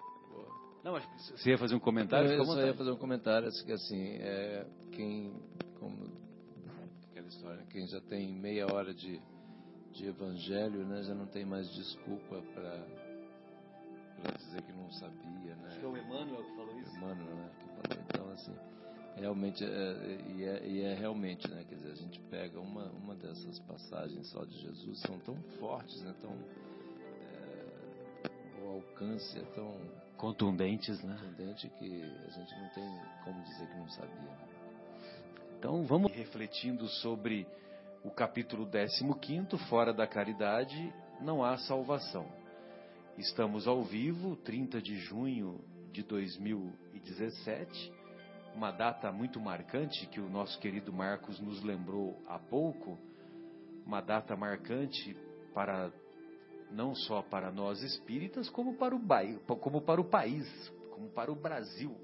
Não, 0.84 0.92
mas 0.92 1.06
você 1.32 1.52
ia 1.52 1.58
fazer 1.58 1.76
um 1.76 1.80
comentário? 1.80 2.30
Eu, 2.30 2.40
eu 2.40 2.46
só 2.46 2.62
ia 2.62 2.74
fazer 2.74 2.92
um 2.92 2.98
comentário, 2.98 3.48
assim, 3.48 3.66
que 3.66 3.72
assim, 3.72 4.18
é, 4.20 4.68
quem, 4.92 5.34
como 5.80 6.12
aquela 7.10 7.28
história, 7.28 7.66
quem 7.70 7.88
já 7.88 8.02
tem 8.02 8.34
meia 8.34 8.68
hora 8.72 8.94
de, 8.94 9.20
de 9.92 10.06
evangelho, 10.06 10.86
né, 10.86 11.04
já 11.04 11.16
não 11.16 11.26
tem 11.26 11.46
mais 11.46 11.70
desculpa 11.74 12.42
para 12.54 13.03
dizer 14.32 14.62
que 14.62 14.74
não 14.74 14.92
sabia, 14.92 15.56
né? 15.56 15.68
Acho 15.68 15.80
que 15.80 15.86
é 15.86 15.88
o 15.88 15.98
Emmanuel 15.98 16.44
que 16.44 16.56
falou 16.56 16.80
isso. 16.80 16.96
Emmanuel, 16.98 17.36
né, 17.36 17.50
que 17.60 17.68
falou. 17.68 18.06
Então, 18.08 18.32
assim, 18.32 18.56
realmente, 19.16 19.64
é, 19.64 20.22
e, 20.36 20.44
é, 20.44 20.68
e 20.68 20.82
é 20.82 20.94
realmente, 20.96 21.50
né, 21.50 21.64
quer 21.68 21.76
dizer, 21.76 21.92
a 21.92 21.96
gente 21.96 22.20
pega 22.30 22.60
uma, 22.60 22.86
uma 22.92 23.16
dessas 23.16 23.60
passagens 23.60 24.28
só 24.30 24.44
de 24.46 24.60
Jesus, 24.60 25.00
são 25.00 25.20
tão 25.20 25.36
fortes, 25.60 26.02
né, 26.02 26.14
tão... 26.22 26.32
É, 28.24 28.64
o 28.64 28.76
alcance 28.76 29.38
é 29.38 29.44
tão 29.56 29.78
contundentes, 30.18 31.04
né? 31.04 31.18
Contundente 31.20 31.70
que 31.78 32.04
a 32.04 32.30
gente 32.30 32.56
não 32.58 32.70
tem 32.70 33.02
como 33.26 33.44
dizer 33.44 33.68
que 33.68 33.78
não 33.78 33.90
sabia. 33.90 34.16
Né? 34.16 34.38
Então 35.60 35.84
vamos 35.84 36.12
refletindo 36.14 36.88
sobre 36.88 37.46
o 38.04 38.12
capítulo 38.12 38.66
15, 38.70 39.58
fora 39.70 39.94
da 39.94 40.08
caridade 40.08 40.94
não 41.20 41.44
há 41.44 41.58
salvação. 41.58 42.26
Estamos 43.18 43.68
ao 43.68 43.84
vivo, 43.84 44.36
30 44.38 44.82
de 44.82 44.98
junho 44.98 45.64
de 45.92 46.02
2017, 46.02 47.94
uma 48.56 48.72
data 48.72 49.12
muito 49.12 49.40
marcante 49.40 50.08
que 50.08 50.20
o 50.20 50.28
nosso 50.28 50.60
querido 50.60 50.92
Marcos 50.92 51.40
nos 51.40 51.62
lembrou 51.62 52.20
há 52.28 52.40
pouco, 52.40 52.98
uma 53.86 54.02
data 54.02 54.36
marcante 54.36 55.16
para 55.54 55.92
não 56.72 56.96
só 56.96 57.22
para 57.22 57.52
nós 57.52 57.84
espíritas, 57.84 58.50
como 58.50 58.74
para 58.78 58.96
o, 58.96 59.00
como 59.60 59.80
para 59.80 60.02
o 60.02 60.06
país, 60.06 60.48
como 60.90 61.08
para 61.12 61.32
o 61.32 61.36
Brasil. 61.36 61.96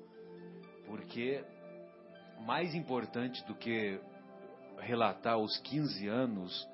Porque 0.85 1.43
mais 2.45 2.75
importante 2.75 3.43
do 3.47 3.55
que 3.55 3.99
relatar 4.77 5.39
os 5.39 5.57
15 5.57 6.07
anos 6.07 6.69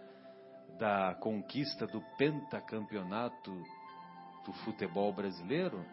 da 0.78 1.16
conquista 1.16 1.88
do 1.88 2.02
pentacampeonato 2.18 3.64
do 4.46 4.54
futebol 4.54 5.12
brasileiro 5.12 5.84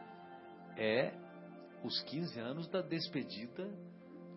é 0.76 1.12
os 1.82 2.00
15 2.02 2.38
anos 2.38 2.68
da 2.68 2.80
despedida 2.80 3.68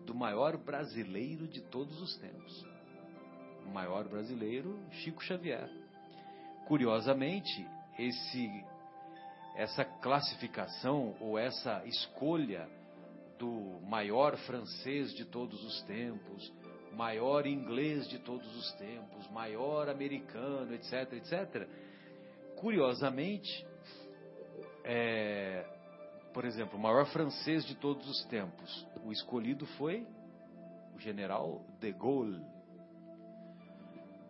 do 0.04 0.14
maior 0.14 0.56
brasileiro 0.56 1.46
de 1.46 1.60
todos 1.62 2.00
os 2.00 2.16
tempos. 2.16 2.66
O 3.64 3.70
maior 3.70 4.08
brasileiro, 4.08 4.78
Chico 4.90 5.22
Xavier 5.22 5.68
Curiosamente, 6.66 7.64
esse, 7.96 8.64
essa 9.54 9.84
classificação 9.84 11.16
ou 11.20 11.38
essa 11.38 11.84
escolha 11.86 12.68
do 13.38 13.80
maior 13.86 14.36
francês 14.38 15.14
de 15.14 15.24
todos 15.24 15.62
os 15.62 15.82
tempos, 15.82 16.52
maior 16.92 17.46
inglês 17.46 18.08
de 18.08 18.18
todos 18.18 18.52
os 18.56 18.72
tempos, 18.72 19.30
maior 19.30 19.88
americano, 19.88 20.74
etc, 20.74 21.12
etc. 21.12 21.68
Curiosamente, 22.56 23.64
é, 24.86 25.66
por 26.32 26.44
exemplo, 26.44 26.78
o 26.78 26.82
maior 26.82 27.04
francês 27.06 27.64
de 27.66 27.74
todos 27.74 28.08
os 28.08 28.24
tempos, 28.26 28.86
o 29.04 29.12
escolhido 29.12 29.66
foi 29.76 30.06
o 30.94 30.98
general 30.98 31.62
de 31.78 31.92
Gaulle 31.92 32.56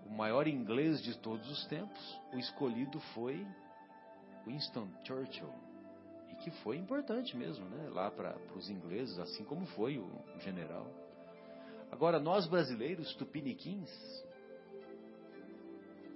o 0.08 0.14
maior 0.14 0.46
inglês 0.46 1.02
de 1.02 1.16
todos 1.18 1.48
os 1.50 1.66
tempos, 1.66 2.20
o 2.32 2.38
escolhido 2.38 3.00
foi 3.14 3.44
Winston 4.46 4.88
Churchill. 5.04 5.52
E 6.30 6.36
que 6.36 6.50
foi 6.62 6.76
importante 6.76 7.36
mesmo, 7.36 7.64
né? 7.66 7.88
Lá 7.90 8.10
para 8.10 8.36
os 8.54 8.70
ingleses, 8.70 9.18
assim 9.18 9.44
como 9.44 9.66
foi 9.66 9.98
o, 9.98 10.04
o 10.04 10.40
general. 10.40 10.86
Agora, 11.90 12.20
nós 12.20 12.46
brasileiros, 12.46 13.14
tupiniquins, 13.14 13.90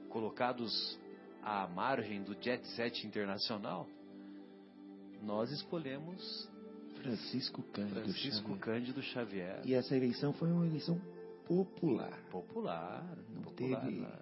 colocados 0.08 0.98
à 1.42 1.66
margem 1.66 2.22
do 2.22 2.40
jet 2.40 2.66
set 2.68 3.06
internacional, 3.06 3.88
nós 5.22 5.51
escolhemos 5.51 6.48
Francisco 7.02 7.62
Cândido, 7.72 8.01
Francisco 8.01 8.48
Xavier. 8.48 8.59
Cândido 8.60 9.02
Xavier. 9.02 9.60
E 9.64 9.74
essa 9.74 9.97
eleição 9.97 10.32
foi 10.32 10.51
uma 10.51 10.66
eleição 10.66 11.01
popular. 11.47 12.18
Popular. 12.30 13.05
Não 13.34 13.42
popular, 13.42 13.80
teve 13.80 14.01
né? 14.01 14.12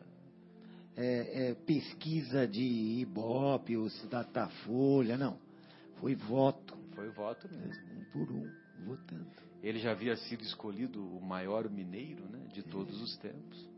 é, 0.99 1.51
é, 1.51 1.55
pesquisa 1.55 2.47
de 2.47 2.62
Ibope 2.62 3.77
ou 3.77 3.89
Datafolha, 4.11 5.16
não. 5.16 5.39
Foi 6.01 6.15
voto. 6.15 6.77
Foi 6.95 7.09
voto 7.11 7.49
mesmo. 7.49 7.85
Um 7.93 8.05
por 8.12 8.33
um, 8.33 8.51
votando. 8.85 9.31
Ele 9.62 9.79
já 9.79 9.93
havia 9.93 10.16
sido 10.16 10.43
escolhido 10.43 11.05
o 11.05 11.20
maior 11.20 11.69
mineiro 11.70 12.25
né, 12.29 12.47
de 12.53 12.62
todos 12.62 13.01
os 13.01 13.16
tempos. 13.19 13.69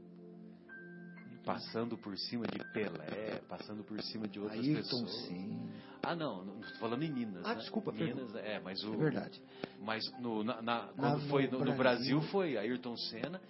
Passando 1.45 1.97
por 1.97 2.17
cima 2.19 2.47
de 2.47 2.59
Pelé, 2.73 3.41
passando 3.49 3.83
por 3.83 4.01
cima 4.03 4.29
de 4.29 4.39
outras 4.39 4.61
Ayrton 4.61 4.83
pessoas. 4.83 5.27
Senna. 5.27 5.71
Ah, 6.03 6.17
não, 6.17 6.45
não 6.45 6.61
estou 6.61 6.79
falando 6.79 7.03
em 7.03 7.11
Minas. 7.13 7.45
Ah, 7.45 7.51
né? 7.51 7.61
desculpa, 7.61 7.93
Minas, 7.93 8.35
é, 8.37 8.59
mas 8.61 8.83
o. 8.85 8.95
É 8.95 8.97
verdade. 8.97 9.43
Mas 9.81 10.03
no, 10.21 10.43
na, 10.43 10.63
na- 10.63 10.87
Na- 10.87 10.93
quando 10.95 11.29
foi 11.29 11.47
no, 11.47 11.59
no 11.59 11.65
no 11.67 11.75
Brasil. 11.77 12.19
Brasil 12.19 12.23
foi 12.31 12.57
Ayrton 12.57 12.97
Senna. 12.97 13.41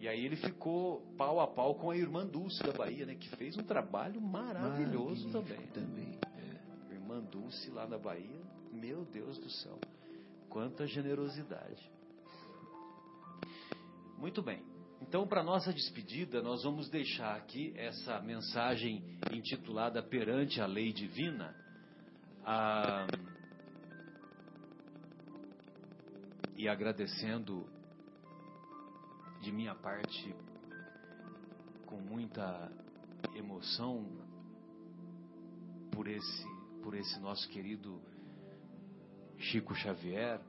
E 0.00 0.06
aí 0.06 0.24
ele 0.24 0.36
ficou 0.36 1.00
pau 1.16 1.40
a 1.40 1.46
pau 1.48 1.74
com 1.74 1.90
a 1.90 1.96
irmã 1.96 2.24
Dulce 2.24 2.62
da 2.62 2.72
Bahia, 2.72 3.04
né? 3.04 3.16
Que 3.16 3.28
fez 3.36 3.56
um 3.58 3.64
trabalho 3.64 4.20
maravilhoso 4.20 5.28
também. 5.30 5.66
também. 5.74 6.16
Irmã 6.92 7.20
Dulce 7.20 7.68
lá 7.70 7.84
na 7.86 7.98
Bahia, 7.98 8.40
meu 8.72 9.04
Deus 9.06 9.36
do 9.38 9.50
céu, 9.50 9.76
quanta 10.48 10.86
generosidade. 10.86 11.90
Muito 14.18 14.42
bem. 14.42 14.62
Então, 15.00 15.26
para 15.26 15.42
nossa 15.42 15.72
despedida, 15.72 16.42
nós 16.42 16.62
vamos 16.64 16.88
deixar 16.90 17.36
aqui 17.36 17.72
essa 17.76 18.20
mensagem 18.20 19.02
intitulada 19.32 20.02
Perante 20.02 20.60
a 20.60 20.66
Lei 20.66 20.92
Divina. 20.92 21.54
Ah, 22.50 23.06
e 26.56 26.66
agradecendo 26.66 27.68
de 29.42 29.52
minha 29.52 29.74
parte 29.74 30.34
com 31.84 31.96
muita 32.00 32.72
emoção 33.34 34.02
por 35.92 36.08
esse 36.08 36.46
por 36.82 36.94
esse 36.94 37.20
nosso 37.20 37.46
querido 37.50 38.00
Chico 39.36 39.74
Xavier 39.74 40.40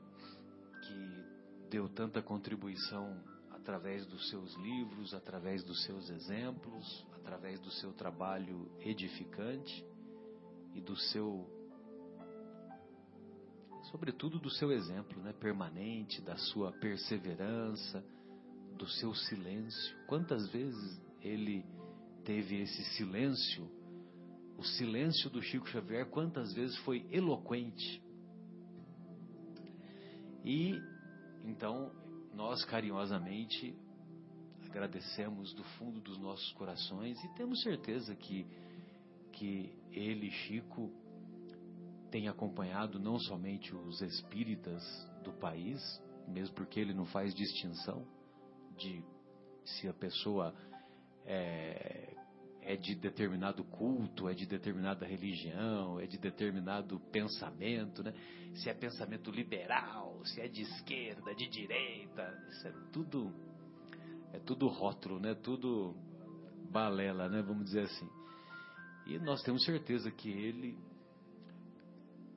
que 0.80 1.68
deu 1.68 1.86
tanta 1.86 2.22
contribuição 2.22 3.22
através 3.50 4.06
dos 4.06 4.26
seus 4.30 4.54
livros, 4.54 5.12
através 5.12 5.62
dos 5.64 5.84
seus 5.84 6.08
exemplos, 6.08 7.06
através 7.16 7.60
do 7.60 7.70
seu 7.72 7.92
trabalho 7.92 8.72
edificante 8.80 9.84
e 10.74 10.80
do 10.80 10.96
seu 10.96 11.59
sobretudo 13.84 14.38
do 14.38 14.50
seu 14.50 14.70
exemplo, 14.72 15.20
né, 15.22 15.32
permanente, 15.32 16.20
da 16.22 16.36
sua 16.36 16.72
perseverança, 16.72 18.04
do 18.76 18.86
seu 18.88 19.14
silêncio. 19.14 19.96
Quantas 20.06 20.48
vezes 20.50 21.00
ele 21.22 21.64
teve 22.24 22.60
esse 22.60 22.84
silêncio? 22.96 23.68
O 24.58 24.62
silêncio 24.62 25.30
do 25.30 25.42
Chico 25.42 25.68
Xavier, 25.68 26.06
quantas 26.06 26.52
vezes 26.52 26.76
foi 26.78 27.06
eloquente? 27.10 28.02
E 30.44 30.80
então 31.44 31.92
nós 32.34 32.64
carinhosamente 32.64 33.74
agradecemos 34.70 35.52
do 35.52 35.64
fundo 35.64 36.00
dos 36.00 36.16
nossos 36.18 36.52
corações 36.52 37.22
e 37.24 37.28
temos 37.34 37.60
certeza 37.62 38.14
que, 38.14 38.46
que 39.32 39.72
ele, 39.90 40.30
Chico, 40.30 40.92
tem 42.10 42.28
acompanhado 42.28 42.98
não 42.98 43.18
somente 43.18 43.74
os 43.74 44.00
espíritas 44.02 44.82
do 45.22 45.32
país, 45.32 45.80
mesmo 46.28 46.54
porque 46.54 46.80
ele 46.80 46.94
não 46.94 47.04
faz 47.06 47.34
distinção 47.34 48.06
de 48.76 49.02
se 49.64 49.88
a 49.88 49.92
pessoa 49.92 50.54
é, 51.24 52.14
é 52.62 52.76
de 52.76 52.94
determinado 52.94 53.64
culto, 53.64 54.28
é 54.28 54.34
de 54.34 54.46
determinada 54.46 55.06
religião, 55.06 56.00
é 56.00 56.06
de 56.06 56.18
determinado 56.18 56.98
pensamento, 57.12 58.02
né? 58.02 58.12
Se 58.54 58.68
é 58.68 58.74
pensamento 58.74 59.30
liberal, 59.30 60.20
se 60.24 60.40
é 60.40 60.48
de 60.48 60.62
esquerda, 60.62 61.34
de 61.34 61.48
direita, 61.48 62.44
isso 62.48 62.68
é 62.68 62.72
tudo 62.92 63.32
é 64.32 64.38
tudo 64.38 64.68
rótulo, 64.68 65.18
né? 65.18 65.34
Tudo 65.34 65.94
balela, 66.70 67.28
né? 67.28 67.42
Vamos 67.42 67.64
dizer 67.64 67.82
assim. 67.82 68.08
E 69.06 69.18
nós 69.18 69.42
temos 69.42 69.64
certeza 69.64 70.10
que 70.10 70.30
ele, 70.30 70.78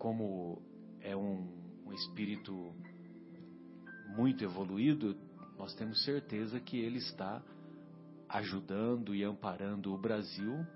como 0.04 0.62
é 1.00 1.16
um, 1.16 1.48
um 1.86 1.94
espírito 1.94 2.76
muito 4.18 4.44
evoluído, 4.44 5.16
nós 5.58 5.74
temos 5.76 6.04
certeza 6.04 6.60
que 6.60 6.78
ele 6.78 6.98
está 6.98 7.42
ajudando 8.28 9.16
e 9.16 9.24
amparando 9.24 9.94
o 9.94 9.98
Brasil, 9.98 10.68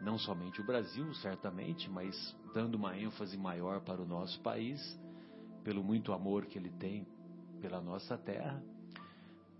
não 0.00 0.18
somente 0.18 0.60
o 0.60 0.66
Brasil, 0.66 1.14
certamente, 1.14 1.88
mas 1.88 2.36
dando 2.52 2.74
uma 2.74 2.98
ênfase 2.98 3.38
maior 3.38 3.82
para 3.82 4.02
o 4.02 4.04
nosso 4.04 4.40
país, 4.40 4.80
pelo 5.62 5.84
muito 5.84 6.12
amor 6.12 6.46
que 6.46 6.58
ele 6.58 6.70
tem 6.70 7.06
pela 7.60 7.80
nossa 7.80 8.18
terra, 8.18 8.60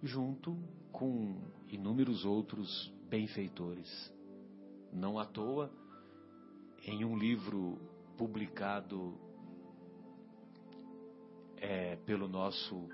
junto 0.02 0.58
com 0.90 1.40
inúmeros 1.68 2.24
outros 2.24 2.92
benfeitores. 3.08 4.12
Não 4.92 5.16
à 5.16 5.24
toa, 5.24 5.70
em 6.84 7.04
um 7.04 7.16
livro 7.16 7.78
publicado 8.16 9.18
é, 11.56 11.96
pelo 11.96 12.28
nosso, 12.28 12.88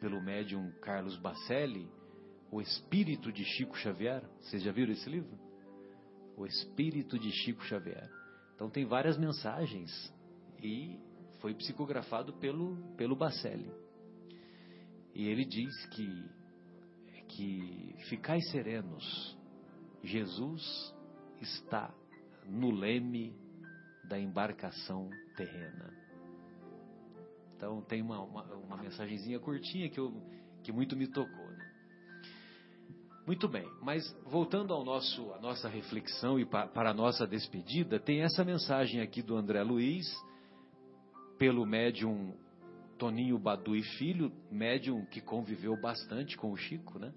pelo 0.00 0.20
médium 0.20 0.70
Carlos 0.80 1.16
Bacelli, 1.16 1.88
O 2.50 2.60
Espírito 2.60 3.32
de 3.32 3.44
Chico 3.44 3.76
Xavier. 3.76 4.22
Vocês 4.40 4.62
já 4.62 4.72
viram 4.72 4.92
esse 4.92 5.08
livro? 5.08 5.38
O 6.36 6.46
Espírito 6.46 7.18
de 7.18 7.30
Chico 7.30 7.62
Xavier. 7.64 8.10
Então 8.54 8.68
tem 8.70 8.84
várias 8.84 9.16
mensagens 9.16 9.90
e 10.62 10.98
foi 11.40 11.54
psicografado 11.54 12.34
pelo, 12.34 12.76
pelo 12.96 13.16
Bacelli. 13.16 13.70
E 15.14 15.26
ele 15.28 15.44
diz 15.44 15.86
que, 15.86 16.24
que 17.28 17.94
ficai 18.08 18.40
serenos, 18.42 19.38
Jesus 20.02 20.94
está 21.40 21.92
no 22.46 22.70
leme 22.70 23.34
da 24.10 24.18
embarcação 24.18 25.08
terrena. 25.36 25.94
Então 27.56 27.80
tem 27.82 28.02
uma, 28.02 28.20
uma, 28.20 28.42
uma 28.56 28.76
mensagenzinha 28.76 29.38
curtinha 29.38 29.88
que, 29.88 30.00
eu, 30.00 30.12
que 30.64 30.72
muito 30.72 30.96
me 30.96 31.06
tocou. 31.06 31.46
Né? 31.46 31.70
Muito 33.24 33.48
bem, 33.48 33.70
mas 33.80 34.02
voltando 34.24 34.74
ao 34.74 34.84
nosso, 34.84 35.32
a 35.34 35.38
nossa 35.38 35.68
reflexão 35.68 36.40
e 36.40 36.44
pa, 36.44 36.66
para 36.66 36.90
a 36.90 36.94
nossa 36.94 37.24
despedida, 37.24 38.00
tem 38.00 38.22
essa 38.22 38.44
mensagem 38.44 39.00
aqui 39.00 39.22
do 39.22 39.36
André 39.36 39.62
Luiz, 39.62 40.06
pelo 41.38 41.64
médium 41.64 42.34
Toninho 42.98 43.38
Badui 43.38 43.84
Filho, 43.96 44.32
médium 44.50 45.06
que 45.06 45.20
conviveu 45.20 45.80
bastante 45.80 46.36
com 46.36 46.50
o 46.50 46.56
Chico, 46.56 46.98
né? 46.98 47.14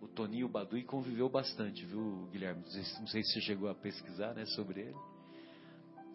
O 0.00 0.08
Toninho 0.08 0.48
Badui 0.48 0.84
conviveu 0.84 1.28
bastante, 1.28 1.84
viu, 1.84 2.26
Guilherme? 2.32 2.62
Não 2.62 3.06
sei 3.06 3.22
se 3.22 3.32
você 3.32 3.40
chegou 3.42 3.68
a 3.68 3.74
pesquisar 3.74 4.32
né, 4.34 4.46
sobre 4.46 4.80
ele. 4.80 5.09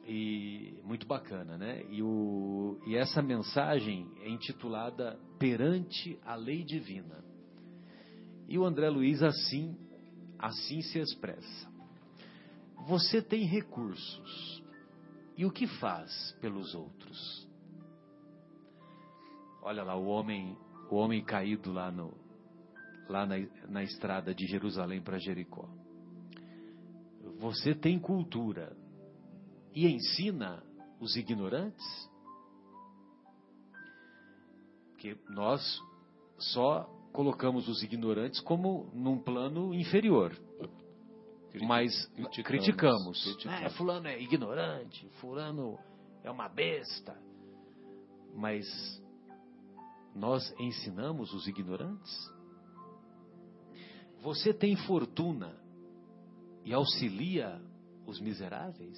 E 0.07 0.79
muito 0.83 1.07
bacana, 1.07 1.57
né? 1.57 1.83
E, 1.89 2.01
o, 2.03 2.79
e 2.85 2.95
essa 2.95 3.21
mensagem 3.21 4.07
é 4.21 4.29
intitulada 4.29 5.19
Perante 5.39 6.19
a 6.23 6.35
Lei 6.35 6.63
Divina. 6.63 7.23
E 8.47 8.57
o 8.57 8.65
André 8.65 8.89
Luiz 8.89 9.23
assim, 9.23 9.75
assim 10.37 10.81
se 10.81 10.99
expressa. 10.99 11.73
Você 12.87 13.21
tem 13.21 13.45
recursos. 13.45 14.63
E 15.35 15.45
o 15.45 15.51
que 15.51 15.67
faz 15.67 16.31
pelos 16.39 16.75
outros? 16.75 17.47
Olha 19.63 19.83
lá 19.83 19.95
o 19.95 20.05
homem, 20.05 20.55
o 20.91 20.95
homem 20.95 21.23
caído 21.23 21.73
lá 21.73 21.91
no 21.91 22.13
lá 23.09 23.25
na, 23.25 23.35
na 23.67 23.83
estrada 23.83 24.33
de 24.33 24.45
Jerusalém 24.47 25.01
para 25.01 25.19
Jericó. 25.19 25.67
Você 27.39 27.75
tem 27.75 27.99
cultura, 27.99 28.75
e 29.75 29.87
ensina 29.87 30.63
os 30.99 31.17
ignorantes? 31.17 31.85
Porque 34.91 35.17
nós 35.29 35.61
só 36.37 36.83
colocamos 37.11 37.67
os 37.67 37.83
ignorantes 37.83 38.39
como 38.39 38.89
num 38.93 39.19
plano 39.19 39.73
inferior. 39.73 40.31
Mas 41.61 42.05
criticamos. 42.07 42.45
criticamos. 42.45 43.23
criticamos. 43.23 43.61
É, 43.61 43.69
fulano 43.69 44.07
é 44.07 44.21
ignorante, 44.21 45.07
fulano 45.19 45.77
é 46.23 46.31
uma 46.31 46.49
besta. 46.49 47.17
Mas 48.33 48.65
nós 50.13 50.53
ensinamos 50.59 51.33
os 51.33 51.47
ignorantes? 51.47 52.33
Você 54.21 54.53
tem 54.53 54.75
fortuna 54.75 55.55
e 56.63 56.73
auxilia 56.73 57.61
os 58.05 58.19
miseráveis? 58.19 58.97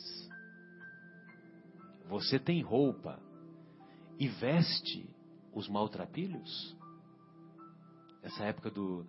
Você 2.07 2.39
tem 2.39 2.61
roupa 2.61 3.19
e 4.17 4.27
veste 4.27 5.09
os 5.53 5.67
maltrapilhos? 5.67 6.75
Essa 8.23 8.45
época 8.45 8.71
do, 8.71 9.05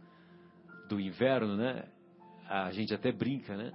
do 0.88 1.00
inverno, 1.00 1.56
né? 1.56 1.88
A 2.48 2.70
gente 2.70 2.92
até 2.94 3.12
brinca, 3.12 3.56
né? 3.56 3.72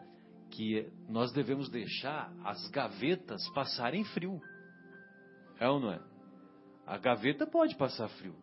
Que 0.52 0.92
nós 1.08 1.32
devemos 1.32 1.70
deixar 1.70 2.34
as 2.44 2.68
gavetas 2.70 3.48
passarem 3.54 4.04
frio. 4.06 4.42
É 5.60 5.70
ou 5.70 5.80
não 5.80 5.92
é? 5.92 6.02
A 6.86 6.98
gaveta 6.98 7.48
pode 7.48 7.76
passar 7.76 8.10
frio. 8.10 8.36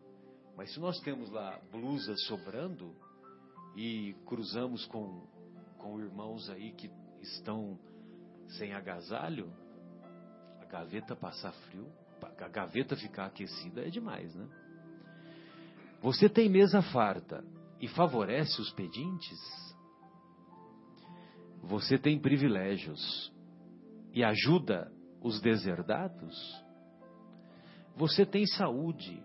Mas 0.57 0.73
se 0.73 0.79
nós 0.79 0.99
temos 1.01 1.29
lá 1.29 1.59
blusas 1.71 2.25
sobrando 2.25 2.95
e 3.75 4.13
cruzamos 4.25 4.85
com, 4.87 5.27
com 5.77 5.99
irmãos 5.99 6.49
aí 6.49 6.71
que 6.73 6.89
estão 7.21 7.79
sem 8.57 8.73
agasalho, 8.73 9.51
gaveta 10.71 11.17
passar 11.17 11.51
frio, 11.51 11.85
a 12.21 12.47
gaveta 12.47 12.95
ficar 12.95 13.25
aquecida 13.25 13.85
é 13.85 13.89
demais, 13.89 14.33
né? 14.33 14.47
Você 16.01 16.29
tem 16.29 16.47
mesa 16.47 16.81
farta 16.81 17.43
e 17.79 17.89
favorece 17.89 18.61
os 18.61 18.71
pedintes? 18.71 19.39
Você 21.61 21.97
tem 21.97 22.17
privilégios 22.17 23.31
e 24.13 24.23
ajuda 24.23 24.89
os 25.21 25.41
deserdados? 25.41 26.35
Você 27.97 28.25
tem 28.25 28.47
saúde 28.47 29.21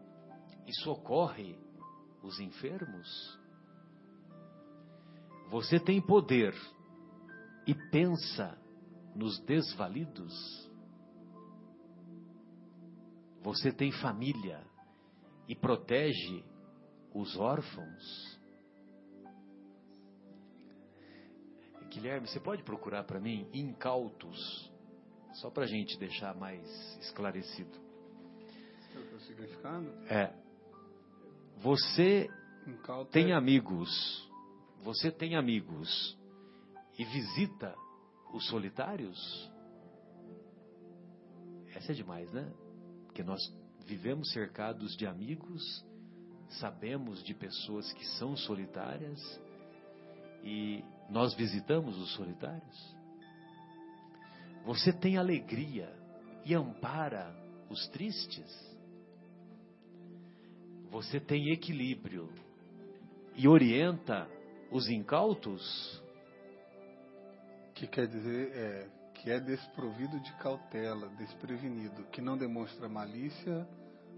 e 0.66 0.74
socorre 0.82 1.56
os 2.24 2.40
enfermos? 2.40 3.38
Você 5.48 5.78
tem 5.78 6.02
poder 6.02 6.54
e 7.66 7.74
pensa 7.90 8.58
nos 9.14 9.38
desvalidos? 9.44 10.65
Você 13.46 13.70
tem 13.70 13.92
família 13.92 14.60
e 15.46 15.54
protege 15.54 16.44
os 17.14 17.36
órfãos? 17.36 18.40
Guilherme, 21.88 22.26
você 22.26 22.40
pode 22.40 22.64
procurar 22.64 23.04
para 23.04 23.20
mim 23.20 23.48
incautos, 23.54 24.68
só 25.34 25.48
para 25.48 25.62
a 25.62 25.66
gente 25.68 25.96
deixar 25.96 26.34
mais 26.34 26.68
esclarecido. 27.00 27.70
É 28.92 29.14
o 29.14 29.20
significado? 29.20 29.92
É. 30.10 30.34
Você 31.58 32.28
Incauto 32.66 33.12
tem 33.12 33.30
é... 33.30 33.34
amigos, 33.34 34.28
você 34.82 35.08
tem 35.08 35.36
amigos 35.36 36.18
e 36.98 37.04
visita 37.04 37.76
os 38.34 38.44
solitários? 38.48 39.48
Essa 41.76 41.92
é 41.92 41.94
demais, 41.94 42.32
né? 42.32 42.52
Porque 43.16 43.26
nós 43.26 43.50
vivemos 43.86 44.30
cercados 44.30 44.94
de 44.94 45.06
amigos, 45.06 45.82
sabemos 46.60 47.24
de 47.24 47.32
pessoas 47.32 47.90
que 47.94 48.04
são 48.18 48.36
solitárias 48.36 49.18
e 50.44 50.84
nós 51.08 51.32
visitamos 51.32 51.96
os 51.96 52.12
solitários. 52.12 52.96
Você 54.66 54.92
tem 54.92 55.16
alegria 55.16 55.90
e 56.44 56.54
ampara 56.54 57.34
os 57.70 57.88
tristes. 57.88 58.76
Você 60.90 61.18
tem 61.18 61.52
equilíbrio 61.52 62.30
e 63.34 63.48
orienta 63.48 64.28
os 64.70 64.90
incautos? 64.90 66.02
Que 67.74 67.86
quer 67.86 68.08
dizer 68.08 68.52
é, 68.54 68.95
que 69.26 69.32
é 69.32 69.40
desprovido 69.40 70.20
de 70.20 70.32
cautela, 70.34 71.08
desprevenido, 71.18 72.04
que 72.12 72.20
não 72.20 72.38
demonstra 72.38 72.88
malícia 72.88 73.66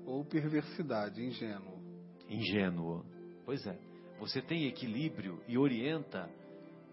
ou 0.05 0.23
perversidade, 0.23 1.25
ingênuo. 1.25 1.81
Ingênuo. 2.29 3.07
Pois 3.43 3.67
é. 3.67 3.79
Você 4.21 4.43
tem 4.43 4.67
equilíbrio 4.67 5.43
e 5.49 5.57
orienta 5.57 6.29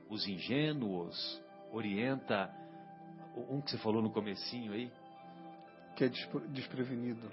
os 0.10 0.26
ingênuos, 0.30 1.44
orienta 1.74 2.50
um 3.50 3.60
que 3.60 3.72
você 3.72 3.78
falou 3.80 4.02
no 4.02 4.10
comecinho 4.10 4.72
aí, 4.72 4.90
que 5.98 6.06
é 6.06 6.10
desprevenido, 6.48 7.30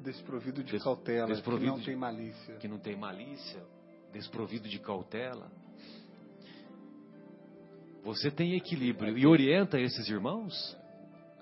desprovido 0.00 0.64
de 0.64 0.72
Des, 0.72 0.82
cautela, 0.82 1.26
desprovido 1.26 1.72
que 1.72 1.78
não 1.80 1.84
tem 1.84 1.96
malícia. 1.96 2.56
Que 2.56 2.66
não 2.66 2.78
tem 2.78 2.96
malícia, 2.96 3.62
desprovido 4.10 4.70
de 4.70 4.78
cautela. 4.78 5.52
Você 8.08 8.30
tem 8.30 8.54
equilíbrio 8.54 9.10
Aquele, 9.10 9.22
e 9.22 9.26
orienta 9.26 9.78
esses 9.78 10.08
irmãos? 10.08 10.74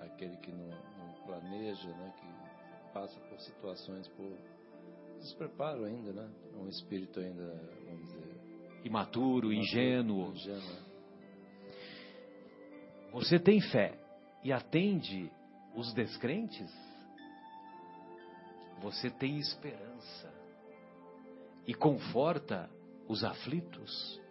Aquele 0.01 0.35
que 0.35 0.51
não, 0.51 0.67
não, 0.67 1.13
planeja, 1.25 1.87
né, 1.87 2.13
que 2.19 2.93
passa 2.93 3.17
por 3.21 3.39
situações 3.39 4.05
por 4.09 4.37
despreparo 5.17 5.85
ainda, 5.85 6.11
né? 6.11 6.29
Um 6.59 6.67
espírito 6.67 7.21
ainda, 7.21 7.55
vamos 7.85 8.07
dizer, 8.07 8.35
imaturo, 8.83 9.53
imaturo 9.53 9.53
ingênuo. 9.53 10.31
ingênuo. 10.33 10.87
Você 13.13 13.39
tem 13.39 13.61
fé 13.61 13.97
e 14.43 14.51
atende 14.51 15.31
os 15.73 15.93
descrentes? 15.93 16.69
Você 18.81 19.09
tem 19.09 19.37
esperança 19.37 20.33
e 21.65 21.73
conforta 21.73 22.69
os 23.07 23.23
aflitos? 23.23 24.26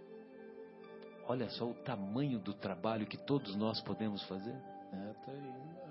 Olha 1.28 1.48
só 1.50 1.68
o 1.68 1.74
tamanho 1.74 2.38
do 2.38 2.54
trabalho 2.54 3.06
que 3.06 3.16
todos 3.16 3.56
nós 3.56 3.80
podemos 3.82 4.22
fazer. 4.28 4.54
É, 4.92 5.12
tá. 5.12 5.32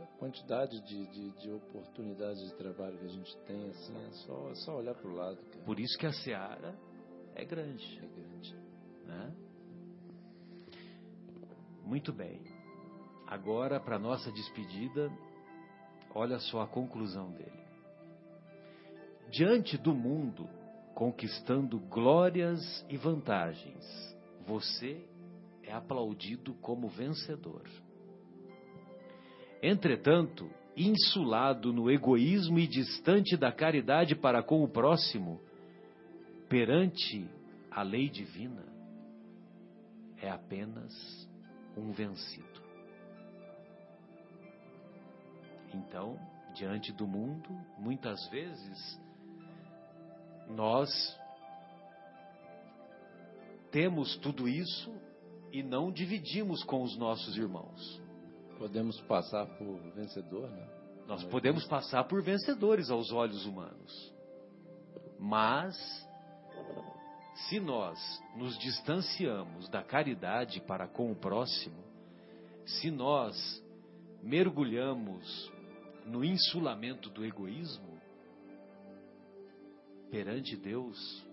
A 0.02 0.18
quantidade 0.18 0.80
de, 0.82 1.06
de, 1.08 1.32
de, 1.32 1.52
oportunidades 1.52 2.42
de 2.42 2.56
trabalho 2.56 2.98
que 2.98 3.06
a 3.06 3.10
gente 3.10 3.36
tem, 3.40 3.70
assim, 3.70 4.06
é 4.06 4.12
só, 4.12 4.50
é 4.50 4.56
só 4.56 4.78
olhar 4.78 4.96
para 4.96 5.10
o 5.10 5.14
lado. 5.14 5.38
Cara. 5.38 5.66
Por 5.66 5.78
isso 5.78 5.98
que 5.98 6.06
a 6.06 6.14
seara 6.14 6.74
é 7.36 7.44
grande. 7.44 8.00
É 8.02 8.08
grande. 8.08 8.56
Né? 9.06 9.36
Muito 11.84 12.14
bem. 12.14 12.42
Agora, 13.28 13.80
para 13.80 14.00
nossa 14.00 14.32
despedida, 14.32 15.12
olha 16.14 16.40
só 16.40 16.62
a 16.62 16.68
conclusão 16.68 17.32
dele. 17.32 17.66
Diante 19.30 19.78
do 19.78 19.94
mundo, 19.94 20.48
conquistando 20.94 21.78
glórias 21.78 22.86
e 22.88 22.96
vantagens, 22.96 23.84
você 24.48 25.04
é 25.68 25.74
aplaudido 25.74 26.54
como 26.56 26.88
vencedor. 26.88 27.64
Entretanto, 29.62 30.50
insulado 30.78 31.74
no 31.74 31.90
egoísmo 31.90 32.60
e 32.60 32.68
distante 32.68 33.36
da 33.36 33.52
caridade 33.52 34.16
para 34.16 34.44
com 34.44 34.64
o 34.64 34.68
próximo, 34.68 35.40
perante 36.48 37.28
a 37.72 37.82
lei 37.82 38.10
divina, 38.10 38.64
é 40.22 40.30
apenas 40.30 40.94
um 41.76 41.92
vencido. 41.92 42.62
Então, 45.74 46.18
diante 46.54 46.94
do 46.94 47.08
mundo, 47.08 47.50
muitas 47.78 48.28
vezes, 48.30 49.02
nós 50.50 50.90
temos 53.72 54.16
tudo 54.18 54.48
isso 54.48 54.94
e 55.52 55.64
não 55.64 55.92
dividimos 55.92 56.64
com 56.64 56.84
os 56.84 56.98
nossos 56.98 57.38
irmãos. 57.38 58.02
Podemos 58.58 59.00
passar 59.02 59.46
por 59.58 59.80
vencedor, 59.94 60.50
né? 60.50 60.68
Nós 61.08 61.24
podemos 61.26 61.66
passar 61.68 62.04
por 62.06 62.22
vencedores 62.24 62.90
aos 62.90 63.12
olhos 63.12 63.46
humanos. 63.46 64.14
Mas, 65.20 65.76
se 67.48 67.60
nós 67.60 68.00
nos 68.36 68.58
distanciamos 68.58 69.70
da 69.70 69.84
caridade 69.84 70.60
para 70.62 70.88
com 70.88 71.12
o 71.12 71.16
próximo, 71.16 71.84
se 72.66 72.90
nós 72.90 73.64
mergulhamos 74.24 75.52
no 76.06 76.24
insulamento 76.24 77.10
do 77.10 77.24
egoísmo, 77.24 77.96
perante 80.10 80.56
Deus, 80.56 81.26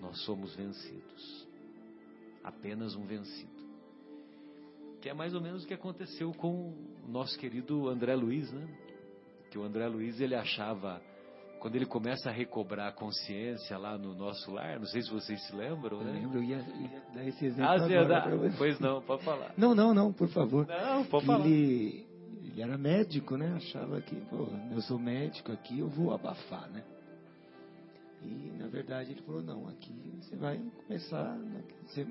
nós 0.00 0.20
somos 0.24 0.54
vencidos. 0.56 1.39
Apenas 2.42 2.94
um 2.94 3.04
vencido. 3.04 3.60
Que 5.00 5.08
é 5.08 5.14
mais 5.14 5.34
ou 5.34 5.40
menos 5.40 5.64
o 5.64 5.66
que 5.66 5.74
aconteceu 5.74 6.32
com 6.32 6.74
o 7.04 7.08
nosso 7.08 7.38
querido 7.38 7.88
André 7.88 8.14
Luiz, 8.14 8.50
né? 8.52 8.68
Que 9.50 9.58
o 9.58 9.62
André 9.62 9.86
Luiz 9.88 10.20
ele 10.20 10.34
achava 10.34 11.00
quando 11.60 11.76
ele 11.76 11.86
começa 11.86 12.30
a 12.30 12.32
recobrar 12.32 12.88
a 12.88 12.92
consciência 12.92 13.76
lá 13.76 13.96
no 13.96 14.14
nosso 14.14 14.50
lar, 14.50 14.78
não 14.78 14.86
sei 14.86 15.02
se 15.02 15.10
vocês 15.10 15.46
se 15.46 15.54
lembram, 15.54 16.02
né? 16.02 16.10
Eu 16.10 16.14
lembro, 16.14 16.38
eu 16.38 16.42
ia, 16.42 16.56
ia 16.56 17.02
dar 17.14 17.28
esse 17.28 17.44
exemplo 17.44 17.70
ah, 17.70 17.74
agora. 17.74 18.52
Pois 18.56 18.80
não, 18.80 19.02
pode 19.02 19.22
falar. 19.22 19.52
Não, 19.58 19.74
não, 19.74 19.92
não, 19.92 20.12
por 20.12 20.28
favor. 20.28 20.66
Não, 20.66 21.04
pode 21.04 21.26
falar. 21.26 21.44
Ele, 21.44 22.06
ele 22.44 22.62
era 22.62 22.78
médico, 22.78 23.36
né? 23.36 23.52
Achava 23.56 24.00
que, 24.00 24.16
pô, 24.16 24.48
eu 24.72 24.80
sou 24.80 24.98
médico 24.98 25.52
aqui, 25.52 25.78
eu 25.78 25.88
vou 25.88 26.14
abafar, 26.14 26.70
né? 26.70 26.82
E 28.22 28.52
na 28.58 28.68
verdade 28.68 29.12
ele 29.12 29.22
falou, 29.22 29.42
não, 29.42 29.68
aqui 29.68 29.92
você 30.20 30.36
vai 30.36 30.58
começar 30.86 31.36
né, 31.36 31.62
você, 31.86 32.06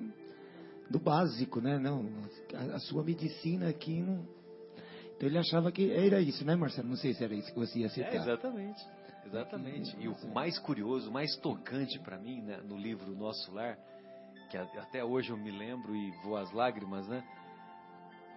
do 0.90 0.99
básico, 0.99 1.61
né? 1.61 1.77
Não, 1.77 2.06
a, 2.53 2.76
a, 2.76 2.80
sua 2.80 3.03
medicina 3.03 3.69
aqui 3.69 4.02
não. 4.02 4.27
Então 5.15 5.27
ele 5.27 5.38
achava 5.38 5.72
que 5.72 5.91
era 5.91 6.19
isso, 6.19 6.45
né, 6.45 6.56
Marcelo? 6.56 6.88
Não 6.88 6.95
sei 6.95 7.14
se 7.14 7.23
era 7.23 7.34
isso 7.34 7.52
que 7.53 7.60
você 7.60 7.80
ia 7.80 7.90
citar. 7.90 8.14
É, 8.14 8.18
exatamente. 8.18 8.81
Exatamente. 9.26 9.95
E 9.99 10.07
o 10.07 10.15
mais 10.34 10.57
curioso, 10.57 11.10
o 11.10 11.14
mais 11.14 11.36
tocante 11.38 11.99
para 11.99 12.18
mim, 12.18 12.41
né, 12.41 12.61
no 12.64 12.77
livro 12.77 13.15
Nosso 13.15 13.52
Lar, 13.53 13.77
que 14.49 14.57
até 14.57 15.03
hoje 15.03 15.30
eu 15.30 15.38
me 15.38 15.52
lembro 15.52 15.95
e 15.95 16.11
vou 16.23 16.36
às 16.36 16.52
lágrimas, 16.52 17.07
né? 17.07 17.23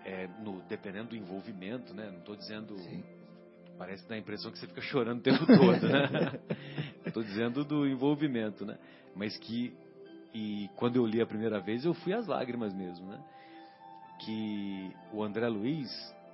é, 0.05 0.29
no, 0.41 0.61
dependendo 0.63 1.11
do 1.11 1.17
envolvimento, 1.17 1.95
né? 1.95 2.11
Não 2.11 2.19
estou 2.19 2.37
dizendo. 2.37 2.77
Sim. 2.79 3.05
Parece 3.79 4.07
dar 4.09 4.17
a 4.17 4.19
impressão 4.19 4.53
que 4.53 4.59
você 4.59 4.67
fica 4.67 4.81
chorando 4.83 5.21
o 5.21 5.23
tempo 5.23 5.47
todo, 5.47 5.89
né? 5.89 6.41
Estou 7.13 7.23
dizendo 7.23 7.63
do 7.63 7.87
envolvimento, 7.87 8.65
né? 8.65 8.79
Mas 9.15 9.37
que. 9.37 9.75
E 10.35 10.71
quando 10.77 10.97
eu 10.97 11.05
li 11.05 11.21
a 11.21 11.27
primeira 11.27 11.61
vez, 11.61 11.85
eu 11.85 11.93
fui 11.93 12.15
às 12.15 12.27
lágrimas 12.27 12.73
mesmo, 12.73 13.07
né? 13.07 13.23
Que 14.25 14.91
o 15.13 15.23
André 15.23 15.47
Luiz, 15.47 15.91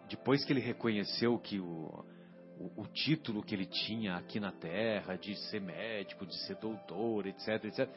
depois 0.09 0.45
que 0.45 0.53
ele 0.53 0.61
reconheceu 0.61 1.37
que 1.37 1.59
o, 1.59 2.05
o, 2.61 2.83
o, 2.83 2.87
título 2.87 3.43
que 3.43 3.57
ele 3.57 3.67
tinha 3.67 4.15
aqui 4.15 4.39
na 4.39 4.53
Terra 4.53 5.17
de 5.17 5.35
ser 5.51 5.61
médico, 5.61 6.25
de 6.25 6.37
ser 6.47 6.55
doutor, 6.57 7.27
etc, 7.27 7.65
etc, 7.65 7.91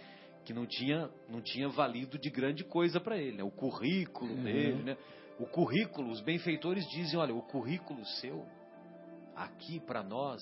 que 0.44 0.52
não 0.52 0.66
tinha, 0.66 1.08
não 1.30 1.40
tinha 1.40 1.70
valido 1.70 2.18
de 2.18 2.32
grande 2.32 2.64
coisa 2.64 3.00
para 3.00 3.16
ele, 3.16 3.38
né? 3.38 3.44
O 3.44 3.52
currículo 3.52 4.34
uhum. 4.34 4.44
dele, 4.44 4.84
né? 4.84 4.98
O 5.38 5.46
currículo, 5.46 6.10
os 6.10 6.20
benfeitores 6.22 6.84
dizem: 6.90 7.20
olha, 7.20 7.36
o 7.36 7.44
currículo 7.44 8.04
seu, 8.22 8.44
aqui 9.36 9.80
para 9.80 10.02
nós, 10.02 10.42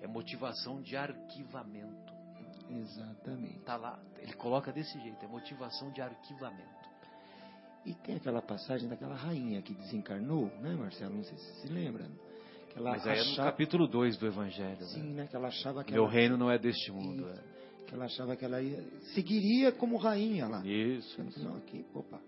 é 0.00 0.06
motivação 0.06 0.80
de 0.80 0.96
arquivamento. 0.96 2.12
Exatamente. 2.70 3.60
Tá 3.60 3.76
lá, 3.76 3.98
ele 4.18 4.32
coloca 4.34 4.72
desse 4.72 4.98
jeito, 5.00 5.24
é 5.24 5.28
motivação 5.28 5.90
de 5.90 6.00
arquivamento. 6.00 6.78
E 7.84 7.94
tem 7.94 8.16
aquela 8.16 8.42
passagem 8.42 8.88
daquela 8.88 9.14
rainha 9.14 9.62
que 9.62 9.72
desencarnou, 9.72 10.46
né, 10.60 10.74
Marcelo? 10.74 11.14
Não 11.14 11.24
sei 11.24 11.38
se 11.38 11.60
se 11.60 11.68
lembra. 11.68 12.06
Que 12.70 12.78
ela 12.78 12.90
Mas 12.90 13.06
aí 13.06 13.20
achava... 13.20 13.26
é 13.26 13.30
no 13.30 13.50
capítulo 13.50 13.86
2 13.86 14.18
do 14.18 14.26
Evangelho. 14.26 14.84
Sim, 14.86 15.12
né? 15.12 15.22
né? 15.22 15.26
Que 15.26 15.36
ela 15.36 15.48
achava 15.48 15.82
que 15.82 15.92
Meu 15.92 16.04
ela... 16.04 16.12
reino 16.12 16.36
não 16.36 16.50
é 16.50 16.58
deste 16.58 16.92
mundo. 16.92 17.26
É. 17.28 17.84
Que 17.86 17.94
ela 17.94 18.04
achava 18.04 18.36
que 18.36 18.44
ela 18.44 18.60
ia... 18.60 18.82
seguiria 19.14 19.72
como 19.72 19.96
rainha 19.96 20.46
lá. 20.46 20.66
Isso. 20.66 21.22
Não, 21.42 21.56
aqui, 21.56 21.86
opa, 21.94 22.20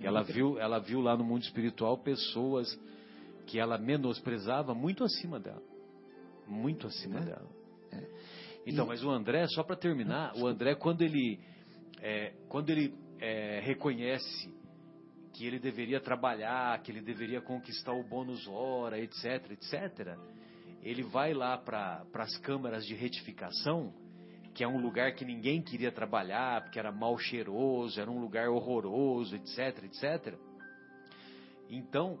e 0.00 0.06
ela 0.06 0.22
viu, 0.22 0.58
ela 0.58 0.78
viu 0.78 1.00
lá 1.00 1.16
no 1.16 1.24
mundo 1.24 1.42
espiritual 1.42 1.98
pessoas 1.98 2.78
que 3.46 3.58
ela 3.58 3.78
menosprezava 3.78 4.74
muito 4.74 5.04
acima 5.04 5.38
dela. 5.38 5.62
Muito 6.46 6.86
acima 6.86 7.20
é. 7.20 7.24
dela. 7.24 7.50
É. 7.92 8.06
Então, 8.66 8.84
e... 8.84 8.88
mas 8.88 9.04
o 9.04 9.10
André, 9.10 9.46
só 9.48 9.62
para 9.62 9.76
terminar, 9.76 10.36
o 10.36 10.46
André, 10.46 10.74
quando 10.74 11.02
ele, 11.02 11.40
é, 12.00 12.32
quando 12.48 12.70
ele 12.70 12.94
é, 13.20 13.60
reconhece 13.60 14.52
que 15.32 15.46
ele 15.46 15.58
deveria 15.58 16.00
trabalhar, 16.00 16.80
que 16.82 16.92
ele 16.92 17.00
deveria 17.00 17.40
conquistar 17.40 17.92
o 17.92 18.04
bônus 18.04 18.46
hora, 18.46 18.98
etc, 19.00 19.50
etc, 19.50 20.16
ele 20.82 21.02
vai 21.02 21.34
lá 21.34 21.58
para 21.58 22.06
as 22.14 22.36
câmaras 22.38 22.86
de 22.86 22.94
retificação 22.94 23.92
que 24.54 24.62
é 24.62 24.68
um 24.68 24.80
lugar 24.80 25.12
que 25.14 25.24
ninguém 25.24 25.60
queria 25.60 25.90
trabalhar, 25.90 26.62
porque 26.62 26.78
era 26.78 26.92
mal 26.92 27.18
cheiroso, 27.18 28.00
era 28.00 28.08
um 28.08 28.20
lugar 28.20 28.48
horroroso, 28.48 29.34
etc, 29.34 29.82
etc. 29.82 30.38
Então, 31.68 32.16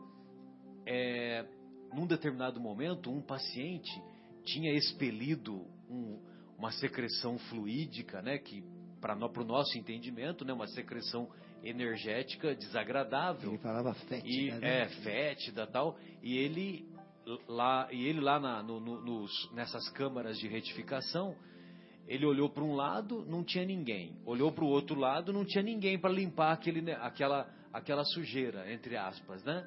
é, 0.84 1.46
num 1.92 2.06
determinado 2.06 2.60
momento, 2.60 3.08
um 3.08 3.22
paciente 3.22 4.02
tinha 4.44 4.72
expelido 4.72 5.66
um, 5.88 6.20
uma 6.58 6.70
secreção 6.72 7.38
fluídica, 7.38 8.22
né, 8.22 8.38
que 8.38 8.62
para 9.00 9.14
o 9.14 9.44
nosso 9.44 9.76
entendimento, 9.76 10.44
né, 10.44 10.52
uma 10.52 10.66
secreção 10.68 11.28
energética 11.62 12.54
desagradável. 12.54 13.50
Ele 13.50 13.58
falava 13.58 13.94
fétida. 13.94 14.28
E, 14.28 14.50
né? 14.52 14.82
É, 14.82 14.88
fétida 15.02 15.66
tal. 15.66 15.98
E 16.22 16.36
ele 16.38 16.86
lá, 17.48 17.88
e 17.92 18.06
ele 18.06 18.20
lá 18.20 18.38
na, 18.38 18.62
no, 18.62 18.80
no, 18.80 19.00
nos, 19.00 19.52
nessas 19.52 19.88
câmaras 19.90 20.38
de 20.38 20.48
retificação, 20.48 21.34
ele 22.06 22.26
olhou 22.26 22.50
para 22.50 22.62
um 22.62 22.74
lado, 22.74 23.24
não 23.26 23.42
tinha 23.42 23.64
ninguém. 23.64 24.16
Olhou 24.24 24.52
para 24.52 24.64
o 24.64 24.68
outro 24.68 24.98
lado, 24.98 25.32
não 25.32 25.44
tinha 25.44 25.62
ninguém 25.62 25.98
para 25.98 26.10
limpar 26.10 26.52
aquele, 26.52 26.82
né, 26.82 26.96
aquela, 27.00 27.48
aquela 27.72 28.04
sujeira, 28.04 28.70
entre 28.72 28.96
aspas, 28.96 29.42
né? 29.44 29.66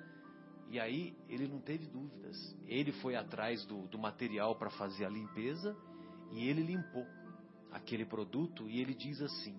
E 0.70 0.80
aí 0.80 1.16
ele 1.30 1.48
não 1.48 1.60
teve 1.60 1.88
dúvidas. 1.88 2.56
Ele 2.66 2.92
foi 2.92 3.16
atrás 3.16 3.66
do, 3.66 3.88
do 3.88 3.98
material 3.98 4.56
para 4.56 4.70
fazer 4.70 5.06
a 5.06 5.10
limpeza 5.10 5.76
e 6.32 6.48
ele 6.48 6.62
limpou 6.62 7.06
aquele 7.72 8.06
produto 8.06 8.70
e 8.70 8.82
ele 8.82 8.94
diz 8.94 9.22
assim: 9.22 9.58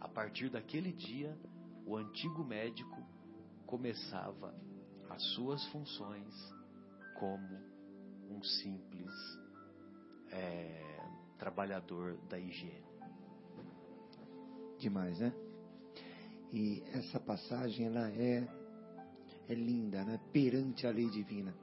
a 0.00 0.08
partir 0.08 0.50
daquele 0.50 0.92
dia, 0.92 1.36
o 1.86 1.96
antigo 1.96 2.44
médico 2.44 3.02
começava 3.66 4.54
as 5.08 5.22
suas 5.34 5.64
funções 5.68 6.34
como 7.18 7.58
um 8.28 8.42
simples 8.42 9.12
é, 10.30 11.00
trabalhador 11.38 12.16
da 12.28 12.38
higiene. 12.38 12.84
Demais, 14.78 15.18
né? 15.20 15.32
E 16.52 16.82
essa 16.92 17.18
passagem 17.18 17.86
ela 17.86 18.10
é 18.10 18.46
é 19.48 19.54
linda, 19.54 20.04
né? 20.04 20.18
Perante 20.32 20.86
a 20.86 20.90
lei 20.90 21.08
divina. 21.08 21.54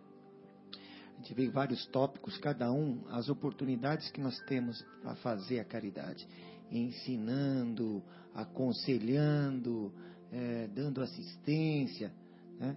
A 1.14 1.18
gente 1.18 1.34
vê 1.34 1.50
vários 1.50 1.86
tópicos, 1.88 2.38
cada 2.38 2.72
um 2.72 3.04
as 3.10 3.30
oportunidades 3.30 4.10
que 4.10 4.20
nós 4.20 4.40
temos 4.42 4.82
para 5.02 5.16
fazer 5.16 5.60
a 5.60 5.66
caridade, 5.66 6.28
ensinando, 6.72 8.02
aconselhando, 8.34 9.94
é, 10.32 10.68
dando 10.74 11.02
assistência, 11.02 12.12
né? 12.60 12.76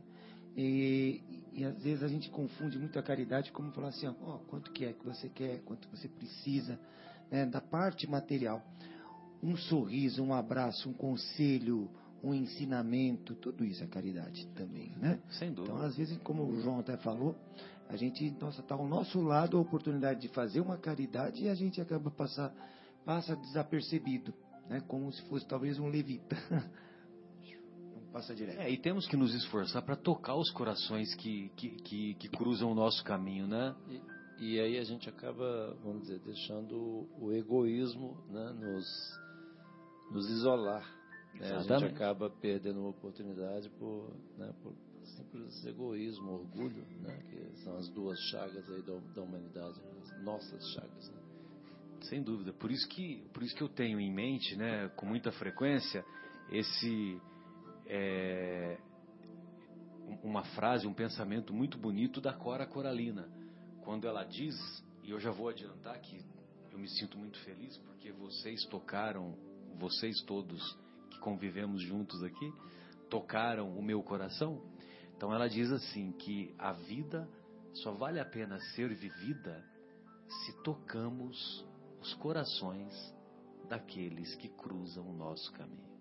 E, 0.56 1.20
e, 1.52 1.64
às 1.64 1.82
vezes 1.82 2.02
a 2.02 2.08
gente 2.08 2.30
confunde 2.30 2.78
muito 2.78 2.98
a 2.98 3.02
caridade 3.02 3.50
como 3.50 3.72
falar 3.72 3.88
assim, 3.88 4.06
ó, 4.06 4.38
quanto 4.48 4.70
que 4.72 4.84
é 4.84 4.92
que 4.92 5.04
você 5.04 5.28
quer, 5.28 5.60
quanto 5.64 5.88
você 5.88 6.08
precisa, 6.08 6.78
né, 7.30 7.44
da 7.46 7.60
parte 7.60 8.08
material. 8.08 8.62
Um 9.42 9.56
sorriso, 9.56 10.22
um 10.22 10.32
abraço, 10.32 10.88
um 10.88 10.92
conselho, 10.92 11.90
um 12.24 12.32
ensinamento, 12.32 13.34
tudo 13.34 13.64
isso 13.64 13.84
é 13.84 13.86
caridade 13.86 14.46
também, 14.54 14.90
né? 14.96 15.20
Sem 15.32 15.52
dúvida. 15.52 15.74
Então, 15.74 15.86
às 15.86 15.96
vezes, 15.96 16.16
como 16.18 16.42
o 16.44 16.60
João 16.60 16.80
até 16.80 16.96
falou, 16.96 17.36
a 17.88 17.96
gente 17.96 18.30
nossa 18.40 18.60
está 18.60 18.74
ao 18.74 18.88
nosso 18.88 19.20
lado 19.20 19.58
a 19.58 19.60
oportunidade 19.60 20.20
de 20.20 20.28
fazer 20.28 20.60
uma 20.60 20.78
caridade 20.78 21.44
e 21.44 21.48
a 21.48 21.54
gente 21.54 21.80
acaba 21.80 22.10
passar 22.10 22.54
passa 23.04 23.36
desapercebido, 23.36 24.32
né? 24.68 24.82
Como 24.88 25.12
se 25.12 25.20
fosse 25.22 25.46
talvez 25.46 25.78
um 25.78 25.88
levita. 25.88 26.36
passa 28.14 28.32
direto. 28.32 28.60
É, 28.60 28.70
e 28.70 28.78
temos 28.78 29.08
que 29.08 29.16
nos 29.16 29.34
esforçar 29.34 29.82
para 29.82 29.96
tocar 29.96 30.36
os 30.36 30.48
corações 30.52 31.12
que, 31.16 31.50
que, 31.56 31.70
que, 31.70 32.14
que, 32.14 32.28
cruzam 32.28 32.70
o 32.70 32.74
nosso 32.74 33.02
caminho, 33.02 33.48
né? 33.48 33.74
E, 34.38 34.54
e, 34.54 34.60
aí 34.60 34.78
a 34.78 34.84
gente 34.84 35.08
acaba, 35.08 35.76
vamos 35.82 36.02
dizer, 36.02 36.20
deixando 36.20 37.08
o 37.18 37.32
egoísmo 37.32 38.16
né, 38.30 38.52
nos, 38.52 38.86
nos 40.12 40.30
isolar. 40.30 40.88
Né? 41.38 41.52
A 41.52 41.62
gente 41.62 41.84
acaba 41.84 42.30
perdendo 42.30 42.80
uma 42.80 42.90
oportunidade 42.90 43.68
por, 43.70 44.10
né, 44.38 44.52
por 44.62 44.72
simples 45.04 45.64
egoísmo, 45.66 46.32
orgulho, 46.32 46.84
né, 47.00 47.22
que 47.28 47.62
são 47.62 47.76
as 47.76 47.88
duas 47.88 48.18
chagas 48.30 48.68
aí 48.70 48.82
da, 48.82 48.94
da 49.14 49.22
humanidade, 49.22 49.80
as 50.02 50.22
nossas 50.22 50.66
chagas. 50.70 51.10
Né? 51.10 51.18
Sem 52.02 52.22
dúvida. 52.22 52.52
Por 52.52 52.70
isso 52.70 52.88
que, 52.88 53.26
por 53.32 53.42
isso 53.42 53.54
que 53.54 53.62
eu 53.62 53.68
tenho 53.68 54.00
em 54.00 54.12
mente, 54.12 54.56
né, 54.56 54.88
com 54.96 55.06
muita 55.06 55.32
frequência, 55.32 56.04
esse 56.50 57.20
é, 57.86 58.78
uma 60.22 60.44
frase, 60.54 60.86
um 60.86 60.94
pensamento 60.94 61.52
muito 61.52 61.78
bonito 61.78 62.20
da 62.20 62.32
Cora 62.32 62.66
Coralina, 62.66 63.28
quando 63.82 64.06
ela 64.06 64.24
diz, 64.24 64.54
e 65.02 65.10
eu 65.10 65.20
já 65.20 65.30
vou 65.30 65.48
adiantar 65.48 66.00
que 66.00 66.18
eu 66.72 66.78
me 66.78 66.88
sinto 66.88 67.18
muito 67.18 67.38
feliz 67.40 67.76
porque 67.78 68.10
vocês 68.12 68.64
tocaram, 68.66 69.36
vocês 69.78 70.20
todos 70.22 70.78
que 71.14 71.20
convivemos 71.20 71.80
juntos 71.80 72.22
aqui, 72.22 72.52
tocaram 73.08 73.70
o 73.76 73.82
meu 73.82 74.02
coração. 74.02 74.60
Então 75.16 75.32
ela 75.32 75.48
diz 75.48 75.70
assim 75.70 76.12
que 76.12 76.54
a 76.58 76.72
vida 76.72 77.28
só 77.72 77.92
vale 77.92 78.20
a 78.20 78.24
pena 78.24 78.58
ser 78.74 78.94
vivida 78.94 79.64
se 80.28 80.62
tocamos 80.62 81.64
os 82.00 82.14
corações 82.14 82.92
daqueles 83.68 84.34
que 84.36 84.48
cruzam 84.48 85.08
o 85.08 85.12
nosso 85.12 85.52
caminho. 85.52 85.94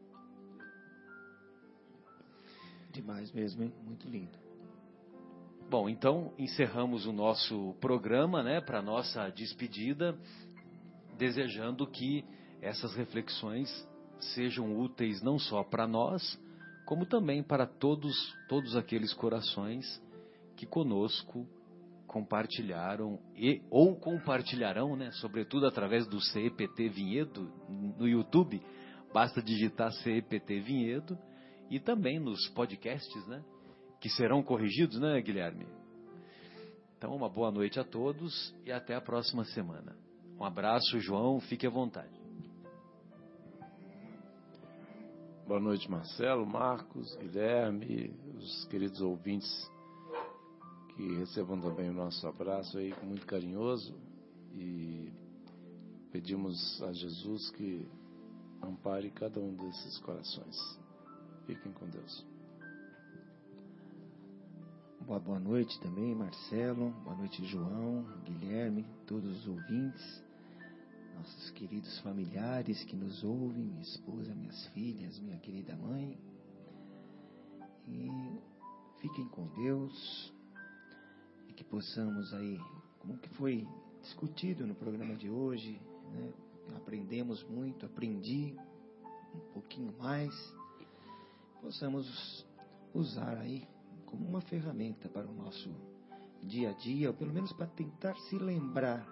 Demais 2.91 3.31
mesmo, 3.31 3.64
hein? 3.64 3.73
Muito 3.84 4.07
lindo. 4.07 4.38
Bom, 5.69 5.90
então 5.90 6.34
encerramos 6.38 7.06
o 7.06 7.11
nosso 7.11 7.73
programa, 7.80 8.44
né, 8.44 8.61
para 8.61 8.81
nossa 8.81 9.30
despedida, 9.30 10.15
desejando 11.18 11.88
que 11.88 12.23
essas 12.61 12.94
reflexões 12.95 13.69
sejam 14.34 14.78
úteis 14.78 15.22
não 15.22 15.38
só 15.38 15.64
para 15.64 15.88
nós, 15.88 16.40
como 16.86 17.06
também 17.06 17.41
para 17.44 17.66
todos, 17.66 18.16
todos 18.48 18.76
aqueles 18.76 19.14
corações 19.14 20.02
que 20.56 20.66
conosco 20.66 21.48
compartilharam 22.08 23.20
e 23.36 23.62
ou 23.72 23.95
compartilharão, 23.95 24.95
né, 24.95 25.12
sobretudo 25.14 25.66
através 25.66 26.08
do 26.08 26.22
CEPT 26.22 26.90
Vinhedo 26.90 27.52
no 27.68 28.08
YouTube. 28.08 28.62
Basta 29.12 29.41
digitar 29.41 29.91
CEPT 29.91 30.60
Vinhedo 30.60 31.18
e 31.70 31.80
também 31.80 32.20
nos 32.20 32.48
podcasts, 32.50 33.28
né? 33.28 33.44
Que 34.00 34.10
serão 34.10 34.44
corrigidos, 34.44 35.00
né, 35.00 35.20
Guilherme? 35.22 35.66
Então, 36.98 37.16
uma 37.16 37.30
boa 37.30 37.52
noite 37.52 37.80
a 37.80 37.84
todos 37.84 38.56
e 38.66 38.72
até 38.72 38.95
a 38.95 39.02
próxima 39.02 39.44
semana. 39.45 39.95
Um 40.40 40.44
abraço, 40.45 41.00
João, 41.00 41.40
fique 41.40 41.66
à 41.66 41.70
vontade. 41.70 42.23
Boa 45.45 45.60
noite, 45.60 45.91
Marcelo, 45.91 46.45
Marcos, 46.45 47.18
Guilherme, 47.18 48.15
os 48.38 48.64
queridos 48.65 49.02
ouvintes 49.02 49.70
que 50.95 51.15
recebam 51.15 51.60
também 51.60 51.90
o 51.90 51.94
nosso 51.94 52.26
abraço 52.26 52.78
aí 52.78 52.95
muito 53.03 53.26
carinhoso 53.26 53.94
e 54.53 55.11
pedimos 56.14 56.82
a 56.84 56.94
Jesus 56.94 57.52
que 57.52 57.86
ampare 58.61 59.11
cada 59.11 59.41
um 59.41 59.53
desses 59.53 59.98
corações. 59.99 60.80
Fiquem 61.45 61.74
com 61.74 61.90
Deus. 61.90 62.26
Boa, 65.02 65.20
boa 65.20 65.40
noite 65.41 65.78
também, 65.82 66.15
Marcelo. 66.15 66.91
Boa 67.03 67.18
noite, 67.18 67.44
João, 67.48 68.06
Guilherme, 68.24 68.86
todos 69.06 69.40
os 69.40 69.48
ouvintes, 69.49 70.24
nossos 71.14 71.49
queridos 71.52 71.99
familiares 71.99 72.84
que 72.84 72.95
nos 72.95 73.23
ouvem, 73.23 73.65
minha 73.65 73.81
esposa, 73.81 74.34
minhas 74.35 74.68
filhas, 74.68 75.19
minha 75.19 75.38
querida 75.38 75.76
mãe. 75.76 76.18
E 77.88 78.10
fiquem 78.99 79.27
com 79.30 79.48
Deus 79.48 80.34
e 81.49 81.53
que 81.53 81.64
possamos 81.64 82.34
aí, 82.34 82.60
como 82.99 83.18
que 83.18 83.30
foi 83.30 83.68
discutido 84.02 84.65
no 84.65 84.76
programa 84.76 85.15
de 85.15 85.30
hoje, 85.30 85.80
né? 86.11 86.34
aprendemos 86.76 87.44
muito, 87.44 87.85
aprendi 87.85 88.56
um 89.35 89.53
pouquinho 89.53 89.94
mais 89.98 90.34
possamos 91.64 92.45
usar 92.94 93.38
aí 93.38 93.65
como 94.06 94.27
uma 94.27 94.41
ferramenta 94.41 95.07
para 95.07 95.26
o 95.26 95.34
nosso 95.34 95.73
dia 96.44 96.72
a 96.72 96.73
dia, 96.73 97.07
ou 97.07 97.15
pelo 97.15 97.31
menos 97.31 97.53
para 97.53 97.68
tentar 97.68 98.15
se 98.15 98.38
lembrar 98.38 99.07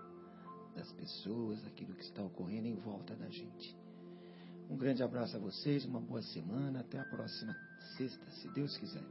das 0.75 0.91
pessoas, 0.93 1.61
daquilo 1.63 1.93
que 1.93 2.03
está 2.03 2.23
ocorrendo 2.23 2.67
em 2.67 2.75
volta 2.75 3.15
da 3.15 3.29
gente. 3.29 3.75
Um 4.69 4.77
grande 4.77 5.03
abraço 5.03 5.35
a 5.35 5.39
vocês, 5.39 5.85
uma 5.85 5.99
boa 5.99 6.21
semana, 6.21 6.79
até 6.79 6.99
a 6.99 7.03
próxima 7.03 7.53
sexta, 7.97 8.29
se 8.31 8.47
Deus 8.49 8.77
quiser. 8.77 9.03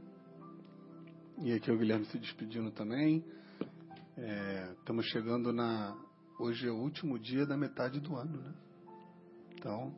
E 1.39 1.53
aqui 1.53 1.69
é 1.69 1.73
o 1.73 1.77
Guilherme 1.77 2.05
se 2.05 2.17
despedindo 2.17 2.71
também. 2.71 3.23
É, 4.17 4.73
estamos 4.79 5.05
chegando 5.07 5.53
na. 5.53 5.95
Hoje 6.39 6.67
é 6.67 6.71
o 6.71 6.77
último 6.77 7.19
dia 7.19 7.45
da 7.45 7.55
metade 7.55 7.99
do 7.99 8.15
ano, 8.15 8.41
né? 8.41 8.53
Então, 9.53 9.95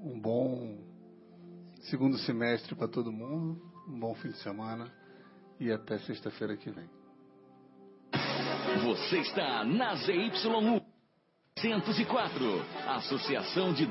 um 0.00 0.18
bom 0.18 0.78
segundo 1.82 2.16
semestre 2.18 2.74
para 2.74 2.88
todo 2.88 3.12
mundo. 3.12 3.60
Um 3.86 4.00
bom 4.00 4.14
fim 4.14 4.30
de 4.30 4.38
semana 4.38 4.90
e 5.60 5.70
até 5.70 5.98
sexta-feira 5.98 6.56
que 6.56 6.70
vem. 6.70 6.95
Você 8.82 9.18
está 9.18 9.64
na 9.64 9.94
ZYU 9.94 10.82
104, 11.58 12.64
Associação 12.88 13.72
de 13.72 13.84